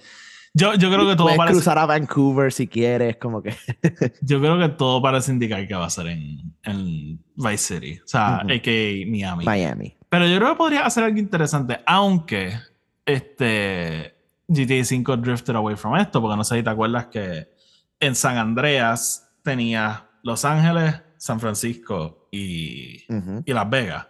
yo, 0.55 0.75
yo 0.75 0.91
creo 0.91 1.07
que 1.07 1.15
todo 1.15 1.27
Puedes 1.27 1.39
parece, 1.39 1.55
cruzar 1.55 1.79
a 1.79 1.87
Vancouver 1.87 2.53
si 2.53 2.67
quieres, 2.67 3.17
como 3.17 3.41
que. 3.41 3.55
yo 4.23 4.41
creo 4.41 4.59
que 4.59 4.71
todo 4.71 5.01
parece 5.01 5.31
indicar 5.31 5.65
que 5.69 5.75
va 5.77 5.87
a 5.87 5.91
ser 5.91 6.09
en, 6.09 6.53
en 6.65 7.23
Vice 7.37 7.75
City, 7.75 8.01
o 8.05 8.09
sea, 8.09 8.41
Ujú. 8.43 8.55
a.k.a. 8.55 9.07
Miami. 9.07 9.45
Miami. 9.45 9.97
Pero 10.09 10.27
yo 10.27 10.37
creo 10.39 10.49
que 10.51 10.57
podría 10.57 10.85
hacer 10.85 11.05
algo 11.05 11.19
interesante, 11.19 11.79
aunque 11.87 12.59
este 13.07 14.17
GTA 14.49 14.83
V 14.83 15.17
drifted 15.19 15.55
away 15.55 15.77
from 15.77 15.95
esto, 15.95 16.21
porque 16.21 16.37
no 16.37 16.43
sé 16.43 16.57
si 16.57 16.65
te 16.65 16.71
acuerdas 16.71 17.07
que 17.07 17.57
en 18.01 18.15
San 18.15 18.37
Andreas 18.39 19.31
tenía 19.43 20.09
Los 20.23 20.45
Ángeles, 20.45 21.01
San 21.17 21.41
Francisco 21.41 22.29
y, 22.31 23.05
y 23.45 23.53
Las 23.53 23.69
Vegas. 23.69 24.07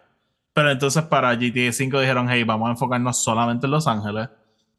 Pero 0.53 0.71
entonces 0.71 1.05
para 1.05 1.35
GTA 1.35 1.71
V 1.71 2.01
dijeron, 2.01 2.29
hey, 2.31 2.43
vamos 2.45 2.69
a 2.69 2.73
enfocarnos 2.73 3.23
solamente 3.23 3.67
en 3.67 3.71
Los 3.73 3.87
Ángeles. 3.87 4.29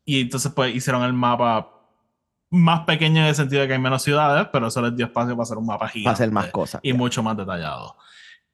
Y 0.05 0.21
entonces 0.21 0.51
pues 0.53 0.75
hicieron 0.75 1.03
el 1.03 1.13
mapa 1.13 1.75
más 2.51 2.81
pequeño 2.81 3.21
en 3.21 3.27
el 3.27 3.35
sentido 3.35 3.61
de 3.61 3.67
que 3.67 3.73
hay 3.73 3.79
menos 3.79 4.01
ciudades, 4.01 4.47
pero 4.51 4.67
eso 4.67 4.81
les 4.81 4.95
dio 4.95 5.05
espacio 5.05 5.33
para 5.35 5.43
hacer 5.43 5.57
un 5.57 5.67
mapa 5.67 5.87
gigante 5.87 6.05
Para 6.05 6.13
hacer 6.15 6.31
más 6.31 6.47
cosas. 6.47 6.81
y 6.83 6.93
mucho 6.93 7.21
más 7.23 7.37
detallado. 7.37 7.95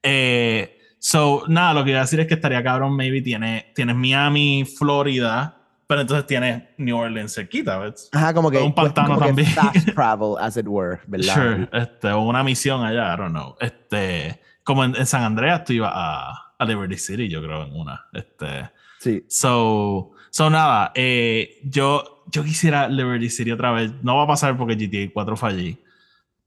Eh, 0.04 0.78
so, 1.00 1.44
nada, 1.48 1.74
lo 1.74 1.84
que 1.84 1.92
iba 1.92 2.00
a 2.00 2.04
decir 2.04 2.20
es 2.20 2.28
que 2.28 2.34
estaría 2.36 2.62
cabrón, 2.64 2.96
maybe 2.96 3.22
tiene, 3.22 3.72
tienes 3.74 3.96
Miami, 3.96 4.66
Florida, 4.66 5.55
pero 5.88 6.02
entonces 6.02 6.26
tienes 6.28 6.64
New 6.78 6.98
Orleans 6.98 7.34
cerquita, 7.34 7.78
¿ves? 7.78 8.10
Ajá, 8.12 8.34
como 8.34 8.50
que. 8.52 8.58
un 8.60 8.74
pues, 8.74 8.92
pantano 8.94 9.20
que 9.20 9.26
también. 9.28 9.48
Fast 9.50 9.90
travel, 9.96 10.36
as 10.40 10.58
it 10.58 10.66
were, 10.68 11.00
¿verdad? 11.08 11.34
Sure, 11.34 11.70
este, 11.74 12.12
o 12.12 12.22
una 12.22 12.44
misión 12.44 12.84
allá, 12.84 13.14
I 13.14 13.18
don't 13.18 13.32
know. 13.32 13.56
Este, 13.60 14.40
como 14.64 14.84
en, 14.84 14.96
en 14.96 15.06
San 15.06 15.24
Andreas 15.24 15.64
tú 15.64 15.74
ibas 15.74 15.92
a, 15.94 16.54
a 16.58 16.66
Liberty 16.66 16.98
City, 16.98 17.28
yo 17.30 17.42
creo, 17.42 17.64
en 17.64 17.74
una. 17.74 18.06
Este, 18.14 18.70
Sí. 19.00 19.24
so, 19.28 20.14
so 20.32 20.50
nada, 20.50 20.92
eh, 20.96 21.60
yo, 21.66 22.24
yo 22.32 22.44
quisiera 22.44 22.88
Liberty 22.88 23.30
City 23.30 23.52
otra 23.52 23.72
vez. 23.72 23.92
No 24.02 24.16
va 24.18 24.24
a 24.24 24.28
pasar 24.28 24.58
porque 24.58 24.76
GTA 24.76 25.12
4 25.14 25.38
fue 25.38 25.50
allí. 25.50 25.78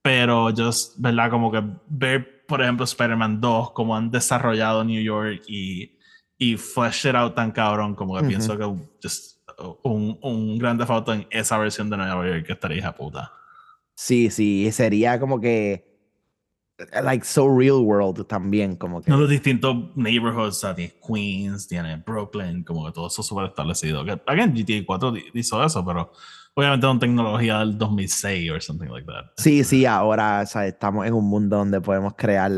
Pero 0.03 0.51
yo, 0.51 0.71
¿verdad? 0.97 1.31
Como 1.31 1.53
que 1.53 1.63
ver, 1.89 2.45
por 2.47 2.63
ejemplo, 2.63 2.85
Spider-Man 2.85 3.41
2, 3.41 3.73
como 3.73 3.97
han 3.97 4.11
desarrollado 4.11 4.83
New 4.83 5.01
York 5.03 5.43
y, 5.47 5.97
y 6.39 6.57
flesh 6.57 7.07
it 7.07 7.15
out 7.15 7.35
tan 7.35 7.53
cabrón, 7.53 7.95
como 7.95 8.15
que 8.15 8.21
Ujú. 8.21 8.29
pienso 8.29 8.57
que 8.59 8.65
just, 9.03 9.38
un, 9.83 10.19
un 10.23 10.59
gran 10.59 10.79
default 10.79 11.09
en 11.09 11.27
esa 11.31 11.59
versión 11.59 11.91
de 11.91 11.97
Nueva 11.97 12.27
York 12.27 12.47
que 12.47 12.53
estaría 12.53 12.79
hija 12.79 12.95
puta. 12.95 13.33
Sí, 13.95 14.31
sí. 14.31 14.71
Sería 14.73 15.19
como 15.19 15.41
que. 15.41 15.87
Like 17.03 17.25
so 17.25 17.49
real 17.49 17.81
world 17.83 18.25
también, 18.29 18.77
como 18.77 19.03
que. 19.03 19.11
No, 19.11 19.17
los 19.17 19.29
distintos 19.29 19.75
neighborhoods, 19.97 20.59
o 20.59 20.61
sea, 20.61 20.75
tienes 20.77 20.95
Queens, 21.05 21.67
tienes 21.67 22.05
Brooklyn, 22.05 22.63
como 22.63 22.87
que 22.87 22.93
todo 22.93 23.09
eso 23.09 23.21
súper 23.25 23.47
establecido. 23.47 24.05
Que, 24.05 24.21
again, 24.27 24.55
GTA 24.55 24.85
4 24.87 25.11
di- 25.11 25.25
hizo 25.35 25.65
eso, 25.65 25.85
pero 25.85 26.13
obviamente 26.55 26.87
con 26.87 27.01
tecnología 27.01 27.59
del 27.59 27.77
2006 27.77 28.51
or 28.53 28.63
something 28.63 28.87
like 28.91 29.05
that. 29.07 29.25
Sí, 29.39 29.65
sí, 29.65 29.87
ahora 29.87 30.43
o 30.45 30.47
sea, 30.47 30.69
estamos 30.69 31.05
en 31.05 31.15
un 31.15 31.25
mundo 31.25 31.57
donde 31.57 31.81
podemos 31.81 32.15
crear 32.17 32.53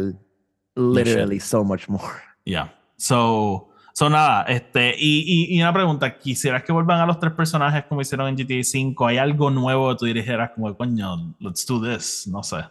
literally 0.76 1.40
so 1.40 1.64
much 1.64 1.88
more. 1.88 2.04
Yeah. 2.44 2.74
So, 2.98 3.69
so 4.00 4.08
nada, 4.08 4.44
este, 4.44 4.94
y, 4.96 5.54
y, 5.54 5.60
una 5.60 5.74
pregunta, 5.74 6.18
¿quisieras 6.18 6.64
que 6.64 6.72
vuelvan 6.72 7.00
a 7.00 7.04
los 7.04 7.20
tres 7.20 7.34
personajes 7.34 7.84
como 7.84 8.00
hicieron 8.00 8.28
en 8.28 8.34
GTA 8.34 8.64
5? 8.64 9.06
¿Hay 9.06 9.18
algo 9.18 9.50
nuevo 9.50 9.90
que 9.90 9.96
tú 9.96 10.06
dijeras 10.06 10.52
como, 10.54 10.74
coño, 10.74 11.36
let's 11.38 11.66
do 11.66 11.78
this? 11.82 12.26
No 12.26 12.42
sé. 12.42 12.64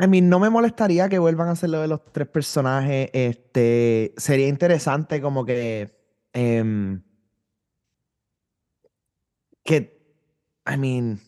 I 0.00 0.08
mean, 0.08 0.28
no 0.28 0.40
me 0.40 0.50
molestaría 0.50 1.08
que 1.08 1.20
vuelvan 1.20 1.46
a 1.46 1.52
hacer 1.52 1.70
lo 1.70 1.80
de 1.80 1.86
los 1.86 2.04
tres 2.12 2.26
personajes. 2.26 3.08
Este, 3.12 4.14
sería 4.16 4.48
interesante 4.48 5.20
como 5.20 5.44
que, 5.44 5.96
em, 6.32 7.04
que, 9.62 9.96
I 10.66 10.76
mean, 10.76 11.20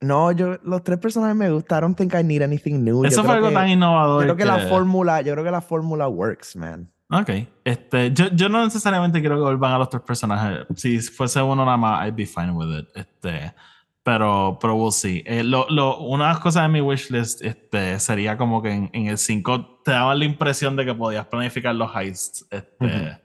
no, 0.00 0.30
yo, 0.32 0.58
los 0.62 0.82
tres 0.84 0.98
personajes 0.98 1.34
me 1.36 1.50
gustaron. 1.50 1.94
Think 1.94 2.14
I 2.14 2.22
need 2.22 2.42
anything 2.42 2.82
new. 2.84 3.02
Yo 3.02 3.08
Eso 3.08 3.16
fue 3.22 3.24
creo 3.24 3.34
algo 3.36 3.48
que- 3.48 3.54
tan 3.54 3.68
innovador. 3.68 4.22
Yo 4.26 4.34
creo 4.34 4.36
que 4.36 4.44
la 4.44 4.58
que- 4.64 4.68
fórmula, 4.68 5.20
yo 5.22 5.32
creo 5.32 5.44
que 5.44 5.50
la 5.50 5.60
fórmula 5.60 6.08
works, 6.08 6.54
man. 6.56 6.90
Ok. 7.10 7.30
Este, 7.64 8.12
yo, 8.12 8.26
yo 8.32 8.48
no 8.48 8.62
necesariamente 8.64 9.20
quiero 9.20 9.36
que 9.36 9.42
vuelvan 9.42 9.72
a 9.72 9.78
los 9.78 9.88
tres 9.88 10.02
personajes. 10.02 10.66
Si 10.76 10.98
fuese 11.00 11.40
uno 11.42 11.64
nada 11.64 11.76
más, 11.76 12.06
I'd 12.06 12.14
be 12.14 12.26
fine 12.26 12.50
with 12.52 12.78
it. 12.80 12.88
Este, 12.94 13.54
pero, 14.02 14.58
pero 14.60 14.74
we'll 14.74 14.92
see. 14.92 15.22
Eh, 15.26 15.42
lo, 15.42 15.66
lo, 15.70 15.98
una 16.00 16.28
de 16.28 16.30
las 16.34 16.40
cosas 16.40 16.62
de 16.64 16.68
mi 16.68 16.80
wishlist 16.80 17.42
este, 17.42 17.98
sería 17.98 18.36
como 18.36 18.62
que 18.62 18.70
en, 18.72 18.90
en 18.92 19.06
el 19.06 19.18
5 19.18 19.80
te 19.84 19.90
daban 19.92 20.18
la 20.18 20.24
impresión 20.26 20.76
de 20.76 20.84
que 20.84 20.94
podías 20.94 21.26
planificar 21.26 21.74
los 21.74 21.90
heists. 21.96 22.46
Este. 22.50 23.18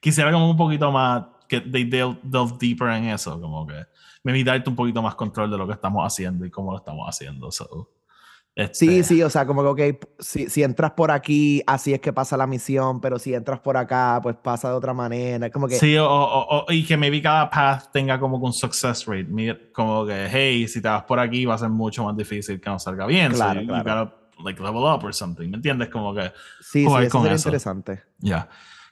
Quisiera 0.00 0.30
como 0.32 0.48
un 0.50 0.56
poquito 0.56 0.90
más 0.92 1.24
que 1.48 1.60
they 1.60 1.84
delve, 1.84 2.18
delve 2.22 2.52
deeper 2.60 2.88
en 2.88 3.04
eso. 3.06 3.40
Como 3.40 3.66
que 3.66 3.74
me 4.24 4.42
darte 4.42 4.68
un 4.68 4.76
poquito 4.76 5.00
más 5.02 5.14
control 5.14 5.50
de 5.50 5.56
lo 5.58 5.66
que 5.66 5.74
estamos 5.74 6.04
haciendo 6.04 6.44
y 6.44 6.50
cómo 6.50 6.72
lo 6.72 6.78
estamos 6.78 7.06
haciendo. 7.08 7.50
So, 7.52 7.90
este, 8.56 8.74
Sí, 8.74 9.02
sí, 9.04 9.22
o 9.22 9.28
sea, 9.28 9.46
como 9.46 9.74
que, 9.74 9.90
ok, 9.90 10.04
si, 10.18 10.48
si 10.48 10.62
entras 10.62 10.92
por 10.92 11.10
aquí, 11.10 11.62
así 11.66 11.92
es 11.92 12.00
que 12.00 12.12
pasa 12.12 12.36
la 12.36 12.46
misión, 12.46 13.00
pero 13.00 13.18
si 13.18 13.34
entras 13.34 13.60
por 13.60 13.76
acá, 13.76 14.20
pues 14.22 14.36
pasa 14.36 14.68
de 14.70 14.74
otra 14.76 14.94
manera. 14.94 15.50
Como 15.50 15.66
que, 15.68 15.74
Sí, 15.76 15.96
o, 15.98 16.06
o- 16.08 16.64
o- 16.64 16.72
y 16.72 16.84
que 16.84 16.96
maybe 16.96 17.20
cada 17.20 17.50
path 17.50 17.90
tenga 17.92 18.18
como 18.18 18.38
que 18.40 18.46
un 18.46 18.52
success 18.52 19.04
rate. 19.06 19.70
Como 19.72 20.06
que, 20.06 20.28
hey, 20.30 20.66
si 20.68 20.80
te 20.80 20.88
vas 20.88 21.02
por 21.04 21.18
aquí 21.18 21.44
va 21.44 21.54
a 21.54 21.58
ser 21.58 21.68
mucho 21.68 22.04
más 22.04 22.16
difícil 22.16 22.60
que 22.60 22.70
no 22.70 22.78
salga 22.78 23.06
bien. 23.06 23.32
Claro, 23.32 23.60
so 23.60 23.66
claro. 23.66 23.82
you 23.82 23.90
gotta 24.06 24.16
like 24.44 24.62
level 24.62 24.84
up 24.84 25.04
or 25.04 25.12
something. 25.14 25.48
¿Me 25.50 25.56
entiendes? 25.56 25.88
Como 25.88 26.14
que, 26.14 26.32
sí, 26.60 26.84
sí, 26.84 26.86
eso 26.86 27.00
sería 27.20 27.32
eso. 27.34 27.48
interesante. 27.48 28.02
ya. 28.18 28.48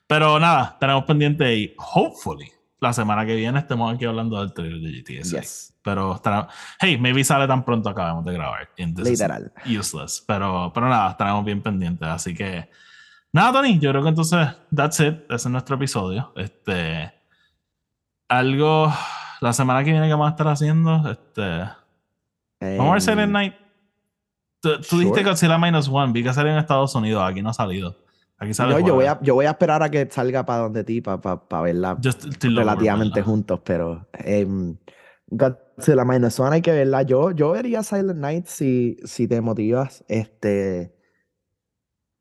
Pero 0.09 0.39
nada, 0.39 0.77
tenemos 0.79 1.05
pendiente 1.05 1.57
y 1.57 1.75
hopefully 1.95 2.51
la 2.83 2.93
semana 2.93 3.25
que 3.25 3.37
viene 3.37 3.61
estemos 3.61 3.95
aquí 3.95 4.05
hablando 4.05 4.41
del 4.41 4.53
trailer 4.53 4.81
de 4.81 5.01
GTA 5.01 5.25
6. 5.25 5.31
Yes. 5.31 5.75
Pero 5.85 6.17
estará, 6.17 6.49
hey, 6.81 6.99
maybe 6.99 7.23
sale 7.23 7.47
tan 7.47 7.65
pronto 7.65 7.89
acabamos 7.89 8.25
de 8.25 8.33
grabar. 8.33 8.69
Literal. 8.77 9.53
Useless. 9.65 10.23
Pero, 10.27 10.73
pero 10.75 10.89
nada, 10.89 11.13
estaremos 11.13 11.45
bien 11.45 11.63
pendientes. 11.63 12.09
Así 12.09 12.35
que, 12.35 12.69
nada, 13.33 13.53
Tony, 13.53 13.79
yo 13.79 13.91
creo 13.91 14.03
que 14.03 14.09
entonces, 14.09 14.49
that's 14.75 14.99
it. 14.99 15.15
Ese 15.27 15.35
es 15.35 15.47
nuestro 15.47 15.77
episodio. 15.77 16.33
Este, 16.35 17.13
algo, 18.29 18.93
la 19.41 19.53
semana 19.53 19.85
que 19.85 19.93
viene 19.93 20.07
que 20.09 20.13
vamos 20.15 20.27
a 20.27 20.31
estar 20.31 20.49
haciendo, 20.49 21.09
este, 21.09 21.71
vamos 22.61 22.89
a 22.89 22.93
ver 22.93 23.01
Silent 23.01 23.21
Em, 23.21 23.33
Night. 23.33 23.55
Tú, 24.61 24.81
tú 24.81 24.99
dijiste 24.99 25.21
sure. 25.21 25.31
Godzilla 25.31 25.59
Minus 25.59 25.89
One, 25.89 26.13
vi 26.13 26.25
que 26.25 26.33
salió 26.33 26.51
en 26.51 26.59
Estados 26.59 26.93
Unidos, 26.97 27.23
aquí 27.25 27.43
no 27.43 27.51
ha 27.51 27.55
salido. 27.55 27.97
Aquí 28.43 28.55
sale 28.55 28.75
No, 28.75 28.81
yo 28.81 28.95
voy, 28.95 29.07
a, 29.07 29.21
yo 29.23 29.35
voy 29.35 29.47
a 29.47 29.51
esperar 29.51 29.83
a 29.85 29.91
que 29.91 30.09
salga 30.11 30.45
para 30.45 30.63
donde 30.63 30.83
ti, 30.83 31.01
para 31.01 31.63
verla 31.63 31.97
estoy 32.03 32.51
loco 32.51 32.75
por 32.77 32.81
relativamente 32.81 33.21
verla. 33.21 33.31
juntos, 33.31 33.61
pero 33.65 34.09
em, 34.15 34.77
Godzilla 35.29 36.05
Minus 36.05 36.41
One 36.41 36.57
hay 36.57 36.63
que 36.63 36.73
verla. 36.73 37.03
Yo, 37.03 37.31
yo 37.31 37.53
vería 37.53 37.83
Silent 37.85 38.19
Night 38.19 38.47
si, 38.47 38.97
si 39.05 39.29
te 39.29 39.41
motivas. 39.41 40.05
Este, 40.09 40.93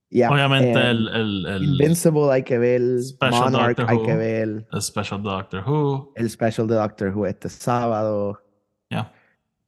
yeah, 0.09 0.29
Obviamente 0.31 0.69
em, 0.69 0.77
el, 0.79 1.07
el, 1.07 1.45
el, 1.47 1.63
Invincible 1.63 2.31
hay 2.31 2.43
que 2.43 2.57
ver, 2.59 2.81
Special 3.01 3.51
Monarch 3.51 3.77
Doctor 3.77 3.89
hay 3.89 3.97
Who. 3.97 4.05
que 4.05 4.15
ver, 4.15 4.67
el 4.71 4.81
Special 4.81 5.23
Doctor 5.23 5.63
Who. 5.67 6.13
el 6.15 6.29
special 6.29 6.67
de 6.67 6.75
Doctor 6.75 7.17
Who 7.17 7.25
este 7.25 7.49
sábado. 7.49 8.39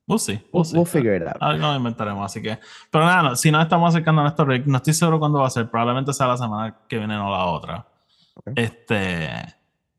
We'll 0.06 0.20
see. 0.20 0.42
We'll, 0.52 0.66
see. 0.66 0.76
we'll 0.76 0.86
figure 0.86 1.16
it 1.16 1.24
out. 1.24 1.38
Algo 1.40 1.76
inventaremos, 1.76 2.26
así 2.26 2.42
que. 2.42 2.60
Pero 2.92 3.06
nada, 3.06 3.24
no, 3.24 3.36
si 3.36 3.52
nos 3.52 3.64
estamos 3.64 3.90
acercando 3.90 4.22
a 4.22 4.26
nuestro 4.26 4.46
break, 4.46 4.66
no 4.66 4.78
estoy 4.78 4.94
seguro 4.94 5.20
cuándo 5.20 5.40
va 5.40 5.48
a 5.48 5.50
ser. 5.50 5.70
Probablemente 5.70 6.14
sea 6.14 6.28
la 6.28 6.38
semana 6.38 6.78
que 6.88 6.98
viene 6.98 7.18
o 7.18 7.30
la 7.30 7.46
otra. 7.46 7.88
Ok. 8.36 8.52
Este. 8.56 9.30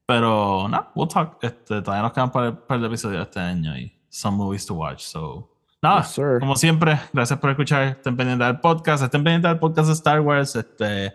Pero 0.06 0.68
no, 0.68 0.88
we'll 0.94 1.08
talk. 1.08 1.38
Este, 1.42 1.80
todavía 1.80 2.02
nos 2.02 2.12
quedan 2.12 2.26
un 2.26 2.32
par, 2.32 2.66
par 2.66 2.80
de 2.80 2.86
episodios 2.86 3.22
este 3.22 3.40
año 3.40 3.76
y 3.78 3.90
some 4.10 4.36
movies 4.36 4.66
to 4.66 4.74
watch. 4.74 5.00
So, 5.00 5.50
nada, 5.80 6.02
Yes, 6.02 6.20
como 6.38 6.56
siempre, 6.56 7.00
gracias 7.12 7.38
por 7.38 7.50
escuchar. 7.50 7.84
Estén 7.84 8.14
pendientes 8.14 8.46
del 8.46 8.60
podcast. 8.60 9.04
Estén 9.04 9.24
pendientes 9.24 9.50
del 9.50 9.58
podcast 9.58 9.88
de 9.88 9.94
Star 9.94 10.20
Wars. 10.20 10.54
Este. 10.54 11.14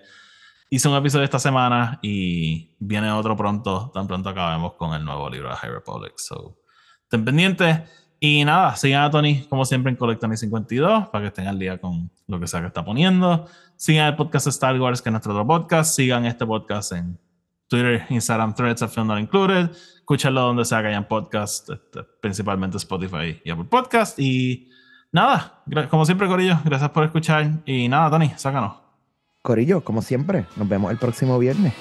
Hice 0.72 0.88
un 0.88 0.96
episodio 0.96 1.26
esta 1.26 1.40
semana 1.40 1.98
y 2.02 2.76
viene 2.80 3.12
otro 3.12 3.36
pronto, 3.36 3.90
tan 3.92 4.06
pronto 4.06 4.30
acabemos 4.30 4.74
con 4.74 4.94
el 4.94 5.04
nuevo 5.04 5.28
libro 5.28 5.50
de 5.50 5.56
High 5.56 5.72
Republic. 5.72 6.14
So, 6.18 6.58
estén 7.04 7.26
pendientes. 7.26 7.82
Y 8.20 8.44
nada, 8.44 8.76
sigan 8.76 9.04
a 9.04 9.10
Tony 9.10 9.46
como 9.50 9.64
siempre 9.64 9.92
en 9.92 9.98
Colectony52 9.98 11.10
para 11.10 11.24
que 11.24 11.28
estén 11.30 11.48
al 11.48 11.58
día 11.58 11.78
con 11.78 12.12
lo 12.28 12.40
que 12.40 12.48
sea 12.48 12.60
que 12.60 12.68
está 12.68 12.84
poniendo. 12.84 13.48
Sigan 13.78 14.08
el 14.08 14.16
podcast 14.16 14.48
Star 14.48 14.80
Wars, 14.80 15.02
que 15.02 15.10
es 15.10 15.12
nuestro 15.12 15.32
otro 15.32 15.48
podcast. 15.48 15.96
Sigan 15.96 16.26
este 16.26 16.46
podcast 16.46 16.92
en 16.92 17.18
Twitter, 17.70 18.06
Instagram, 18.10 18.54
Threads, 18.54 18.86
Film 18.94 19.08
Not 19.08 19.20
Included. 19.20 19.72
Escúchenlo 19.96 20.42
donde 20.42 20.66
sea 20.66 20.82
que 20.82 20.88
hayan 20.88 21.08
podcast, 21.08 21.70
este, 21.70 22.04
principalmente 22.20 22.76
Spotify 22.78 23.40
y 23.44 23.50
Apple 23.52 23.68
Podcast. 23.70 24.20
Y 24.20 24.70
nada, 25.12 25.64
como 25.90 26.06
siempre, 26.06 26.28
Corillo, 26.28 26.60
gracias 26.66 26.90
por 26.90 27.06
escuchar. 27.06 27.62
Y 27.66 27.88
nada, 27.88 28.10
Tony, 28.10 28.34
sácanos. 28.36 28.74
Corillo, 29.42 29.82
como 29.82 30.02
siempre, 30.02 30.46
nos 30.58 30.68
vemos 30.68 30.92
el 30.92 30.98
próximo 30.98 31.40
viernes. 31.40 31.74